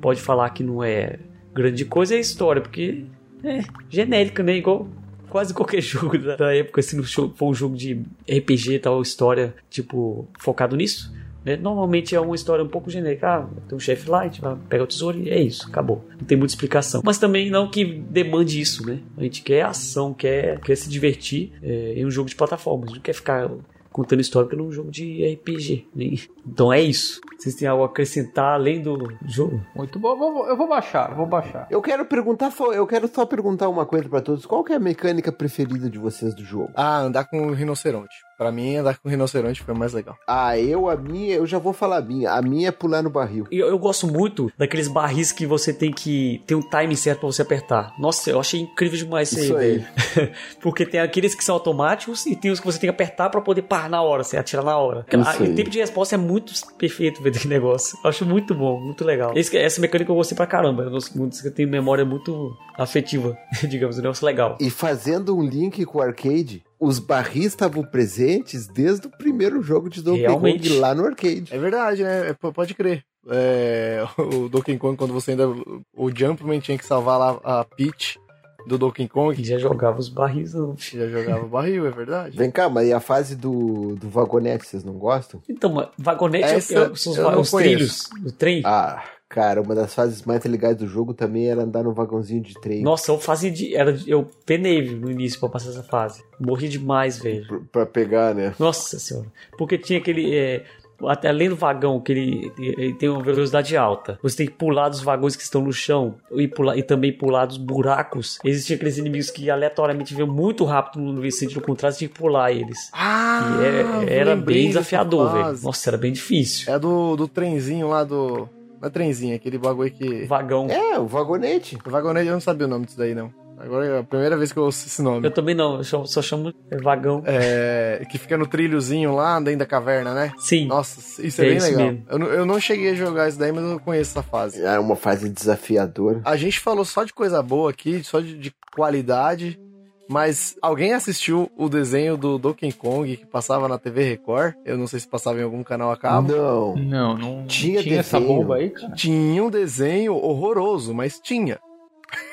pode 0.00 0.20
falar 0.20 0.50
que 0.50 0.64
não 0.64 0.82
é 0.82 1.20
grande 1.54 1.84
coisa 1.84 2.14
é 2.14 2.16
a 2.16 2.20
história, 2.20 2.60
porque 2.60 3.04
é 3.44 3.60
genérica, 3.88 4.42
né? 4.42 4.56
Igual 4.56 4.88
quase 5.32 5.54
qualquer 5.54 5.80
jogo 5.82 6.18
da, 6.18 6.36
da 6.36 6.54
época, 6.54 6.82
se 6.82 7.02
cho- 7.04 7.32
for 7.34 7.48
um 7.48 7.54
jogo 7.54 7.74
de 7.76 8.02
RPG 8.30 8.78
tal, 8.80 9.00
história, 9.00 9.54
tipo, 9.70 10.28
focado 10.38 10.76
nisso. 10.76 11.10
Né? 11.44 11.56
Normalmente 11.56 12.14
é 12.14 12.20
uma 12.20 12.36
história 12.36 12.64
um 12.64 12.68
pouco 12.68 12.88
genérica. 12.88 13.28
Ah, 13.28 13.46
tem 13.68 13.76
um 13.76 13.80
chefe 13.80 14.08
lá, 14.08 14.20
a 14.20 14.24
gente 14.24 14.40
vai 14.40 14.54
pegar 14.68 14.84
o 14.84 14.86
tesouro 14.86 15.18
e 15.18 15.28
é 15.28 15.40
isso, 15.42 15.66
acabou. 15.66 16.04
Não 16.10 16.24
tem 16.26 16.38
muita 16.38 16.52
explicação. 16.52 17.02
Mas 17.04 17.18
também 17.18 17.50
não 17.50 17.68
que 17.68 17.84
demande 17.84 18.60
isso, 18.60 18.86
né? 18.86 19.00
A 19.16 19.22
gente 19.24 19.42
quer 19.42 19.62
ação, 19.62 20.14
quer, 20.14 20.60
quer 20.60 20.76
se 20.76 20.88
divertir 20.88 21.52
é, 21.60 21.94
em 21.96 22.06
um 22.06 22.10
jogo 22.12 22.28
de 22.28 22.36
plataforma. 22.36 22.84
A 22.84 22.86
gente 22.86 22.96
não 22.96 23.02
quer 23.02 23.12
ficar 23.14 23.50
contando 23.92 24.20
história 24.20 24.48
porque 24.48 24.60
é 24.60 24.64
um 24.66 24.72
jogo 24.72 24.90
de 24.90 25.24
RPG. 25.34 25.86
né? 25.94 26.06
Então 26.46 26.72
é 26.72 26.80
isso. 26.80 27.20
Vocês 27.38 27.54
têm 27.54 27.68
algo 27.68 27.82
a 27.82 27.86
acrescentar 27.86 28.54
além 28.54 28.80
do 28.80 29.12
jogo? 29.26 29.60
Muito 29.74 29.98
bom, 29.98 30.10
eu 30.10 30.16
vou, 30.16 30.48
eu 30.48 30.56
vou 30.56 30.68
baixar, 30.68 31.10
eu 31.10 31.16
vou 31.16 31.26
baixar. 31.26 31.66
Eu 31.70 31.82
quero 31.82 32.04
perguntar, 32.04 32.52
eu 32.74 32.86
quero 32.86 33.08
só 33.08 33.26
perguntar 33.26 33.68
uma 33.68 33.84
coisa 33.84 34.08
pra 34.08 34.20
todos. 34.20 34.46
Qual 34.46 34.64
que 34.64 34.72
é 34.72 34.76
a 34.76 34.80
mecânica 34.80 35.30
preferida 35.32 35.90
de 35.90 35.98
vocês 35.98 36.34
do 36.34 36.44
jogo? 36.44 36.70
Ah, 36.74 37.00
andar 37.00 37.24
com 37.24 37.48
o 37.48 37.52
rinoceronte. 37.52 38.14
Pra 38.38 38.50
mim, 38.50 38.76
andar 38.76 38.98
com 38.98 39.08
rinoceronte 39.08 39.62
foi 39.62 39.74
mais 39.74 39.92
legal. 39.92 40.16
Ah, 40.26 40.58
eu, 40.58 40.88
a 40.88 40.96
minha, 40.96 41.36
eu 41.36 41.46
já 41.46 41.58
vou 41.58 41.72
falar 41.72 41.98
a 41.98 42.02
minha. 42.02 42.30
A 42.32 42.42
minha 42.42 42.68
é 42.68 42.72
pular 42.72 43.02
no 43.02 43.10
barril. 43.10 43.46
E 43.50 43.58
Eu, 43.58 43.68
eu 43.68 43.78
gosto 43.78 44.06
muito 44.06 44.50
daqueles 44.58 44.88
barris 44.88 45.30
que 45.32 45.46
você 45.46 45.72
tem 45.72 45.92
que 45.92 46.42
ter 46.46 46.54
um 46.54 46.60
time 46.62 46.96
certo 46.96 47.20
pra 47.20 47.26
você 47.28 47.42
apertar. 47.42 47.94
Nossa, 47.98 48.30
eu 48.30 48.40
achei 48.40 48.60
incrível 48.60 48.98
demais 48.98 49.30
isso, 49.32 49.44
Isso 49.44 49.56
aí. 49.56 49.84
Porque 50.60 50.84
tem 50.84 51.00
aqueles 51.00 51.34
que 51.34 51.44
são 51.44 51.54
automáticos 51.54 52.26
e 52.26 52.34
tem 52.34 52.50
os 52.50 52.58
que 52.60 52.66
você 52.66 52.78
tem 52.78 52.88
que 52.88 52.94
apertar 52.94 53.30
pra 53.30 53.40
poder 53.40 53.62
parar 53.62 53.88
na 53.88 54.02
hora, 54.02 54.24
você 54.24 54.36
atira 54.36 54.62
na 54.62 54.76
hora. 54.76 55.06
Isso 55.08 55.28
Ah, 55.28 55.32
aí. 55.38 55.52
o 55.52 55.54
tempo 55.54 55.70
de 55.70 55.78
resposta 55.78 56.14
é 56.14 56.18
muito 56.18 56.52
perfeito, 56.76 57.22
velho, 57.22 57.34
daquele 57.34 57.54
negócio. 57.54 57.96
Eu 58.02 58.10
acho 58.10 58.24
muito 58.26 58.54
bom, 58.54 58.80
muito 58.80 59.04
legal. 59.04 59.32
Esse- 59.36 59.56
essa 59.56 59.80
mecânica 59.80 60.10
eu 60.10 60.16
gostei 60.16 60.36
pra 60.36 60.46
caramba. 60.46 60.82
Eu 60.84 60.90
gosto 60.90 61.16
muito, 61.16 61.36
eu 61.44 61.54
tenho 61.54 61.68
memória 61.68 62.04
muito 62.04 62.56
afetiva, 62.76 63.36
digamos, 63.68 63.98
um 63.98 64.02
negócio 64.02 64.26
legal. 64.26 64.56
E 64.60 64.70
fazendo 64.70 65.36
um 65.36 65.42
link 65.42 65.84
com 65.84 65.98
o 65.98 66.02
arcade, 66.02 66.64
os 66.84 66.98
barris 66.98 67.46
estavam 67.46 67.84
presentes 67.84 68.66
desde 68.66 69.06
o 69.06 69.10
primeiro 69.10 69.62
jogo 69.62 69.88
de 69.88 70.02
Donkey 70.02 70.22
Realmente. 70.22 70.68
Kong 70.68 70.80
lá 70.80 70.94
no 70.94 71.04
arcade. 71.06 71.44
É 71.50 71.58
verdade, 71.58 72.02
né? 72.02 72.30
É, 72.30 72.32
p- 72.32 72.52
pode 72.52 72.74
crer. 72.74 73.04
É, 73.30 74.04
o 74.18 74.48
Donkey 74.48 74.76
Kong, 74.78 74.96
quando 74.96 75.12
você 75.12 75.30
ainda. 75.30 75.46
O 75.94 76.10
Jumpman 76.14 76.58
tinha 76.60 76.76
que 76.76 76.84
salvar 76.84 77.18
lá 77.18 77.40
a 77.44 77.64
Peach 77.64 78.18
do 78.66 78.76
Donkey 78.76 79.08
Kong. 79.08 79.40
E 79.40 79.44
já 79.44 79.58
jogava 79.58 80.00
os 80.00 80.08
barris, 80.08 80.54
não. 80.54 80.74
Já 80.78 81.06
jogava 81.08 81.46
barril, 81.46 81.86
é 81.86 81.90
verdade. 81.90 82.36
Vem 82.36 82.50
cá, 82.50 82.68
mas 82.68 82.88
e 82.88 82.92
a 82.92 83.00
fase 83.00 83.36
do, 83.36 83.94
do 83.96 84.08
vagonete, 84.08 84.66
vocês 84.66 84.82
não 84.84 84.94
gostam? 84.94 85.40
Então, 85.48 85.72
mas 85.72 85.88
vagonete 85.96 86.44
é- 86.46 86.56
Essa 86.56 86.74
é- 86.74 86.76
são 86.76 86.92
os, 86.92 87.06
os 87.06 87.50
conheço. 87.50 87.56
trilhos 87.58 88.08
do 88.20 88.32
trem. 88.32 88.62
Ah, 88.64 89.02
cara, 89.32 89.62
uma 89.62 89.74
das 89.74 89.94
fases 89.94 90.22
mais 90.24 90.44
legais 90.44 90.76
do 90.76 90.86
jogo 90.86 91.14
também 91.14 91.48
era 91.48 91.62
andar 91.62 91.82
no 91.82 91.92
vagãozinho 91.94 92.42
de 92.42 92.54
trem. 92.60 92.82
Nossa, 92.82 93.10
eu 93.10 93.18
fazia 93.18 93.50
de. 93.50 93.74
Era, 93.74 93.92
de- 93.92 94.10
eu 94.10 94.28
penei 94.44 94.94
no 94.94 95.10
início 95.10 95.40
pra 95.40 95.48
passar 95.48 95.70
essa 95.70 95.82
fase. 95.82 96.22
Morri 96.38 96.68
demais, 96.68 97.18
velho. 97.18 97.46
Pra, 97.46 97.58
pra 97.72 97.86
pegar, 97.86 98.34
né? 98.34 98.54
Nossa 98.58 98.98
senhora. 98.98 99.26
Porque 99.56 99.78
tinha 99.78 99.98
aquele. 99.98 100.34
é, 100.36 100.64
até 101.04 101.28
além 101.30 101.48
do 101.48 101.56
vagão, 101.56 101.98
que 102.00 102.12
ele, 102.12 102.52
ele 102.58 102.94
tem 102.94 103.08
uma 103.08 103.22
velocidade 103.22 103.76
alta. 103.76 104.18
Você 104.22 104.36
tem 104.36 104.46
que 104.46 104.52
pular 104.52 104.88
dos 104.88 105.00
vagões 105.00 105.34
que 105.34 105.42
estão 105.42 105.60
no 105.60 105.72
chão 105.72 106.14
e, 106.30 106.46
pular, 106.46 106.76
e 106.78 106.82
também 106.84 107.12
pular 107.12 107.44
dos 107.46 107.56
buracos. 107.56 108.38
Existiam 108.44 108.76
aqueles 108.76 108.98
inimigos 108.98 109.28
que 109.30 109.50
aleatoriamente 109.50 110.14
vinham 110.14 110.28
muito 110.28 110.64
rápido 110.64 111.00
no 111.02 111.32
sentido 111.32 111.60
contrário, 111.60 111.92
você 111.94 112.00
tinha 112.00 112.08
que 112.08 112.18
pular 112.18 112.52
eles. 112.52 112.88
Ah! 112.92 113.58
E 114.06 114.10
é- 114.12 114.18
era 114.20 114.36
bem 114.36 114.68
desafiador, 114.68 115.32
velho. 115.32 115.58
Nossa, 115.62 115.90
era 115.90 115.96
bem 115.98 116.12
difícil. 116.12 116.72
É 116.72 116.78
do, 116.78 117.16
do 117.16 117.26
trenzinho 117.26 117.88
lá 117.88 118.04
do. 118.04 118.48
Não 118.82 118.88
é 118.88 118.90
trenzinho, 118.90 119.36
aquele 119.36 119.56
bagulho 119.58 119.92
que. 119.92 120.24
Vagão. 120.26 120.66
É, 120.68 120.98
o 120.98 121.06
vagonete. 121.06 121.78
Vagonete, 121.86 122.26
eu 122.26 122.32
não 122.34 122.40
sabia 122.40 122.66
o 122.66 122.70
nome 122.70 122.84
disso 122.86 122.98
daí, 122.98 123.14
não. 123.14 123.32
Agora 123.56 123.86
é 123.86 123.98
a 124.00 124.02
primeira 124.02 124.36
vez 124.36 124.50
que 124.52 124.58
eu 124.58 124.64
ouço 124.64 124.88
esse 124.88 125.00
nome. 125.00 125.24
Eu 125.24 125.30
também 125.30 125.54
não, 125.54 125.76
eu 125.76 125.84
só, 125.84 126.04
só 126.04 126.20
chamo 126.20 126.52
é, 126.68 126.76
vagão. 126.78 127.22
É, 127.24 128.04
que 128.10 128.18
fica 128.18 128.36
no 128.36 128.44
trilhozinho 128.44 129.14
lá 129.14 129.38
dentro 129.38 129.60
da 129.60 129.66
caverna, 129.66 130.12
né? 130.12 130.32
Sim. 130.36 130.66
Nossa, 130.66 131.24
isso 131.24 131.40
é, 131.40 131.44
É 131.44 131.48
bem 131.48 131.58
isso 131.58 131.66
legal. 131.68 131.86
mesmo. 131.86 132.04
Eu, 132.10 132.18
não- 132.18 132.26
eu 132.26 132.44
não 132.44 132.58
cheguei 132.58 132.90
a 132.90 132.94
jogar 132.94 133.28
isso 133.28 133.38
daí, 133.38 133.52
mas 133.52 133.62
eu 133.62 133.78
conheço 133.78 134.10
essa 134.18 134.22
fase. 134.22 134.60
É 134.64 134.76
uma 134.80 134.96
fase 134.96 135.28
desafiadora. 135.28 136.20
A 136.24 136.36
gente 136.36 136.58
falou 136.58 136.84
só 136.84 137.04
de 137.04 137.12
coisa 137.12 137.40
boa 137.40 137.70
aqui, 137.70 138.02
só 138.02 138.18
de, 138.18 138.36
de 138.36 138.52
qualidade, 138.74 139.60
mas 140.08 140.56
alguém 140.60 140.92
assistiu 140.92 141.50
o 141.56 141.68
desenho 141.68 142.16
do 142.16 142.38
Donkey 142.38 142.72
Kong 142.72 143.16
que 143.16 143.26
passava 143.26 143.68
na 143.68 143.78
TV 143.78 144.04
Record? 144.04 144.54
Eu 144.64 144.76
não 144.76 144.86
sei 144.86 145.00
se 145.00 145.08
passava 145.08 145.38
em 145.40 145.42
algum 145.42 145.62
canal 145.62 145.90
a 145.90 145.96
cabo. 145.96 146.32
Não. 146.32 146.76
Não, 146.76 147.18
não 147.18 147.46
Tinha 147.46 147.82
tinha, 147.82 148.00
essa 148.00 148.18
desenho. 148.18 148.38
bomba 148.40 148.56
aí, 148.56 148.70
cara. 148.70 148.92
Tinha 148.94 149.42
um 149.42 149.50
desenho 149.50 150.14
horroroso, 150.14 150.92
mas 150.94 151.18
tinha. 151.20 151.58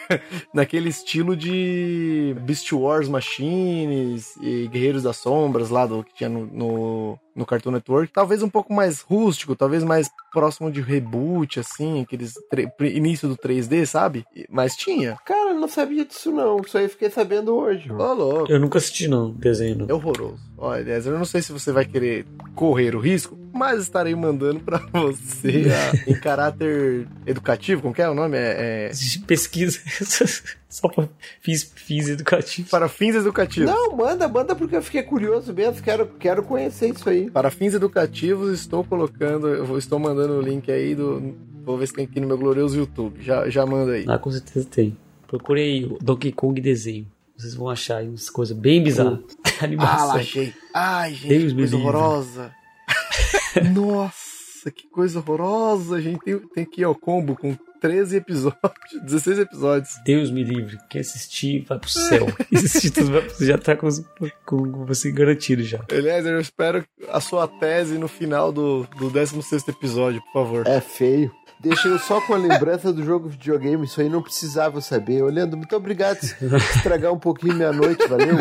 Naquele 0.53 0.89
estilo 0.89 1.36
de 1.36 2.36
Beast 2.41 2.72
Wars 2.74 3.07
Machines 3.07 4.36
e 4.41 4.67
Guerreiros 4.67 5.03
das 5.03 5.17
Sombras 5.17 5.70
lá 5.70 5.86
do 5.86 6.03
que 6.03 6.13
tinha 6.13 6.30
no, 6.30 6.45
no, 6.47 7.20
no 7.39 7.45
Cartoon 7.45 7.71
Network. 7.71 8.11
Talvez 8.13 8.43
um 8.43 8.49
pouco 8.49 8.73
mais 8.73 9.01
rústico, 9.01 9.55
talvez 9.55 9.83
mais 9.83 10.09
próximo 10.31 10.69
de 10.69 10.81
reboot, 10.81 11.59
assim, 11.59 12.01
aqueles 12.01 12.35
início 12.81 13.27
do 13.27 13.37
3D, 13.37 13.85
sabe? 13.85 14.25
Mas 14.49 14.75
tinha. 14.75 15.17
Cara, 15.25 15.51
eu 15.51 15.59
não 15.59 15.67
sabia 15.67 16.05
disso 16.05 16.31
não. 16.31 16.57
Isso 16.57 16.77
aí 16.77 16.83
eu 16.83 16.89
fiquei 16.89 17.09
sabendo 17.09 17.55
hoje. 17.55 17.91
Ô, 17.91 18.13
louco. 18.13 18.51
Eu 18.51 18.59
nunca 18.59 18.77
assisti, 18.77 19.07
não, 19.07 19.31
desenho. 19.31 19.85
É 19.89 19.93
horroroso. 19.93 20.37
Olha, 20.57 20.91
eu 20.91 21.17
não 21.17 21.25
sei 21.25 21.41
se 21.41 21.53
você 21.53 21.71
vai 21.71 21.85
querer 21.85 22.25
correr 22.53 22.93
o 22.93 22.99
risco, 22.99 23.39
mas 23.53 23.81
estarei 23.81 24.13
mandando 24.13 24.59
pra 24.59 24.79
você 24.91 25.65
em 26.05 26.19
caráter 26.19 27.07
educativo. 27.25 27.81
Como 27.81 27.93
que 27.93 28.01
é 28.01 28.09
o 28.09 28.13
nome? 28.13 28.37
É, 28.37 28.89
é 28.89 28.91
Pesquisa. 29.25 29.79
Só 30.70 30.88
pra 30.88 31.09
fins, 31.41 31.63
fins 31.76 32.07
educativos. 32.07 32.70
para 32.70 32.88
fins 32.88 33.15
educativos. 33.15 33.70
Não, 33.72 33.97
manda, 33.97 34.28
manda 34.28 34.55
porque 34.55 34.76
eu 34.76 34.82
fiquei 34.84 35.01
curioso 35.01 35.51
mesmo. 35.51 35.82
Quero, 35.82 36.05
quero 36.20 36.43
conhecer 36.43 36.93
isso 36.93 37.09
aí. 37.09 37.30
Para 37.32 37.49
fins 37.49 37.74
educativos, 37.74 38.51
estou 38.59 38.84
colocando, 38.84 39.47
eu 39.47 39.65
vou- 39.65 39.80
estou 39.80 39.97
mandando 39.97 40.34
o 40.34 40.41
link 40.41 40.72
aí 40.72 40.93
do. 40.93 41.36
Vou 41.63 41.76
ver 41.78 41.88
se 41.88 41.93
tem 41.93 42.05
aqui 42.05 42.20
no 42.20 42.28
meu 42.28 42.38
glorioso 42.38 42.78
YouTube. 42.78 43.20
Já, 43.22 43.49
já 43.49 43.65
manda 43.65 43.93
aí. 43.93 44.05
Ah, 44.07 44.17
com 44.20 44.32
certeza 44.32 44.67
tem. 44.70 44.95
Procurei 45.28 45.86
o 45.86 45.97
Donkey 46.01 46.32
Kong 46.32 46.59
desenho. 46.61 47.07
Vocês 47.36 47.55
vão 47.55 47.70
achar 47.70 47.97
aí 47.97 48.07
umas 48.07 48.30
coisas 48.30 48.55
bem 48.55 48.82
bizarras. 48.84 49.20
Ah, 49.61 49.65
Animação. 49.65 50.07
lá 50.07 50.13
achei. 50.15 50.53
Ai, 50.74 51.13
gente, 51.13 51.28
Deus 51.28 51.43
que 51.51 51.55
coisa 51.55 51.76
livre. 51.76 51.76
horrorosa. 51.89 52.51
Nossa, 53.74 54.72
que 54.74 54.88
coisa 54.88 55.20
horrorosa. 55.20 56.01
gente 56.01 56.20
tem, 56.24 56.39
tem 56.39 56.63
aqui, 56.63 56.86
ó, 56.86 56.93
combo 56.93 57.36
com 57.36 57.55
13 57.80 58.17
episódios, 58.17 58.61
16 59.03 59.39
episódios. 59.39 59.89
Deus 60.05 60.32
me 60.32 60.43
livre. 60.43 60.77
Quem 60.89 61.01
assistir, 61.01 61.65
vai 61.67 61.80
pro 61.80 61.89
céu. 61.89 62.27
assistir 62.53 62.91
tudo 62.91 63.11
vai 63.11 63.21
pro- 63.21 63.45
já 63.45 63.57
tá 63.57 63.75
com, 63.75 63.88
com, 64.17 64.30
com 64.71 64.86
você 64.86 65.11
garantido 65.11 65.63
já. 65.63 65.80
Eliezer, 65.91 66.34
eu 66.34 66.39
espero 66.41 66.86
a 67.09 67.19
sua 67.19 67.47
tese 67.47 67.97
no 67.97 68.07
final 68.07 68.51
do, 68.51 68.86
do 68.97 69.09
16 69.09 69.67
episódio, 69.67 70.21
por 70.25 70.34
favor. 70.34 70.67
É 70.67 70.80
feio. 70.82 71.32
Deixa 71.60 71.88
eu 71.89 71.99
só 71.99 72.22
com 72.22 72.34
a 72.34 72.38
lembrança 72.38 72.93
do 72.93 73.03
jogo 73.03 73.28
videogame. 73.28 73.86
Isso 73.86 73.99
aí 73.99 74.07
não 74.07 74.22
precisava 74.22 74.80
saber. 74.80 75.22
Olhando, 75.22 75.57
muito 75.57 75.76
obrigado 75.76 76.20
por 76.39 76.55
estragar 76.57 77.12
um 77.12 77.20
pouquinho 77.20 77.53
minha 77.55 77.74
noite, 77.74 78.07
valeu? 78.07 78.38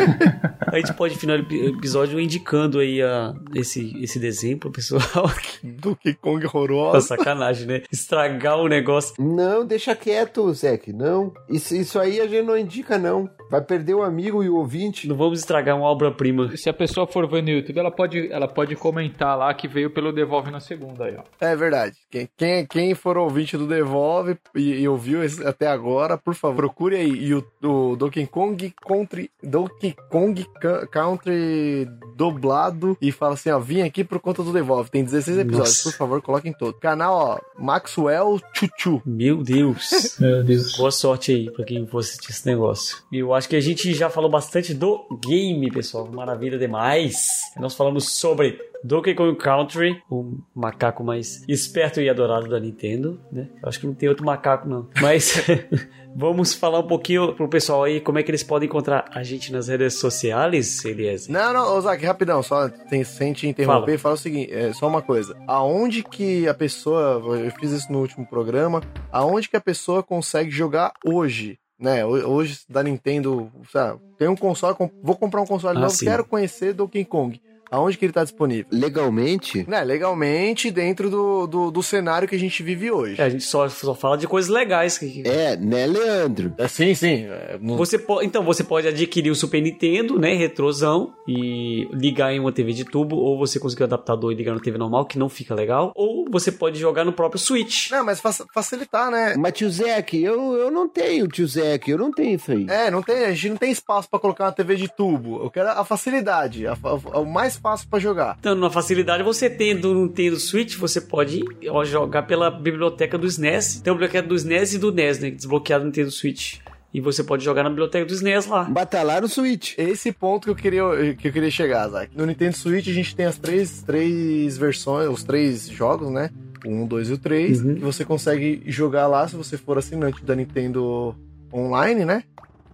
A 0.67 0.77
gente 0.77 0.93
pode 0.93 1.17
finalizar 1.17 1.51
o 1.51 1.77
episódio 1.77 2.19
indicando 2.19 2.79
aí 2.79 3.01
a, 3.01 3.33
esse, 3.53 3.93
esse 4.01 4.19
desenho 4.19 4.57
pro 4.57 4.71
pessoal. 4.71 5.01
Donkey 5.63 6.13
Kong 6.13 6.41
Tá 6.41 6.47
horrorosa. 6.47 7.07
sacanagem, 7.07 7.67
né? 7.67 7.81
Estragar 7.91 8.57
o 8.57 8.67
negócio. 8.67 9.13
Não, 9.19 9.65
deixa 9.65 9.93
quieto, 9.95 10.53
Zeke. 10.53 10.93
Não. 10.93 11.33
Isso, 11.49 11.75
isso 11.75 11.99
aí 11.99 12.21
a 12.21 12.27
gente 12.27 12.45
não 12.45 12.57
indica, 12.57 12.97
não. 12.97 13.29
Vai 13.49 13.61
perder 13.61 13.95
o 13.95 14.03
amigo 14.03 14.43
e 14.43 14.49
o 14.49 14.57
ouvinte. 14.57 15.07
Não 15.07 15.15
vamos 15.15 15.39
estragar 15.39 15.75
uma 15.75 15.87
obra-prima. 15.87 16.55
Se 16.55 16.69
a 16.69 16.73
pessoa 16.73 17.07
for 17.07 17.27
ver 17.27 17.41
no 17.41 17.49
YouTube, 17.49 17.79
ela 17.79 17.91
pode, 17.91 18.31
ela 18.31 18.47
pode 18.47 18.75
comentar 18.75 19.37
lá 19.37 19.53
que 19.53 19.67
veio 19.67 19.89
pelo 19.89 20.11
Devolve 20.11 20.51
na 20.51 20.59
segunda 20.59 21.05
aí, 21.05 21.15
ó. 21.17 21.23
É 21.39 21.55
verdade. 21.55 21.95
Quem, 22.09 22.29
quem, 22.37 22.65
quem 22.65 22.95
for 22.95 23.17
ouvinte 23.17 23.57
do 23.57 23.67
Devolve 23.67 24.37
e, 24.55 24.81
e 24.81 24.87
ouviu 24.87 25.23
esse 25.23 25.45
até 25.45 25.67
agora, 25.67 26.17
por 26.17 26.35
favor, 26.35 26.55
procure 26.57 26.95
aí 26.95 27.09
e 27.09 27.33
o, 27.33 27.45
o 27.63 27.95
Donkey 27.95 28.27
Kong 28.27 28.73
Country, 28.85 29.31
Donkey 29.41 29.95
Kong 30.09 30.45
Country 30.91 31.87
dublado 32.15 32.97
e 33.01 33.11
fala 33.11 33.33
assim, 33.33 33.49
ó, 33.49 33.59
vim 33.59 33.81
aqui 33.81 34.03
por 34.03 34.19
conta 34.19 34.43
do 34.43 34.51
Devolve. 34.51 34.89
Tem 34.91 35.03
16 35.03 35.37
episódios, 35.39 35.69
Nossa. 35.69 35.89
por 35.89 35.97
favor, 35.97 36.21
coloquem 36.21 36.53
todo. 36.53 36.73
Canal, 36.73 37.15
ó, 37.15 37.39
Maxwell 37.57 38.39
Chuchu. 38.53 39.01
Meu 39.05 39.43
Deus. 39.43 40.17
Meu 40.19 40.43
Deus. 40.43 40.75
Boa 40.77 40.91
sorte 40.91 41.31
aí 41.31 41.51
pra 41.51 41.65
quem 41.65 41.87
for 41.87 41.99
assistir 41.99 42.31
esse 42.31 42.45
negócio. 42.45 42.97
E 43.11 43.19
eu 43.19 43.33
acho 43.39 43.47
que 43.47 43.55
a 43.55 43.61
gente 43.61 43.93
já 43.93 44.09
falou 44.09 44.29
bastante 44.29 44.73
do 44.73 45.07
game, 45.25 45.71
pessoal. 45.71 46.05
Maravilha 46.11 46.57
demais. 46.57 47.39
Nós 47.57 47.73
falamos 47.73 48.11
sobre 48.11 48.59
Donkey 48.83 49.15
Kong 49.15 49.37
Country, 49.37 50.01
o 50.09 50.37
macaco 50.53 51.03
mais 51.03 51.43
esperto 51.47 52.01
e 52.01 52.09
adorado 52.09 52.49
da 52.49 52.59
Nintendo, 52.59 53.19
né? 53.31 53.47
Eu 53.61 53.69
acho 53.69 53.79
que 53.79 53.87
não 53.87 53.93
tem 53.93 54.09
outro 54.09 54.25
macaco, 54.25 54.67
não. 54.67 54.89
Mas 55.01 55.45
vamos 56.15 56.53
falar 56.53 56.79
um 56.79 56.87
pouquinho 56.87 57.33
pro 57.33 57.47
pessoal 57.47 57.83
aí 57.83 57.99
como 57.99 58.19
é 58.19 58.23
que 58.23 58.31
eles 58.31 58.43
podem 58.43 58.67
encontrar 58.67 59.05
a 59.13 59.23
gente 59.23 59.51
nas 59.51 59.67
redes 59.67 59.95
sociais, 59.95 60.83
Eliezer. 60.83 61.31
Não, 61.31 61.53
não, 61.53 61.77
Ozaki, 61.77 62.05
rapidão, 62.05 62.41
só 62.41 62.69
tem, 62.69 63.03
sem 63.03 63.33
te 63.33 63.47
interromper, 63.47 63.97
fala. 63.97 64.15
o 64.15 64.17
seguinte, 64.17 64.53
é, 64.53 64.73
só 64.73 64.87
uma 64.87 65.01
coisa. 65.01 65.35
Aonde 65.47 66.03
que 66.03 66.47
a 66.47 66.53
pessoa, 66.53 67.21
eu 67.37 67.51
fiz 67.51 67.71
isso 67.71 67.91
no 67.91 67.99
último 67.99 68.25
programa, 68.27 68.81
aonde 69.11 69.49
que 69.49 69.57
a 69.57 69.61
pessoa 69.61 70.01
consegue 70.03 70.51
jogar 70.51 70.93
hoje? 71.05 71.58
Né, 71.79 72.03
Ho- 72.05 72.27
hoje 72.29 72.59
da 72.67 72.83
Nintendo, 72.83 73.49
sabe, 73.71 73.99
tem 74.17 74.27
um 74.27 74.35
console, 74.35 74.75
vou 75.01 75.15
comprar 75.15 75.41
um 75.41 75.45
console 75.45 75.77
Ah, 75.77 75.81
novo, 75.83 75.93
sim. 75.93 76.05
quero 76.05 76.25
conhecer 76.25 76.73
Donkey 76.73 77.05
Kong. 77.05 77.41
Aonde 77.71 77.97
que 77.97 78.05
ele 78.05 78.13
tá 78.13 78.23
disponível? 78.23 78.65
Legalmente, 78.71 79.65
Né, 79.69 79.83
legalmente 79.83 80.71
dentro 80.71 81.09
do, 81.09 81.47
do, 81.47 81.71
do 81.71 81.83
cenário 81.83 82.27
que 82.27 82.35
a 82.35 82.39
gente 82.39 82.61
vive 82.63 82.91
hoje. 82.91 83.19
É, 83.21 83.25
a 83.25 83.29
gente 83.29 83.43
só, 83.43 83.67
só 83.69 83.93
fala 83.95 84.17
de 84.17 84.27
coisas 84.27 84.49
legais. 84.49 84.97
Que, 84.97 85.23
é, 85.25 85.55
né, 85.55 85.85
Leandro? 85.87 86.53
É, 86.57 86.67
sim, 86.67 86.93
sim. 86.93 87.25
é, 87.25 87.57
no- 87.61 87.77
Você 87.77 87.97
po- 87.97 88.21
então, 88.21 88.43
você 88.43 88.63
pode 88.63 88.87
adquirir 88.87 89.29
o 89.31 89.35
Super 89.35 89.61
Nintendo, 89.61 90.19
né, 90.19 90.33
retrosão, 90.35 91.13
e 91.27 91.87
ligar 91.93 92.33
em 92.33 92.39
uma 92.39 92.51
TV 92.51 92.73
de 92.73 92.83
tubo, 92.85 93.15
ou 93.15 93.37
você 93.37 93.59
conseguir 93.59 93.83
o 93.83 93.85
adaptador 93.85 94.31
e 94.31 94.35
ligar 94.35 94.53
na 94.53 94.59
TV 94.59 94.77
normal, 94.77 95.05
que 95.05 95.17
não 95.19 95.29
fica 95.29 95.53
legal, 95.53 95.91
ou 95.95 96.25
você 96.29 96.51
pode 96.51 96.79
jogar 96.79 97.05
no 97.05 97.13
próprio 97.13 97.39
Switch. 97.39 97.91
Não, 97.91 98.03
mas 98.03 98.19
fac- 98.19 98.45
facilitar, 98.53 99.11
né? 99.11 99.35
Mas 99.37 99.53
tio 99.53 99.69
Zeke, 99.69 100.21
eu, 100.23 100.53
eu 100.53 100.71
não 100.71 100.87
tenho, 100.89 101.27
tio 101.27 101.47
Zeke, 101.47 101.91
eu 101.91 101.97
não 101.97 102.11
tenho 102.11 102.35
isso 102.35 102.51
aí. 102.51 102.65
É, 102.69 102.89
não 102.91 103.01
tem, 103.01 103.25
a 103.25 103.31
gente 103.31 103.49
não 103.49 103.57
tem 103.57 103.71
espaço 103.71 104.09
pra 104.09 104.19
colocar 104.19 104.45
uma 104.45 104.51
TV 104.51 104.75
de 104.75 104.87
tubo. 104.87 105.43
Eu 105.43 105.49
quero 105.49 105.69
a 105.69 105.85
facilidade, 105.85 106.65
a 106.67 106.75
fa- 106.75 106.93
o 106.93 107.25
mais 107.25 107.57
fácil 107.61 107.87
pra 107.89 107.99
jogar. 107.99 108.37
Então, 108.39 108.55
na 108.55 108.69
facilidade, 108.69 109.23
você 109.23 109.49
tendo 109.49 109.91
um 109.91 110.05
Nintendo 110.05 110.37
Switch, 110.37 110.75
você 110.77 111.01
pode 111.01 111.43
ó, 111.69 111.83
jogar 111.83 112.23
pela 112.23 112.49
biblioteca 112.49 113.17
do 113.17 113.27
SNES. 113.27 113.81
Tem 113.81 113.91
a 113.91 113.93
biblioteca 113.93 114.27
do 114.27 114.35
SNES 114.35 114.73
e 114.73 114.77
do 114.77 114.91
NES, 114.91 115.19
né? 115.19 115.31
Desbloqueado 115.31 115.83
no 115.83 115.89
Nintendo 115.89 116.11
Switch. 116.11 116.59
E 116.91 116.99
você 116.99 117.23
pode 117.23 117.43
jogar 117.43 117.63
na 117.63 117.69
biblioteca 117.69 118.05
do 118.05 118.13
SNES 118.13 118.47
lá. 118.47 118.63
Batalhar 118.63 119.21
no 119.21 119.27
Switch. 119.27 119.77
Esse 119.77 120.11
ponto 120.11 120.45
que 120.45 120.49
eu 120.49 120.55
queria, 120.55 121.15
que 121.15 121.27
eu 121.27 121.31
queria 121.31 121.51
chegar, 121.51 121.87
Zack. 121.87 122.17
No 122.17 122.25
Nintendo 122.25 122.57
Switch 122.57 122.87
a 122.87 122.93
gente 122.93 123.15
tem 123.15 123.27
as 123.27 123.37
três, 123.37 123.83
três 123.83 124.57
versões, 124.57 125.07
os 125.07 125.23
três 125.23 125.69
jogos, 125.69 126.09
né? 126.09 126.31
O 126.65 126.69
1, 126.69 126.87
2 126.87 127.09
e 127.09 127.13
o 127.13 127.17
3. 127.17 127.61
Uhum. 127.61 127.75
Que 127.75 127.81
você 127.81 128.03
consegue 128.03 128.63
jogar 128.65 129.07
lá 129.07 129.27
se 129.27 129.35
você 129.35 129.55
for 129.55 129.77
assinante 129.77 130.23
da 130.25 130.35
Nintendo 130.35 131.15
Online, 131.53 132.05
né? 132.05 132.23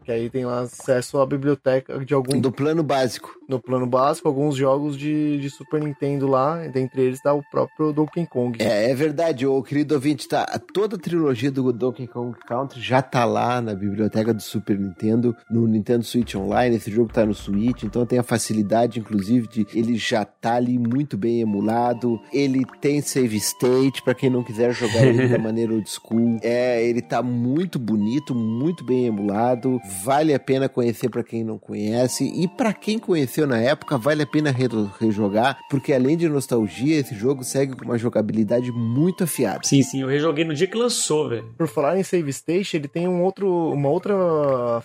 Que 0.06 0.12
aí 0.12 0.30
tem 0.30 0.46
lá 0.46 0.62
acesso 0.62 1.20
à 1.20 1.26
biblioteca 1.26 2.00
de 2.06 2.14
algum 2.14 2.40
Do 2.40 2.52
plano 2.52 2.84
básico. 2.84 3.36
No 3.48 3.60
plano 3.60 3.86
básico, 3.86 4.28
alguns 4.28 4.56
jogos 4.56 4.98
de, 4.98 5.40
de 5.40 5.50
Super 5.50 5.82
Nintendo 5.82 6.28
lá, 6.28 6.68
dentre 6.68 7.02
eles 7.02 7.22
tá 7.22 7.34
o 7.34 7.44
próprio 7.50 7.94
Donkey 7.94 8.26
Kong. 8.26 8.58
É, 8.62 8.92
é 8.92 8.96
verdade, 8.96 9.46
ô 9.46 9.62
querido 9.62 9.96
ouvinte, 9.96 10.28
tá, 10.28 10.46
toda 10.74 10.96
a 10.96 11.00
trilogia 11.00 11.52
do 11.52 11.72
Donkey 11.72 12.08
Kong 12.08 12.36
Country 12.48 12.82
já 12.82 13.02
tá 13.02 13.26
lá 13.26 13.62
na 13.62 13.74
biblioteca 13.74 14.34
do 14.34 14.42
Super 14.42 14.78
Nintendo, 14.80 15.36
no 15.50 15.68
Nintendo 15.68 16.04
Switch 16.04 16.36
Online, 16.36 16.76
esse 16.76 16.92
jogo 16.92 17.12
tá 17.12 17.26
no 17.26 17.34
Switch, 17.34 17.84
então 17.84 18.06
tem 18.06 18.20
a 18.20 18.24
facilidade, 18.24 19.00
inclusive, 19.00 19.48
de 19.48 19.66
ele 19.74 19.96
já 19.96 20.26
tá 20.26 20.56
ali 20.56 20.78
muito 20.78 21.18
bem 21.18 21.42
emulado, 21.42 22.20
ele 22.34 22.66
tem 22.82 23.02
save 23.02 23.38
state, 23.38 24.02
pra 24.04 24.16
quem 24.16 24.30
não 24.30 24.44
quiser 24.44 24.74
jogar 24.74 25.06
ele 25.06 25.28
da 25.28 25.38
maneira 25.40 25.74
old 25.74 25.90
school, 25.90 26.40
é, 26.42 26.86
ele 26.86 27.02
tá 27.02 27.22
muito 27.22 27.78
bonito, 27.78 28.34
muito 28.34 28.84
bem 28.84 29.06
emulado, 29.06 29.80
vale 30.04 30.34
a 30.34 30.40
pena 30.40 30.70
conhecer 30.70 31.10
pra 31.10 31.24
quem 31.24 31.44
não 31.44 31.58
conhece, 31.58 32.26
e 32.26 32.48
pra 32.48 32.74
quem 32.74 33.00
conheceu 33.36 33.48
na 33.48 33.60
época, 33.62 33.98
vale 33.98 34.24
a 34.24 34.28
pena 34.28 34.52
re- 34.52 34.68
rejogar, 35.00 35.60
porque 35.70 35.94
além 35.94 36.16
de 36.16 36.30
nostalgia, 36.30 37.00
esse 37.00 37.14
jogo 37.16 37.44
segue 37.44 37.76
com 37.76 37.86
uma 37.86 37.98
jogabilidade 37.98 38.72
muito 38.72 39.24
afiada. 39.26 39.60
Sim, 39.64 39.84
sim, 39.84 40.02
eu 40.02 40.08
rejoguei 40.08 40.46
no 40.46 40.54
dia 40.54 40.68
que 40.68 40.78
lançou, 40.78 41.30
velho. 41.30 41.54
Por 41.58 41.68
falar 41.68 41.98
em 42.00 42.04
save 42.04 42.32
station, 42.32 42.78
ele 42.78 42.88
tem 42.88 43.08
um 43.08 43.22
outro, 43.24 43.48
uma 43.74 43.90
outra 43.90 44.16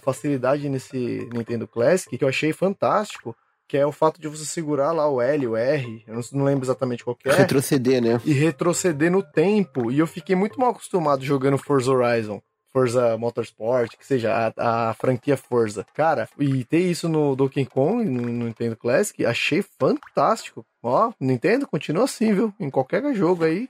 facilidade 0.03 0.69
nesse 0.69 1.29
Nintendo 1.33 1.67
Classic 1.67 2.17
que 2.17 2.25
eu 2.25 2.29
achei 2.29 2.53
fantástico, 2.53 3.37
que 3.69 3.77
é 3.77 3.87
o 3.87 3.93
fato 3.93 4.21
de 4.21 4.27
você 4.27 4.45
segurar 4.45 4.91
lá 4.93 5.09
o 5.09 5.21
L, 5.21 5.47
o 5.47 5.57
R, 5.57 6.03
eu 6.07 6.15
não, 6.15 6.23
não 6.33 6.45
lembro 6.45 6.65
exatamente 6.65 7.05
qual 7.05 7.15
que 7.15 7.29
é, 7.29 7.33
Retroceder, 7.33 8.03
né? 8.03 8.21
e 8.25 8.33
retroceder 8.33 9.13
no 9.13 9.23
tempo. 9.23 9.93
E 9.93 9.99
eu 10.01 10.07
fiquei 10.09 10.35
muito 10.35 10.59
mal 10.59 10.71
acostumado 10.71 11.25
jogando 11.25 11.57
Forza 11.57 11.93
Horizon. 11.93 12.43
Forza 12.73 13.17
Motorsport, 13.17 13.97
que 13.97 14.07
seja 14.07 14.53
a, 14.57 14.91
a 14.91 14.95
franquia 14.95 15.37
Forza. 15.37 15.87
Cara, 15.95 16.29
e 16.39 16.65
ter 16.65 16.81
isso 16.81 17.09
no 17.09 17.35
Donkey 17.35 17.67
Kong, 17.67 18.05
no, 18.05 18.23
Nintendo 18.45 18.77
Classic, 18.77 19.25
achei 19.25 19.63
fantástico. 19.79 20.65
Ó, 20.83 21.13
Nintendo, 21.21 21.67
continua 21.67 22.05
assim, 22.05 22.33
viu? 22.33 22.55
Em 22.59 22.71
qualquer 22.71 23.15
jogo 23.15 23.45
aí, 23.45 23.69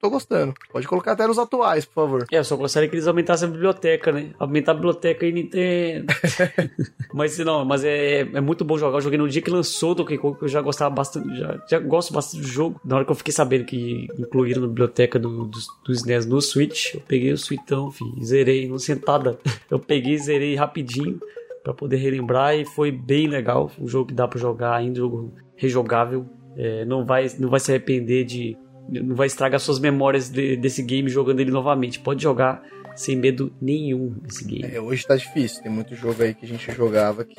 tô- 0.00 0.08
gostando. 0.08 0.54
Pode 0.70 0.86
colocar 0.86 1.12
até 1.12 1.26
nos 1.26 1.38
atuais, 1.40 1.84
por 1.84 1.94
favor. 1.94 2.26
É, 2.30 2.38
eu 2.38 2.44
só 2.44 2.56
gostaria 2.56 2.88
que 2.88 2.94
eles 2.94 3.08
aumentassem 3.08 3.48
a 3.48 3.50
biblioteca, 3.50 4.12
né? 4.12 4.30
Aumentar 4.38 4.70
a 4.70 4.74
biblioteca 4.76 5.26
aí, 5.26 5.32
Nintendo. 5.32 6.06
mas 7.12 7.36
não, 7.38 7.64
mas 7.64 7.82
é, 7.84 8.20
é 8.20 8.40
muito 8.40 8.64
bom 8.64 8.78
jogar. 8.78 8.98
Eu 8.98 9.00
joguei 9.02 9.18
no 9.18 9.28
dia 9.28 9.42
que 9.42 9.50
lançou 9.50 9.90
o 9.90 9.94
Donkey 9.96 10.18
Kong, 10.18 10.38
que 10.38 10.44
eu 10.44 10.48
já 10.48 10.60
gostava 10.60 10.94
bastante, 10.94 11.36
já, 11.36 11.60
já 11.68 11.78
gosto 11.80 12.12
bastante 12.12 12.42
do 12.42 12.48
jogo. 12.48 12.80
Na 12.84 12.96
hora 12.96 13.04
que 13.04 13.10
eu 13.10 13.16
fiquei 13.16 13.32
sabendo 13.32 13.64
que 13.64 14.06
incluíram 14.16 14.62
na 14.62 14.68
biblioteca 14.68 15.18
do, 15.18 15.46
dos, 15.46 15.66
dos 15.84 16.04
NES 16.04 16.26
no 16.26 16.40
Switch, 16.40 16.94
eu 16.94 17.00
peguei 17.00 17.32
o 17.32 17.38
Switchão, 17.38 17.90
filho, 17.90 18.14
e 18.16 18.24
zerei, 18.24 18.68
não 18.68 18.78
sentada. 18.78 19.38
Eu 19.68 19.80
peguei 19.80 20.14
e 20.14 20.18
zerei 20.18 20.54
rapidinho 20.54 21.18
pra 21.64 21.74
poder 21.74 21.96
relembrar 21.96 22.54
e 22.54 22.64
foi 22.64 22.92
bem 22.92 23.26
legal. 23.26 23.68
Um 23.80 23.88
jogo 23.88 24.06
que 24.06 24.14
dá 24.14 24.28
pra 24.28 24.38
jogar 24.38 24.76
ainda, 24.76 24.92
um 25.00 25.02
jogo 25.02 25.32
rejogável. 25.56 26.26
É, 26.56 26.84
não, 26.84 27.04
vai, 27.04 27.26
não 27.38 27.48
vai 27.50 27.60
se 27.60 27.70
arrepender 27.70 28.24
de. 28.24 28.56
Não 28.88 29.16
vai 29.16 29.26
estragar 29.26 29.58
suas 29.60 29.78
memórias 29.80 30.28
de- 30.30 30.56
desse 30.56 30.82
game 30.82 31.08
jogando 31.08 31.40
ele 31.40 31.50
novamente. 31.50 31.98
Pode 31.98 32.22
jogar 32.22 32.62
sem 32.94 33.16
medo 33.16 33.52
nenhum 33.60 34.14
esse 34.28 34.44
game. 34.44 34.64
É, 34.74 34.80
hoje 34.80 35.04
tá 35.06 35.16
difícil. 35.16 35.62
Tem 35.62 35.70
muito 35.72 35.94
jogo 35.94 36.22
aí 36.22 36.32
que 36.34 36.44
a 36.46 36.48
gente 36.48 36.70
jogava 36.72 37.24
que, 37.24 37.34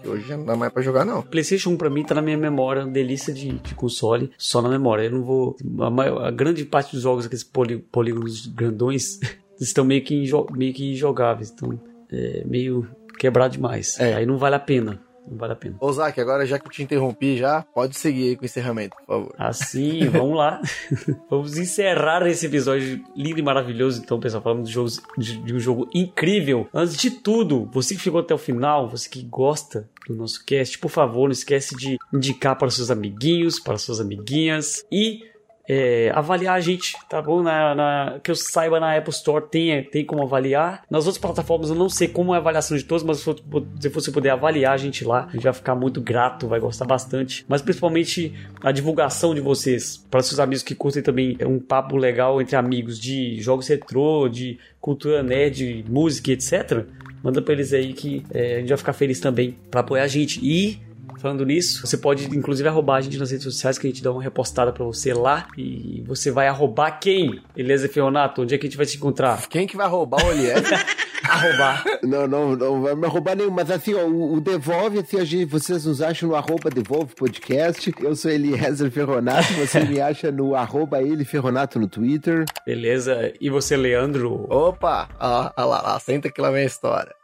que 0.00 0.08
hoje 0.08 0.26
já 0.28 0.36
não 0.36 0.46
dá 0.46 0.54
mais 0.56 0.72
pra 0.72 0.80
jogar, 0.80 1.04
não. 1.04 1.20
PlayStation 1.20 1.70
1 1.70 1.76
pra 1.76 1.90
mim 1.90 2.04
tá 2.04 2.14
na 2.14 2.22
minha 2.22 2.38
memória, 2.38 2.86
delícia 2.86 3.34
de, 3.34 3.50
de 3.58 3.74
console, 3.74 4.30
só 4.38 4.62
na 4.62 4.68
memória. 4.68 5.02
Eu 5.02 5.10
não 5.10 5.24
vou. 5.24 5.56
A, 5.80 5.90
maior- 5.90 6.24
a 6.24 6.30
grande 6.30 6.64
parte 6.64 6.92
dos 6.92 7.02
jogos, 7.02 7.26
aqueles 7.26 7.44
polígonos 7.90 8.46
grandões, 8.46 9.18
estão 9.60 9.84
meio 9.84 10.02
que, 10.04 10.22
meio 10.52 10.72
que 10.72 10.92
injogáveis. 10.92 11.50
Então, 11.50 11.78
é 12.10 12.44
meio 12.46 12.86
quebrado 13.18 13.52
demais. 13.52 13.98
É. 13.98 14.14
Aí 14.14 14.24
não 14.24 14.38
vale 14.38 14.54
a 14.54 14.60
pena. 14.60 15.02
Não 15.30 15.36
vale 15.36 15.52
a 15.52 15.56
pena. 15.56 15.76
Ô, 15.80 15.92
Zac, 15.92 16.18
agora 16.20 16.46
já 16.46 16.58
que 16.58 16.66
eu 16.66 16.70
te 16.70 16.82
interrompi 16.82 17.36
já, 17.36 17.62
pode 17.62 17.96
seguir 17.96 18.30
aí 18.30 18.36
com 18.36 18.42
o 18.42 18.44
encerramento, 18.46 18.96
por 18.96 19.06
favor. 19.06 19.34
Assim, 19.38 20.08
vamos 20.08 20.36
lá. 20.36 20.60
vamos 21.28 21.56
encerrar 21.58 22.26
esse 22.26 22.46
episódio 22.46 23.04
lindo 23.16 23.38
e 23.38 23.42
maravilhoso. 23.42 24.00
Então, 24.02 24.18
pessoal, 24.18 24.42
falando 24.42 24.64
de, 24.64 24.72
jogos, 24.72 25.00
de, 25.16 25.38
de 25.38 25.54
um 25.54 25.60
jogo 25.60 25.88
incrível. 25.94 26.68
Antes 26.72 26.96
de 26.96 27.10
tudo, 27.10 27.68
você 27.72 27.94
que 27.94 28.00
ficou 28.00 28.20
até 28.20 28.34
o 28.34 28.38
final, 28.38 28.88
você 28.88 29.08
que 29.08 29.22
gosta 29.22 29.88
do 30.06 30.14
nosso 30.14 30.44
cast, 30.44 30.78
por 30.78 30.90
favor, 30.90 31.24
não 31.24 31.32
esquece 31.32 31.76
de 31.76 31.98
indicar 32.12 32.56
para 32.56 32.70
seus 32.70 32.90
amiguinhos, 32.90 33.60
para 33.60 33.76
suas 33.76 34.00
amiguinhas 34.00 34.84
e 34.90 35.20
é, 35.68 36.10
avaliar 36.14 36.56
a 36.56 36.60
gente, 36.60 36.94
tá 37.08 37.20
bom? 37.20 37.42
Na, 37.42 37.74
na- 37.74 38.20
que 38.22 38.30
eu 38.30 38.34
saiba, 38.34 38.80
na 38.80 38.96
Apple 38.96 39.10
Store 39.12 39.44
tem, 39.50 39.84
tem 39.84 40.04
como 40.04 40.22
avaliar. 40.22 40.82
Nas 40.90 41.04
outras 41.06 41.18
plataformas 41.18 41.68
eu 41.68 41.76
não 41.76 41.88
sei 41.90 42.08
como 42.08 42.32
é 42.32 42.38
a 42.38 42.40
avaliação 42.40 42.76
de 42.76 42.84
todos, 42.84 43.02
mas 43.04 43.18
se 43.18 43.88
você 43.90 44.10
puder 44.10 44.30
avaliar 44.30 44.72
a 44.72 44.76
gente 44.78 45.04
lá, 45.04 45.26
a 45.28 45.32
gente 45.32 45.42
vai 45.44 45.52
ficar 45.52 45.74
muito 45.74 46.00
grato, 46.00 46.48
vai 46.48 46.58
gostar 46.58 46.86
bastante. 46.86 47.44
Mas 47.46 47.60
principalmente 47.60 48.32
a 48.62 48.72
divulgação 48.72 49.34
de 49.34 49.40
vocês, 49.40 49.98
para 50.10 50.22
seus 50.22 50.40
amigos 50.40 50.62
que 50.62 50.74
curtem 50.74 51.02
também 51.02 51.36
é 51.38 51.46
um 51.46 51.58
papo 51.58 51.96
legal 51.96 52.40
entre 52.40 52.56
amigos 52.56 52.98
de 52.98 53.40
jogos 53.40 53.68
retrô, 53.68 54.28
de 54.28 54.58
cultura 54.80 55.22
nerd, 55.22 55.84
música, 55.88 56.32
etc. 56.32 56.84
Manda 57.22 57.42
pra 57.42 57.52
eles 57.52 57.72
aí 57.72 57.92
que 57.92 58.24
é, 58.32 58.56
a 58.56 58.58
gente 58.60 58.68
vai 58.68 58.78
ficar 58.78 58.92
feliz 58.92 59.20
também 59.20 59.54
para 59.70 59.80
apoiar 59.80 60.04
a 60.04 60.08
gente. 60.08 60.40
E 60.42 60.78
Falando 61.18 61.44
nisso, 61.44 61.86
você 61.86 61.96
pode 61.96 62.26
inclusive 62.36 62.68
arrobar 62.68 62.96
a 62.96 63.00
gente 63.00 63.18
nas 63.18 63.30
redes 63.30 63.44
sociais 63.44 63.78
que 63.78 63.86
a 63.86 63.90
gente 63.90 64.02
dá 64.02 64.12
uma 64.12 64.22
repostada 64.22 64.72
pra 64.72 64.84
você 64.84 65.12
lá. 65.12 65.48
E 65.56 66.02
você 66.06 66.30
vai 66.30 66.48
arrobar 66.48 67.00
quem? 67.00 67.40
Beleza, 67.54 67.88
Fionato? 67.88 68.42
Onde 68.42 68.54
é 68.54 68.58
que 68.58 68.66
a 68.66 68.68
gente 68.68 68.76
vai 68.76 68.86
se 68.86 68.96
encontrar? 68.96 69.46
Quem 69.48 69.66
que 69.66 69.76
vai 69.76 69.88
roubar 69.88 70.24
o 70.24 70.28
Olier? 70.28 70.62
Arrobar. 71.28 71.84
Não, 72.02 72.26
não, 72.26 72.56
não 72.56 72.82
vai 72.82 72.94
me 72.94 73.06
roubar 73.06 73.36
nenhum, 73.36 73.50
mas 73.50 73.70
assim, 73.70 73.92
ó, 73.92 74.04
o, 74.06 74.34
o 74.34 74.40
Devolve, 74.40 75.00
assim, 75.00 75.18
a 75.18 75.24
gente, 75.24 75.44
vocês 75.44 75.84
nos 75.84 76.00
acham 76.00 76.30
no 76.30 76.34
arroba 76.34 76.70
Devolve 76.70 77.14
Podcast. 77.14 77.92
Eu 78.00 78.16
sou 78.16 78.30
Eliezer 78.30 78.90
Ferronato, 78.90 79.52
você 79.54 79.80
me 79.84 80.00
acha 80.00 80.32
no 80.32 80.54
arroba 80.54 81.02
ele 81.02 81.24
Ferronato 81.24 81.78
no 81.78 81.86
Twitter. 81.86 82.46
Beleza? 82.64 83.32
E 83.38 83.50
você, 83.50 83.76
Leandro? 83.76 84.46
Opa! 84.48 85.08
Ah, 85.20 85.52
ah 85.54 85.64
lá, 85.64 85.82
lá, 85.82 86.00
senta 86.00 86.30
que 86.30 86.40
lá 86.40 86.50
vem 86.50 86.62
a 86.62 86.66
história. 86.66 87.17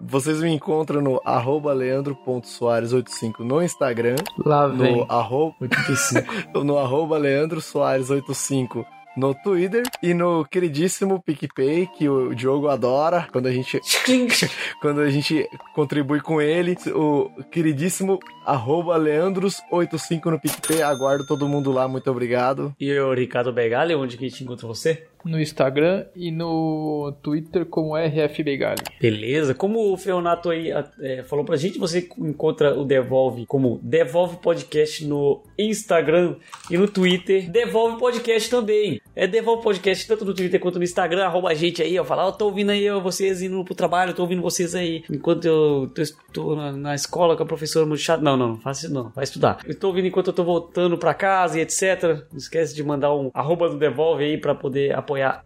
Vocês 0.00 0.40
me 0.40 0.50
encontram 0.50 1.00
no 1.00 1.20
arroba 1.24 1.72
leandro.soares85 1.72 3.40
no 3.40 3.62
Instagram, 3.62 4.16
Lá 4.44 4.66
vem. 4.66 4.96
no 4.96 5.06
arroba, 5.10 5.54
85. 5.60 6.32
no 6.64 6.78
arroba 6.78 7.18
Leandro 7.18 7.60
Soares 7.60 8.10
85 8.10 8.86
no 9.16 9.34
Twitter 9.34 9.82
e 10.02 10.14
no 10.14 10.44
queridíssimo 10.44 11.20
PicPay, 11.20 11.88
que 11.88 12.08
o 12.08 12.34
Diogo 12.34 12.68
adora 12.68 13.26
quando 13.32 13.46
a 13.48 13.52
gente, 13.52 13.80
quando 14.80 15.00
a 15.00 15.10
gente 15.10 15.48
contribui 15.74 16.20
com 16.20 16.40
ele. 16.40 16.76
O 16.94 17.28
queridíssimo 17.50 18.18
arroba 18.46 18.98
Leandros85 18.98 20.26
no 20.26 20.40
PicPay. 20.40 20.82
Aguardo 20.82 21.26
todo 21.26 21.48
mundo 21.48 21.72
lá, 21.72 21.88
muito 21.88 22.10
obrigado. 22.10 22.74
E 22.80 22.96
o 22.98 23.12
Ricardo 23.12 23.52
Begali, 23.52 23.94
onde 23.94 24.16
que 24.16 24.24
a 24.24 24.28
gente 24.28 24.44
encontra 24.44 24.66
você? 24.66 25.06
No 25.24 25.40
Instagram 25.40 26.06
e 26.14 26.30
no 26.30 27.12
Twitter 27.22 27.64
como 27.66 27.96
RFBegali. 27.96 28.82
Beleza. 29.00 29.54
Como 29.54 29.92
o 29.92 29.96
Feonato 29.96 30.50
aí 30.50 30.72
é, 31.00 31.22
falou 31.22 31.44
pra 31.44 31.56
gente, 31.56 31.78
você 31.78 32.08
encontra 32.18 32.78
o 32.78 32.84
Devolve 32.84 33.46
como 33.46 33.80
Devolve 33.82 34.36
Podcast 34.38 35.04
no 35.04 35.42
Instagram 35.58 36.36
e 36.70 36.76
no 36.76 36.88
Twitter. 36.88 37.50
Devolve 37.50 37.98
Podcast 37.98 38.50
também. 38.50 39.00
É 39.14 39.26
Devolve 39.26 39.62
Podcast 39.62 40.06
tanto 40.06 40.24
no 40.24 40.34
Twitter 40.34 40.60
quanto 40.60 40.78
no 40.78 40.84
Instagram. 40.84 41.24
Arroba 41.24 41.50
a 41.50 41.54
gente 41.54 41.82
aí, 41.82 41.98
ó. 41.98 42.04
Fala, 42.04 42.26
ó, 42.26 42.32
tô 42.32 42.46
ouvindo 42.46 42.70
aí 42.70 42.90
vocês 43.00 43.42
indo 43.42 43.64
pro 43.64 43.74
trabalho, 43.74 44.14
tô 44.14 44.22
ouvindo 44.22 44.42
vocês 44.42 44.74
aí. 44.74 45.04
Enquanto 45.10 45.44
eu 45.44 45.90
tô, 45.94 46.02
tô 46.32 46.56
na, 46.56 46.72
na 46.72 46.94
escola 46.94 47.36
com 47.36 47.42
a 47.42 47.46
professora 47.46 47.86
muito 47.86 48.00
chata. 48.00 48.22
Não, 48.22 48.36
não, 48.36 48.48
não 48.48 48.60
faça 48.60 48.86
isso 48.86 48.94
não. 48.94 49.10
Vai 49.10 49.24
estudar. 49.24 49.58
Eu 49.66 49.78
tô 49.78 49.88
ouvindo 49.88 50.06
enquanto 50.06 50.28
eu 50.28 50.32
tô 50.32 50.44
voltando 50.44 50.96
pra 50.96 51.14
casa 51.14 51.58
e 51.58 51.62
etc. 51.62 52.24
Não 52.30 52.38
esquece 52.38 52.74
de 52.74 52.82
mandar 52.82 53.14
um 53.14 53.30
arroba 53.34 53.68
do 53.68 53.76
Devolve 53.78 54.24
aí 54.24 54.38
pra 54.38 54.54
poder 54.54 54.94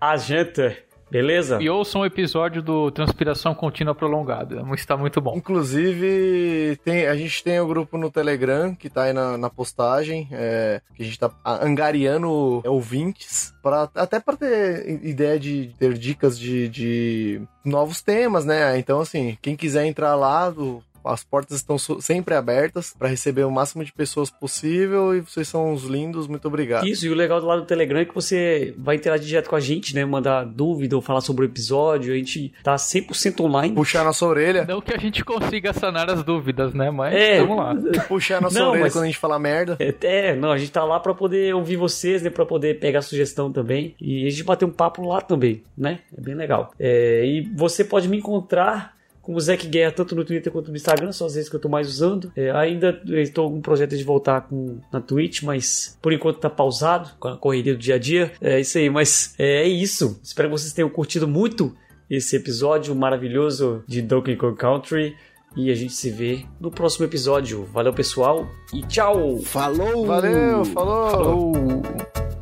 a 0.00 0.16
janta. 0.16 0.76
Beleza? 1.10 1.62
E 1.62 1.70
ouça 1.70 1.96
um 1.96 2.04
episódio 2.04 2.60
do 2.60 2.90
Transpiração 2.90 3.54
Contínua 3.54 3.94
Prolongada. 3.94 4.64
Está 4.74 4.96
muito 4.96 5.20
bom. 5.20 5.36
Inclusive, 5.36 6.76
tem, 6.84 7.06
a 7.06 7.14
gente 7.14 7.44
tem 7.44 7.60
o 7.60 7.66
grupo 7.68 7.96
no 7.96 8.10
Telegram, 8.10 8.74
que 8.74 8.90
tá 8.90 9.04
aí 9.04 9.12
na, 9.12 9.38
na 9.38 9.48
postagem, 9.48 10.28
é, 10.32 10.80
que 10.94 11.02
a 11.04 11.06
gente 11.06 11.16
tá 11.16 11.30
angariando 11.44 12.62
ouvintes, 12.66 13.54
pra, 13.62 13.88
até 13.94 14.18
para 14.18 14.36
ter 14.36 15.04
ideia 15.04 15.38
de 15.38 15.72
ter 15.78 15.94
dicas 15.94 16.36
de, 16.36 16.68
de 16.68 17.42
novos 17.64 18.02
temas, 18.02 18.44
né? 18.44 18.76
Então, 18.76 19.00
assim, 19.00 19.38
quem 19.40 19.54
quiser 19.54 19.86
entrar 19.86 20.16
lá, 20.16 20.50
do, 20.50 20.82
as 21.04 21.22
portas 21.24 21.56
estão 21.56 21.76
sempre 21.78 22.34
abertas 22.34 22.94
para 22.98 23.08
receber 23.08 23.44
o 23.44 23.50
máximo 23.50 23.84
de 23.84 23.92
pessoas 23.92 24.30
possível 24.30 25.14
e 25.14 25.20
vocês 25.20 25.46
são 25.48 25.72
uns 25.72 25.84
lindos, 25.84 26.26
muito 26.26 26.46
obrigado. 26.48 26.86
Isso, 26.86 27.06
e 27.06 27.10
o 27.10 27.14
legal 27.14 27.40
do 27.40 27.46
lado 27.46 27.62
do 27.62 27.66
Telegram 27.66 28.00
é 28.00 28.04
que 28.04 28.14
você 28.14 28.74
vai 28.78 28.96
interagir 28.96 29.26
direto 29.26 29.48
com 29.50 29.56
a 29.56 29.60
gente, 29.60 29.94
né? 29.94 30.04
Mandar 30.04 30.44
dúvida 30.44 30.96
ou 30.96 31.02
falar 31.02 31.20
sobre 31.20 31.44
o 31.44 31.48
episódio. 31.48 32.12
A 32.12 32.16
gente 32.16 32.52
tá 32.62 32.74
100% 32.76 33.40
online. 33.40 33.74
Puxar 33.74 34.04
nossa 34.04 34.24
orelha. 34.26 34.64
Não 34.66 34.80
que 34.80 34.94
a 34.94 34.98
gente 34.98 35.24
consiga 35.24 35.72
sanar 35.72 36.08
as 36.10 36.22
dúvidas, 36.22 36.72
né? 36.74 36.90
Mas 36.90 37.14
É. 37.14 37.40
vamos 37.40 37.56
lá. 37.56 37.74
Puxar 38.08 38.40
nossa 38.40 38.58
Não, 38.58 38.68
orelha 38.70 38.84
mas- 38.84 38.92
quando 38.92 39.04
a 39.04 39.06
gente 39.06 39.18
fala 39.18 39.38
merda. 39.38 39.76
É, 39.78 39.94
é, 40.02 40.36
não, 40.36 40.50
a 40.52 40.58
gente 40.58 40.70
tá 40.72 40.84
lá 40.84 40.98
pra 41.00 41.14
poder 41.14 41.54
ouvir 41.54 41.76
vocês, 41.76 42.22
né? 42.22 42.30
Pra 42.30 42.46
poder 42.46 42.78
pegar 42.78 43.02
sugestão 43.02 43.52
também. 43.52 43.94
E 44.00 44.26
a 44.26 44.30
gente 44.30 44.42
bater 44.44 44.64
um 44.64 44.70
papo 44.70 45.06
lá 45.06 45.20
também, 45.20 45.62
né? 45.76 46.00
É 46.16 46.20
bem 46.20 46.34
legal. 46.34 46.72
É, 46.78 47.24
e 47.24 47.42
você 47.54 47.84
pode 47.84 48.08
me 48.08 48.16
encontrar 48.18 48.94
com 49.24 49.34
o 49.34 49.40
Zac 49.40 49.66
Guerra 49.66 49.92
tanto 49.92 50.14
no 50.14 50.24
Twitter 50.24 50.52
quanto 50.52 50.70
no 50.70 50.76
Instagram, 50.76 51.10
são 51.12 51.26
as 51.26 51.34
vezes 51.34 51.48
que 51.48 51.56
eu 51.56 51.60
tô 51.60 51.68
mais 51.68 51.88
usando. 51.88 52.30
É, 52.36 52.50
ainda 52.50 53.00
estou 53.06 53.50
com 53.50 53.56
um 53.56 53.62
projeto 53.62 53.96
de 53.96 54.04
voltar 54.04 54.42
com, 54.42 54.78
na 54.92 55.00
Twitch, 55.00 55.42
mas 55.42 55.98
por 56.00 56.12
enquanto 56.12 56.38
tá 56.38 56.50
pausado 56.50 57.10
com 57.18 57.28
a 57.28 57.36
correria 57.36 57.74
do 57.74 57.78
dia 57.78 57.94
a 57.94 57.98
dia. 57.98 58.32
É 58.40 58.60
isso 58.60 58.76
aí, 58.78 58.90
mas 58.90 59.34
é, 59.38 59.62
é 59.62 59.68
isso. 59.68 60.20
Espero 60.22 60.48
que 60.48 60.58
vocês 60.58 60.72
tenham 60.72 60.90
curtido 60.90 61.26
muito 61.26 61.74
esse 62.08 62.36
episódio 62.36 62.94
maravilhoso 62.94 63.82
de 63.86 64.02
Donkey 64.02 64.36
Kong 64.36 64.56
Country. 64.56 65.16
E 65.56 65.70
a 65.70 65.74
gente 65.74 65.92
se 65.92 66.10
vê 66.10 66.44
no 66.60 66.70
próximo 66.70 67.06
episódio. 67.06 67.64
Valeu, 67.72 67.92
pessoal, 67.92 68.48
e 68.72 68.82
tchau! 68.82 69.38
Falou! 69.38 70.04
Valeu, 70.04 70.64
falou. 70.64 71.10
Falou. 71.10 72.33